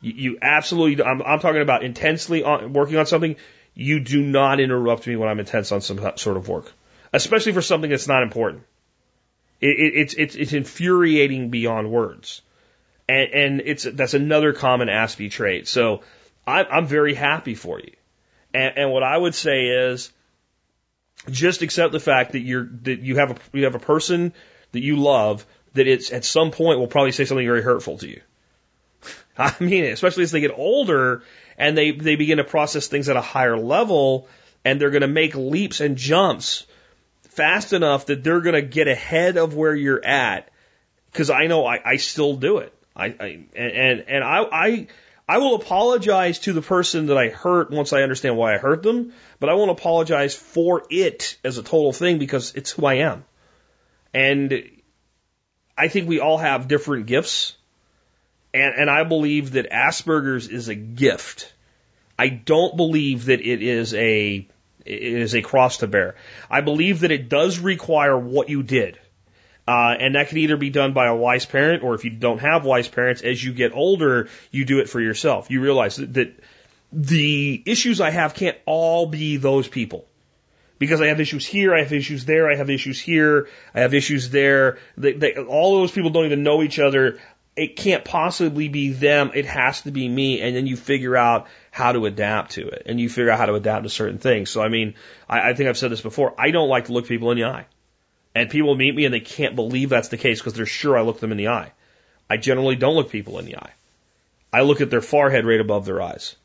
You, 0.00 0.12
you 0.12 0.38
absolutely, 0.40 1.04
I'm, 1.04 1.22
I'm, 1.22 1.40
talking 1.40 1.60
about 1.60 1.84
intensely 1.84 2.42
on, 2.42 2.72
working 2.72 2.96
on 2.96 3.06
something. 3.06 3.36
You 3.74 4.00
do 4.00 4.22
not 4.22 4.60
interrupt 4.60 5.06
me 5.06 5.16
when 5.16 5.28
I'm 5.28 5.40
intense 5.40 5.72
on 5.72 5.80
some 5.80 5.98
sort 6.16 6.36
of 6.36 6.48
work, 6.48 6.72
especially 7.12 7.52
for 7.52 7.62
something 7.62 7.90
that's 7.90 8.08
not 8.08 8.22
important. 8.22 8.64
It, 9.60 9.78
it, 9.78 9.92
it's, 9.94 10.14
it's, 10.14 10.34
it's 10.36 10.52
infuriating 10.52 11.50
beyond 11.50 11.90
words. 11.90 12.42
And, 13.08 13.30
and 13.32 13.62
it's, 13.64 13.84
that's 13.84 14.14
another 14.14 14.52
common 14.52 14.88
Aspie 14.88 15.30
trait. 15.30 15.68
So 15.68 16.02
I, 16.46 16.64
I'm 16.64 16.86
very 16.86 17.14
happy 17.14 17.54
for 17.54 17.78
you. 17.78 17.92
And, 18.54 18.78
and 18.78 18.90
what 18.90 19.02
I 19.02 19.16
would 19.16 19.34
say 19.34 19.66
is, 19.66 20.10
just 21.30 21.62
accept 21.62 21.92
the 21.92 22.00
fact 22.00 22.32
that 22.32 22.40
you're 22.40 22.68
that 22.82 23.00
you 23.00 23.16
have 23.16 23.30
a 23.30 23.36
you 23.56 23.64
have 23.64 23.74
a 23.74 23.78
person 23.78 24.34
that 24.74 24.82
you 24.82 24.96
love 24.96 25.46
that 25.72 25.88
it's 25.88 26.12
at 26.12 26.24
some 26.24 26.50
point 26.50 26.78
will 26.78 26.86
probably 26.86 27.12
say 27.12 27.24
something 27.24 27.46
very 27.46 27.62
hurtful 27.62 27.98
to 27.98 28.08
you. 28.08 28.20
I 29.38 29.52
mean, 29.60 29.84
especially 29.84 30.22
as 30.22 30.30
they 30.30 30.40
get 30.40 30.52
older 30.56 31.22
and 31.58 31.76
they, 31.76 31.90
they 31.90 32.16
begin 32.16 32.38
to 32.38 32.44
process 32.44 32.86
things 32.86 33.08
at 33.08 33.16
a 33.16 33.20
higher 33.20 33.56
level 33.56 34.28
and 34.64 34.80
they're 34.80 34.90
going 34.90 35.02
to 35.02 35.08
make 35.08 35.34
leaps 35.34 35.80
and 35.80 35.96
jumps 35.96 36.66
fast 37.22 37.72
enough 37.72 38.06
that 38.06 38.22
they're 38.22 38.40
going 38.40 38.54
to 38.54 38.62
get 38.62 38.88
ahead 38.88 39.36
of 39.36 39.54
where 39.54 39.74
you're 39.74 40.04
at. 40.04 40.50
Cause 41.12 41.30
I 41.30 41.46
know 41.46 41.64
I, 41.64 41.80
I 41.84 41.96
still 41.96 42.36
do 42.36 42.58
it. 42.58 42.72
I, 42.96 43.06
I 43.06 43.40
and, 43.56 44.04
and 44.08 44.24
I, 44.24 44.42
I, 44.50 44.86
I 45.28 45.38
will 45.38 45.54
apologize 45.54 46.40
to 46.40 46.52
the 46.52 46.62
person 46.62 47.06
that 47.06 47.16
I 47.16 47.28
hurt 47.28 47.70
once 47.70 47.92
I 47.92 48.02
understand 48.02 48.36
why 48.36 48.54
I 48.54 48.58
hurt 48.58 48.82
them, 48.82 49.12
but 49.40 49.48
I 49.48 49.54
won't 49.54 49.70
apologize 49.70 50.34
for 50.34 50.82
it 50.90 51.38
as 51.42 51.56
a 51.56 51.62
total 51.62 51.92
thing 51.92 52.18
because 52.18 52.54
it's 52.54 52.72
who 52.72 52.84
I 52.84 52.94
am. 52.94 53.24
And 54.14 54.70
I 55.76 55.88
think 55.88 56.08
we 56.08 56.20
all 56.20 56.38
have 56.38 56.68
different 56.68 57.06
gifts. 57.06 57.56
And, 58.54 58.74
and 58.76 58.90
I 58.90 59.02
believe 59.02 59.52
that 59.52 59.70
Asperger's 59.70 60.46
is 60.46 60.68
a 60.68 60.76
gift. 60.76 61.52
I 62.16 62.28
don't 62.28 62.76
believe 62.76 63.26
that 63.26 63.40
it 63.40 63.62
is 63.62 63.92
a, 63.92 64.46
it 64.84 65.02
is 65.02 65.34
a 65.34 65.42
cross 65.42 65.78
to 65.78 65.88
bear. 65.88 66.14
I 66.48 66.60
believe 66.60 67.00
that 67.00 67.10
it 67.10 67.28
does 67.28 67.58
require 67.58 68.16
what 68.16 68.48
you 68.48 68.62
did. 68.62 68.98
Uh, 69.66 69.96
and 69.98 70.14
that 70.14 70.28
can 70.28 70.38
either 70.38 70.56
be 70.56 70.70
done 70.70 70.92
by 70.92 71.06
a 71.06 71.16
wise 71.16 71.46
parent, 71.46 71.82
or 71.82 71.94
if 71.94 72.04
you 72.04 72.10
don't 72.10 72.38
have 72.38 72.64
wise 72.64 72.86
parents, 72.86 73.22
as 73.22 73.42
you 73.42 73.52
get 73.52 73.72
older, 73.72 74.28
you 74.50 74.64
do 74.64 74.78
it 74.78 74.90
for 74.90 75.00
yourself. 75.00 75.50
You 75.50 75.62
realize 75.62 75.96
that, 75.96 76.12
that 76.14 76.38
the 76.92 77.62
issues 77.64 78.00
I 78.00 78.10
have 78.10 78.34
can't 78.34 78.58
all 78.66 79.06
be 79.06 79.38
those 79.38 79.66
people. 79.66 80.06
Because 80.84 81.00
I 81.00 81.06
have 81.06 81.18
issues 81.18 81.46
here, 81.46 81.74
I 81.74 81.78
have 81.80 81.94
issues 81.94 82.26
there, 82.26 82.50
I 82.50 82.56
have 82.56 82.68
issues 82.68 83.00
here, 83.00 83.48
I 83.74 83.80
have 83.80 83.94
issues 83.94 84.28
there. 84.28 84.76
They, 84.98 85.12
they, 85.14 85.34
all 85.34 85.78
those 85.78 85.92
people 85.92 86.10
don't 86.10 86.26
even 86.26 86.42
know 86.42 86.62
each 86.62 86.78
other. 86.78 87.20
It 87.56 87.76
can't 87.76 88.04
possibly 88.04 88.68
be 88.68 88.90
them. 88.92 89.30
It 89.32 89.46
has 89.46 89.80
to 89.82 89.90
be 89.90 90.06
me. 90.06 90.42
And 90.42 90.54
then 90.54 90.66
you 90.66 90.76
figure 90.76 91.16
out 91.16 91.46
how 91.70 91.92
to 91.92 92.04
adapt 92.04 92.52
to 92.52 92.68
it. 92.68 92.82
And 92.84 93.00
you 93.00 93.08
figure 93.08 93.30
out 93.30 93.38
how 93.38 93.46
to 93.46 93.54
adapt 93.54 93.84
to 93.84 93.88
certain 93.88 94.18
things. 94.18 94.50
So, 94.50 94.60
I 94.60 94.68
mean, 94.68 94.92
I, 95.26 95.50
I 95.50 95.54
think 95.54 95.70
I've 95.70 95.78
said 95.78 95.90
this 95.90 96.02
before. 96.02 96.34
I 96.36 96.50
don't 96.50 96.68
like 96.68 96.86
to 96.86 96.92
look 96.92 97.06
people 97.06 97.30
in 97.30 97.38
the 97.38 97.44
eye. 97.44 97.64
And 98.34 98.50
people 98.50 98.74
meet 98.74 98.94
me 98.94 99.06
and 99.06 99.14
they 99.14 99.20
can't 99.20 99.56
believe 99.56 99.88
that's 99.88 100.08
the 100.08 100.18
case 100.18 100.38
because 100.38 100.52
they're 100.52 100.66
sure 100.66 100.98
I 100.98 101.00
look 101.00 101.18
them 101.18 101.32
in 101.32 101.38
the 101.38 101.48
eye. 101.48 101.72
I 102.28 102.36
generally 102.36 102.76
don't 102.76 102.94
look 102.94 103.10
people 103.10 103.38
in 103.38 103.46
the 103.46 103.56
eye. 103.56 103.72
I 104.52 104.62
look 104.62 104.82
at 104.82 104.90
their 104.90 105.00
forehead 105.00 105.46
right 105.46 105.60
above 105.60 105.86
their 105.86 106.02
eyes. 106.02 106.36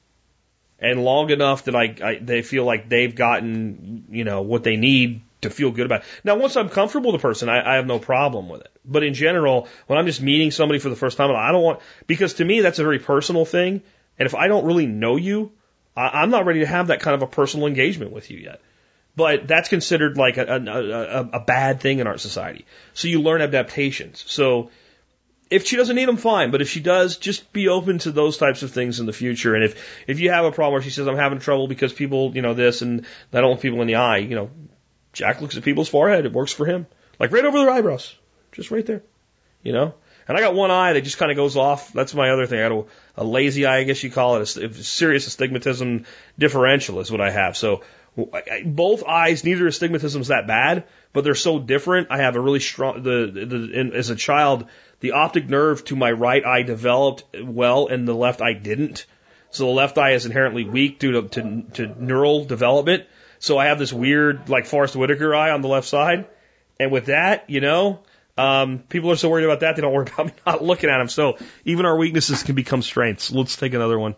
And 0.81 1.03
long 1.03 1.29
enough 1.29 1.65
that 1.65 1.75
I, 1.75 1.95
I 2.01 2.19
they 2.21 2.41
feel 2.41 2.63
like 2.63 2.87
they've 2.87 3.13
gotten, 3.13 4.05
you 4.09 4.23
know, 4.23 4.41
what 4.41 4.63
they 4.63 4.77
need 4.77 5.21
to 5.41 5.49
feel 5.49 5.71
good 5.71 5.85
about 5.85 6.01
it. 6.01 6.05
Now, 6.23 6.35
once 6.37 6.57
I'm 6.57 6.69
comfortable 6.69 7.11
with 7.11 7.21
the 7.21 7.27
person, 7.27 7.49
I, 7.49 7.73
I 7.73 7.75
have 7.75 7.85
no 7.85 7.99
problem 7.99 8.49
with 8.49 8.61
it. 8.61 8.71
But 8.85 9.03
in 9.03 9.13
general, 9.13 9.67
when 9.87 9.99
I'm 9.99 10.05
just 10.05 10.21
meeting 10.21 10.51
somebody 10.51 10.79
for 10.79 10.89
the 10.89 10.95
first 10.95 11.17
time, 11.17 11.31
I 11.35 11.51
don't 11.51 11.63
want, 11.63 11.79
because 12.07 12.35
to 12.35 12.45
me, 12.45 12.61
that's 12.61 12.79
a 12.79 12.83
very 12.83 12.99
personal 12.99 13.45
thing. 13.45 13.81
And 14.17 14.25
if 14.25 14.35
I 14.35 14.47
don't 14.47 14.65
really 14.65 14.85
know 14.85 15.15
you, 15.15 15.51
I, 15.95 16.21
I'm 16.21 16.29
not 16.29 16.45
ready 16.45 16.61
to 16.61 16.65
have 16.65 16.87
that 16.87 17.01
kind 17.01 17.15
of 17.15 17.21
a 17.21 17.27
personal 17.27 17.67
engagement 17.67 18.11
with 18.11 18.31
you 18.31 18.37
yet. 18.37 18.61
But 19.15 19.47
that's 19.47 19.69
considered 19.69 20.17
like 20.17 20.37
a, 20.37 20.45
a, 20.45 20.59
a, 20.59 21.29
a 21.33 21.39
bad 21.41 21.81
thing 21.81 21.99
in 21.99 22.07
our 22.07 22.17
society. 22.17 22.65
So 22.93 23.07
you 23.07 23.21
learn 23.21 23.41
adaptations. 23.41 24.23
So 24.27 24.71
if 25.49 25.65
she 25.65 25.77
doesn't 25.77 25.95
need 25.95 26.07
them, 26.07 26.17
fine. 26.17 26.51
But 26.51 26.61
if 26.61 26.69
she 26.69 26.79
does, 26.79 27.17
just 27.17 27.51
be 27.51 27.67
open 27.69 27.97
to 27.99 28.11
those 28.11 28.37
types 28.37 28.63
of 28.63 28.71
things 28.71 28.99
in 28.99 29.05
the 29.05 29.13
future. 29.13 29.55
And 29.55 29.63
if 29.63 30.03
if 30.07 30.19
you 30.19 30.31
have 30.31 30.45
a 30.45 30.51
problem 30.51 30.73
where 30.73 30.81
she 30.81 30.89
says 30.89 31.07
I'm 31.07 31.17
having 31.17 31.39
trouble 31.39 31.67
because 31.67 31.93
people, 31.93 32.35
you 32.35 32.41
know, 32.41 32.53
this 32.53 32.81
and 32.81 33.05
I 33.33 33.41
don't 33.41 33.49
want 33.49 33.61
people 33.61 33.81
in 33.81 33.87
the 33.87 33.95
eye, 33.95 34.17
you 34.17 34.35
know, 34.35 34.49
Jack 35.13 35.41
looks 35.41 35.57
at 35.57 35.63
people's 35.63 35.89
forehead. 35.89 36.25
It 36.25 36.33
works 36.33 36.51
for 36.51 36.65
him, 36.65 36.87
like 37.19 37.31
right 37.31 37.45
over 37.45 37.57
their 37.57 37.69
eyebrows, 37.69 38.15
just 38.51 38.71
right 38.71 38.85
there, 38.85 39.03
you 39.63 39.73
know. 39.73 39.93
And 40.27 40.37
I 40.37 40.41
got 40.41 40.53
one 40.53 40.69
eye 40.69 40.93
that 40.93 41.01
just 41.01 41.17
kind 41.17 41.31
of 41.31 41.37
goes 41.37 41.57
off. 41.57 41.91
That's 41.91 42.13
my 42.13 42.29
other 42.29 42.45
thing. 42.45 42.59
I 42.59 42.69
got 42.69 42.85
a, 43.17 43.23
a 43.23 43.23
lazy 43.23 43.65
eye, 43.65 43.79
I 43.79 43.83
guess 43.83 44.03
you 44.03 44.11
call 44.11 44.35
it. 44.35 44.57
A, 44.57 44.65
a 44.65 44.73
serious 44.73 45.25
astigmatism 45.25 46.05
differential 46.37 46.99
is 46.99 47.11
what 47.11 47.19
I 47.19 47.31
have. 47.31 47.57
So 47.57 47.81
both 48.15 49.03
eyes, 49.03 49.43
neither 49.43 49.67
astigmatism 49.67 50.21
is 50.21 50.27
that 50.29 50.47
bad, 50.47 50.85
but 51.13 51.23
they're 51.23 51.35
so 51.35 51.59
different. 51.59 52.07
I 52.09 52.17
have 52.17 52.35
a 52.35 52.41
really 52.41 52.59
strong, 52.59 53.03
the, 53.03 53.31
the, 53.31 53.79
in, 53.79 53.93
as 53.93 54.09
a 54.09 54.15
child, 54.15 54.65
the 54.99 55.13
optic 55.13 55.47
nerve 55.47 55.83
to 55.85 55.95
my 55.95 56.11
right 56.11 56.45
eye 56.45 56.63
developed 56.63 57.23
well 57.41 57.87
and 57.87 58.07
the 58.07 58.13
left 58.13 58.41
eye 58.41 58.53
didn't. 58.53 59.05
So 59.51 59.65
the 59.65 59.71
left 59.71 59.97
eye 59.97 60.11
is 60.11 60.25
inherently 60.25 60.65
weak 60.65 60.99
due 60.99 61.13
to, 61.13 61.27
to, 61.29 61.61
to 61.73 62.03
neural 62.03 62.45
development. 62.45 63.05
So 63.39 63.57
I 63.57 63.65
have 63.65 63.79
this 63.79 63.93
weird, 63.93 64.49
like 64.49 64.65
Forest 64.65 64.95
Whitaker 64.95 65.33
eye 65.33 65.51
on 65.51 65.61
the 65.61 65.67
left 65.67 65.87
side. 65.87 66.27
And 66.79 66.91
with 66.91 67.07
that, 67.07 67.49
you 67.49 67.61
know, 67.61 68.01
um, 68.37 68.79
people 68.79 69.11
are 69.11 69.15
so 69.15 69.29
worried 69.29 69.45
about 69.45 69.61
that, 69.61 69.75
they 69.75 69.81
don't 69.81 69.93
worry 69.93 70.07
about 70.13 70.27
me 70.27 70.33
not 70.45 70.63
looking 70.63 70.89
at 70.89 70.97
them. 70.97 71.09
So 71.09 71.37
even 71.65 71.85
our 71.85 71.97
weaknesses 71.97 72.43
can 72.43 72.55
become 72.55 72.81
strengths. 72.81 73.31
Let's 73.31 73.55
take 73.55 73.73
another 73.73 73.97
one. 73.97 74.15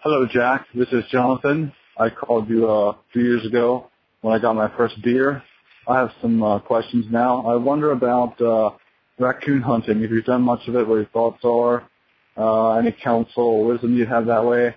Hello, 0.00 0.26
Jack. 0.26 0.66
This 0.74 0.88
is 0.92 1.04
Jonathan. 1.10 1.72
I 1.98 2.10
called 2.10 2.48
you 2.48 2.68
uh, 2.68 2.90
a 2.90 2.96
few 3.12 3.22
years 3.22 3.46
ago 3.46 3.88
when 4.20 4.34
I 4.34 4.38
got 4.38 4.54
my 4.54 4.70
first 4.76 5.00
deer. 5.02 5.42
I 5.88 5.98
have 5.98 6.10
some 6.20 6.42
uh, 6.42 6.58
questions 6.58 7.06
now. 7.10 7.46
I 7.46 7.56
wonder 7.56 7.92
about 7.92 8.40
uh, 8.40 8.70
raccoon 9.18 9.62
hunting. 9.62 10.02
If 10.02 10.10
you've 10.10 10.24
done 10.24 10.42
much 10.42 10.66
of 10.68 10.74
it, 10.76 10.86
what 10.86 10.96
your 10.96 11.06
thoughts 11.06 11.42
are, 11.44 11.88
uh, 12.36 12.78
any 12.78 12.92
counsel 12.92 13.44
or 13.44 13.64
wisdom 13.66 13.96
you 13.96 14.04
have 14.04 14.26
that 14.26 14.44
way. 14.44 14.74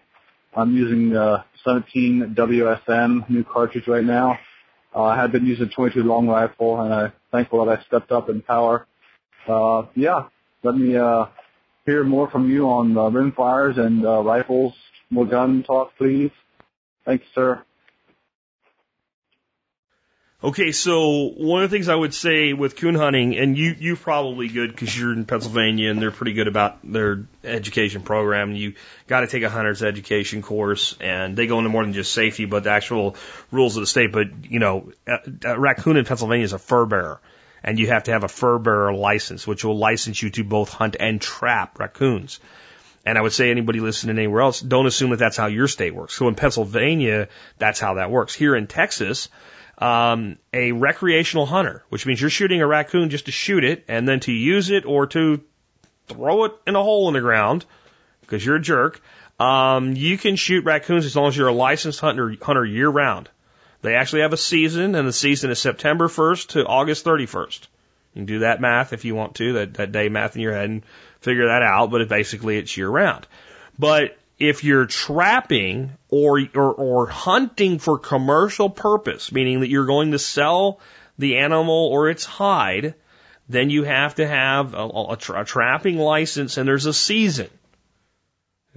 I'm 0.55 0.75
using 0.75 1.15
uh, 1.15 1.43
17 1.65 2.35
WSM 2.37 3.29
new 3.29 3.43
cartridge 3.43 3.87
right 3.87 4.03
now. 4.03 4.39
Uh, 4.95 5.03
I 5.03 5.21
had 5.21 5.31
been 5.31 5.45
using 5.45 5.69
22 5.75 6.01
long 6.01 6.27
rifle, 6.27 6.81
and 6.81 6.93
I'm 6.93 7.13
thankful 7.31 7.65
that 7.65 7.79
I 7.79 7.83
stepped 7.83 8.11
up 8.11 8.29
in 8.29 8.41
power. 8.41 8.87
Uh, 9.47 9.83
yeah, 9.95 10.27
let 10.63 10.75
me 10.75 10.95
uh, 10.95 11.25
hear 11.85 12.03
more 12.03 12.29
from 12.29 12.49
you 12.49 12.67
on 12.69 12.97
uh, 12.97 13.09
rim 13.09 13.33
fires 13.33 13.77
and 13.77 14.05
uh, 14.05 14.21
rifles. 14.21 14.73
More 15.09 15.25
gun 15.25 15.63
talk, 15.63 15.91
please. 15.97 16.31
Thanks, 17.09 17.25
sir. 17.33 17.59
Okay, 20.43 20.71
so 20.71 21.31
one 21.35 21.63
of 21.63 21.71
the 21.71 21.75
things 21.75 21.89
I 21.89 21.95
would 21.95 22.13
say 22.13 22.53
with 22.53 22.75
coon 22.75 22.93
hunting, 22.93 23.35
and 23.35 23.57
you 23.57 23.75
you 23.79 23.95
probably 23.95 24.47
good 24.47 24.69
because 24.69 24.95
you're 24.95 25.13
in 25.13 25.25
Pennsylvania 25.25 25.89
and 25.89 25.99
they're 25.99 26.11
pretty 26.11 26.33
good 26.33 26.47
about 26.47 26.77
their 26.83 27.25
education 27.43 28.03
program. 28.03 28.53
You 28.53 28.75
got 29.07 29.21
to 29.21 29.27
take 29.27 29.41
a 29.41 29.49
hunter's 29.49 29.81
education 29.81 30.43
course, 30.43 30.95
and 31.01 31.35
they 31.35 31.47
go 31.47 31.57
into 31.57 31.71
more 31.71 31.83
than 31.83 31.93
just 31.93 32.13
safety, 32.13 32.45
but 32.45 32.65
the 32.65 32.69
actual 32.69 33.15
rules 33.49 33.75
of 33.75 33.81
the 33.81 33.87
state. 33.87 34.11
But 34.11 34.27
you 34.47 34.59
know, 34.59 34.91
a, 35.07 35.17
a 35.45 35.59
raccoon 35.59 35.97
in 35.97 36.05
Pennsylvania 36.05 36.45
is 36.45 36.53
a 36.53 36.59
fur 36.59 36.85
bearer, 36.85 37.19
and 37.63 37.79
you 37.79 37.87
have 37.87 38.03
to 38.03 38.11
have 38.11 38.23
a 38.23 38.27
fur 38.27 38.59
bearer 38.59 38.93
license, 38.93 39.47
which 39.47 39.65
will 39.65 39.79
license 39.79 40.21
you 40.21 40.29
to 40.29 40.43
both 40.43 40.69
hunt 40.69 40.95
and 40.99 41.19
trap 41.19 41.79
raccoons. 41.79 42.39
And 43.09 43.17
I 43.17 43.21
would 43.21 43.33
say 43.33 43.49
anybody 43.49 43.79
listening 43.79 44.19
anywhere 44.19 44.41
else, 44.41 44.61
don't 44.61 44.85
assume 44.85 45.09
that 45.09 45.17
that's 45.17 45.35
how 45.35 45.47
your 45.47 45.67
state 45.67 45.95
works. 45.95 46.13
So 46.13 46.27
in 46.27 46.35
Pennsylvania, 46.35 47.27
that's 47.57 47.79
how 47.79 47.95
that 47.95 48.11
works. 48.11 48.35
Here 48.35 48.55
in 48.55 48.67
Texas 48.67 49.29
um, 49.79 50.37
a 50.53 50.73
recreational 50.73 51.47
hunter, 51.47 51.83
which 51.89 52.05
means 52.05 52.21
you're 52.21 52.29
shooting 52.29 52.61
a 52.61 52.67
raccoon 52.67 53.09
just 53.09 53.25
to 53.25 53.31
shoot 53.31 53.63
it 53.63 53.85
and 53.87 54.07
then 54.07 54.19
to 54.21 54.31
use 54.31 54.69
it 54.69 54.85
or 54.85 55.07
to 55.07 55.41
throw 56.07 56.43
it 56.43 56.53
in 56.67 56.75
a 56.75 56.83
hole 56.83 57.07
in 57.07 57.15
the 57.15 57.21
ground 57.21 57.65
because 58.21 58.45
you're 58.45 58.57
a 58.57 58.61
jerk. 58.61 59.01
Um, 59.39 59.95
you 59.95 60.17
can 60.19 60.35
shoot 60.35 60.65
raccoons 60.65 61.05
as 61.05 61.15
long 61.15 61.29
as 61.29 61.37
you're 61.37 61.47
a 61.47 61.53
licensed 61.53 62.01
hunter, 62.01 62.35
hunter 62.41 62.65
year 62.65 62.89
round. 62.89 63.29
They 63.81 63.95
actually 63.95 64.21
have 64.21 64.33
a 64.33 64.37
season, 64.37 64.93
and 64.93 65.07
the 65.07 65.13
season 65.13 65.49
is 65.49 65.59
September 65.59 66.09
1st 66.09 66.47
to 66.49 66.65
August 66.65 67.05
31st. 67.05 67.61
You 68.13 68.19
can 68.19 68.25
do 68.25 68.39
that 68.39 68.59
math 68.59 68.91
if 68.91 69.05
you 69.05 69.15
want 69.15 69.35
to, 69.35 69.53
that, 69.53 69.75
that 69.75 69.91
day 69.93 70.09
math 70.09 70.35
in 70.35 70.41
your 70.41 70.53
head, 70.53 70.69
and 70.69 70.83
figure 71.21 71.47
that 71.47 71.61
out. 71.61 71.91
But 71.91 72.07
basically, 72.09 72.57
it's 72.57 72.75
year 72.75 72.89
round. 72.89 73.27
But 73.77 74.17
if 74.37 74.63
you're 74.63 74.85
trapping 74.85 75.91
or, 76.09 76.41
or, 76.55 76.73
or 76.73 77.07
hunting 77.07 77.79
for 77.79 77.97
commercial 77.97 78.69
purpose, 78.69 79.31
meaning 79.31 79.59
that 79.59 79.69
you're 79.69 79.85
going 79.85 80.11
to 80.11 80.19
sell 80.19 80.79
the 81.17 81.37
animal 81.37 81.87
or 81.91 82.09
its 82.09 82.23
hide, 82.23 82.95
then 83.49 83.69
you 83.69 83.83
have 83.83 84.15
to 84.15 84.25
have 84.27 84.73
a, 84.73 84.77
a, 84.77 85.17
a 85.41 85.45
trapping 85.45 85.97
license 85.97 86.57
and 86.57 86.67
there's 86.67 86.85
a 86.85 86.93
season 86.93 87.49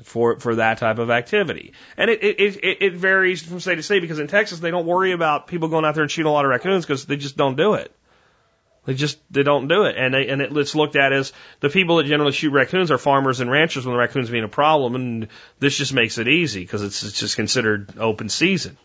for 0.02 0.40
for 0.40 0.56
that 0.56 0.78
type 0.78 0.98
of 0.98 1.10
activity. 1.10 1.72
And 1.96 2.10
it, 2.10 2.22
it, 2.24 2.40
it, 2.40 2.82
it 2.82 2.92
varies 2.94 3.42
from 3.42 3.60
state 3.60 3.76
to 3.76 3.82
state 3.82 4.00
because 4.00 4.18
in 4.18 4.26
Texas 4.26 4.58
they 4.58 4.70
don't 4.70 4.86
worry 4.86 5.12
about 5.12 5.46
people 5.46 5.68
going 5.68 5.84
out 5.84 5.94
there 5.94 6.02
and 6.02 6.10
shooting 6.10 6.30
a 6.30 6.32
lot 6.32 6.44
of 6.44 6.50
raccoons 6.50 6.84
because 6.84 7.04
they 7.04 7.16
just 7.16 7.36
don't 7.36 7.56
do 7.56 7.74
it. 7.74 7.94
They 8.84 8.94
just 8.94 9.18
they 9.30 9.44
don't 9.44 9.68
do 9.68 9.84
it, 9.84 9.96
and 9.96 10.12
they, 10.12 10.26
and 10.26 10.42
it, 10.42 10.56
it's 10.56 10.74
looked 10.74 10.96
at 10.96 11.12
as 11.12 11.32
the 11.60 11.68
people 11.68 11.96
that 11.96 12.06
generally 12.06 12.32
shoot 12.32 12.50
raccoons 12.50 12.90
are 12.90 12.98
farmers 12.98 13.38
and 13.38 13.48
ranchers 13.48 13.86
when 13.86 13.94
the 13.94 13.98
raccoons 13.98 14.28
being 14.28 14.42
a 14.42 14.48
problem, 14.48 14.96
and 14.96 15.28
this 15.60 15.78
just 15.78 15.92
makes 15.92 16.18
it 16.18 16.26
easy 16.26 16.60
because 16.60 16.82
it's, 16.82 17.04
it's 17.04 17.20
just 17.20 17.36
considered 17.36 17.92
open 17.98 18.28
season. 18.28 18.76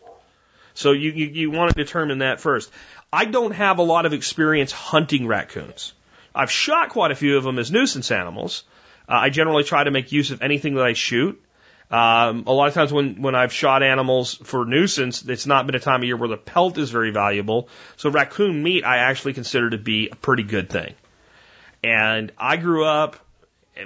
So 0.74 0.92
you, 0.92 1.10
you 1.10 1.26
you 1.26 1.50
want 1.50 1.74
to 1.74 1.84
determine 1.84 2.18
that 2.18 2.40
first. 2.40 2.70
I 3.12 3.24
don't 3.24 3.50
have 3.50 3.78
a 3.78 3.82
lot 3.82 4.06
of 4.06 4.12
experience 4.12 4.70
hunting 4.70 5.26
raccoons. 5.26 5.94
I've 6.32 6.50
shot 6.50 6.90
quite 6.90 7.10
a 7.10 7.16
few 7.16 7.36
of 7.36 7.42
them 7.42 7.58
as 7.58 7.72
nuisance 7.72 8.12
animals. 8.12 8.62
Uh, 9.08 9.14
I 9.14 9.30
generally 9.30 9.64
try 9.64 9.82
to 9.82 9.90
make 9.90 10.12
use 10.12 10.30
of 10.30 10.42
anything 10.42 10.74
that 10.74 10.84
I 10.84 10.92
shoot. 10.92 11.42
Um, 11.90 12.44
a 12.46 12.52
lot 12.52 12.68
of 12.68 12.74
times 12.74 12.92
when, 12.92 13.22
when 13.22 13.34
I've 13.34 13.52
shot 13.52 13.82
animals 13.82 14.34
for 14.34 14.66
nuisance, 14.66 15.22
it's 15.22 15.46
not 15.46 15.66
been 15.66 15.74
a 15.74 15.80
time 15.80 16.02
of 16.02 16.04
year 16.04 16.16
where 16.16 16.28
the 16.28 16.36
pelt 16.36 16.76
is 16.76 16.90
very 16.90 17.10
valuable. 17.10 17.68
So 17.96 18.10
raccoon 18.10 18.62
meat 18.62 18.84
I 18.84 18.98
actually 18.98 19.32
consider 19.32 19.70
to 19.70 19.78
be 19.78 20.08
a 20.10 20.16
pretty 20.16 20.42
good 20.42 20.68
thing. 20.68 20.94
And 21.82 22.30
I 22.36 22.56
grew 22.56 22.84
up, 22.84 23.16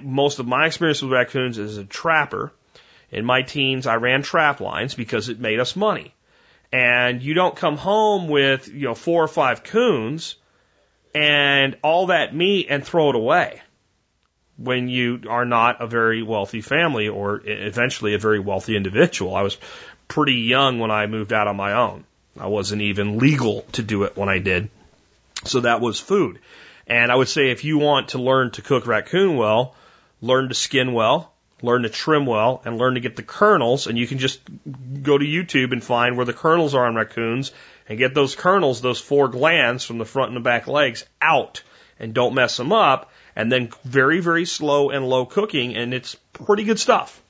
most 0.00 0.40
of 0.40 0.46
my 0.46 0.66
experience 0.66 1.02
with 1.02 1.12
raccoons 1.12 1.58
is 1.58 1.76
a 1.76 1.84
trapper. 1.84 2.52
In 3.10 3.24
my 3.24 3.42
teens, 3.42 3.86
I 3.86 3.96
ran 3.96 4.22
trap 4.22 4.60
lines 4.60 4.94
because 4.94 5.28
it 5.28 5.38
made 5.38 5.60
us 5.60 5.76
money. 5.76 6.14
And 6.72 7.22
you 7.22 7.34
don't 7.34 7.54
come 7.54 7.76
home 7.76 8.28
with, 8.28 8.68
you 8.68 8.86
know, 8.86 8.94
four 8.94 9.22
or 9.22 9.28
five 9.28 9.62
coons 9.62 10.36
and 11.14 11.76
all 11.82 12.06
that 12.06 12.34
meat 12.34 12.66
and 12.70 12.84
throw 12.84 13.10
it 13.10 13.14
away 13.14 13.60
when 14.62 14.88
you 14.88 15.22
are 15.28 15.44
not 15.44 15.80
a 15.80 15.86
very 15.86 16.22
wealthy 16.22 16.60
family 16.60 17.08
or 17.08 17.42
eventually 17.44 18.14
a 18.14 18.18
very 18.18 18.38
wealthy 18.38 18.76
individual. 18.76 19.34
I 19.34 19.42
was 19.42 19.58
pretty 20.08 20.34
young 20.34 20.78
when 20.78 20.90
I 20.90 21.06
moved 21.06 21.32
out 21.32 21.48
on 21.48 21.56
my 21.56 21.72
own. 21.72 22.04
I 22.38 22.46
wasn't 22.46 22.82
even 22.82 23.18
legal 23.18 23.62
to 23.72 23.82
do 23.82 24.04
it 24.04 24.16
when 24.16 24.28
I 24.28 24.38
did. 24.38 24.70
So 25.44 25.60
that 25.60 25.80
was 25.80 25.98
food. 25.98 26.38
And 26.86 27.10
I 27.10 27.16
would 27.16 27.28
say 27.28 27.50
if 27.50 27.64
you 27.64 27.78
want 27.78 28.08
to 28.10 28.18
learn 28.18 28.50
to 28.52 28.62
cook 28.62 28.86
raccoon 28.86 29.36
well, 29.36 29.74
learn 30.20 30.48
to 30.48 30.54
skin 30.54 30.92
well, 30.92 31.32
learn 31.62 31.82
to 31.82 31.88
trim 31.88 32.26
well, 32.26 32.62
and 32.64 32.78
learn 32.78 32.94
to 32.94 33.00
get 33.00 33.16
the 33.16 33.22
kernels. 33.22 33.86
And 33.86 33.98
you 33.98 34.06
can 34.06 34.18
just 34.18 34.40
go 35.02 35.18
to 35.18 35.24
YouTube 35.24 35.72
and 35.72 35.82
find 35.82 36.16
where 36.16 36.26
the 36.26 36.32
kernels 36.32 36.74
are 36.74 36.86
on 36.86 36.94
raccoons 36.94 37.52
and 37.88 37.98
get 37.98 38.14
those 38.14 38.34
kernels, 38.34 38.80
those 38.80 39.00
four 39.00 39.28
glands 39.28 39.84
from 39.84 39.98
the 39.98 40.04
front 40.04 40.28
and 40.28 40.36
the 40.36 40.40
back 40.40 40.66
legs 40.66 41.04
out 41.20 41.62
and 41.98 42.14
don't 42.14 42.34
mess 42.34 42.56
them 42.56 42.72
up. 42.72 43.11
And 43.34 43.50
then 43.50 43.70
very, 43.84 44.20
very 44.20 44.44
slow 44.44 44.90
and 44.90 45.08
low 45.08 45.26
cooking. 45.26 45.74
And 45.74 45.94
it's 45.94 46.14
pretty 46.32 46.64
good 46.64 46.78
stuff. 46.78 47.20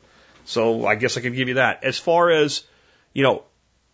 So 0.44 0.86
I 0.86 0.96
guess 0.96 1.16
I 1.16 1.20
could 1.20 1.34
give 1.34 1.48
you 1.48 1.54
that. 1.54 1.84
As 1.84 1.98
far 1.98 2.30
as, 2.30 2.64
you 3.12 3.22
know, 3.22 3.44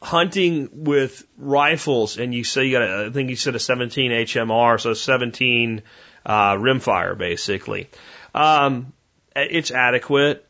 hunting 0.00 0.70
with 0.72 1.26
rifles, 1.36 2.18
and 2.18 2.34
you 2.34 2.44
say 2.44 2.66
you 2.66 2.72
got, 2.72 2.82
a, 2.82 3.06
I 3.06 3.10
think 3.10 3.30
you 3.30 3.36
said 3.36 3.54
a 3.54 3.58
17 3.58 4.10
HMR, 4.10 4.80
so 4.80 4.94
17 4.94 5.82
uh, 6.24 6.54
rimfire, 6.54 7.16
basically. 7.16 7.90
Um, 8.34 8.92
it's 9.34 9.70
adequate. 9.70 10.46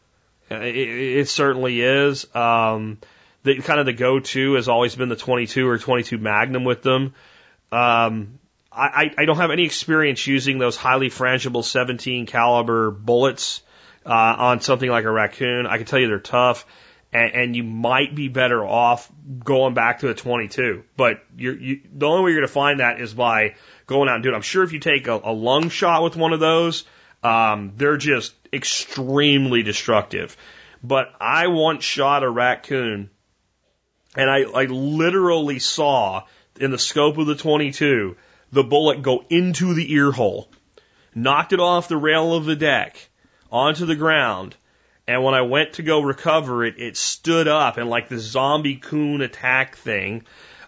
It, 0.50 0.76
it 0.76 1.28
certainly 1.28 1.80
is. 1.80 2.26
Um, 2.34 2.98
the 3.42 3.60
kind 3.60 3.80
of 3.80 3.86
the 3.86 3.92
go-to 3.92 4.54
has 4.54 4.68
always 4.68 4.94
been 4.94 5.08
the 5.08 5.16
22 5.16 5.66
or 5.66 5.78
22 5.78 6.18
Magnum 6.18 6.64
with 6.64 6.82
them. 6.82 7.14
Um, 7.70 8.37
I, 8.78 9.14
I 9.18 9.24
don't 9.24 9.38
have 9.38 9.50
any 9.50 9.64
experience 9.64 10.26
using 10.26 10.58
those 10.58 10.76
highly 10.76 11.08
frangible 11.08 11.64
17 11.64 12.26
caliber 12.26 12.90
bullets 12.90 13.62
uh, 14.06 14.10
on 14.12 14.60
something 14.60 14.88
like 14.88 15.04
a 15.04 15.10
raccoon. 15.10 15.66
I 15.66 15.78
can 15.78 15.86
tell 15.86 15.98
you 15.98 16.08
they're 16.08 16.18
tough 16.20 16.64
and, 17.12 17.34
and 17.34 17.56
you 17.56 17.64
might 17.64 18.14
be 18.14 18.28
better 18.28 18.64
off 18.64 19.10
going 19.44 19.74
back 19.74 20.00
to 20.00 20.08
a 20.08 20.14
22. 20.14 20.84
But 20.96 21.22
you're, 21.36 21.56
you, 21.58 21.80
the 21.92 22.06
only 22.06 22.24
way 22.24 22.30
you're 22.30 22.40
going 22.40 22.48
to 22.48 22.52
find 22.52 22.80
that 22.80 23.00
is 23.00 23.14
by 23.14 23.54
going 23.86 24.08
out 24.08 24.16
and 24.16 24.22
doing 24.22 24.34
it. 24.34 24.36
I'm 24.36 24.42
sure 24.42 24.62
if 24.62 24.72
you 24.72 24.80
take 24.80 25.06
a, 25.06 25.20
a 25.24 25.32
lung 25.32 25.70
shot 25.70 26.02
with 26.02 26.16
one 26.16 26.32
of 26.32 26.40
those, 26.40 26.84
um, 27.22 27.72
they're 27.76 27.96
just 27.96 28.34
extremely 28.52 29.62
destructive. 29.62 30.36
But 30.82 31.12
I 31.20 31.48
once 31.48 31.82
shot 31.82 32.22
a 32.22 32.30
raccoon, 32.30 33.10
and 34.14 34.30
I, 34.30 34.42
I 34.42 34.64
literally 34.66 35.58
saw 35.58 36.24
in 36.60 36.70
the 36.70 36.78
scope 36.78 37.18
of 37.18 37.26
the 37.26 37.34
22 37.34 38.16
the 38.52 38.64
bullet 38.64 39.02
go 39.02 39.24
into 39.28 39.74
the 39.74 39.92
ear 39.92 40.10
hole, 40.10 40.50
knocked 41.14 41.52
it 41.52 41.60
off 41.60 41.88
the 41.88 41.96
rail 41.96 42.34
of 42.34 42.44
the 42.44 42.56
deck 42.56 43.08
onto 43.50 43.86
the 43.86 43.96
ground 43.96 44.56
and 45.08 45.24
when 45.24 45.32
I 45.32 45.40
went 45.40 45.72
to 45.74 45.82
go 45.82 46.02
recover 46.02 46.66
it, 46.66 46.74
it 46.78 46.94
stood 46.98 47.48
up 47.48 47.78
and 47.78 47.88
like 47.88 48.10
the 48.10 48.18
zombie 48.18 48.76
coon 48.76 49.22
attack 49.22 49.76
thing. 49.76 50.26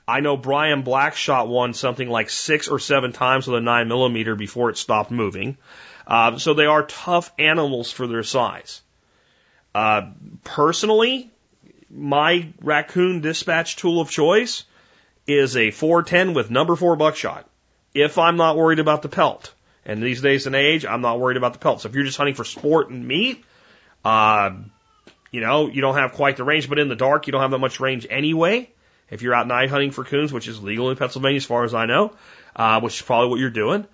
I 0.09 0.20
know 0.20 0.39
Brian 0.39 0.81
Black 0.81 1.15
shot 1.15 1.47
one 1.47 1.74
something 1.74 2.09
like 2.09 2.31
six 2.31 2.66
or 2.66 2.78
seven 2.78 3.12
times 3.12 3.47
with 3.47 3.59
a 3.59 3.61
nine 3.61 3.86
millimeter 3.86 4.35
before 4.35 4.70
it 4.70 4.78
stopped 4.78 5.11
moving. 5.11 5.59
Uh, 6.07 6.39
so 6.39 6.55
they 6.55 6.65
are 6.65 6.86
tough 6.86 7.31
animals 7.39 7.93
for 7.93 8.07
their 8.07 8.23
size. 8.23 8.81
Uh, 9.74 10.12
personally, 10.43 11.31
my 11.90 12.48
raccoon 12.62 13.20
dispatch 13.20 13.77
tool 13.77 14.01
of 14.01 14.11
choice 14.11 14.65
is 15.27 15.55
a 15.55 15.70
410 15.70 16.32
with 16.32 16.51
number 16.51 16.77
four 16.77 16.97
buckshot. 16.97 17.47
If 17.94 18.18
I'm 18.18 18.36
not 18.36 18.56
worried 18.56 18.78
about 18.78 19.02
the 19.02 19.08
pelt. 19.08 19.52
And 19.84 20.02
these 20.02 20.20
days 20.20 20.46
and 20.46 20.54
age, 20.54 20.84
I'm 20.84 21.00
not 21.00 21.18
worried 21.18 21.36
about 21.36 21.54
the 21.54 21.58
pelt. 21.58 21.80
So 21.80 21.88
if 21.88 21.94
you're 21.94 22.04
just 22.04 22.18
hunting 22.18 22.34
for 22.34 22.44
sport 22.44 22.90
and 22.90 23.06
meat, 23.06 23.42
uh, 24.04 24.50
you 25.30 25.40
know, 25.40 25.68
you 25.68 25.80
don't 25.80 25.96
have 25.96 26.12
quite 26.12 26.36
the 26.36 26.44
range, 26.44 26.68
but 26.68 26.78
in 26.78 26.88
the 26.88 26.96
dark, 26.96 27.26
you 27.26 27.32
don't 27.32 27.40
have 27.40 27.50
that 27.50 27.58
much 27.58 27.80
range 27.80 28.06
anyway. 28.08 28.68
If 29.10 29.22
you're 29.22 29.34
out 29.34 29.46
night 29.46 29.70
hunting 29.70 29.90
for 29.90 30.04
coons, 30.04 30.32
which 30.32 30.46
is 30.46 30.62
legal 30.62 30.90
in 30.90 30.96
Pennsylvania 30.96 31.38
as 31.38 31.44
far 31.44 31.64
as 31.64 31.74
I 31.74 31.86
know, 31.86 32.12
uh, 32.54 32.80
which 32.80 32.96
is 32.96 33.02
probably 33.02 33.30
what 33.30 33.40
you're 33.40 33.50
doing, 33.50 33.86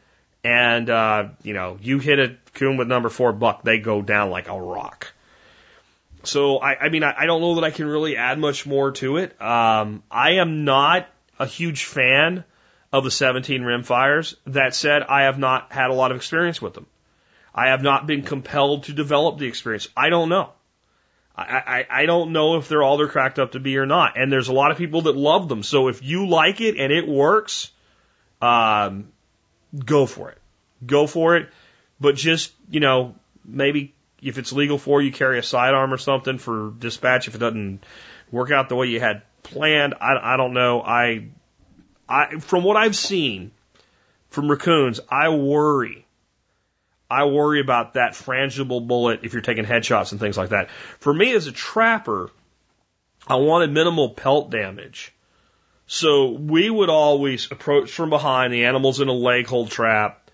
and, 0.44 0.90
uh, 0.90 1.28
you 1.42 1.54
know, 1.54 1.78
you 1.80 1.98
hit 1.98 2.18
a 2.18 2.36
coon 2.54 2.76
with 2.76 2.88
number 2.88 3.08
four 3.08 3.32
buck, 3.32 3.62
they 3.62 3.78
go 3.78 4.02
down 4.02 4.30
like 4.30 4.48
a 4.48 4.60
rock. 4.60 5.12
So, 6.24 6.58
I, 6.58 6.76
I 6.76 6.88
mean, 6.88 7.02
I, 7.02 7.14
I 7.20 7.26
don't 7.26 7.40
know 7.40 7.54
that 7.54 7.64
I 7.64 7.70
can 7.70 7.86
really 7.86 8.16
add 8.16 8.38
much 8.38 8.66
more 8.66 8.92
to 8.92 9.16
it. 9.16 9.40
Um, 9.40 10.02
I 10.10 10.32
am 10.32 10.64
not 10.64 11.08
a 11.38 11.46
huge 11.46 11.84
fan 11.84 12.44
of 12.96 13.04
the 13.04 13.10
17 13.10 13.62
rimfires. 13.62 14.36
That 14.46 14.74
said, 14.74 15.02
I 15.02 15.24
have 15.24 15.38
not 15.38 15.72
had 15.72 15.90
a 15.90 15.94
lot 15.94 16.10
of 16.10 16.16
experience 16.16 16.60
with 16.60 16.74
them. 16.74 16.86
I 17.54 17.68
have 17.68 17.82
not 17.82 18.06
been 18.06 18.22
compelled 18.22 18.84
to 18.84 18.92
develop 18.92 19.38
the 19.38 19.46
experience. 19.46 19.88
I 19.96 20.08
don't 20.08 20.28
know. 20.28 20.52
I, 21.36 21.42
I, 21.42 22.02
I 22.02 22.06
don't 22.06 22.32
know 22.32 22.56
if 22.56 22.68
they're 22.68 22.82
all 22.82 22.96
they're 22.96 23.08
cracked 23.08 23.38
up 23.38 23.52
to 23.52 23.60
be 23.60 23.76
or 23.78 23.86
not. 23.86 24.18
And 24.18 24.32
there's 24.32 24.48
a 24.48 24.52
lot 24.52 24.70
of 24.70 24.78
people 24.78 25.02
that 25.02 25.16
love 25.16 25.48
them. 25.48 25.62
So 25.62 25.88
if 25.88 26.02
you 26.02 26.28
like 26.28 26.60
it 26.60 26.78
and 26.78 26.92
it 26.92 27.06
works, 27.06 27.70
um, 28.40 29.12
go 29.84 30.06
for 30.06 30.30
it. 30.30 30.38
Go 30.84 31.06
for 31.06 31.36
it. 31.36 31.48
But 32.00 32.16
just, 32.16 32.52
you 32.70 32.80
know, 32.80 33.14
maybe 33.44 33.94
if 34.22 34.38
it's 34.38 34.52
legal 34.52 34.78
for 34.78 35.00
you, 35.00 35.12
carry 35.12 35.38
a 35.38 35.42
sidearm 35.42 35.92
or 35.92 35.98
something 35.98 36.38
for 36.38 36.72
dispatch 36.78 37.28
if 37.28 37.34
it 37.34 37.38
doesn't 37.38 37.84
work 38.30 38.50
out 38.50 38.68
the 38.68 38.76
way 38.76 38.86
you 38.86 39.00
had 39.00 39.22
planned. 39.42 39.94
I, 40.00 40.34
I 40.34 40.36
don't 40.36 40.52
know. 40.52 40.82
I, 40.82 41.28
I, 42.08 42.36
from 42.38 42.64
what 42.64 42.76
I've 42.76 42.96
seen 42.96 43.50
from 44.28 44.50
raccoons, 44.50 45.00
I 45.10 45.28
worry 45.30 46.06
I 47.10 47.24
worry 47.24 47.60
about 47.60 47.94
that 47.94 48.12
frangible 48.12 48.86
bullet 48.86 49.20
if 49.22 49.32
you're 49.32 49.42
taking 49.42 49.64
headshots 49.64 50.10
and 50.10 50.20
things 50.20 50.36
like 50.36 50.50
that. 50.50 50.70
For 50.98 51.14
me 51.14 51.32
as 51.34 51.46
a 51.46 51.52
trapper, 51.52 52.30
I 53.26 53.36
wanted 53.36 53.70
minimal 53.70 54.10
pelt 54.10 54.50
damage. 54.50 55.12
So 55.86 56.30
we 56.30 56.68
would 56.68 56.88
always 56.88 57.50
approach 57.52 57.92
from 57.92 58.10
behind 58.10 58.52
the 58.52 58.64
animal's 58.64 59.00
in 59.00 59.06
a 59.06 59.12
leg 59.12 59.46
hold 59.46 59.70
trap 59.70 60.30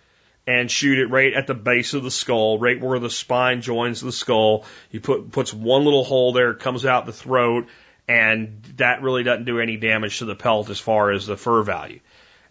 and 0.46 0.70
shoot 0.70 0.98
it 0.98 1.10
right 1.10 1.34
at 1.34 1.46
the 1.46 1.54
base 1.54 1.92
of 1.92 2.02
the 2.02 2.10
skull, 2.10 2.58
right 2.58 2.80
where 2.80 2.98
the 2.98 3.10
spine 3.10 3.60
joins 3.60 4.00
the 4.00 4.10
skull. 4.10 4.64
You 4.90 5.00
put 5.00 5.30
puts 5.30 5.52
one 5.52 5.84
little 5.84 6.04
hole 6.04 6.32
there, 6.32 6.54
comes 6.54 6.86
out 6.86 7.04
the 7.04 7.12
throat, 7.12 7.68
and 8.12 8.62
that 8.76 9.00
really 9.00 9.22
doesn't 9.22 9.46
do 9.46 9.58
any 9.58 9.78
damage 9.78 10.18
to 10.18 10.26
the 10.26 10.34
pelt 10.34 10.68
as 10.68 10.78
far 10.78 11.10
as 11.12 11.26
the 11.26 11.36
fur 11.36 11.62
value. 11.62 12.00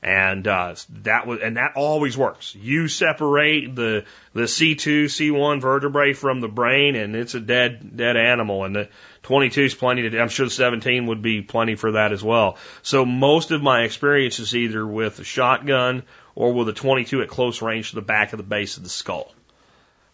And 0.01 0.47
uh, 0.47 0.73
that 1.03 1.27
was 1.27 1.41
and 1.41 1.57
that 1.57 1.73
always 1.75 2.17
works. 2.17 2.55
You 2.55 2.87
separate 2.87 3.75
the 3.75 4.05
the 4.33 4.43
C2, 4.43 5.05
C1 5.05 5.61
vertebrae 5.61 6.13
from 6.13 6.41
the 6.41 6.47
brain, 6.47 6.95
and 6.95 7.15
it's 7.15 7.35
a 7.35 7.39
dead 7.39 7.95
dead 7.95 8.17
animal. 8.17 8.63
And 8.63 8.75
the 8.75 8.89
22 9.21 9.61
is 9.61 9.75
plenty 9.75 10.09
to. 10.09 10.19
I'm 10.19 10.29
sure 10.29 10.47
the 10.47 10.51
17 10.51 11.05
would 11.05 11.21
be 11.21 11.43
plenty 11.43 11.75
for 11.75 11.91
that 11.91 12.11
as 12.11 12.23
well. 12.23 12.57
So 12.81 13.05
most 13.05 13.51
of 13.51 13.61
my 13.61 13.83
experience 13.83 14.39
is 14.39 14.55
either 14.55 14.85
with 14.87 15.19
a 15.19 15.23
shotgun 15.23 16.01
or 16.33 16.53
with 16.53 16.69
a 16.69 16.73
22 16.73 17.21
at 17.21 17.27
close 17.27 17.61
range 17.61 17.91
to 17.91 17.95
the 17.97 18.01
back 18.01 18.33
of 18.33 18.37
the 18.37 18.43
base 18.43 18.77
of 18.77 18.83
the 18.83 18.89
skull. 18.89 19.31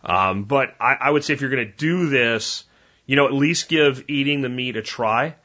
Um, 0.03 0.43
but 0.43 0.75
I, 0.81 0.97
I 0.99 1.09
would 1.09 1.23
say 1.23 1.31
if 1.31 1.39
you're 1.39 1.49
going 1.49 1.65
to 1.65 1.77
do 1.77 2.09
this, 2.09 2.65
you 3.07 3.15
know, 3.15 3.25
at 3.25 3.33
least 3.33 3.69
give 3.69 4.05
eating 4.07 4.41
the 4.41 4.49
meat 4.49 4.75
a 4.75 4.83
try. 4.83 5.35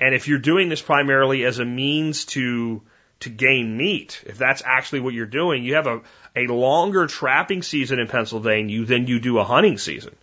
And 0.00 0.14
if 0.14 0.26
you're 0.26 0.38
doing 0.38 0.68
this 0.68 0.82
primarily 0.82 1.44
as 1.44 1.60
a 1.60 1.64
means 1.64 2.24
to 2.26 2.82
to 3.20 3.28
gain 3.28 3.76
meat. 3.76 4.22
If 4.26 4.38
that's 4.38 4.62
actually 4.64 5.00
what 5.00 5.14
you're 5.14 5.26
doing, 5.26 5.62
you 5.62 5.74
have 5.74 5.86
a, 5.86 6.00
a 6.34 6.46
longer 6.46 7.06
trapping 7.06 7.62
season 7.62 7.98
in 7.98 8.08
Pennsylvania 8.08 8.84
than 8.84 9.06
you 9.06 9.20
do 9.20 9.38
a 9.38 9.44
hunting 9.44 9.78
season. 9.78 10.16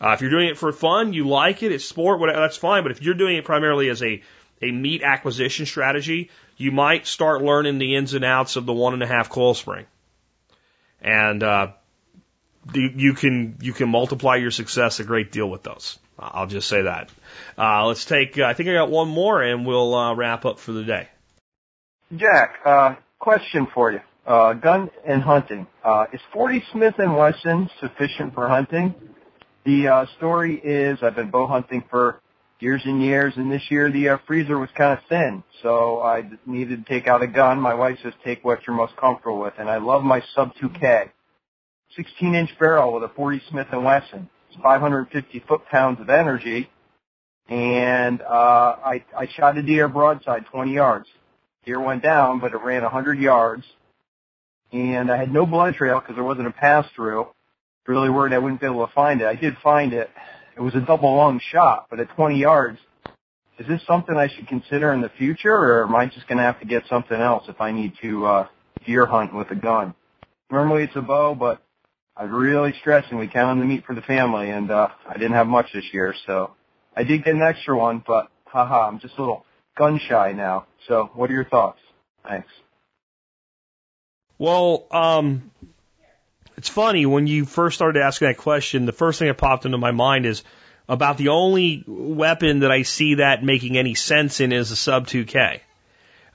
Uh, 0.00 0.12
if 0.12 0.20
you're 0.20 0.30
doing 0.30 0.48
it 0.48 0.58
for 0.58 0.72
fun, 0.72 1.12
you 1.12 1.26
like 1.26 1.62
it, 1.62 1.72
it's 1.72 1.84
sport, 1.84 2.20
whatever, 2.20 2.40
that's 2.40 2.56
fine. 2.56 2.82
But 2.82 2.92
if 2.92 3.02
you're 3.02 3.14
doing 3.14 3.36
it 3.36 3.44
primarily 3.44 3.88
as 3.88 4.02
a, 4.02 4.22
a 4.62 4.70
meat 4.70 5.02
acquisition 5.02 5.66
strategy, 5.66 6.30
you 6.56 6.70
might 6.70 7.06
start 7.06 7.42
learning 7.42 7.78
the 7.78 7.96
ins 7.96 8.14
and 8.14 8.24
outs 8.24 8.56
of 8.56 8.66
the 8.66 8.72
one 8.72 8.94
and 8.94 9.02
a 9.02 9.06
half 9.06 9.28
coil 9.28 9.54
spring. 9.54 9.86
And, 11.00 11.42
uh, 11.42 11.72
you 12.72 13.12
can, 13.12 13.58
you 13.60 13.72
can 13.72 13.90
multiply 13.90 14.36
your 14.36 14.50
success 14.50 14.98
a 15.00 15.04
great 15.04 15.30
deal 15.30 15.50
with 15.50 15.62
those. 15.62 15.98
I'll 16.18 16.46
just 16.46 16.68
say 16.68 16.82
that. 16.82 17.10
Uh, 17.58 17.86
let's 17.86 18.04
take, 18.04 18.38
uh, 18.38 18.44
I 18.44 18.54
think 18.54 18.68
I 18.68 18.72
got 18.72 18.90
one 18.90 19.08
more 19.08 19.42
and 19.42 19.66
we'll, 19.66 19.94
uh, 19.94 20.14
wrap 20.14 20.44
up 20.44 20.58
for 20.58 20.72
the 20.72 20.84
day. 20.84 21.08
Jack, 22.16 22.60
uh, 22.64 22.94
question 23.18 23.66
for 23.74 23.92
you. 23.92 24.00
Uh, 24.26 24.54
gun 24.54 24.90
and 25.06 25.22
hunting. 25.22 25.66
Uh, 25.84 26.06
is 26.12 26.20
40 26.32 26.62
Smith 26.72 26.94
& 26.96 26.98
Wesson 26.98 27.68
sufficient 27.80 28.34
for 28.34 28.48
hunting? 28.48 28.94
The 29.64 29.88
uh, 29.88 30.06
story 30.16 30.60
is 30.62 30.98
I've 31.02 31.16
been 31.16 31.30
bow 31.30 31.46
hunting 31.46 31.84
for 31.90 32.20
years 32.60 32.82
and 32.84 33.02
years, 33.02 33.34
and 33.36 33.50
this 33.50 33.62
year 33.70 33.90
the 33.90 34.10
uh, 34.10 34.18
freezer 34.26 34.58
was 34.58 34.70
kind 34.76 34.98
of 34.98 35.04
thin, 35.08 35.42
so 35.62 36.00
I 36.00 36.30
needed 36.46 36.86
to 36.86 36.92
take 36.92 37.06
out 37.06 37.22
a 37.22 37.26
gun. 37.26 37.60
My 37.60 37.74
wife 37.74 37.98
says 38.02 38.12
take 38.24 38.44
what 38.44 38.60
you're 38.66 38.76
most 38.76 38.96
comfortable 38.96 39.40
with, 39.40 39.54
and 39.58 39.68
I 39.68 39.78
love 39.78 40.02
my 40.02 40.22
sub 40.34 40.54
2K, 40.54 41.10
16 41.96 42.34
inch 42.34 42.50
barrel 42.58 42.94
with 42.94 43.02
a 43.02 43.08
40 43.08 43.42
Smith 43.50 43.66
& 43.70 43.72
Wesson. 43.72 44.30
It's 44.54 44.62
550 44.62 45.44
foot 45.48 45.62
pounds 45.70 46.00
of 46.00 46.08
energy, 46.08 46.70
and 47.48 48.22
uh, 48.22 48.76
I 48.84 49.04
I 49.16 49.28
shot 49.36 49.58
a 49.58 49.62
deer 49.62 49.88
broadside 49.88 50.44
20 50.46 50.72
yards. 50.72 51.08
Deer 51.64 51.80
went 51.80 52.02
down, 52.02 52.38
but 52.40 52.52
it 52.52 52.58
ran 52.62 52.82
100 52.82 53.18
yards, 53.18 53.64
and 54.72 55.10
I 55.10 55.16
had 55.16 55.32
no 55.32 55.44
blood 55.44 55.74
trail 55.74 55.98
because 55.98 56.14
there 56.14 56.24
wasn't 56.24 56.46
a 56.46 56.52
pass 56.52 56.86
through. 56.94 57.26
really 57.86 58.10
worried 58.10 58.32
I 58.32 58.38
wouldn't 58.38 58.60
be 58.60 58.66
able 58.66 58.86
to 58.86 58.92
find 58.92 59.20
it. 59.20 59.26
I 59.26 59.34
did 59.34 59.56
find 59.62 59.92
it. 59.92 60.08
It 60.56 60.60
was 60.60 60.74
a 60.76 60.80
double 60.80 61.16
lung 61.16 61.40
shot, 61.50 61.86
but 61.90 61.98
at 61.98 62.14
20 62.14 62.38
yards. 62.38 62.78
Is 63.58 63.66
this 63.66 63.80
something 63.86 64.16
I 64.16 64.28
should 64.28 64.46
consider 64.46 64.92
in 64.92 65.00
the 65.00 65.10
future, 65.16 65.54
or 65.54 65.84
am 65.84 65.94
I 65.94 66.06
just 66.06 66.28
going 66.28 66.38
to 66.38 66.44
have 66.44 66.60
to 66.60 66.66
get 66.66 66.82
something 66.88 67.20
else 67.20 67.44
if 67.48 67.60
I 67.60 67.72
need 67.72 67.92
to 68.02 68.26
uh, 68.26 68.46
deer 68.86 69.06
hunt 69.06 69.34
with 69.34 69.50
a 69.50 69.56
gun? 69.56 69.94
Normally 70.50 70.84
it's 70.84 70.96
a 70.96 71.02
bow, 71.02 71.34
but 71.34 71.63
I 72.16 72.24
was 72.24 72.32
really 72.32 72.72
stressing. 72.80 73.18
We 73.18 73.26
count 73.26 73.50
on 73.50 73.58
the 73.58 73.64
meat 73.64 73.84
for 73.84 73.94
the 73.94 74.02
family, 74.02 74.50
and 74.50 74.70
uh, 74.70 74.88
I 75.08 75.14
didn't 75.14 75.32
have 75.32 75.48
much 75.48 75.72
this 75.72 75.84
year, 75.92 76.14
so 76.26 76.52
I 76.96 77.02
did 77.02 77.24
get 77.24 77.34
an 77.34 77.42
extra 77.42 77.76
one, 77.76 78.04
but 78.06 78.28
haha, 78.46 78.86
I'm 78.86 79.00
just 79.00 79.16
a 79.18 79.20
little 79.20 79.44
gun 79.76 79.98
shy 79.98 80.32
now. 80.32 80.66
So, 80.86 81.10
what 81.14 81.28
are 81.30 81.32
your 81.32 81.44
thoughts? 81.44 81.80
Thanks. 82.26 82.48
Well, 84.38 84.86
um, 84.92 85.50
it's 86.56 86.68
funny 86.68 87.04
when 87.04 87.26
you 87.26 87.44
first 87.44 87.74
started 87.74 88.00
asking 88.00 88.28
that 88.28 88.36
question. 88.36 88.86
The 88.86 88.92
first 88.92 89.18
thing 89.18 89.28
that 89.28 89.38
popped 89.38 89.64
into 89.64 89.78
my 89.78 89.90
mind 89.90 90.24
is 90.24 90.44
about 90.88 91.18
the 91.18 91.28
only 91.28 91.82
weapon 91.86 92.60
that 92.60 92.70
I 92.70 92.82
see 92.82 93.16
that 93.16 93.42
making 93.42 93.76
any 93.76 93.94
sense 93.94 94.40
in 94.40 94.52
is 94.52 94.70
a 94.70 94.76
sub 94.76 95.08
2K, 95.08 95.60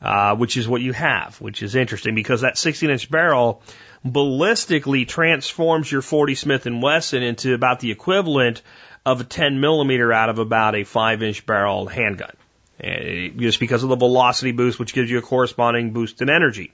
uh, 0.01 0.35
which 0.35 0.57
is 0.57 0.68
what 0.68 0.81
you 0.81 0.91
have, 0.91 1.39
which 1.39 1.64
is 1.64 1.76
interesting 1.76 2.15
because 2.15 2.41
that 2.41 2.57
16 2.57 2.89
inch 2.89 3.10
barrel 3.10 3.61
ballistically 4.05 5.07
transforms 5.07 5.91
your 5.91 6.01
40 6.01 6.35
Smith 6.35 6.65
and 6.65 6.81
Wesson 6.81 7.23
into 7.23 7.53
about 7.53 7.80
the 7.80 7.91
equivalent 7.91 8.61
of 9.05 9.21
a 9.21 9.23
10 9.23 9.59
millimeter 9.59 10.13
out 10.13 10.30
of 10.30 10.39
about 10.39 10.76
a 10.76 10.84
5 10.84 11.23
inch 11.23 11.45
barrel 11.45 11.88
handgun. 11.88 12.35
Uh, 12.81 13.35
just 13.35 13.59
because 13.59 13.84
of 13.84 13.89
the 13.89 13.97
velocity 13.97 14.53
boost, 14.53 14.80
which 14.80 14.93
gives 14.93 15.11
you 15.11 15.17
a 15.17 15.21
corresponding 15.21 15.91
boost 15.91 16.21
in 16.21 16.30
energy. 16.30 16.71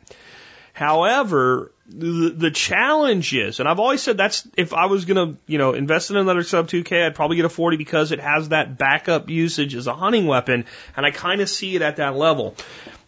However, 0.71 1.71
the, 1.87 2.29
the 2.29 2.51
challenge 2.51 3.33
is, 3.33 3.59
and 3.59 3.67
I've 3.67 3.79
always 3.79 4.03
said 4.03 4.17
that's 4.17 4.47
if 4.55 4.73
I 4.73 4.85
was 4.85 5.05
going 5.05 5.35
to, 5.35 5.39
you 5.47 5.57
know, 5.57 5.73
invest 5.73 6.11
in 6.11 6.17
another 6.17 6.43
sub 6.43 6.67
2K, 6.67 7.07
I'd 7.07 7.15
probably 7.15 7.37
get 7.37 7.45
a 7.45 7.49
40 7.49 7.77
because 7.77 8.11
it 8.11 8.19
has 8.19 8.49
that 8.49 8.77
backup 8.77 9.29
usage 9.29 9.73
as 9.73 9.87
a 9.87 9.95
hunting 9.95 10.27
weapon, 10.27 10.65
and 10.95 11.05
I 11.05 11.11
kind 11.11 11.41
of 11.41 11.49
see 11.49 11.75
it 11.75 11.81
at 11.81 11.95
that 11.95 12.15
level. 12.15 12.55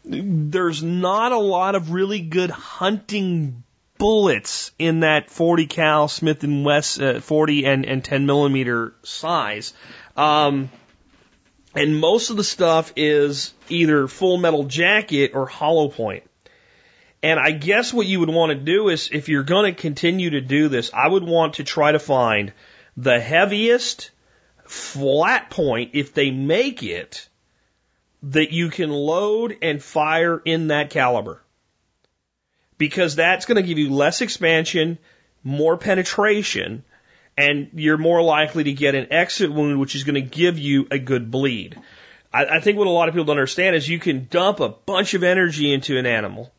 There's 0.04 0.82
not 0.82 1.34
a 1.34 1.38
lot 1.38 1.76
of 1.76 1.92
really 1.92 2.22
good 2.22 2.50
hunting 2.50 3.64
bullets 3.98 4.72
in 4.80 5.02
that 5.02 5.30
40 5.30 5.68
cal 5.68 6.08
Smith 6.08 6.44
and 6.44 6.66
West 6.66 7.02
uh, 7.02 7.20
40 7.20 7.66
and, 7.66 7.86
and 7.86 8.04
10 8.04 8.26
millimeter 8.26 8.94
size. 9.04 9.74
Um, 10.16 10.70
and 11.76 12.00
most 12.00 12.30
of 12.30 12.38
the 12.38 12.44
stuff 12.44 12.94
is 12.96 13.54
either 13.70 14.08
full 14.08 14.38
metal 14.38 14.64
jacket 14.64 15.32
or 15.34 15.46
hollow 15.46 15.90
point. 15.90 16.24
And 17.22 17.40
I 17.40 17.52
guess 17.52 17.94
what 17.94 18.08
you 18.08 18.20
would 18.20 18.30
want 18.30 18.52
to 18.52 18.56
do 18.56 18.90
is 18.90 19.10
if 19.12 19.28
you're 19.28 19.44
going 19.44 19.74
to 19.74 19.80
continue 19.80 20.32
to 20.32 20.42
do 20.42 20.70
this, 20.70 20.92
I 20.94 21.08
would 21.08 21.24
want 21.24 21.56
to 21.56 21.64
try 21.64 21.92
to 21.92 22.00
find 22.00 22.54
the 22.96 23.20
heaviest 23.20 24.12
flat 24.66 25.50
point, 25.50 25.92
if 25.94 26.14
they 26.14 26.32
make 26.32 26.84
it, 26.84 27.28
that 28.24 28.52
you 28.52 28.70
can 28.70 28.90
load 28.90 29.58
and 29.62 29.82
fire 29.82 30.42
in 30.44 30.68
that 30.68 30.90
caliber. 30.90 31.42
Because 32.78 33.16
that's 33.16 33.46
going 33.46 33.56
to 33.56 33.68
give 33.68 33.78
you 33.78 33.90
less 33.90 34.22
expansion, 34.22 34.98
more 35.44 35.78
penetration, 35.78 36.84
and 37.38 37.70
you're 37.74 37.98
more 37.98 38.22
likely 38.22 38.66
to 38.66 38.74
get 38.74 38.96
an 38.96 39.12
exit 39.12 39.52
wound, 39.52 39.80
which 39.80 39.96
is 39.96 40.04
going 40.04 40.16
to 40.16 40.22
give 40.22 40.60
you 40.60 40.88
a 40.92 41.00
good 41.00 41.32
bleed. 41.32 41.80
I, 42.34 42.46
I 42.46 42.60
think 42.60 42.78
what 42.78 42.88
a 42.88 42.92
lot 42.92 43.10
of 43.10 43.16
people 43.16 43.26
don't 43.26 43.38
understand 43.38 43.76
is 43.76 43.88
you 43.88 44.00
can 44.00 44.28
dump 44.30 44.60
a 44.60 44.70
bunch 44.70 45.14
of 45.14 45.24
energy 45.24 45.74
into 45.74 45.98
an 45.98 46.06
animal 46.06 46.52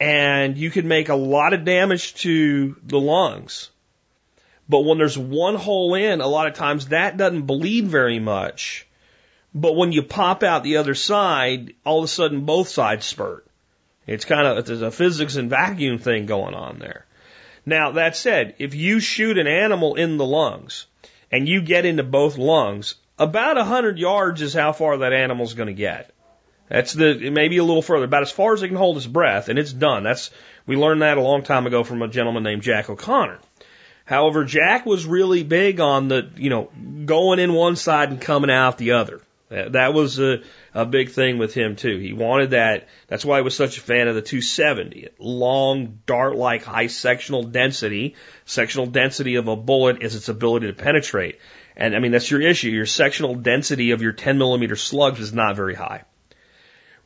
and 0.00 0.56
you 0.56 0.70
can 0.70 0.86
make 0.86 1.08
a 1.08 1.14
lot 1.14 1.52
of 1.52 1.64
damage 1.64 2.14
to 2.14 2.76
the 2.84 3.00
lungs. 3.00 3.70
But 4.68 4.80
when 4.80 4.98
there's 4.98 5.18
one 5.18 5.54
hole 5.54 5.94
in, 5.94 6.20
a 6.20 6.26
lot 6.26 6.46
of 6.46 6.54
times 6.54 6.88
that 6.88 7.16
doesn't 7.16 7.42
bleed 7.42 7.86
very 7.86 8.18
much. 8.18 8.86
But 9.54 9.76
when 9.76 9.92
you 9.92 10.02
pop 10.02 10.42
out 10.42 10.62
the 10.62 10.76
other 10.76 10.94
side, 10.94 11.74
all 11.84 11.98
of 11.98 12.04
a 12.04 12.08
sudden 12.08 12.44
both 12.44 12.68
sides 12.68 13.06
spurt. 13.06 13.47
It's 14.08 14.24
kind 14.24 14.46
of, 14.46 14.64
there's 14.64 14.82
a 14.82 14.90
physics 14.90 15.36
and 15.36 15.50
vacuum 15.50 15.98
thing 15.98 16.26
going 16.26 16.54
on 16.54 16.78
there. 16.78 17.04
Now, 17.66 17.92
that 17.92 18.16
said, 18.16 18.54
if 18.58 18.74
you 18.74 19.00
shoot 19.00 19.36
an 19.36 19.46
animal 19.46 19.94
in 19.94 20.16
the 20.16 20.24
lungs 20.24 20.86
and 21.30 21.46
you 21.46 21.60
get 21.60 21.84
into 21.84 22.02
both 22.02 22.38
lungs, 22.38 22.94
about 23.18 23.58
a 23.58 23.64
hundred 23.64 23.98
yards 23.98 24.40
is 24.40 24.54
how 24.54 24.72
far 24.72 24.98
that 24.98 25.12
animal's 25.12 25.52
going 25.54 25.66
to 25.66 25.74
get. 25.74 26.10
That's 26.68 26.92
the 26.92 27.30
maybe 27.30 27.58
a 27.58 27.64
little 27.64 27.82
further, 27.82 28.04
about 28.04 28.22
as 28.22 28.30
far 28.30 28.52
as 28.52 28.62
it 28.62 28.68
can 28.68 28.76
hold 28.76 28.96
its 28.96 29.06
breath, 29.06 29.48
and 29.48 29.58
it's 29.58 29.72
done. 29.72 30.04
That's 30.04 30.30
we 30.66 30.76
learned 30.76 31.02
that 31.02 31.16
a 31.16 31.22
long 31.22 31.42
time 31.42 31.66
ago 31.66 31.82
from 31.82 32.02
a 32.02 32.08
gentleman 32.08 32.42
named 32.42 32.62
Jack 32.62 32.90
O'Connor. 32.90 33.38
However, 34.04 34.44
Jack 34.44 34.84
was 34.84 35.06
really 35.06 35.44
big 35.44 35.80
on 35.80 36.08
the 36.08 36.30
you 36.36 36.50
know 36.50 36.70
going 37.06 37.38
in 37.38 37.54
one 37.54 37.76
side 37.76 38.10
and 38.10 38.20
coming 38.20 38.50
out 38.50 38.76
the 38.76 38.92
other. 38.92 39.22
That 39.48 39.94
was 39.94 40.18
a, 40.18 40.42
a 40.78 40.86
big 40.86 41.10
thing 41.10 41.38
with 41.38 41.54
him 41.54 41.74
too. 41.74 41.98
He 41.98 42.12
wanted 42.12 42.50
that. 42.50 42.86
That's 43.08 43.24
why 43.24 43.38
he 43.38 43.42
was 43.42 43.56
such 43.56 43.78
a 43.78 43.80
fan 43.80 44.06
of 44.06 44.14
the 44.14 44.22
270. 44.22 45.08
Long, 45.18 45.98
dart-like, 46.06 46.62
high 46.62 46.86
sectional 46.86 47.42
density. 47.42 48.14
Sectional 48.44 48.86
density 48.86 49.34
of 49.34 49.48
a 49.48 49.56
bullet 49.56 50.02
is 50.02 50.14
its 50.14 50.28
ability 50.28 50.68
to 50.68 50.72
penetrate. 50.72 51.40
And 51.76 51.96
I 51.96 51.98
mean, 51.98 52.12
that's 52.12 52.30
your 52.30 52.40
issue. 52.40 52.68
Your 52.68 52.86
sectional 52.86 53.34
density 53.34 53.90
of 53.90 54.02
your 54.02 54.12
10 54.12 54.38
millimeter 54.38 54.76
slugs 54.76 55.18
is 55.18 55.32
not 55.32 55.56
very 55.56 55.74
high. 55.74 56.04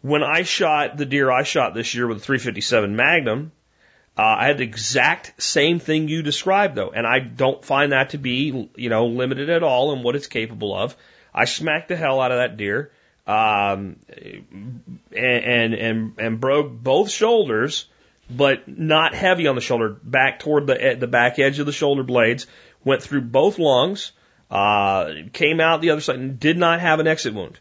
When 0.02 0.22
I 0.22 0.42
shot 0.42 0.98
the 0.98 1.06
deer 1.06 1.30
I 1.30 1.42
shot 1.42 1.72
this 1.72 1.94
year 1.94 2.06
with 2.06 2.18
a 2.18 2.20
357 2.20 2.94
Magnum, 2.94 3.52
uh, 4.18 4.22
I 4.22 4.48
had 4.48 4.58
the 4.58 4.64
exact 4.64 5.40
same 5.42 5.78
thing 5.78 6.08
you 6.08 6.22
described 6.22 6.74
though, 6.74 6.90
and 6.90 7.06
I 7.06 7.20
don't 7.20 7.64
find 7.64 7.92
that 7.92 8.10
to 8.10 8.18
be, 8.18 8.68
you 8.76 8.90
know, 8.90 9.06
limited 9.06 9.48
at 9.48 9.62
all 9.62 9.94
in 9.94 10.02
what 10.02 10.14
it's 10.14 10.26
capable 10.26 10.76
of. 10.76 10.94
I 11.32 11.46
smacked 11.46 11.88
the 11.88 11.96
hell 11.96 12.20
out 12.20 12.32
of 12.32 12.36
that 12.36 12.58
deer, 12.58 12.90
um, 13.26 13.96
and, 15.14 15.74
and, 15.74 16.12
and, 16.18 16.40
broke 16.40 16.72
both 16.72 17.10
shoulders, 17.10 17.86
but 18.28 18.66
not 18.66 19.14
heavy 19.14 19.46
on 19.46 19.54
the 19.54 19.60
shoulder, 19.60 19.96
back 20.02 20.40
toward 20.40 20.66
the, 20.66 20.96
the 20.98 21.06
back 21.06 21.38
edge 21.38 21.58
of 21.58 21.66
the 21.66 21.72
shoulder 21.72 22.02
blades, 22.02 22.46
went 22.84 23.02
through 23.02 23.20
both 23.20 23.58
lungs, 23.58 24.12
uh, 24.50 25.12
came 25.32 25.60
out 25.60 25.80
the 25.80 25.90
other 25.90 26.00
side 26.00 26.16
and 26.16 26.40
did 26.40 26.58
not 26.58 26.80
have 26.80 26.98
an 26.98 27.06
exit 27.06 27.32
wound. 27.32 27.58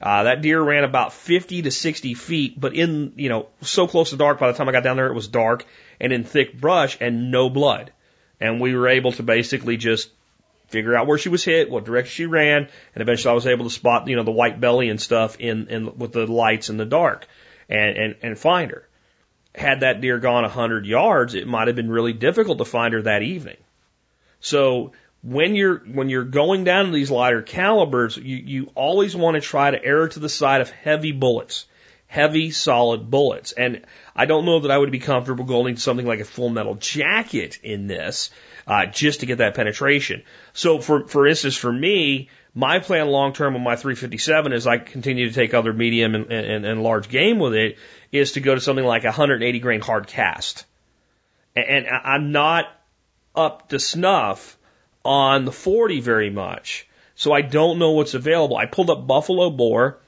Uh, 0.00 0.24
that 0.24 0.42
deer 0.42 0.60
ran 0.60 0.82
about 0.82 1.12
50 1.12 1.62
to 1.62 1.70
60 1.70 2.14
feet, 2.14 2.58
but 2.58 2.74
in, 2.74 3.12
you 3.16 3.28
know, 3.28 3.46
so 3.60 3.86
close 3.86 4.10
to 4.10 4.16
dark 4.16 4.40
by 4.40 4.50
the 4.50 4.58
time 4.58 4.68
I 4.68 4.72
got 4.72 4.82
down 4.82 4.96
there, 4.96 5.06
it 5.06 5.14
was 5.14 5.28
dark 5.28 5.64
and 6.00 6.12
in 6.12 6.24
thick 6.24 6.58
brush 6.58 6.98
and 7.00 7.30
no 7.30 7.48
blood. 7.48 7.92
And 8.40 8.60
we 8.60 8.74
were 8.74 8.88
able 8.88 9.12
to 9.12 9.22
basically 9.22 9.76
just 9.76 10.10
figure 10.72 10.96
out 10.96 11.06
where 11.06 11.18
she 11.18 11.28
was 11.28 11.44
hit, 11.44 11.70
what 11.70 11.84
direction 11.84 12.12
she 12.12 12.26
ran, 12.26 12.68
and 12.94 13.02
eventually 13.02 13.30
I 13.30 13.34
was 13.34 13.46
able 13.46 13.64
to 13.66 13.70
spot, 13.70 14.08
you 14.08 14.16
know, 14.16 14.24
the 14.24 14.32
white 14.32 14.60
belly 14.60 14.88
and 14.88 15.00
stuff 15.00 15.36
in, 15.38 15.68
in 15.68 15.98
with 15.98 16.12
the 16.12 16.26
lights 16.26 16.70
in 16.70 16.78
the 16.78 16.86
dark 16.86 17.26
and, 17.68 17.96
and, 17.96 18.16
and 18.22 18.38
find 18.38 18.70
her. 18.70 18.88
Had 19.54 19.80
that 19.80 20.00
deer 20.00 20.18
gone 20.18 20.44
a 20.44 20.48
hundred 20.48 20.86
yards, 20.86 21.34
it 21.34 21.46
might 21.46 21.68
have 21.68 21.76
been 21.76 21.90
really 21.90 22.14
difficult 22.14 22.58
to 22.58 22.64
find 22.64 22.94
her 22.94 23.02
that 23.02 23.22
evening. 23.22 23.58
So 24.40 24.92
when 25.22 25.54
you're 25.54 25.78
when 25.78 26.08
you're 26.08 26.24
going 26.24 26.64
down 26.64 26.86
to 26.86 26.92
these 26.92 27.10
lighter 27.10 27.42
calibers, 27.42 28.16
you, 28.16 28.36
you 28.36 28.70
always 28.74 29.14
want 29.14 29.34
to 29.36 29.40
try 29.40 29.70
to 29.70 29.84
err 29.84 30.08
to 30.08 30.20
the 30.20 30.28
side 30.28 30.62
of 30.62 30.70
heavy 30.70 31.12
bullets, 31.12 31.66
heavy 32.12 32.50
solid 32.50 33.10
bullets. 33.10 33.52
And 33.52 33.86
I 34.14 34.26
don't 34.26 34.44
know 34.44 34.60
that 34.60 34.70
I 34.70 34.76
would 34.76 34.90
be 34.92 34.98
comfortable 34.98 35.46
going 35.46 35.76
to 35.76 35.80
something 35.80 36.04
like 36.04 36.20
a 36.20 36.26
full 36.26 36.50
metal 36.50 36.74
jacket 36.74 37.58
in 37.62 37.86
this 37.86 38.28
uh, 38.66 38.84
just 38.84 39.20
to 39.20 39.26
get 39.26 39.38
that 39.38 39.54
penetration. 39.54 40.22
So 40.52 40.78
for 40.78 41.08
for 41.08 41.26
instance, 41.26 41.56
for 41.56 41.72
me, 41.72 42.28
my 42.54 42.80
plan 42.80 43.06
long 43.06 43.32
term 43.32 43.54
on 43.54 43.62
my 43.62 43.76
357 43.76 44.52
as 44.52 44.66
I 44.66 44.76
continue 44.76 45.26
to 45.26 45.34
take 45.34 45.54
other 45.54 45.72
medium 45.72 46.14
and, 46.14 46.30
and, 46.30 46.66
and 46.66 46.82
large 46.82 47.08
game 47.08 47.38
with 47.38 47.54
it 47.54 47.78
is 48.12 48.32
to 48.32 48.40
go 48.40 48.54
to 48.54 48.60
something 48.60 48.84
like 48.84 49.04
a 49.04 49.06
180 49.06 49.58
grain 49.60 49.80
hard 49.80 50.06
cast. 50.06 50.66
And, 51.56 51.64
and 51.64 51.86
I'm 51.88 52.30
not 52.30 52.66
up 53.34 53.70
to 53.70 53.78
snuff 53.78 54.58
on 55.02 55.46
the 55.46 55.52
40 55.52 56.00
very 56.00 56.28
much. 56.28 56.86
So 57.14 57.32
I 57.32 57.40
don't 57.40 57.78
know 57.78 57.92
what's 57.92 58.12
available. 58.12 58.58
I 58.58 58.66
pulled 58.66 58.90
up 58.90 59.06
Buffalo 59.06 59.48
Bore 59.48 59.98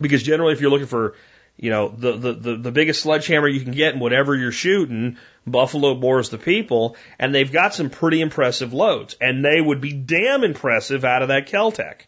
because 0.00 0.22
generally 0.22 0.52
if 0.52 0.60
you're 0.60 0.70
looking 0.70 0.86
for 0.86 1.14
you 1.58 1.70
know, 1.70 1.88
the, 1.88 2.12
the, 2.12 2.32
the, 2.32 2.56
the 2.56 2.70
biggest 2.70 3.02
sledgehammer 3.02 3.48
you 3.48 3.60
can 3.60 3.72
get 3.72 3.92
in 3.92 4.00
whatever 4.00 4.34
you're 4.34 4.52
shooting, 4.52 5.16
Buffalo 5.44 5.94
Bore's 5.94 6.30
the 6.30 6.38
people, 6.38 6.96
and 7.18 7.34
they've 7.34 7.50
got 7.50 7.74
some 7.74 7.90
pretty 7.90 8.20
impressive 8.20 8.72
loads, 8.72 9.16
and 9.20 9.44
they 9.44 9.60
would 9.60 9.80
be 9.80 9.92
damn 9.92 10.44
impressive 10.44 11.04
out 11.04 11.22
of 11.22 11.28
that 11.28 11.48
Keltec. 11.48 12.02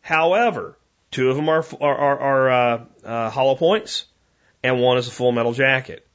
However, 0.00 0.78
two 1.10 1.28
of 1.28 1.36
them 1.36 1.48
are, 1.48 1.64
are, 1.80 1.96
are, 1.96 2.18
are 2.18 2.50
uh, 2.50 2.84
uh, 3.04 3.30
hollow 3.30 3.54
points, 3.54 4.06
and 4.62 4.80
one 4.80 4.96
is 4.96 5.08
a 5.08 5.12
full 5.12 5.32
metal 5.32 5.52
jacket. 5.52 6.06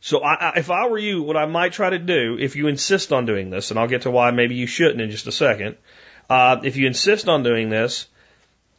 So 0.00 0.20
I, 0.20 0.34
I, 0.34 0.52
if 0.56 0.70
I 0.70 0.88
were 0.88 0.98
you, 0.98 1.22
what 1.22 1.36
I 1.36 1.44
might 1.44 1.74
try 1.74 1.90
to 1.90 1.98
do, 1.98 2.38
if 2.40 2.56
you 2.56 2.68
insist 2.68 3.12
on 3.12 3.26
doing 3.26 3.50
this, 3.50 3.70
and 3.70 3.78
I'll 3.78 3.86
get 3.86 4.02
to 4.02 4.10
why 4.10 4.30
maybe 4.30 4.54
you 4.54 4.66
shouldn't 4.66 5.00
in 5.00 5.10
just 5.10 5.26
a 5.26 5.32
second, 5.32 5.76
uh, 6.30 6.60
if 6.64 6.76
you 6.76 6.86
insist 6.86 7.28
on 7.28 7.42
doing 7.42 7.68
this, 7.68 8.08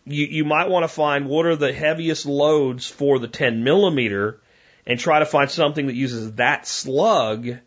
you, 0.06 0.26
you 0.26 0.46
might 0.46 0.70
want 0.70 0.84
to 0.84 0.88
find 0.88 1.28
what 1.28 1.46
are 1.46 1.56
the 1.56 1.74
heaviest 1.74 2.26
loads 2.26 2.88
for 2.88 3.20
the 3.20 3.28
10 3.28 3.64
millimeter 3.64 4.40
and 4.86 5.00
try 5.00 5.20
to 5.20 5.26
find 5.26 5.50
something 5.50 5.88
that 5.88 5.96
uses 5.96 6.34
that 6.34 6.68
slug 6.68 7.58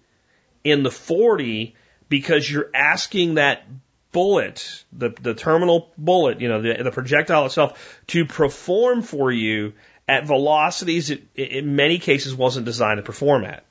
in 0.65 0.83
the 0.83 0.91
40 0.91 1.75
because 2.09 2.51
you're 2.51 2.71
asking 2.75 3.35
that 3.35 3.67
bullet, 4.13 4.85
the, 4.93 5.11
the 5.21 5.35
terminal 5.35 5.93
bullet, 5.99 6.41
you 6.41 6.49
know, 6.49 6.63
the, 6.63 6.83
the 6.83 6.91
projectile 6.91 7.47
itself 7.47 8.01
to 8.09 8.25
perform 8.25 9.03
for 9.03 9.31
you 9.33 9.73
at 10.09 10.27
velocities 10.27 11.11
it, 11.11 11.25
in 11.35 11.77
many 11.77 11.99
cases 11.99 12.35
wasn't 12.35 12.65
designed 12.65 12.99
to 12.99 13.03
perform 13.03 13.45
at. 13.45 13.65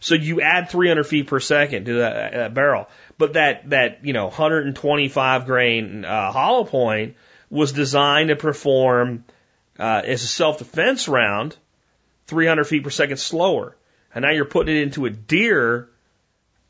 So 0.00 0.16
you 0.16 0.40
add 0.40 0.68
300 0.68 1.04
feet 1.04 1.28
per 1.28 1.38
second 1.38 1.84
to 1.84 1.94
that, 1.98 2.32
that 2.32 2.54
barrel, 2.54 2.88
but 3.18 3.34
that 3.34 3.70
that 3.70 4.04
you 4.04 4.12
know 4.12 4.24
125 4.24 5.46
grain 5.46 6.04
uh, 6.04 6.32
hollow 6.32 6.64
point 6.64 7.14
was 7.52 7.72
designed 7.72 8.30
to 8.30 8.36
perform 8.36 9.24
uh, 9.78 10.00
as 10.04 10.24
a 10.24 10.26
self 10.26 10.58
defense 10.58 11.06
round 11.06 11.54
300 12.26 12.64
feet 12.64 12.82
per 12.82 12.90
second 12.90 13.18
slower, 13.18 13.76
and 14.14 14.22
now 14.22 14.30
you're 14.30 14.46
putting 14.46 14.74
it 14.74 14.82
into 14.82 15.04
a 15.04 15.10
deer 15.10 15.90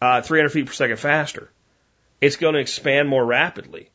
uh, 0.01 0.21
300 0.21 0.51
feet 0.51 0.67
per 0.67 0.73
second 0.73 0.97
faster. 0.97 1.51
It's 2.21 2.35
going 2.35 2.55
to 2.55 2.61
expand 2.61 3.09
more 3.09 3.25
rapidly, 3.25 3.91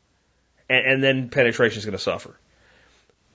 and, 0.70 0.86
and 0.86 1.04
then 1.04 1.30
penetration 1.30 1.80
is 1.80 1.86
going 1.86 1.98
to 1.98 2.04
suffer. 2.04 2.40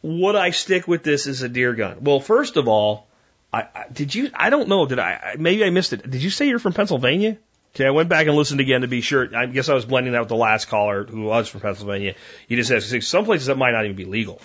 Would 0.00 0.34
I 0.34 0.50
stick 0.50 0.88
with 0.88 1.02
this 1.02 1.26
as 1.26 1.42
a 1.42 1.48
deer 1.48 1.74
gun? 1.74 1.98
Well, 2.00 2.20
first 2.20 2.56
of 2.56 2.68
all, 2.68 3.06
I, 3.52 3.68
I, 3.74 3.84
did 3.92 4.14
you? 4.14 4.30
I 4.32 4.48
don't 4.48 4.68
know. 4.68 4.86
Did 4.86 4.98
I? 4.98 5.36
Maybe 5.38 5.62
I 5.62 5.68
missed 5.68 5.92
it. 5.92 6.10
Did 6.10 6.22
you 6.22 6.30
say 6.30 6.48
you're 6.48 6.58
from 6.58 6.72
Pennsylvania? 6.72 7.36
Okay, 7.74 7.86
I 7.86 7.90
went 7.90 8.10
back 8.10 8.26
and 8.26 8.36
listened 8.36 8.60
again 8.60 8.82
to 8.82 8.88
be 8.88 9.00
sure. 9.00 9.34
I 9.34 9.46
guess 9.46 9.70
I 9.70 9.74
was 9.74 9.86
blending 9.86 10.12
that 10.12 10.20
with 10.20 10.28
the 10.28 10.36
last 10.36 10.66
caller 10.66 11.04
who 11.04 11.22
was 11.22 11.48
from 11.48 11.60
Pennsylvania. 11.60 12.14
You 12.46 12.58
just 12.62 12.68
said 12.68 13.02
some 13.02 13.24
places 13.24 13.46
that 13.46 13.56
might 13.56 13.70
not 13.70 13.84
even 13.84 13.96
be 13.96 14.04
legal. 14.04 14.42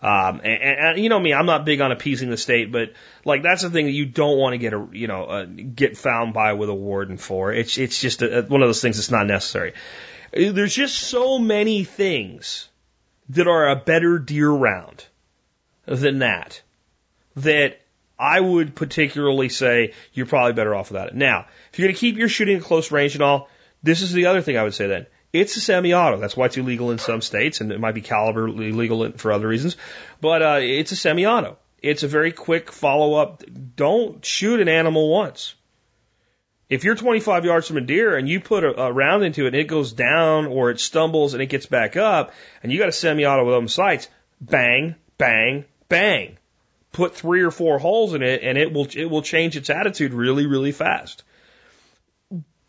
Um, 0.00 0.40
and, 0.44 0.62
and, 0.62 0.98
you 0.98 1.08
know 1.08 1.18
me, 1.18 1.34
I'm 1.34 1.44
not 1.44 1.64
big 1.64 1.80
on 1.80 1.90
appeasing 1.90 2.30
the 2.30 2.36
state, 2.36 2.70
but 2.70 2.92
like 3.24 3.42
that's 3.42 3.62
the 3.62 3.70
thing 3.70 3.86
that 3.86 3.92
you 3.92 4.06
don't 4.06 4.38
want 4.38 4.54
to 4.54 4.58
get 4.58 4.72
a, 4.72 4.88
you 4.92 5.08
know, 5.08 5.24
uh, 5.24 5.44
get 5.44 5.98
found 5.98 6.32
by 6.32 6.52
with 6.52 6.68
a 6.68 6.74
warden 6.74 7.16
for. 7.16 7.52
It's, 7.52 7.76
it's 7.76 8.00
just 8.00 8.22
a, 8.22 8.42
one 8.42 8.62
of 8.62 8.68
those 8.68 8.80
things 8.80 8.96
that's 8.96 9.10
not 9.10 9.26
necessary. 9.26 9.74
There's 10.32 10.74
just 10.74 10.96
so 10.98 11.38
many 11.38 11.82
things 11.82 12.68
that 13.30 13.48
are 13.48 13.68
a 13.68 13.76
better 13.76 14.18
deer 14.18 14.50
round 14.50 15.04
than 15.84 16.20
that, 16.20 16.62
that 17.36 17.80
I 18.18 18.40
would 18.40 18.74
particularly 18.74 19.48
say 19.48 19.94
you're 20.12 20.26
probably 20.26 20.52
better 20.52 20.74
off 20.74 20.90
without 20.90 21.08
it. 21.08 21.14
Now, 21.14 21.46
if 21.72 21.78
you're 21.78 21.86
going 21.86 21.94
to 21.94 22.00
keep 22.00 22.16
your 22.16 22.28
shooting 22.28 22.56
at 22.56 22.62
close 22.62 22.90
range 22.90 23.14
and 23.14 23.22
all, 23.22 23.48
this 23.82 24.02
is 24.02 24.12
the 24.12 24.26
other 24.26 24.42
thing 24.42 24.56
I 24.56 24.64
would 24.64 24.74
say 24.74 24.88
then. 24.88 25.06
It's 25.32 25.56
a 25.56 25.60
semi-auto. 25.60 26.18
That's 26.18 26.36
why 26.36 26.46
it's 26.46 26.56
illegal 26.56 26.90
in 26.90 26.98
some 26.98 27.20
states, 27.20 27.60
and 27.60 27.70
it 27.70 27.78
might 27.78 27.94
be 27.94 28.00
caliber 28.00 28.48
illegal 28.48 29.12
for 29.12 29.30
other 29.30 29.46
reasons. 29.46 29.76
But 30.20 30.42
uh, 30.42 30.58
it's 30.60 30.90
a 30.90 30.96
semi-auto. 30.96 31.58
It's 31.80 32.02
a 32.02 32.08
very 32.08 32.32
quick 32.32 32.72
follow-up. 32.72 33.44
Don't 33.76 34.24
shoot 34.24 34.60
an 34.60 34.68
animal 34.68 35.10
once. 35.10 35.54
If 36.68 36.84
you're 36.84 36.96
25 36.96 37.44
yards 37.44 37.68
from 37.68 37.76
a 37.76 37.82
deer 37.82 38.16
and 38.16 38.28
you 38.28 38.40
put 38.40 38.64
a, 38.64 38.80
a 38.80 38.92
round 38.92 39.22
into 39.22 39.44
it 39.44 39.48
and 39.48 39.56
it 39.56 39.68
goes 39.68 39.92
down 39.92 40.46
or 40.46 40.70
it 40.70 40.80
stumbles 40.80 41.34
and 41.34 41.42
it 41.42 41.46
gets 41.46 41.66
back 41.66 41.96
up, 41.96 42.32
and 42.62 42.72
you 42.72 42.78
got 42.78 42.88
a 42.88 42.92
semi-auto 42.92 43.44
with 43.44 43.54
them 43.54 43.68
sights, 43.68 44.08
bang, 44.40 44.96
bang, 45.18 45.66
bang 45.88 46.38
put 46.98 47.14
three 47.14 47.42
or 47.42 47.52
four 47.52 47.78
holes 47.78 48.12
in 48.12 48.24
it 48.24 48.42
and 48.42 48.58
it 48.58 48.72
will 48.72 48.88
it 48.92 49.04
will 49.04 49.22
change 49.22 49.56
its 49.56 49.70
attitude 49.70 50.12
really 50.12 50.46
really 50.46 50.72
fast. 50.72 51.22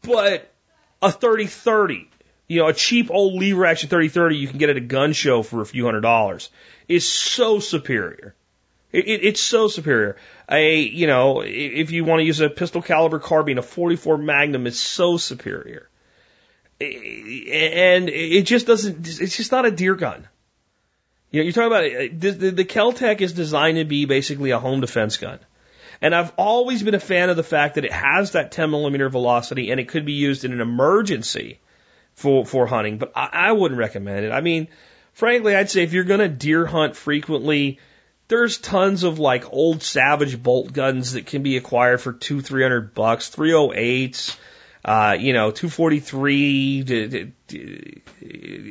But 0.04 0.54
a 1.02 1.10
30-30, 1.10 2.06
you 2.48 2.60
know, 2.60 2.68
a 2.68 2.74
cheap 2.74 3.10
old 3.10 3.34
lever 3.34 3.66
action 3.66 3.90
30-30 3.90 4.38
you 4.40 4.48
can 4.48 4.60
get 4.60 4.70
at 4.70 4.78
a 4.78 4.82
gun 4.82 5.14
show 5.14 5.42
for 5.42 5.62
a 5.62 5.66
few 5.66 5.84
hundred 5.84 6.02
dollars 6.02 6.52
is 6.88 7.10
so 7.10 7.60
superior. 7.60 8.36
It, 8.92 9.08
it, 9.08 9.24
it's 9.24 9.42
so 9.42 9.68
superior. 9.68 10.16
A, 10.48 10.80
you 10.80 11.08
know, 11.08 11.42
if 11.42 11.90
you 11.90 12.06
want 12.06 12.20
to 12.20 12.24
use 12.24 12.40
a 12.40 12.50
pistol 12.52 12.84
caliber 12.84 13.18
carbine, 13.18 13.58
a 13.58 13.64
44 13.64 14.20
Magnum 14.20 14.68
is 14.68 14.80
so 14.80 15.18
superior. 15.18 15.90
And 16.80 18.10
it 18.10 18.44
just 18.44 18.68
doesn't, 18.68 19.08
it's 19.08 19.36
just 19.36 19.52
not 19.52 19.66
a 19.66 19.72
deer 19.72 19.96
gun. 19.96 20.28
You 21.32 21.40
know, 21.40 21.44
you're 21.44 21.54
talking 21.54 21.68
about 21.68 21.86
uh, 21.86 22.14
the, 22.14 22.32
the, 22.32 22.52
the 22.52 22.66
Keltec 22.66 23.22
is 23.22 23.34
designed 23.34 23.78
to 23.78 23.86
be 23.86 24.06
basically 24.06 24.52
a 24.52 24.60
home 24.60 24.82
defense 24.82 25.18
gun. 25.18 25.40
And 26.02 26.16
I've 26.16 26.32
always 26.38 26.82
been 26.82 26.96
a 26.96 27.00
fan 27.00 27.30
of 27.30 27.36
the 27.36 27.44
fact 27.44 27.76
that 27.76 27.86
it 27.86 27.92
has 27.92 28.32
that 28.32 28.52
10 28.52 28.72
millimeter 28.72 29.10
velocity 29.10 29.70
and 29.70 29.80
it 29.80 29.90
could 29.90 30.06
be 30.06 30.14
used 30.14 30.46
in 30.46 30.54
an 30.54 30.62
emergency 30.62 31.60
for, 32.14 32.46
for 32.46 32.68
hunting, 32.68 32.98
but 32.98 33.12
I, 33.16 33.30
I 33.32 33.52
wouldn't 33.52 33.80
recommend 33.80 34.26
it. 34.26 34.32
I 34.32 34.42
mean, 34.42 34.70
frankly, 35.14 35.56
I'd 35.56 35.70
say 35.70 35.84
if 35.84 35.94
you're 35.94 36.04
going 36.04 36.20
to 36.22 36.30
deer 36.30 36.66
hunt 36.66 36.96
frequently, 36.96 37.80
there's 38.28 38.58
tons 38.58 39.04
of 39.04 39.20
like 39.20 39.52
old 39.52 39.84
Savage 39.84 40.42
bolt 40.42 40.72
guns 40.72 41.14
that 41.14 41.26
can 41.26 41.44
be 41.44 41.58
acquired 41.58 42.00
for 42.02 42.14
two, 42.14 42.42
three 42.42 42.64
hundred 42.64 42.94
bucks, 42.94 43.30
308s, 43.36 44.38
uh, 44.86 45.18
you 45.20 45.34
know, 45.34 45.52
243, 45.52 47.16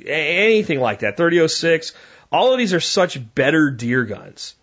anything 0.06 0.80
like 0.80 1.01
that, 1.01 1.16
3006. 1.16 1.93
All 2.30 2.52
of 2.52 2.59
these 2.59 2.74
are 2.74 2.80
such 2.80 3.18
better 3.34 3.70
deer 3.70 4.05
guns. 4.05 4.55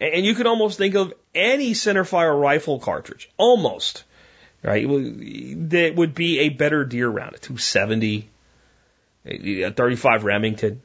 And 0.00 0.26
you 0.26 0.34
can 0.34 0.46
almost 0.46 0.78
think 0.78 0.96
of 0.96 1.14
any 1.34 1.72
centerfire 1.72 2.38
rifle 2.38 2.80
cartridge, 2.80 3.30
almost, 3.36 4.04
right? 4.62 4.86
That 5.70 5.92
would 5.94 6.14
be 6.14 6.40
a 6.40 6.48
better 6.48 6.84
deer 6.84 7.08
round, 7.08 7.34
a 7.34 7.38
270, 7.38 8.28
a 9.24 9.70
35 9.70 10.24
Remington. 10.24 10.82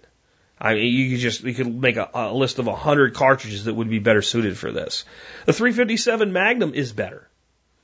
I 0.61 0.75
mean, 0.75 0.93
you 0.93 1.11
could 1.11 1.19
just, 1.19 1.43
you 1.43 1.53
could 1.53 1.73
make 1.73 1.97
a, 1.97 2.09
a 2.13 2.33
list 2.33 2.59
of 2.59 2.67
a 2.67 2.75
hundred 2.75 3.13
cartridges 3.15 3.65
that 3.65 3.73
would 3.73 3.89
be 3.89 3.99
better 3.99 4.21
suited 4.21 4.57
for 4.57 4.71
this. 4.71 5.05
The 5.45 5.53
357 5.53 6.31
Magnum 6.33 6.73
is 6.73 6.91
better, 6.91 7.27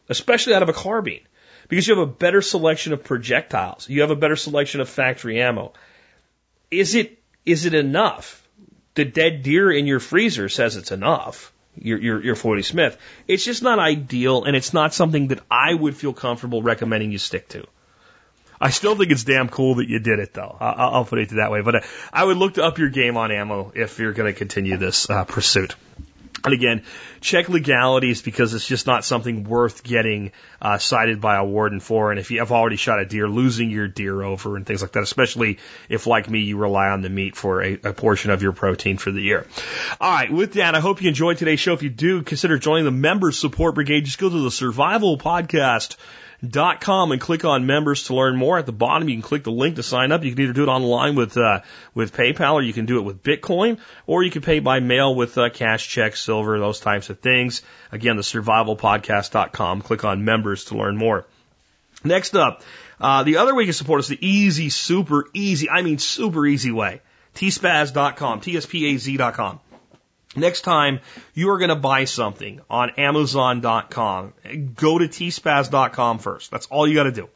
especially 0.09 0.53
out 0.53 0.61
of 0.63 0.69
a 0.69 0.73
carbine, 0.73 1.21
because 1.69 1.87
you 1.87 1.97
have 1.97 2.07
a 2.07 2.11
better 2.11 2.41
selection 2.41 2.93
of 2.93 3.03
projectiles. 3.03 3.89
You 3.89 4.01
have 4.01 4.11
a 4.11 4.15
better 4.15 4.35
selection 4.35 4.81
of 4.81 4.89
factory 4.89 5.41
ammo. 5.41 5.73
Is 6.69 6.95
it 6.95 7.17
is 7.45 7.65
it 7.65 7.73
enough? 7.73 8.41
The 8.95 9.05
dead 9.05 9.43
deer 9.43 9.71
in 9.71 9.87
your 9.87 9.99
freezer 9.99 10.49
says 10.49 10.77
it's 10.77 10.91
enough. 10.91 11.51
Your, 11.77 11.99
your, 11.99 12.23
your 12.23 12.35
40 12.35 12.61
Smith. 12.61 12.97
It's 13.27 13.43
just 13.43 13.61
not 13.61 13.79
ideal, 13.79 14.45
and 14.45 14.55
it's 14.55 14.73
not 14.73 14.93
something 14.93 15.27
that 15.27 15.41
I 15.51 15.73
would 15.73 15.97
feel 15.97 16.13
comfortable 16.13 16.61
recommending 16.61 17.11
you 17.11 17.17
stick 17.17 17.49
to. 17.49 17.67
I 18.61 18.69
still 18.69 18.95
think 18.95 19.11
it's 19.11 19.25
damn 19.25 19.49
cool 19.49 19.75
that 19.75 19.89
you 19.89 19.99
did 19.99 20.19
it, 20.19 20.33
though. 20.33 20.55
I'll, 20.57 20.95
I'll 20.95 21.05
put 21.05 21.19
it 21.19 21.29
that 21.31 21.51
way. 21.51 21.61
But 21.61 21.75
uh, 21.75 21.81
I 22.13 22.23
would 22.23 22.37
look 22.37 22.53
to 22.53 22.63
up 22.63 22.77
your 22.77 22.89
game 22.89 23.17
on 23.17 23.31
ammo 23.31 23.73
if 23.75 23.99
you're 23.99 24.13
going 24.13 24.31
to 24.31 24.37
continue 24.37 24.77
this 24.77 25.09
uh, 25.09 25.25
pursuit. 25.25 25.75
And 26.43 26.53
again, 26.53 26.83
check 27.21 27.49
legalities 27.49 28.21
because 28.21 28.53
it's 28.53 28.67
just 28.67 28.85
not 28.85 29.03
something 29.03 29.45
worth 29.45 29.83
getting 29.83 30.31
uh, 30.61 30.77
cited 30.77 31.19
by 31.19 31.37
a 31.37 31.43
warden 31.43 31.79
for. 31.79 32.11
And 32.11 32.19
if 32.19 32.29
you 32.29 32.39
have 32.39 32.51
already 32.51 32.75
shot 32.75 32.99
a 32.99 33.05
deer, 33.05 33.27
losing 33.27 33.71
your 33.71 33.87
deer 33.87 34.21
over 34.21 34.55
and 34.55 34.65
things 34.65 34.81
like 34.81 34.91
that, 34.91 35.03
especially 35.03 35.57
if, 35.89 36.05
like 36.05 36.29
me, 36.29 36.41
you 36.41 36.57
rely 36.57 36.89
on 36.89 37.01
the 37.01 37.09
meat 37.09 37.35
for 37.35 37.63
a, 37.63 37.73
a 37.83 37.93
portion 37.93 38.31
of 38.31 38.43
your 38.43 38.51
protein 38.51 38.97
for 38.97 39.11
the 39.11 39.21
year. 39.21 39.47
All 39.99 40.11
right, 40.11 40.31
with 40.31 40.53
that, 40.53 40.75
I 40.75 40.81
hope 40.81 41.01
you 41.01 41.09
enjoyed 41.09 41.37
today's 41.37 41.59
show. 41.59 41.73
If 41.73 41.83
you 41.83 41.89
do, 41.89 42.21
consider 42.21 42.59
joining 42.59 42.85
the 42.85 42.91
Members 42.91 43.39
Support 43.39 43.75
Brigade. 43.75 44.05
Just 44.05 44.19
go 44.19 44.29
to 44.29 44.43
the 44.43 44.51
Survival 44.51 45.17
Podcast 45.17 45.95
com 46.51 47.11
and 47.11 47.21
click 47.21 47.45
on 47.45 47.65
members 47.65 48.03
to 48.03 48.15
learn 48.15 48.35
more. 48.35 48.57
At 48.57 48.65
the 48.65 48.71
bottom, 48.71 49.09
you 49.09 49.15
can 49.15 49.21
click 49.21 49.43
the 49.43 49.51
link 49.51 49.75
to 49.75 49.83
sign 49.83 50.11
up. 50.11 50.23
You 50.23 50.31
can 50.31 50.43
either 50.43 50.53
do 50.53 50.63
it 50.63 50.69
online 50.69 51.15
with 51.15 51.37
uh, 51.37 51.61
with 51.93 52.13
PayPal, 52.13 52.53
or 52.53 52.61
you 52.61 52.73
can 52.73 52.85
do 52.85 52.97
it 52.99 53.03
with 53.03 53.23
Bitcoin, 53.23 53.79
or 54.07 54.23
you 54.23 54.31
can 54.31 54.41
pay 54.41 54.59
by 54.59 54.79
mail 54.79 55.15
with 55.15 55.37
uh, 55.37 55.49
cash, 55.49 55.87
check, 55.87 56.15
silver, 56.15 56.59
those 56.59 56.79
types 56.79 57.09
of 57.09 57.19
things. 57.19 57.61
Again, 57.91 58.15
the 58.15 58.23
survivalpodcast.com. 58.23 59.81
Click 59.81 60.03
on 60.05 60.25
members 60.25 60.65
to 60.65 60.77
learn 60.77 60.97
more. 60.97 61.25
Next 62.03 62.35
up, 62.35 62.61
uh, 62.99 63.23
the 63.23 63.37
other 63.37 63.55
way 63.55 63.63
you 63.63 63.67
can 63.67 63.73
support 63.73 63.99
us 63.99 64.07
the 64.07 64.25
easy, 64.25 64.69
super 64.69 65.25
easy, 65.33 65.69
I 65.69 65.81
mean 65.81 65.97
super 65.97 66.45
easy 66.45 66.71
way. 66.71 67.01
tspaz.com, 67.35 68.41
T-S-P-A-Z.com. 68.41 69.59
Next 70.35 70.61
time 70.61 70.99
you 71.33 71.49
are 71.51 71.57
going 71.57 71.69
to 71.69 71.75
buy 71.75 72.05
something 72.05 72.61
on 72.69 72.91
Amazon.com, 72.91 74.33
go 74.75 74.97
to 74.97 75.07
tspaz.com 75.07 76.19
first. 76.19 76.51
That's 76.51 76.67
all 76.67 76.87
you 76.87 76.95
got 76.95 77.03
to 77.03 77.11
do. 77.11 77.29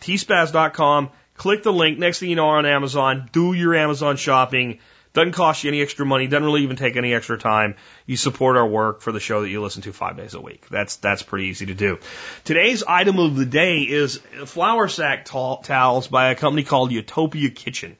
tspaz.com, 0.00 1.10
click 1.36 1.62
the 1.62 1.72
link. 1.72 1.98
Next 1.98 2.20
thing 2.20 2.30
you 2.30 2.36
know, 2.36 2.48
on 2.48 2.66
Amazon, 2.66 3.28
do 3.32 3.52
your 3.52 3.74
Amazon 3.74 4.16
shopping. 4.16 4.78
Doesn't 5.14 5.32
cost 5.32 5.64
you 5.64 5.68
any 5.68 5.82
extra 5.82 6.06
money. 6.06 6.26
Doesn't 6.26 6.44
really 6.44 6.62
even 6.62 6.76
take 6.76 6.96
any 6.96 7.14
extra 7.14 7.38
time. 7.38 7.76
You 8.06 8.16
support 8.16 8.56
our 8.56 8.66
work 8.66 9.00
for 9.00 9.10
the 9.10 9.20
show 9.20 9.40
that 9.40 9.48
you 9.48 9.62
listen 9.62 9.82
to 9.82 9.92
five 9.92 10.16
days 10.16 10.34
a 10.34 10.40
week. 10.40 10.68
That's 10.68 10.96
that's 10.96 11.22
pretty 11.22 11.46
easy 11.46 11.66
to 11.66 11.74
do. 11.74 11.98
Today's 12.44 12.84
item 12.84 13.18
of 13.18 13.34
the 13.34 13.46
day 13.46 13.78
is 13.80 14.18
flour 14.44 14.86
sack 14.86 15.24
towels 15.24 16.08
by 16.08 16.30
a 16.30 16.34
company 16.34 16.62
called 16.62 16.92
Utopia 16.92 17.50
Kitchen. 17.50 17.96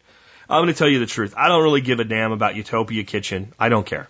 I'm 0.49 0.63
going 0.63 0.73
to 0.73 0.79
tell 0.79 0.89
you 0.89 0.99
the 0.99 1.07
truth. 1.07 1.35
I 1.37 1.49
don't 1.49 1.63
really 1.63 1.81
give 1.81 2.01
a 2.01 2.05
damn 2.05 2.33
about 2.33 2.57
Utopia 2.57 3.05
Kitchen. 3.05 3.53
I 3.59 3.69
don't 3.69 3.85
care. 3.85 4.09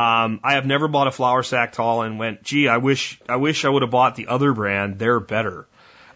Um, 0.00 0.40
I 0.42 0.54
have 0.54 0.64
never 0.64 0.88
bought 0.88 1.08
a 1.08 1.10
flour 1.10 1.42
sack 1.42 1.72
tall 1.72 2.02
and 2.02 2.18
went, 2.18 2.42
gee, 2.42 2.68
I 2.68 2.78
wish 2.78 3.20
I 3.28 3.36
wish 3.36 3.66
I 3.66 3.68
would 3.68 3.82
have 3.82 3.90
bought 3.90 4.16
the 4.16 4.28
other 4.28 4.54
brand. 4.54 4.98
They're 4.98 5.20
better. 5.20 5.66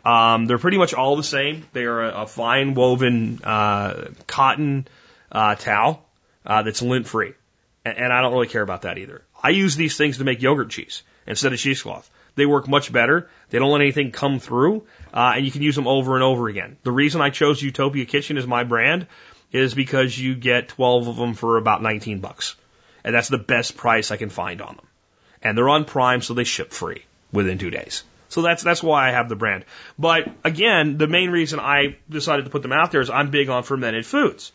Um, 0.06 0.46
they're 0.46 0.58
pretty 0.58 0.78
much 0.78 0.94
all 0.94 1.16
the 1.16 1.22
same. 1.22 1.66
They 1.74 1.84
are 1.84 2.02
a, 2.02 2.22
a 2.22 2.26
fine 2.26 2.72
woven 2.72 3.40
uh, 3.44 4.08
cotton 4.26 4.88
uh, 5.30 5.56
towel 5.56 6.02
uh, 6.46 6.62
that's 6.62 6.80
lint 6.80 7.06
free, 7.06 7.34
and, 7.84 7.98
and 7.98 8.12
I 8.12 8.22
don't 8.22 8.32
really 8.32 8.46
care 8.46 8.62
about 8.62 8.82
that 8.82 8.96
either. 8.96 9.22
I 9.42 9.50
use 9.50 9.76
these 9.76 9.98
things 9.98 10.16
to 10.16 10.24
make 10.24 10.40
yogurt 10.40 10.70
cheese 10.70 11.02
instead 11.26 11.52
of 11.52 11.58
cheesecloth. 11.58 12.08
They 12.36 12.46
work 12.46 12.66
much 12.66 12.90
better. 12.90 13.28
They 13.50 13.58
don't 13.58 13.70
let 13.70 13.82
anything 13.82 14.12
come 14.12 14.38
through, 14.38 14.86
uh, 15.12 15.34
and 15.36 15.44
you 15.44 15.52
can 15.52 15.60
use 15.62 15.76
them 15.76 15.86
over 15.86 16.14
and 16.14 16.24
over 16.24 16.48
again. 16.48 16.78
The 16.84 16.92
reason 16.92 17.20
I 17.20 17.28
chose 17.28 17.60
Utopia 17.60 18.06
Kitchen 18.06 18.38
as 18.38 18.46
my 18.46 18.64
brand 18.64 19.08
is 19.52 19.74
because 19.74 20.18
you 20.18 20.34
get 20.34 20.68
12 20.68 21.08
of 21.08 21.16
them 21.16 21.34
for 21.34 21.58
about 21.58 21.82
19 21.82 22.20
bucks. 22.20 22.56
And 23.04 23.14
that's 23.14 23.28
the 23.28 23.38
best 23.38 23.76
price 23.76 24.10
I 24.10 24.16
can 24.16 24.30
find 24.30 24.62
on 24.62 24.76
them. 24.76 24.86
And 25.42 25.56
they're 25.56 25.68
on 25.68 25.84
Prime, 25.84 26.22
so 26.22 26.34
they 26.34 26.44
ship 26.44 26.72
free 26.72 27.04
within 27.32 27.58
two 27.58 27.70
days. 27.70 28.02
So 28.28 28.42
that's 28.42 28.62
that's 28.62 28.82
why 28.82 29.08
I 29.08 29.12
have 29.12 29.28
the 29.28 29.36
brand. 29.36 29.64
But 29.98 30.28
again, 30.42 30.96
the 30.96 31.06
main 31.06 31.30
reason 31.30 31.60
I 31.60 31.98
decided 32.08 32.46
to 32.46 32.50
put 32.50 32.62
them 32.62 32.72
out 32.72 32.90
there 32.90 33.00
is 33.00 33.10
I'm 33.10 33.30
big 33.30 33.48
on 33.48 33.62
fermented 33.62 34.06
foods. 34.06 34.50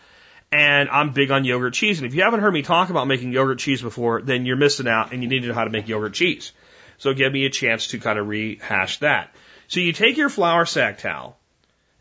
And 0.51 0.89
I'm 0.89 1.13
big 1.13 1.29
on 1.29 1.45
yogurt 1.45 1.75
cheese. 1.75 1.99
And 1.99 2.07
if 2.07 2.15
you 2.15 2.23
haven't 2.23 2.39
heard 2.39 2.53
me 2.53 2.63
talk 2.63 2.89
about 2.89 3.07
making 3.07 3.31
yogurt 3.31 3.59
cheese 3.59 3.83
before, 3.83 4.21
then 4.21 4.47
you're 4.47 4.57
missing 4.57 4.87
out 4.87 5.13
and 5.13 5.21
you 5.21 5.29
need 5.29 5.41
to 5.41 5.49
know 5.49 5.53
how 5.53 5.63
to 5.63 5.69
make 5.69 5.87
yogurt 5.87 6.13
cheese. 6.13 6.51
So 6.97 7.13
give 7.13 7.31
me 7.31 7.45
a 7.45 7.49
chance 7.51 7.87
to 7.87 7.99
kind 7.99 8.17
of 8.17 8.27
rehash 8.27 8.97
that. 8.99 9.33
So 9.67 9.79
you 9.79 9.93
take 9.93 10.17
your 10.17 10.29
flour 10.29 10.65
sack 10.65 10.97
towel 10.97 11.37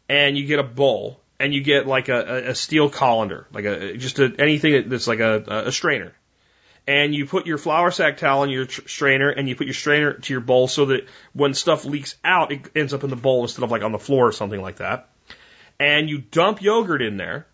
and 0.08 0.36
you 0.36 0.46
get 0.46 0.58
a 0.58 0.64
bowl 0.64 1.20
and 1.38 1.54
you 1.54 1.62
get 1.62 1.86
like 1.86 2.08
a, 2.08 2.48
a 2.48 2.54
steel 2.54 2.88
colander, 2.88 3.46
like 3.52 3.66
a 3.66 3.96
just 3.96 4.18
a, 4.18 4.34
anything 4.38 4.88
that's 4.88 5.06
like 5.06 5.20
a, 5.20 5.66
a 5.66 5.72
strainer. 5.72 6.12
And 6.88 7.14
you 7.14 7.26
put 7.26 7.46
your 7.46 7.58
flour 7.58 7.90
sack 7.90 8.16
towel 8.16 8.44
in 8.44 8.50
your 8.50 8.66
strainer, 8.66 9.28
and 9.28 9.48
you 9.48 9.54
put 9.54 9.66
your 9.66 9.74
strainer 9.74 10.14
to 10.14 10.32
your 10.32 10.40
bowl 10.40 10.66
so 10.68 10.86
that 10.86 11.06
when 11.34 11.52
stuff 11.52 11.84
leaks 11.84 12.16
out, 12.24 12.50
it 12.50 12.70
ends 12.74 12.94
up 12.94 13.04
in 13.04 13.10
the 13.10 13.16
bowl 13.16 13.42
instead 13.42 13.62
of 13.62 13.70
like 13.70 13.82
on 13.82 13.92
the 13.92 13.98
floor 13.98 14.26
or 14.26 14.32
something 14.32 14.60
like 14.60 14.76
that. 14.76 15.10
And 15.78 16.08
you 16.08 16.18
dump 16.18 16.62
yogurt 16.62 17.02
in 17.02 17.18
there, 17.18 17.46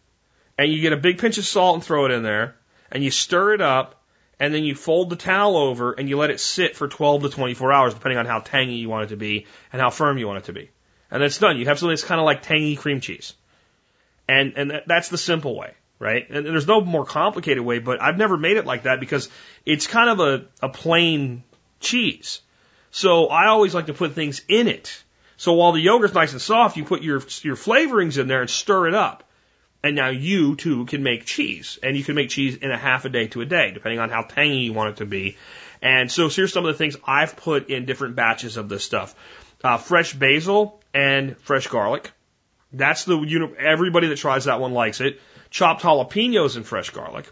and 0.57 0.73
you 0.73 0.81
get 0.81 0.93
a 0.93 0.97
big 0.97 1.19
pinch 1.19 1.37
of 1.37 1.45
salt 1.45 1.75
and 1.75 1.85
throw 1.85 2.07
it 2.07 2.13
in 2.13 2.23
there, 2.23 2.55
and 2.93 3.03
you 3.03 3.11
stir 3.11 3.55
it 3.55 3.61
up, 3.61 4.05
and 4.39 4.55
then 4.55 4.65
you 4.65 4.75
fold 4.75 5.11
the 5.11 5.17
towel 5.17 5.57
over 5.57 5.93
and 5.93 6.09
you 6.09 6.19
let 6.19 6.31
it 6.31 6.41
sit 6.41 6.77
for 6.77 6.89
12 6.89 7.23
to 7.23 7.29
24 7.31 7.73
hours, 7.73 7.95
depending 7.95 8.19
on 8.19 8.27
how 8.27 8.41
tangy 8.41 8.75
you 8.75 8.89
want 8.89 9.05
it 9.05 9.09
to 9.09 9.17
be 9.17 9.47
and 9.73 9.81
how 9.81 9.91
firm 9.91 10.19
you 10.19 10.27
want 10.27 10.39
it 10.39 10.45
to 10.45 10.53
be. 10.53 10.71
And 11.11 11.23
it's 11.23 11.39
done. 11.39 11.57
You 11.57 11.67
have 11.67 11.79
something 11.79 11.93
that's 11.93 12.05
kind 12.05 12.21
of 12.21 12.25
like 12.25 12.43
tangy 12.43 12.77
cream 12.77 13.01
cheese. 13.01 13.35
And, 14.29 14.55
and 14.57 14.83
that's 14.87 15.09
the 15.09 15.19
simple 15.19 15.57
way, 15.57 15.75
right? 15.99 16.29
And 16.29 16.47
there's 16.47 16.67
no 16.67 16.81
more 16.81 17.05
complicated 17.05 17.65
way, 17.65 17.79
but 17.79 18.03
I've 18.03 18.19
never 18.19 18.37
made 18.37 18.57
it 18.57 18.67
like 18.67 18.85
that 18.85 19.01
because 19.01 19.29
it's 19.65 19.87
kind 19.87 20.11
of 20.11 20.21
a, 20.21 20.47
a 20.67 20.69
plain 20.69 21.45
cheese. 21.81 22.41
So 22.91 23.27
I 23.27 23.49
always 23.49 23.75
like 23.75 23.87
to 23.87 23.95
put 23.95 24.13
things 24.13 24.43
in 24.49 24.69
it. 24.69 25.03
So 25.37 25.55
while 25.55 25.73
the 25.73 25.81
yogurt's 25.81 26.15
nice 26.15 26.33
and 26.33 26.41
soft, 26.41 26.77
you 26.77 26.85
put 26.85 27.03
your, 27.03 27.21
your 27.43 27.57
flavorings 27.57 28.19
in 28.19 28.29
there 28.29 28.41
and 28.41 28.51
stir 28.51 28.89
it 28.89 28.95
up. 28.95 29.25
And 29.83 29.97
now 29.97 30.09
you 30.09 30.57
too 30.57 30.87
can 30.87 31.03
make 31.03 31.27
cheese. 31.27 31.79
And 31.83 31.97
you 31.97 32.05
can 32.05 32.15
make 32.15 32.31
cheese 32.31 32.57
in 32.57 32.71
a 32.71 32.79
half 32.79 33.05
a 33.05 33.09
day 33.09 33.27
to 33.29 33.43
a 33.43 33.45
day, 33.45 33.71
depending 33.73 33.99
on 33.99 34.11
how 34.11 34.23
tangy 34.23 34.61
you 34.61 34.73
want 34.73 34.91
it 34.91 34.97
to 34.99 35.07
be. 35.07 35.37
And 35.83 36.11
so 36.11 36.29
here's 36.29 36.53
some 36.53 36.65
of 36.65 36.73
the 36.73 36.79
things 36.79 36.97
I've 37.05 37.37
put 37.37 37.69
in 37.69 37.85
different 37.85 38.17
batches 38.17 38.57
of 38.57 38.69
this 38.69 38.85
stuff. 38.85 39.15
Uh, 39.63 39.77
fresh 39.77 40.15
basil 40.15 40.81
and 40.95 41.37
fresh 41.39 41.67
garlic. 41.67 42.13
That's 42.73 43.05
the, 43.05 43.19
you 43.19 43.41
know, 43.41 43.53
everybody 43.59 44.09
that 44.09 44.17
tries 44.17 44.47
that 44.47 44.61
one 44.61 44.73
likes 44.73 45.01
it. 45.01 45.21
Chopped 45.55 45.83
jalapenos 45.83 46.57
and 46.57 46.67
fresh 46.67 46.91
garlic. 46.91 47.31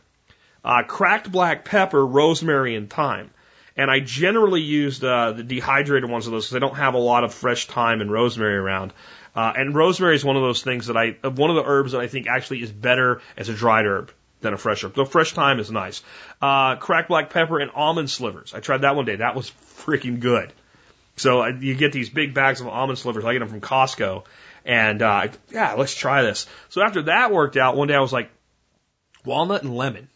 Uh, 0.64 0.84
cracked 0.84 1.32
black 1.32 1.64
pepper, 1.64 2.06
rosemary, 2.06 2.76
and 2.76 2.88
thyme. 2.88 3.32
And 3.76 3.90
I 3.90 3.98
generally 3.98 4.60
use 4.60 5.02
uh, 5.02 5.32
the 5.32 5.42
dehydrated 5.42 6.08
ones 6.08 6.26
of 6.26 6.32
those 6.32 6.46
because 6.46 6.54
I 6.54 6.60
don't 6.60 6.76
have 6.76 6.94
a 6.94 6.98
lot 6.98 7.24
of 7.24 7.34
fresh 7.34 7.66
thyme 7.66 8.00
and 8.00 8.12
rosemary 8.12 8.54
around. 8.54 8.92
Uh, 9.34 9.52
and 9.56 9.74
rosemary 9.74 10.14
is 10.14 10.24
one 10.24 10.36
of 10.36 10.42
those 10.42 10.62
things 10.62 10.86
that 10.86 10.96
I, 10.96 11.16
one 11.26 11.50
of 11.50 11.56
the 11.56 11.64
herbs 11.64 11.92
that 11.92 12.00
I 12.00 12.06
think 12.06 12.28
actually 12.28 12.62
is 12.62 12.70
better 12.70 13.20
as 13.36 13.48
a 13.48 13.54
dried 13.54 13.86
herb 13.86 14.12
than 14.40 14.54
a 14.54 14.56
fresh 14.56 14.84
herb. 14.84 14.94
The 14.94 15.04
fresh 15.04 15.32
thyme 15.32 15.58
is 15.58 15.72
nice. 15.72 16.00
Uh, 16.40 16.76
cracked 16.76 17.08
black 17.08 17.30
pepper 17.30 17.58
and 17.58 17.72
almond 17.74 18.08
slivers. 18.08 18.54
I 18.54 18.60
tried 18.60 18.82
that 18.82 18.94
one 18.94 19.04
day. 19.04 19.16
That 19.16 19.34
was 19.34 19.50
freaking 19.78 20.20
good. 20.20 20.52
So 21.16 21.42
uh, 21.42 21.48
you 21.58 21.74
get 21.74 21.90
these 21.90 22.08
big 22.08 22.34
bags 22.34 22.60
of 22.60 22.68
almond 22.68 23.00
slivers. 23.00 23.24
I 23.24 23.32
get 23.32 23.40
them 23.40 23.48
from 23.48 23.60
Costco 23.60 24.22
and 24.64 25.02
uh, 25.02 25.28
yeah, 25.50 25.74
let's 25.74 25.94
try 25.94 26.22
this. 26.22 26.46
So 26.68 26.82
after 26.82 27.02
that 27.02 27.32
worked 27.32 27.56
out, 27.56 27.76
one 27.76 27.88
day 27.88 27.94
I 27.94 28.00
was 28.00 28.12
like, 28.12 28.30
walnut 29.24 29.62
and 29.62 29.76
lemon. 29.76 30.08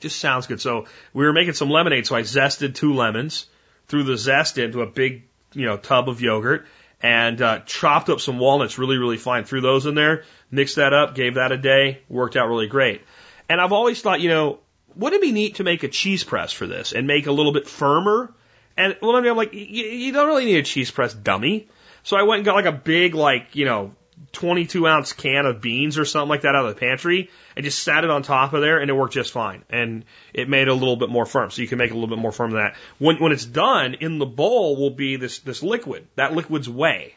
Just 0.00 0.18
sounds 0.18 0.46
good. 0.46 0.60
So 0.60 0.86
we 1.12 1.24
were 1.24 1.32
making 1.32 1.54
some 1.54 1.70
lemonade, 1.70 2.06
so 2.06 2.16
I 2.16 2.22
zested 2.22 2.74
two 2.74 2.94
lemons, 2.94 3.46
threw 3.86 4.02
the 4.02 4.16
zest 4.16 4.58
into 4.58 4.82
a 4.82 4.86
big, 4.86 5.24
you 5.54 5.66
know, 5.66 5.76
tub 5.76 6.08
of 6.08 6.20
yogurt, 6.20 6.66
and 7.02 7.40
uh, 7.40 7.60
chopped 7.60 8.10
up 8.10 8.20
some 8.20 8.38
walnuts 8.38 8.78
really, 8.78 8.98
really 8.98 9.16
fine. 9.16 9.44
Threw 9.44 9.60
those 9.60 9.86
in 9.86 9.94
there, 9.94 10.24
mixed 10.50 10.76
that 10.76 10.92
up, 10.92 11.14
gave 11.14 11.34
that 11.34 11.52
a 11.52 11.56
day, 11.56 12.00
worked 12.08 12.36
out 12.36 12.48
really 12.48 12.66
great. 12.66 13.02
And 13.48 13.60
I've 13.60 13.72
always 13.72 14.00
thought, 14.00 14.20
you 14.20 14.28
know, 14.28 14.60
wouldn't 14.96 15.22
it 15.22 15.26
be 15.26 15.32
neat 15.32 15.56
to 15.56 15.64
make 15.64 15.82
a 15.82 15.88
cheese 15.88 16.24
press 16.24 16.52
for 16.52 16.66
this 16.66 16.92
and 16.92 17.06
make 17.06 17.26
a 17.26 17.32
little 17.32 17.52
bit 17.52 17.68
firmer? 17.68 18.32
And 18.76 18.96
well, 19.00 19.16
I 19.16 19.20
mean, 19.20 19.30
I'm 19.30 19.36
like, 19.36 19.52
you, 19.52 19.84
you 19.84 20.12
don't 20.12 20.26
really 20.26 20.46
need 20.46 20.58
a 20.58 20.62
cheese 20.62 20.90
press 20.90 21.14
dummy. 21.14 21.68
So 22.04 22.16
I 22.16 22.22
went 22.22 22.38
and 22.38 22.44
got 22.44 22.54
like 22.54 22.66
a 22.66 22.72
big, 22.72 23.14
like, 23.14 23.56
you 23.56 23.64
know, 23.64 23.94
22 24.32 24.86
ounce 24.86 25.12
can 25.12 25.46
of 25.46 25.60
beans 25.60 25.98
or 25.98 26.04
something 26.04 26.28
like 26.28 26.42
that 26.42 26.54
out 26.54 26.66
of 26.66 26.74
the 26.74 26.80
pantry 26.80 27.30
and 27.56 27.64
just 27.64 27.82
sat 27.82 28.04
it 28.04 28.10
on 28.10 28.22
top 28.22 28.52
of 28.52 28.60
there 28.60 28.78
and 28.78 28.90
it 28.90 28.94
worked 28.94 29.14
just 29.14 29.32
fine. 29.32 29.64
And 29.70 30.04
it 30.32 30.48
made 30.48 30.62
it 30.62 30.68
a 30.68 30.74
little 30.74 30.96
bit 30.96 31.08
more 31.08 31.26
firm. 31.26 31.50
So 31.50 31.62
you 31.62 31.68
can 31.68 31.78
make 31.78 31.90
it 31.90 31.94
a 31.94 31.96
little 31.96 32.14
bit 32.14 32.20
more 32.20 32.32
firm 32.32 32.50
than 32.50 32.60
that. 32.60 32.76
When, 32.98 33.16
when 33.16 33.32
it's 33.32 33.44
done, 33.44 33.94
in 33.94 34.18
the 34.18 34.26
bowl 34.26 34.76
will 34.76 34.90
be 34.90 35.16
this, 35.16 35.38
this 35.40 35.62
liquid. 35.62 36.06
That 36.16 36.34
liquid's 36.34 36.68
whey. 36.68 37.14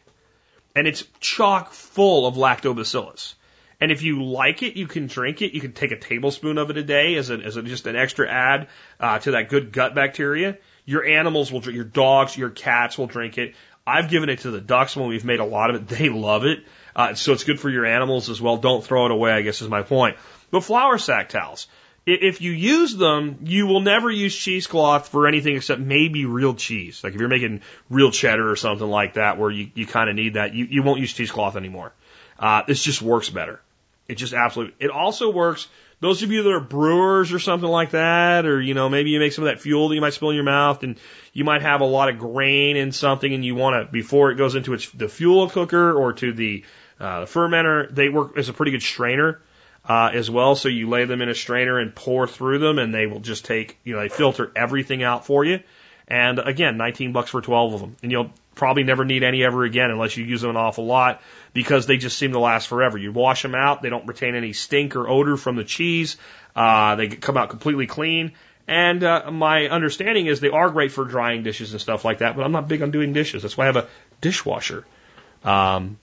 And 0.76 0.88
it's 0.88 1.04
chock 1.20 1.74
full 1.74 2.26
of 2.26 2.36
lactobacillus. 2.36 3.34
And 3.80 3.92
if 3.92 4.02
you 4.02 4.24
like 4.24 4.64
it, 4.64 4.76
you 4.76 4.88
can 4.88 5.08
drink 5.08 5.42
it. 5.42 5.54
You 5.54 5.62
can 5.62 5.74
take 5.74 5.92
a 5.92 6.00
tablespoon 6.00 6.58
of 6.58 6.70
it 6.70 6.78
a 6.78 6.84
day 6.84 7.16
as, 7.16 7.30
a, 7.30 7.36
as 7.36 7.58
a, 7.58 7.62
just 7.62 7.86
an 7.88 7.96
extra 7.96 8.30
add 8.30 8.70
uh, 9.00 9.20
to 9.20 9.32
that 9.32 9.50
good 9.50 9.72
gut 9.72 9.94
bacteria. 9.94 10.58
Your 10.86 11.06
animals 11.06 11.52
will 11.52 11.60
drink, 11.60 11.76
your 11.76 11.86
dogs, 11.86 12.38
your 12.38 12.50
cats 12.50 12.98
will 12.98 13.08
drink 13.08 13.38
it. 13.38 13.54
I've 13.88 14.10
given 14.10 14.30
it 14.30 14.40
to 14.40 14.52
the 14.52 14.60
ducks 14.60 14.98
when 14.98 15.08
we've 15.08 15.24
made 15.24 15.40
a 15.40 15.46
lot 15.46 15.70
of 15.70 15.76
it. 15.78 15.88
They 15.98 16.10
love 16.10 16.46
it. 16.46 16.60
Uh, 16.96 17.14
so 17.14 17.32
it's 17.32 17.44
good 17.44 17.60
for 17.60 17.70
your 17.70 17.86
animals 17.86 18.30
as 18.30 18.42
well. 18.42 18.58
Don't 18.58 18.84
throw 18.84 19.06
it 19.06 19.12
away, 19.12 19.32
I 19.32 19.42
guess 19.42 19.62
is 19.62 19.70
my 19.70 19.84
point. 19.84 20.18
But 20.52 20.62
flour 20.62 20.98
sack 20.98 21.30
towels. 21.30 21.68
If 22.06 22.42
you 22.42 22.52
use 22.52 22.96
them, 22.96 23.40
you 23.44 23.68
will 23.68 23.82
never 23.82 24.10
use 24.10 24.36
cheesecloth 24.36 25.10
for 25.10 25.28
anything 25.28 25.58
except 25.58 25.82
maybe 25.82 26.26
real 26.26 26.54
cheese. 26.54 27.04
Like 27.04 27.14
if 27.14 27.20
you're 27.20 27.30
making 27.30 27.62
real 27.90 28.12
cheddar 28.12 28.50
or 28.50 28.56
something 28.56 28.88
like 28.88 29.16
that 29.16 29.38
where 29.38 29.52
you, 29.52 29.70
you 29.74 29.86
kind 29.86 30.10
of 30.10 30.16
need 30.16 30.36
that, 30.36 30.54
you, 30.54 30.66
you 30.66 30.84
won't 30.84 31.02
use 31.02 31.14
cheesecloth 31.14 31.58
anymore. 31.58 31.92
Uh, 32.40 32.64
this 32.66 32.82
just 32.82 33.02
works 33.02 33.30
better. 33.30 33.60
It 34.08 34.16
just 34.16 34.34
absolutely, 34.34 34.76
it 34.80 34.90
also 34.90 35.32
works 35.32 35.68
those 36.00 36.22
of 36.22 36.32
you 36.32 36.44
that 36.44 36.52
are 36.52 36.60
brewers 36.60 37.34
or 37.34 37.40
something 37.40 37.70
like 37.70 37.92
that, 37.92 38.46
or 38.46 38.62
you 38.62 38.74
know, 38.74 38.90
maybe 38.90 39.10
you 39.10 39.20
make 39.20 39.34
some 39.34 39.46
of 39.46 39.50
that 39.50 39.62
fuel 39.62 39.90
that 39.90 39.96
you 39.96 40.02
might 40.02 40.14
spill 40.14 40.30
in 40.30 40.36
your 40.36 40.44
mouth, 40.44 40.84
and 40.84 41.00
you 41.34 41.44
might 41.44 41.62
have 41.64 41.82
a 41.82 41.86
lot 41.86 42.10
of 42.10 42.20
grain 42.20 42.78
in 42.78 42.92
something, 42.92 43.34
and 43.34 43.44
you 43.44 43.56
want 43.56 43.86
to 43.88 43.92
before 43.92 44.32
it 44.32 44.36
goes 44.36 44.56
into 44.56 44.74
its 44.74 44.90
the 44.92 45.10
fuel 45.10 45.50
cooker 45.50 45.94
or 45.94 46.14
to 46.14 46.34
the 46.34 46.64
uh, 47.00 47.26
fermenter, 47.26 47.94
they 47.94 48.10
work 48.10 48.38
as 48.38 48.50
a 48.50 48.54
pretty 48.54 48.72
good 48.72 48.84
strainer 48.84 49.42
uh, 49.88 50.12
as 50.14 50.30
well. 50.30 50.56
So 50.56 50.70
you 50.70 50.88
lay 50.90 51.06
them 51.06 51.22
in 51.22 51.30
a 51.30 51.36
strainer 51.36 51.80
and 51.80 51.96
pour 51.96 52.28
through 52.28 52.60
them, 52.60 52.78
and 52.78 52.94
they 52.94 53.08
will 53.08 53.20
just 53.20 53.46
take 53.46 53.80
you 53.84 53.96
know 53.96 54.02
they 54.02 54.10
filter 54.10 54.52
everything 54.56 55.04
out 55.04 55.26
for 55.26 55.44
you. 55.44 55.62
And 56.08 56.40
again, 56.40 56.78
19 56.78 57.12
bucks 57.12 57.32
for 57.32 57.42
12 57.42 57.74
of 57.74 57.82
them, 57.82 57.98
and 58.02 58.12
you'll 58.12 58.32
probably 58.58 58.84
never 58.84 59.06
need 59.06 59.24
any 59.24 59.44
ever 59.44 59.64
again 59.64 59.92
unless 59.92 60.18
you 60.18 60.26
use 60.26 60.42
them 60.42 60.52
an 60.52 60.58
awful 60.58 60.86
lot 60.86 61.22
because 61.54 61.88
they 61.88 61.98
just 61.98 62.18
seem 62.18 62.34
to 62.34 62.40
last 62.40 62.68
forever. 62.68 62.98
You 62.98 63.12
wash 63.12 63.42
them 63.42 63.56
out, 63.56 63.82
they 63.82 63.90
don't 63.90 64.06
retain 64.08 64.36
any 64.36 64.54
stink 64.54 64.96
or 64.96 65.08
odor 65.08 65.38
from 65.38 65.56
the 65.56 65.64
cheese. 65.64 66.18
Uh, 66.56 66.96
they 66.96 67.08
come 67.08 67.38
out 67.38 67.50
completely 67.50 67.88
clean. 67.88 68.34
And 68.68 69.04
uh, 69.04 69.32
my 69.32 69.70
understanding 69.70 70.28
is 70.28 70.42
they 70.42 70.50
are 70.50 70.70
great 70.70 70.92
for 70.92 71.06
drying 71.06 71.44
dishes 71.44 71.72
and 71.72 71.80
stuff 71.80 72.04
like 72.04 72.18
that, 72.18 72.36
but 72.36 72.44
I'm 72.44 72.52
not 72.52 72.68
big 72.68 72.82
on 72.82 72.92
doing 72.92 73.14
dishes. 73.14 73.44
That's 73.44 73.56
why 73.56 73.64
I 73.64 73.68
have 73.68 73.78
a 73.78 73.88
dishwasher. 74.20 74.86
Um, 75.44 75.98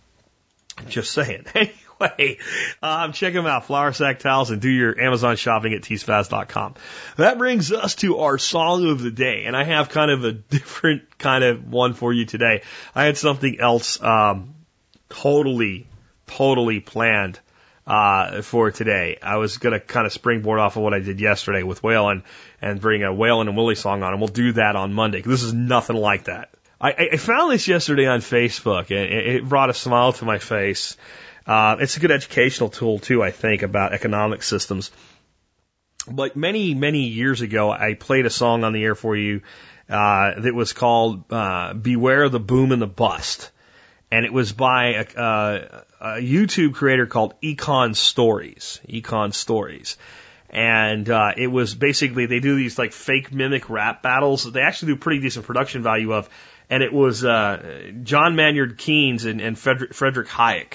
just 0.88 1.12
saying. 1.12 1.44
Anyway, 2.18 2.38
um, 2.82 3.12
check 3.12 3.32
them 3.32 3.46
out, 3.46 3.66
Flour 3.66 3.92
Sack 3.92 4.18
Towels, 4.18 4.50
and 4.50 4.60
do 4.60 4.68
your 4.68 5.00
Amazon 5.00 5.36
shopping 5.36 5.72
at 5.74 5.82
teespaz.com. 5.82 6.74
That 7.16 7.38
brings 7.38 7.72
us 7.72 7.94
to 7.96 8.18
our 8.18 8.38
song 8.38 8.88
of 8.88 9.02
the 9.02 9.10
day, 9.10 9.44
and 9.46 9.56
I 9.56 9.64
have 9.64 9.88
kind 9.88 10.10
of 10.10 10.24
a 10.24 10.32
different 10.32 11.18
kind 11.18 11.44
of 11.44 11.70
one 11.70 11.94
for 11.94 12.12
you 12.12 12.26
today. 12.26 12.62
I 12.94 13.04
had 13.04 13.16
something 13.16 13.58
else 13.60 14.02
um, 14.02 14.54
totally, 15.08 15.86
totally 16.26 16.80
planned 16.80 17.40
uh, 17.86 18.42
for 18.42 18.70
today. 18.70 19.18
I 19.22 19.36
was 19.36 19.58
going 19.58 19.72
to 19.72 19.80
kind 19.80 20.06
of 20.06 20.12
springboard 20.12 20.58
off 20.58 20.76
of 20.76 20.82
what 20.82 20.94
I 20.94 21.00
did 21.00 21.20
yesterday 21.20 21.62
with 21.62 21.82
Waylon 21.82 22.22
and 22.60 22.80
bring 22.80 23.02
a 23.02 23.08
Waylon 23.08 23.48
and 23.48 23.56
Willie 23.56 23.74
song 23.74 24.02
on, 24.02 24.12
and 24.12 24.20
we'll 24.20 24.28
do 24.28 24.52
that 24.52 24.76
on 24.76 24.92
Monday. 24.92 25.20
This 25.20 25.42
is 25.42 25.52
nothing 25.52 25.96
like 25.96 26.24
that. 26.24 26.50
I, 26.80 27.08
I 27.12 27.16
found 27.16 27.52
this 27.52 27.68
yesterday 27.68 28.06
on 28.06 28.20
Facebook, 28.20 28.90
and 28.90 29.12
it 29.12 29.48
brought 29.48 29.70
a 29.70 29.74
smile 29.74 30.12
to 30.14 30.24
my 30.24 30.38
face. 30.38 30.96
Uh, 31.46 31.76
it's 31.80 31.96
a 31.96 32.00
good 32.00 32.10
educational 32.10 32.70
tool 32.70 32.98
too, 32.98 33.22
I 33.22 33.30
think, 33.30 33.62
about 33.62 33.92
economic 33.92 34.42
systems. 34.42 34.90
But 36.10 36.36
many, 36.36 36.74
many 36.74 37.04
years 37.04 37.40
ago, 37.40 37.70
I 37.70 37.94
played 37.94 38.26
a 38.26 38.30
song 38.30 38.64
on 38.64 38.72
the 38.72 38.82
air 38.82 38.94
for 38.94 39.16
you 39.16 39.42
uh, 39.88 40.40
that 40.40 40.54
was 40.54 40.72
called 40.72 41.24
uh, 41.30 41.74
"Beware 41.74 42.28
the 42.28 42.40
Boom 42.40 42.72
and 42.72 42.80
the 42.80 42.86
Bust," 42.86 43.50
and 44.10 44.24
it 44.24 44.32
was 44.32 44.52
by 44.52 44.94
a, 44.94 45.20
uh, 45.20 45.82
a 46.00 46.06
YouTube 46.20 46.74
creator 46.74 47.06
called 47.06 47.34
Econ 47.42 47.96
Stories. 47.96 48.80
Econ 48.88 49.34
Stories. 49.34 49.96
And 50.50 51.10
uh, 51.10 51.32
it 51.36 51.48
was 51.48 51.74
basically 51.74 52.26
they 52.26 52.38
do 52.38 52.54
these 52.54 52.78
like 52.78 52.92
fake 52.92 53.32
mimic 53.32 53.68
rap 53.68 54.02
battles 54.02 54.50
they 54.52 54.60
actually 54.60 54.92
do 54.92 55.00
pretty 55.00 55.20
decent 55.20 55.46
production 55.46 55.82
value 55.82 56.12
of, 56.14 56.28
and 56.70 56.82
it 56.82 56.92
was 56.92 57.24
uh, 57.24 57.90
John 58.02 58.36
Maynard 58.36 58.78
Keynes 58.78 59.24
and, 59.24 59.40
and 59.40 59.58
Frederick, 59.58 59.94
Frederick 59.94 60.28
Hayek, 60.28 60.74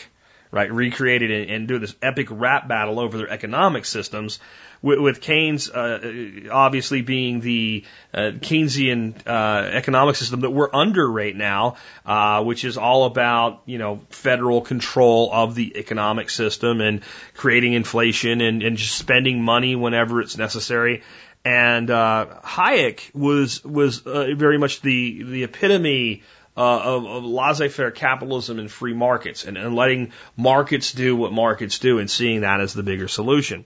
right, 0.51 0.71
recreated 0.71 1.31
and, 1.31 1.49
and 1.49 1.67
do 1.67 1.79
this 1.79 1.95
epic 2.01 2.27
rap 2.31 2.67
battle 2.67 2.99
over 2.99 3.17
their 3.17 3.29
economic 3.29 3.85
systems 3.85 4.39
with, 4.81 4.99
with 4.99 5.21
Keynes 5.21 5.69
uh, 5.69 6.49
obviously 6.51 7.01
being 7.01 7.41
the 7.41 7.83
uh, 8.13 8.31
Keynesian 8.35 9.15
uh, 9.27 9.69
economic 9.71 10.15
system 10.15 10.41
that 10.41 10.51
we're 10.51 10.73
under 10.73 11.09
right 11.09 11.35
now, 11.35 11.75
uh, 12.05 12.43
which 12.43 12.63
is 12.63 12.77
all 12.77 13.05
about 13.05 13.61
you 13.65 13.77
know 13.77 14.01
federal 14.09 14.61
control 14.61 15.29
of 15.31 15.55
the 15.55 15.77
economic 15.77 16.29
system 16.29 16.81
and 16.81 17.01
creating 17.35 17.73
inflation 17.73 18.41
and, 18.41 18.63
and 18.63 18.77
just 18.77 18.95
spending 18.95 19.43
money 19.43 19.75
whenever 19.75 20.21
it's 20.21 20.37
necessary. 20.37 21.03
And 21.45 21.89
uh, 21.89 22.27
Hayek 22.43 23.13
was 23.15 23.63
was 23.63 24.05
uh, 24.05 24.33
very 24.35 24.57
much 24.57 24.81
the 24.81 25.23
the 25.23 25.43
epitome 25.43 26.23
uh, 26.59 26.79
of, 26.79 27.05
of 27.05 27.23
laissez-faire 27.23 27.91
capitalism 27.91 28.59
and 28.59 28.69
free 28.69 28.93
markets, 28.93 29.45
and, 29.45 29.57
and 29.57 29.75
letting 29.75 30.11
markets 30.35 30.91
do 30.91 31.15
what 31.15 31.31
markets 31.31 31.79
do, 31.79 31.99
and 31.99 32.11
seeing 32.11 32.41
that 32.41 32.59
as 32.59 32.73
the 32.73 32.83
bigger 32.83 33.07
solution. 33.07 33.63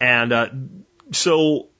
And 0.00 0.32
uh, 0.32 0.48
so 1.10 1.70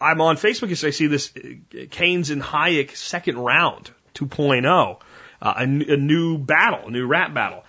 I'm 0.00 0.20
on 0.20 0.36
Facebook 0.36 0.68
and 0.68 0.86
I 0.86 0.90
see 0.90 1.08
this 1.08 1.32
uh, 1.36 1.86
Keynes 1.90 2.30
and 2.30 2.40
Hayek 2.40 2.96
second 2.96 3.38
round 3.38 3.90
2.0, 4.14 5.00
uh, 5.42 5.54
a, 5.56 5.62
a 5.62 5.96
new 5.96 6.38
battle, 6.38 6.86
a 6.86 6.90
new 6.92 7.06
rap 7.06 7.34
battle. 7.34 7.64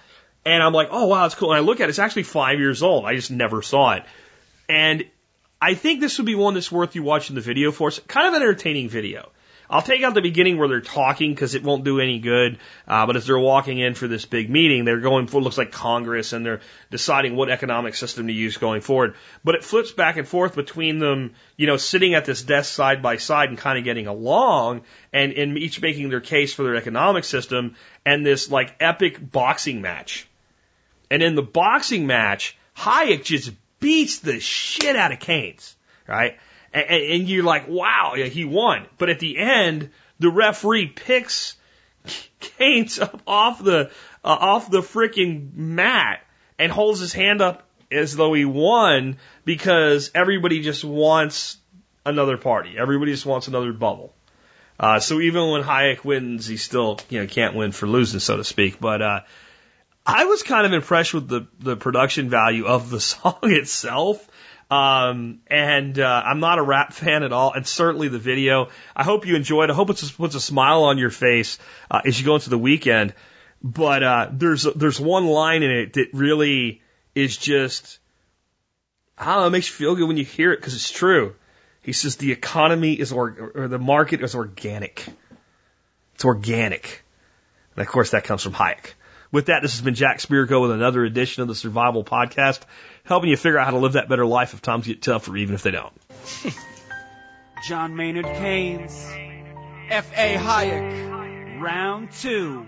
And 0.45 0.61
I'm 0.61 0.73
like, 0.73 0.89
oh 0.91 1.07
wow, 1.07 1.23
that's 1.23 1.35
cool. 1.35 1.51
And 1.51 1.57
I 1.57 1.61
look 1.61 1.79
at 1.79 1.85
it, 1.85 1.89
it's 1.89 1.99
actually 1.99 2.23
five 2.23 2.59
years 2.59 2.83
old. 2.83 3.05
I 3.05 3.15
just 3.15 3.31
never 3.31 3.63
saw 3.63 3.93
it. 3.93 4.03
And 4.69 5.03
I 5.59 5.73
think 5.73 5.99
this 5.99 6.19
would 6.19 6.27
be 6.27 6.35
one 6.35 6.53
that's 6.53 6.71
worth 6.71 6.93
you 6.93 7.01
watching 7.01 7.35
the 7.35 7.41
video 7.41 7.71
for. 7.71 7.87
It's 7.87 7.99
kind 7.99 8.27
of 8.27 8.35
an 8.35 8.43
entertaining 8.43 8.87
video. 8.87 9.31
I'll 9.69 9.83
take 9.83 10.01
out 10.01 10.15
the 10.15 10.21
beginning 10.21 10.57
where 10.57 10.67
they're 10.67 10.81
talking 10.81 11.31
because 11.31 11.53
it 11.53 11.61
won't 11.61 11.83
do 11.83 11.99
any 11.99 12.17
good. 12.17 12.57
Uh, 12.87 13.05
but 13.05 13.15
as 13.15 13.27
they're 13.27 13.37
walking 13.37 13.77
in 13.77 13.93
for 13.93 14.07
this 14.07 14.25
big 14.25 14.49
meeting, 14.49 14.83
they're 14.83 14.99
going 14.99 15.27
for 15.27 15.41
looks 15.41 15.59
like 15.59 15.71
Congress 15.71 16.33
and 16.33 16.43
they're 16.43 16.61
deciding 16.89 17.35
what 17.35 17.49
economic 17.49 17.93
system 17.93 18.27
to 18.27 18.33
use 18.33 18.57
going 18.57 18.81
forward. 18.81 19.13
But 19.43 19.55
it 19.55 19.63
flips 19.63 19.91
back 19.91 20.17
and 20.17 20.27
forth 20.27 20.55
between 20.55 20.97
them, 20.97 21.35
you 21.55 21.67
know, 21.67 21.77
sitting 21.77 22.15
at 22.15 22.25
this 22.25 22.41
desk 22.41 22.73
side 22.73 23.03
by 23.03 23.17
side 23.17 23.49
and 23.49 23.59
kind 23.59 23.77
of 23.77 23.83
getting 23.83 24.07
along 24.07 24.81
and, 25.13 25.33
and 25.33 25.55
each 25.57 25.79
making 25.81 26.09
their 26.09 26.21
case 26.21 26.51
for 26.51 26.63
their 26.63 26.75
economic 26.75 27.23
system 27.23 27.75
and 28.05 28.25
this 28.25 28.49
like 28.49 28.75
epic 28.79 29.19
boxing 29.31 29.81
match. 29.81 30.27
And 31.11 31.21
in 31.21 31.35
the 31.35 31.43
boxing 31.43 32.07
match, 32.07 32.57
Hayek 32.75 33.23
just 33.23 33.51
beats 33.79 34.19
the 34.19 34.39
shit 34.39 34.95
out 34.95 35.11
of 35.11 35.19
Keynes, 35.19 35.75
right? 36.07 36.37
And, 36.73 36.89
and 36.89 37.29
you're 37.29 37.43
like, 37.43 37.67
wow, 37.67 38.13
yeah, 38.15 38.25
he 38.25 38.45
won. 38.45 38.85
But 38.97 39.09
at 39.09 39.19
the 39.19 39.37
end, 39.37 39.91
the 40.19 40.29
referee 40.29 40.87
picks 40.87 41.55
Keynes 42.39 42.99
up 42.99 43.21
off 43.27 43.63
the 43.63 43.91
uh, 44.23 44.27
off 44.27 44.69
the 44.69 44.81
freaking 44.81 45.53
mat 45.55 46.21
and 46.57 46.71
holds 46.71 46.99
his 46.99 47.13
hand 47.13 47.41
up 47.41 47.67
as 47.91 48.15
though 48.15 48.33
he 48.33 48.45
won 48.45 49.17
because 49.45 50.11
everybody 50.13 50.61
just 50.61 50.83
wants 50.83 51.57
another 52.05 52.37
party. 52.37 52.75
Everybody 52.77 53.11
just 53.11 53.25
wants 53.25 53.47
another 53.47 53.73
bubble. 53.73 54.13
Uh, 54.79 54.99
so 54.99 55.19
even 55.19 55.49
when 55.49 55.63
Hayek 55.63 56.05
wins, 56.05 56.47
he 56.47 56.57
still 56.57 56.99
you 57.09 57.19
know 57.19 57.27
can't 57.27 57.55
win 57.55 57.71
for 57.71 57.87
losing, 57.87 58.19
so 58.19 58.37
to 58.37 58.43
speak. 58.43 58.79
But 58.79 59.01
uh, 59.01 59.19
I 60.05 60.25
was 60.25 60.43
kind 60.43 60.65
of 60.65 60.73
impressed 60.73 61.13
with 61.13 61.27
the 61.27 61.47
the 61.59 61.75
production 61.75 62.29
value 62.29 62.65
of 62.65 62.89
the 62.89 62.99
song 63.11 63.39
itself. 63.43 64.25
Um, 64.69 65.39
and 65.47 65.97
uh, 65.97 66.23
I'm 66.25 66.39
not 66.39 66.59
a 66.59 66.61
rap 66.61 66.93
fan 66.93 67.23
at 67.23 67.33
all, 67.33 67.53
and 67.53 67.65
certainly 67.65 68.07
the 68.07 68.19
video. 68.19 68.69
I 68.95 69.03
hope 69.03 69.25
you 69.25 69.35
enjoyed. 69.35 69.69
I 69.69 69.73
hope 69.73 69.89
it 69.89 70.13
puts 70.17 70.35
a 70.35 70.41
smile 70.41 70.83
on 70.83 70.97
your 70.97 71.09
face 71.09 71.57
uh, 71.89 72.01
as 72.05 72.19
you 72.19 72.25
go 72.25 72.35
into 72.35 72.49
the 72.49 72.57
weekend. 72.57 73.13
But 73.61 74.03
uh, 74.03 74.29
there's 74.31 74.63
there's 74.63 74.99
one 74.99 75.25
line 75.25 75.63
in 75.63 75.71
it 75.71 75.93
that 75.93 76.09
really 76.13 76.81
is 77.13 77.35
just 77.35 77.99
I 79.17 79.25
don't 79.25 79.41
know, 79.41 79.47
it 79.47 79.51
makes 79.51 79.69
you 79.69 79.75
feel 79.75 79.95
good 79.95 80.07
when 80.07 80.17
you 80.17 80.23
hear 80.23 80.53
it 80.53 80.57
because 80.57 80.75
it's 80.75 80.91
true. 80.91 81.35
He 81.81 81.91
says 81.91 82.15
the 82.15 82.31
economy 82.31 82.93
is 82.93 83.11
or, 83.11 83.51
or 83.55 83.67
the 83.67 83.79
market 83.79 84.21
is 84.21 84.33
organic. 84.33 85.05
It's 86.15 86.23
organic, 86.23 87.03
and 87.75 87.81
of 87.81 87.87
course 87.87 88.11
that 88.11 88.23
comes 88.23 88.43
from 88.43 88.53
Hayek. 88.53 88.93
With 89.31 89.47
that, 89.47 89.61
this 89.61 89.73
has 89.73 89.81
been 89.81 89.93
Jack 89.93 90.17
Spirko 90.17 90.61
with 90.61 90.71
another 90.71 91.05
edition 91.05 91.43
of 91.43 91.47
the 91.47 91.55
Survival 91.55 92.03
Podcast, 92.03 92.61
helping 93.03 93.29
you 93.29 93.37
figure 93.37 93.59
out 93.59 93.65
how 93.65 93.71
to 93.71 93.77
live 93.77 93.93
that 93.93 94.09
better 94.09 94.25
life 94.25 94.53
if 94.53 94.61
times 94.61 94.87
get 94.87 95.03
tough 95.03 95.29
or 95.29 95.37
even 95.37 95.53
if 95.53 95.61
they 95.61 95.71
don't. 95.71 95.93
John 97.67 97.95
Maynard 97.95 98.25
Keynes, 98.25 99.07
F.A. 99.89 100.35
Hayek, 100.35 101.61
round 101.61 102.11
two. 102.11 102.65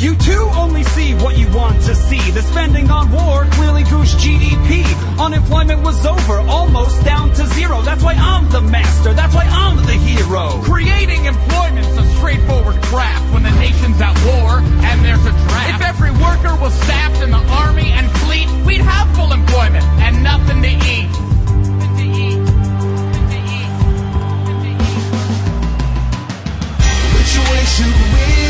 You 0.00 0.16
too 0.16 0.48
only 0.56 0.82
see 0.82 1.12
what 1.12 1.36
you 1.36 1.46
want 1.52 1.82
to 1.82 1.94
see. 1.94 2.30
The 2.30 2.40
spending 2.40 2.90
on 2.90 3.12
war 3.12 3.44
clearly 3.52 3.82
goosed 3.82 4.16
GDP. 4.16 4.80
Unemployment 5.20 5.82
was 5.82 6.06
over, 6.06 6.40
almost 6.40 7.04
down 7.04 7.34
to 7.34 7.46
zero. 7.48 7.82
That's 7.82 8.02
why 8.02 8.14
I'm 8.14 8.48
the 8.48 8.62
master. 8.62 9.12
That's 9.12 9.34
why 9.34 9.44
I'm 9.44 9.76
the 9.76 9.92
hero. 9.92 10.62
Creating 10.62 11.26
employment's 11.26 11.98
a 11.98 12.04
straightforward 12.16 12.80
craft 12.84 13.34
when 13.34 13.42
the 13.42 13.50
nation's 13.60 14.00
at 14.00 14.16
war 14.24 14.60
and 14.60 15.04
there's 15.04 15.20
a 15.20 15.32
draft. 15.32 15.82
If 15.82 15.82
every 15.82 16.12
worker 16.12 16.56
was 16.56 16.72
staffed 16.72 17.20
in 17.22 17.30
the 17.30 17.44
army 17.60 17.92
and 17.92 18.10
fleet, 18.24 18.48
we'd 18.64 18.80
have 18.80 19.14
full 19.14 19.34
employment 19.34 19.84
and 19.84 20.24
nothing 20.24 20.62
to 20.62 20.68
eat. 20.68 21.10
Which 27.12 27.36
way 27.50 28.49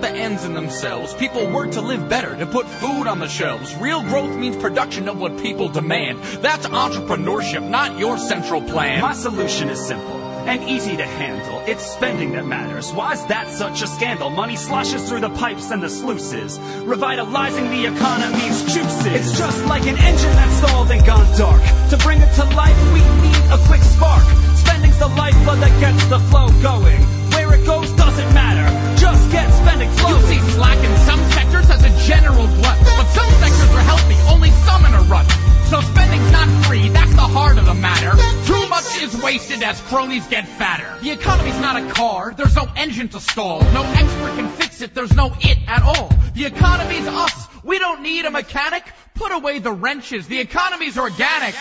down? 0.00 0.14
The 0.14 0.18
ends 0.18 0.44
in 0.44 0.54
themselves. 0.54 1.14
People 1.14 1.50
work 1.50 1.72
to 1.72 1.80
live 1.80 2.08
better, 2.08 2.36
to 2.36 2.46
put 2.46 2.66
food 2.66 3.06
on 3.06 3.18
the 3.18 3.28
shelves. 3.28 3.74
Real 3.76 4.02
growth 4.02 4.36
means 4.36 4.56
production 4.56 5.08
of 5.08 5.18
what 5.18 5.38
people 5.38 5.68
demand. 5.68 6.22
That's 6.42 6.66
entrepreneurship, 6.66 7.68
not 7.68 7.98
your 7.98 8.18
central 8.18 8.62
plan. 8.62 9.00
My 9.00 9.14
solution 9.14 9.68
is 9.68 9.84
simple 9.84 10.22
and 10.46 10.68
easy 10.68 10.96
to 10.96 11.04
handle. 11.04 11.62
It's 11.66 11.84
spending 11.84 12.32
that 12.32 12.46
matters. 12.46 12.92
Why's 12.92 13.26
that 13.26 13.48
such 13.48 13.82
a 13.82 13.86
scandal? 13.88 14.30
Money 14.30 14.54
sloshes 14.54 15.08
through 15.08 15.20
the 15.20 15.30
pipes 15.30 15.70
and 15.72 15.82
the 15.82 15.90
sluices, 15.90 16.58
revitalizing 16.84 17.68
the 17.70 17.86
economy's 17.86 18.62
juices. 18.72 19.06
It's 19.06 19.38
just 19.38 19.64
like 19.66 19.82
an 19.82 19.98
engine 19.98 20.32
that's 20.32 20.56
stalled 20.58 20.90
and 20.92 21.04
gone 21.04 21.36
dark. 21.36 21.62
To 21.90 21.96
bring 21.98 22.20
it 22.20 22.32
to 22.34 22.44
life, 22.54 22.92
we 22.92 23.00
need 23.00 23.42
a 23.50 23.58
quick 23.66 23.82
spark. 23.82 24.22
Spending's 24.56 24.98
the 24.98 25.08
lifeblood 25.08 25.58
that 25.58 25.80
gets 25.80 26.06
the 26.06 26.20
flow 26.20 26.46
going. 26.62 27.00
Where 27.32 27.54
it 27.54 27.66
goes 27.66 27.90
doesn't 27.92 28.32
matter. 28.32 28.85
Just 28.98 29.30
get 29.30 29.50
spending 29.52 29.90
You 29.90 29.96
flowing. 29.96 30.22
see 30.26 30.40
slack 30.52 30.78
in 30.78 30.96
some 30.98 31.20
sectors 31.32 31.70
as 31.70 31.82
a 31.84 31.92
general 32.08 32.46
glut, 32.46 32.78
but 32.80 33.06
some 33.12 33.30
sectors 33.40 33.70
are 33.74 33.84
healthy, 33.84 34.16
only 34.32 34.50
some 34.50 34.84
in 34.86 34.94
a 34.94 35.02
rut. 35.02 35.26
So 35.66 35.80
spending's 35.80 36.30
not 36.30 36.48
free, 36.66 36.88
that's 36.90 37.12
the 37.14 37.28
heart 37.36 37.58
of 37.58 37.66
the 37.66 37.74
matter. 37.74 38.12
Too 38.46 38.68
much 38.68 39.02
is 39.02 39.20
wasted 39.20 39.62
as 39.62 39.80
cronies 39.82 40.26
get 40.28 40.46
fatter. 40.46 40.98
The 41.02 41.10
economy's 41.10 41.58
not 41.60 41.76
a 41.82 41.90
car, 41.92 42.32
there's 42.36 42.54
no 42.54 42.68
engine 42.76 43.08
to 43.10 43.20
stall. 43.20 43.60
No 43.72 43.82
expert 43.82 44.36
can 44.36 44.48
fix 44.50 44.80
it, 44.80 44.94
there's 44.94 45.14
no 45.14 45.34
it 45.40 45.58
at 45.66 45.82
all. 45.82 46.10
The 46.34 46.44
economy's 46.46 47.06
us, 47.08 47.48
we 47.64 47.78
don't 47.78 48.02
need 48.02 48.24
a 48.26 48.30
mechanic. 48.30 48.84
Put 49.14 49.32
away 49.32 49.58
the 49.58 49.72
wrenches, 49.72 50.28
the 50.28 50.38
economy's 50.38 50.96
organic. 50.98 51.54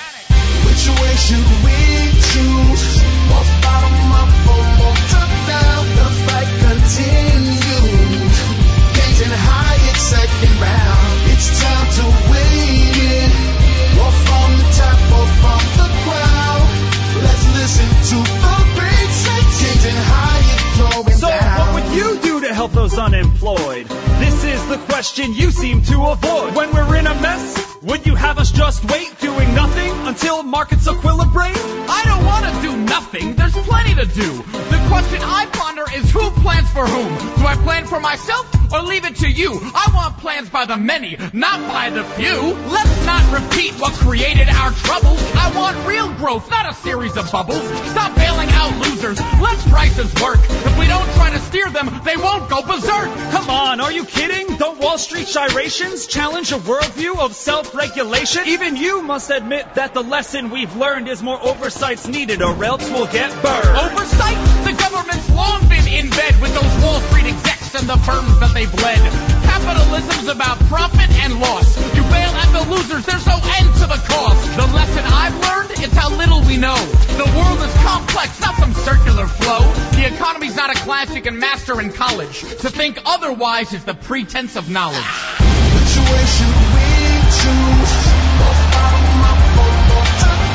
Should 0.75 1.47
we 1.65 2.11
choose? 2.29 3.01
Bottom 3.61 4.11
up 4.11 4.29
or 4.51 4.95
top 5.09 5.31
down? 5.47 5.85
The 5.95 6.07
fight 6.27 6.49
continues. 6.59 7.24
Gazing 10.11 10.17
high, 10.17 10.35
it's 10.35 10.39
second 10.39 10.61
round. 10.61 11.19
It's 11.31 11.49
time 11.61 11.87
to 11.97 12.05
win 12.29 12.51
it. 13.09 13.31
Or 13.97 14.11
from 14.11 14.49
the 14.57 14.67
top 14.77 14.99
or 15.17 15.27
from 15.41 15.63
the 15.79 15.89
ground. 16.05 16.67
Let's 17.25 17.45
listen 17.57 17.89
to 18.11 18.17
the 18.21 18.55
beat. 18.75 19.11
Gazing 19.61 20.01
high, 20.05 20.43
it's 20.53 20.77
going 20.77 21.17
So 21.17 21.27
down. 21.27 21.73
what 21.73 21.83
would 21.83 21.95
you 21.95 22.19
do 22.21 22.41
to 22.41 22.53
help 22.53 22.71
those 22.73 22.97
unemployed? 22.97 23.87
Is 24.55 24.67
the 24.69 24.77
question 24.77 25.33
you 25.33 25.51
seem 25.51 25.81
to 25.91 26.01
avoid. 26.05 26.55
When 26.55 26.71
we're 26.71 26.95
in 26.95 27.07
a 27.07 27.15
mess, 27.15 27.75
would 27.81 28.05
you 28.05 28.15
have 28.15 28.37
us 28.37 28.53
just 28.53 28.89
wait 28.89 29.19
doing 29.19 29.53
nothing 29.53 29.91
until 30.07 30.43
markets 30.43 30.87
equilibrate? 30.87 31.59
I 31.89 32.01
don't 32.05 32.23
want 32.23 32.45
to 32.45 32.61
do 32.61 32.77
nothing. 32.85 33.35
There's 33.35 33.51
plenty 33.51 33.95
to 33.95 34.05
do. 34.05 34.31
The 34.31 34.85
question 34.87 35.19
I 35.21 35.47
ponder 35.51 35.83
is 35.93 36.09
who 36.09 36.31
plans 36.39 36.69
for 36.71 36.87
whom? 36.87 37.35
Do 37.35 37.45
I 37.45 37.55
plan 37.65 37.85
for 37.85 37.99
myself 37.99 38.45
or 38.71 38.81
leave 38.81 39.03
it 39.03 39.17
to 39.17 39.29
you? 39.29 39.59
I 39.61 39.91
want 39.93 40.19
plans 40.19 40.49
by 40.49 40.63
the 40.65 40.77
many, 40.77 41.17
not 41.33 41.59
by 41.67 41.89
the 41.89 42.05
few. 42.15 42.55
Let's 42.71 43.05
not 43.05 43.23
repeat 43.33 43.73
what 43.73 43.91
created 43.91 44.47
our 44.47 44.71
troubles. 44.71 45.19
I 45.35 45.51
want 45.53 45.85
real 45.85 46.13
growth, 46.13 46.49
not 46.49 46.69
a 46.69 46.73
series 46.75 47.17
of 47.17 47.29
bubbles. 47.29 47.61
Stop 47.91 48.15
bailing 48.15 48.49
out 48.51 48.71
losers. 48.79 49.19
Let 49.19 49.57
prices 49.67 50.13
work. 50.23 50.39
If 50.39 50.79
we 50.79 50.87
don't 50.87 51.11
try 51.15 51.29
to 51.31 51.39
steer 51.39 51.69
them, 51.69 51.91
they 52.05 52.15
won't 52.15 52.49
go 52.49 52.61
berserk. 52.61 53.11
Come 53.35 53.49
on, 53.49 53.81
are 53.81 53.91
you 53.91 54.05
kidding? 54.05 54.44
Don't 54.57 54.79
Wall 54.79 54.97
Street 54.97 55.27
gyrations 55.27 56.07
challenge 56.07 56.51
a 56.51 56.55
worldview 56.55 57.19
of 57.19 57.35
self-regulation? 57.35 58.43
Even 58.47 58.77
you 58.77 59.01
must 59.01 59.29
admit 59.29 59.75
that 59.75 59.93
the 59.93 60.01
lesson 60.01 60.49
we've 60.49 60.75
learned 60.77 61.09
is 61.09 61.21
more 61.21 61.41
oversight's 61.41 62.07
needed 62.07 62.41
or 62.41 62.63
else 62.63 62.89
we'll 62.89 63.07
get 63.07 63.31
burned. 63.43 63.77
Oversight? 63.77 64.65
The 64.65 64.73
government's 64.73 65.29
long 65.31 65.67
been 65.67 65.87
in 65.87 66.09
bed 66.09 66.41
with 66.41 66.53
those 66.53 66.83
Wall 66.83 67.01
Street 67.01 67.25
execs 67.25 67.75
and 67.75 67.89
the 67.89 67.97
firms 67.97 68.39
that 68.39 68.51
they've 68.53 68.73
led. 68.73 69.34
Capitalism's 69.65 70.27
about 70.27 70.59
profit 70.69 71.09
and 71.25 71.39
loss. 71.39 71.75
You 71.95 72.03
bail 72.03 72.29
at 72.37 72.51
the 72.53 72.69
losers, 72.69 73.03
there's 73.03 73.25
no 73.25 73.33
end 73.33 73.73
to 73.81 73.87
the 73.89 73.97
cost. 74.05 74.45
The 74.55 74.67
lesson 74.77 75.03
I've 75.07 75.33
learned 75.41 75.71
is 75.81 75.91
how 75.91 76.15
little 76.15 76.41
we 76.41 76.55
know. 76.57 76.77
The 77.17 77.25
world 77.35 77.59
is 77.65 77.73
complex, 77.81 78.39
not 78.41 78.53
some 78.57 78.75
circular 78.75 79.25
flow. 79.25 79.65
The 79.97 80.05
economy's 80.05 80.55
not 80.55 80.69
a 80.69 80.77
class 80.85 81.15
you 81.15 81.21
can 81.23 81.39
master 81.39 81.81
in 81.81 81.91
college. 81.91 82.41
To 82.41 82.69
think 82.69 83.01
otherwise 83.07 83.73
is 83.73 83.83
the 83.83 83.95
pretense 83.95 84.55
of 84.55 84.69
knowledge. 84.69 85.01
Should 85.01 86.05
we 86.05 86.93
choose? 87.33 87.93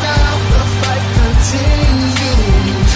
Down? 0.07 0.39
The 0.55 0.65
fight 0.79 1.05
continues. 1.19 2.91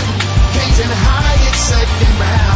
Gazing 0.55 0.95
high, 0.95 1.43
it's 1.49 1.59
second 1.59 2.21
round. 2.21 2.54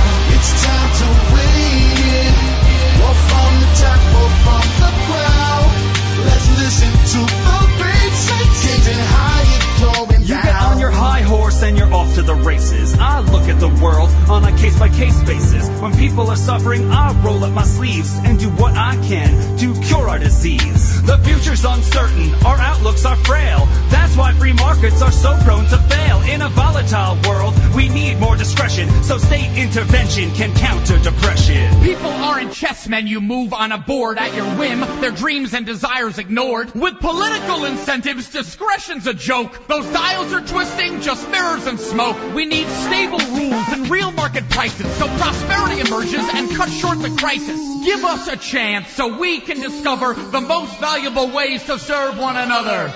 Suffering, 16.49 16.91
I 16.91 17.13
roll 17.23 17.45
up 17.45 17.53
my 17.53 17.63
sleeves 17.63 18.11
and 18.25 18.39
do 18.39 18.49
what 18.49 18.73
I 18.75 18.97
can 19.07 19.59
to 19.59 19.79
cure 19.83 20.09
our 20.09 20.19
disease. 20.19 21.03
The 21.03 21.19
future's 21.19 21.63
uncertain, 21.63 22.33
our 22.47 22.57
outlooks 22.57 23.05
are 23.05 23.17
frail. 23.17 23.67
That's 23.91 24.17
why 24.17 24.33
free 24.33 24.55
markets 24.55 25.03
are 25.03 25.13
so 25.13 25.39
prone 25.45 25.67
to 25.67 25.77
fail. 25.77 26.08
In 26.29 26.43
a 26.43 26.49
volatile 26.51 27.19
world, 27.27 27.55
we 27.75 27.89
need 27.89 28.19
more 28.19 28.37
discretion, 28.37 29.03
so 29.03 29.17
state 29.17 29.57
intervention 29.57 30.31
can 30.33 30.55
counter 30.55 30.99
depression. 30.99 31.81
People 31.83 32.11
aren't 32.11 32.51
chessmen 32.51 33.09
you 33.09 33.23
move 33.23 33.55
on 33.55 33.73
a 33.73 33.79
board 33.79 34.19
at 34.19 34.35
your 34.35 34.45
whim, 34.57 34.81
their 35.01 35.11
dreams 35.11 35.55
and 35.55 35.65
desires 35.65 36.19
ignored. 36.19 36.75
With 36.75 37.01
political 37.01 37.65
incentives, 37.65 38.31
discretion's 38.31 39.07
a 39.07 39.15
joke. 39.15 39.67
Those 39.69 39.87
dials 39.87 40.33
are 40.35 40.47
twisting, 40.47 41.01
just 41.01 41.27
mirrors 41.31 41.67
and 41.67 41.81
smoke. 41.81 42.17
We 42.35 42.45
need 42.45 42.69
stable 42.69 43.21
rules 43.21 43.69
and 43.71 43.89
real 43.89 44.13
market 44.13 44.49
prices 44.51 44.87
so 44.99 45.07
prosperity 45.17 45.81
emerges 45.81 46.29
and 46.35 46.55
cuts 46.55 46.75
short 46.75 47.01
the 47.01 47.17
crisis. 47.19 47.59
Give 47.87 48.05
us 48.05 48.29
a 48.29 48.37
chance 48.37 48.89
so 48.91 49.19
we 49.19 49.41
can 49.41 49.61
discover 49.61 50.13
the 50.13 50.43
most 50.43 50.79
valuable 50.79 51.31
ways 51.31 51.65
to 51.65 51.79
serve 51.79 52.19
one 52.19 52.37
another. 52.37 52.93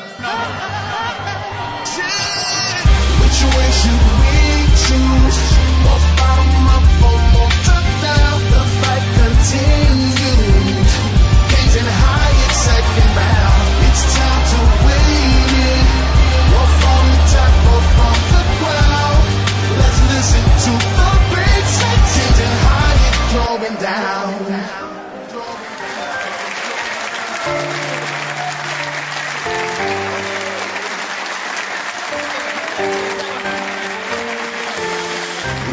Which 1.93 2.32
should 3.51 4.03
we 4.21 4.39
choose? 4.85 5.41
More 5.83 6.03
bottom 6.19 6.67
up 6.77 6.87
or 7.09 7.19
more 7.33 7.55
top 7.67 7.87
down? 8.03 8.41
The 8.53 8.63
fight 8.81 9.05
continues. 9.19 9.82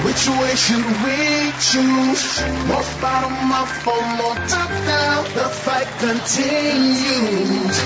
Which 0.09 0.27
way 0.27 0.55
should 0.55 0.89
we 1.05 1.53
choose? 1.61 2.41
More 2.65 2.81
bottom 2.99 3.53
up 3.53 3.69
or 3.85 4.01
more 4.17 4.33
top 4.49 4.69
down? 4.89 5.23
The 5.37 5.47
fight 5.53 5.85
continues. 6.01 7.77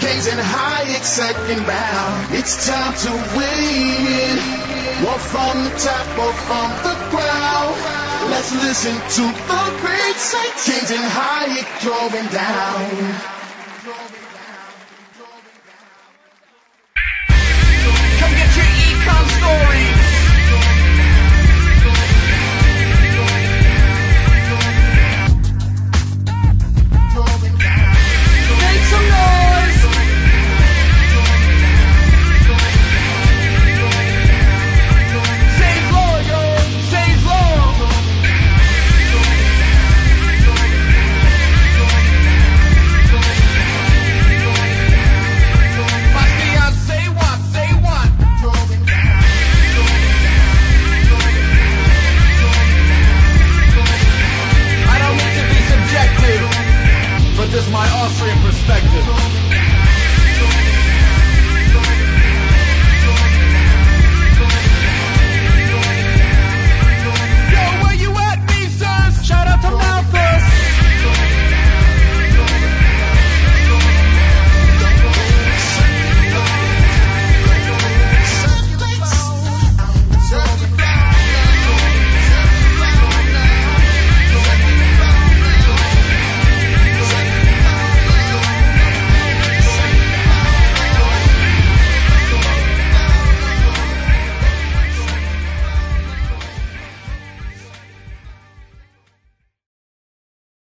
Gazing 0.00 0.40
high, 0.40 0.88
exciting 0.96 1.60
round. 1.68 2.32
It's 2.32 2.66
time 2.66 2.94
to 3.04 3.12
win. 3.36 4.40
More 5.04 5.20
from 5.20 5.64
the 5.68 5.74
top 5.76 6.08
or 6.16 6.32
from 6.48 6.72
the 6.80 6.96
ground. 7.12 7.76
Let's 8.32 8.52
listen 8.56 8.96
to 8.96 9.24
the 9.36 9.64
great 9.84 10.16
sight. 10.16 10.56
Gazing 10.64 11.04
high, 11.12 11.60
it 11.60 11.68
going 11.84 12.28
down. 12.32 12.88
Come 18.16 18.32
get 18.32 18.56
your 18.56 18.64
econ 18.64 19.26
story. 19.36 20.05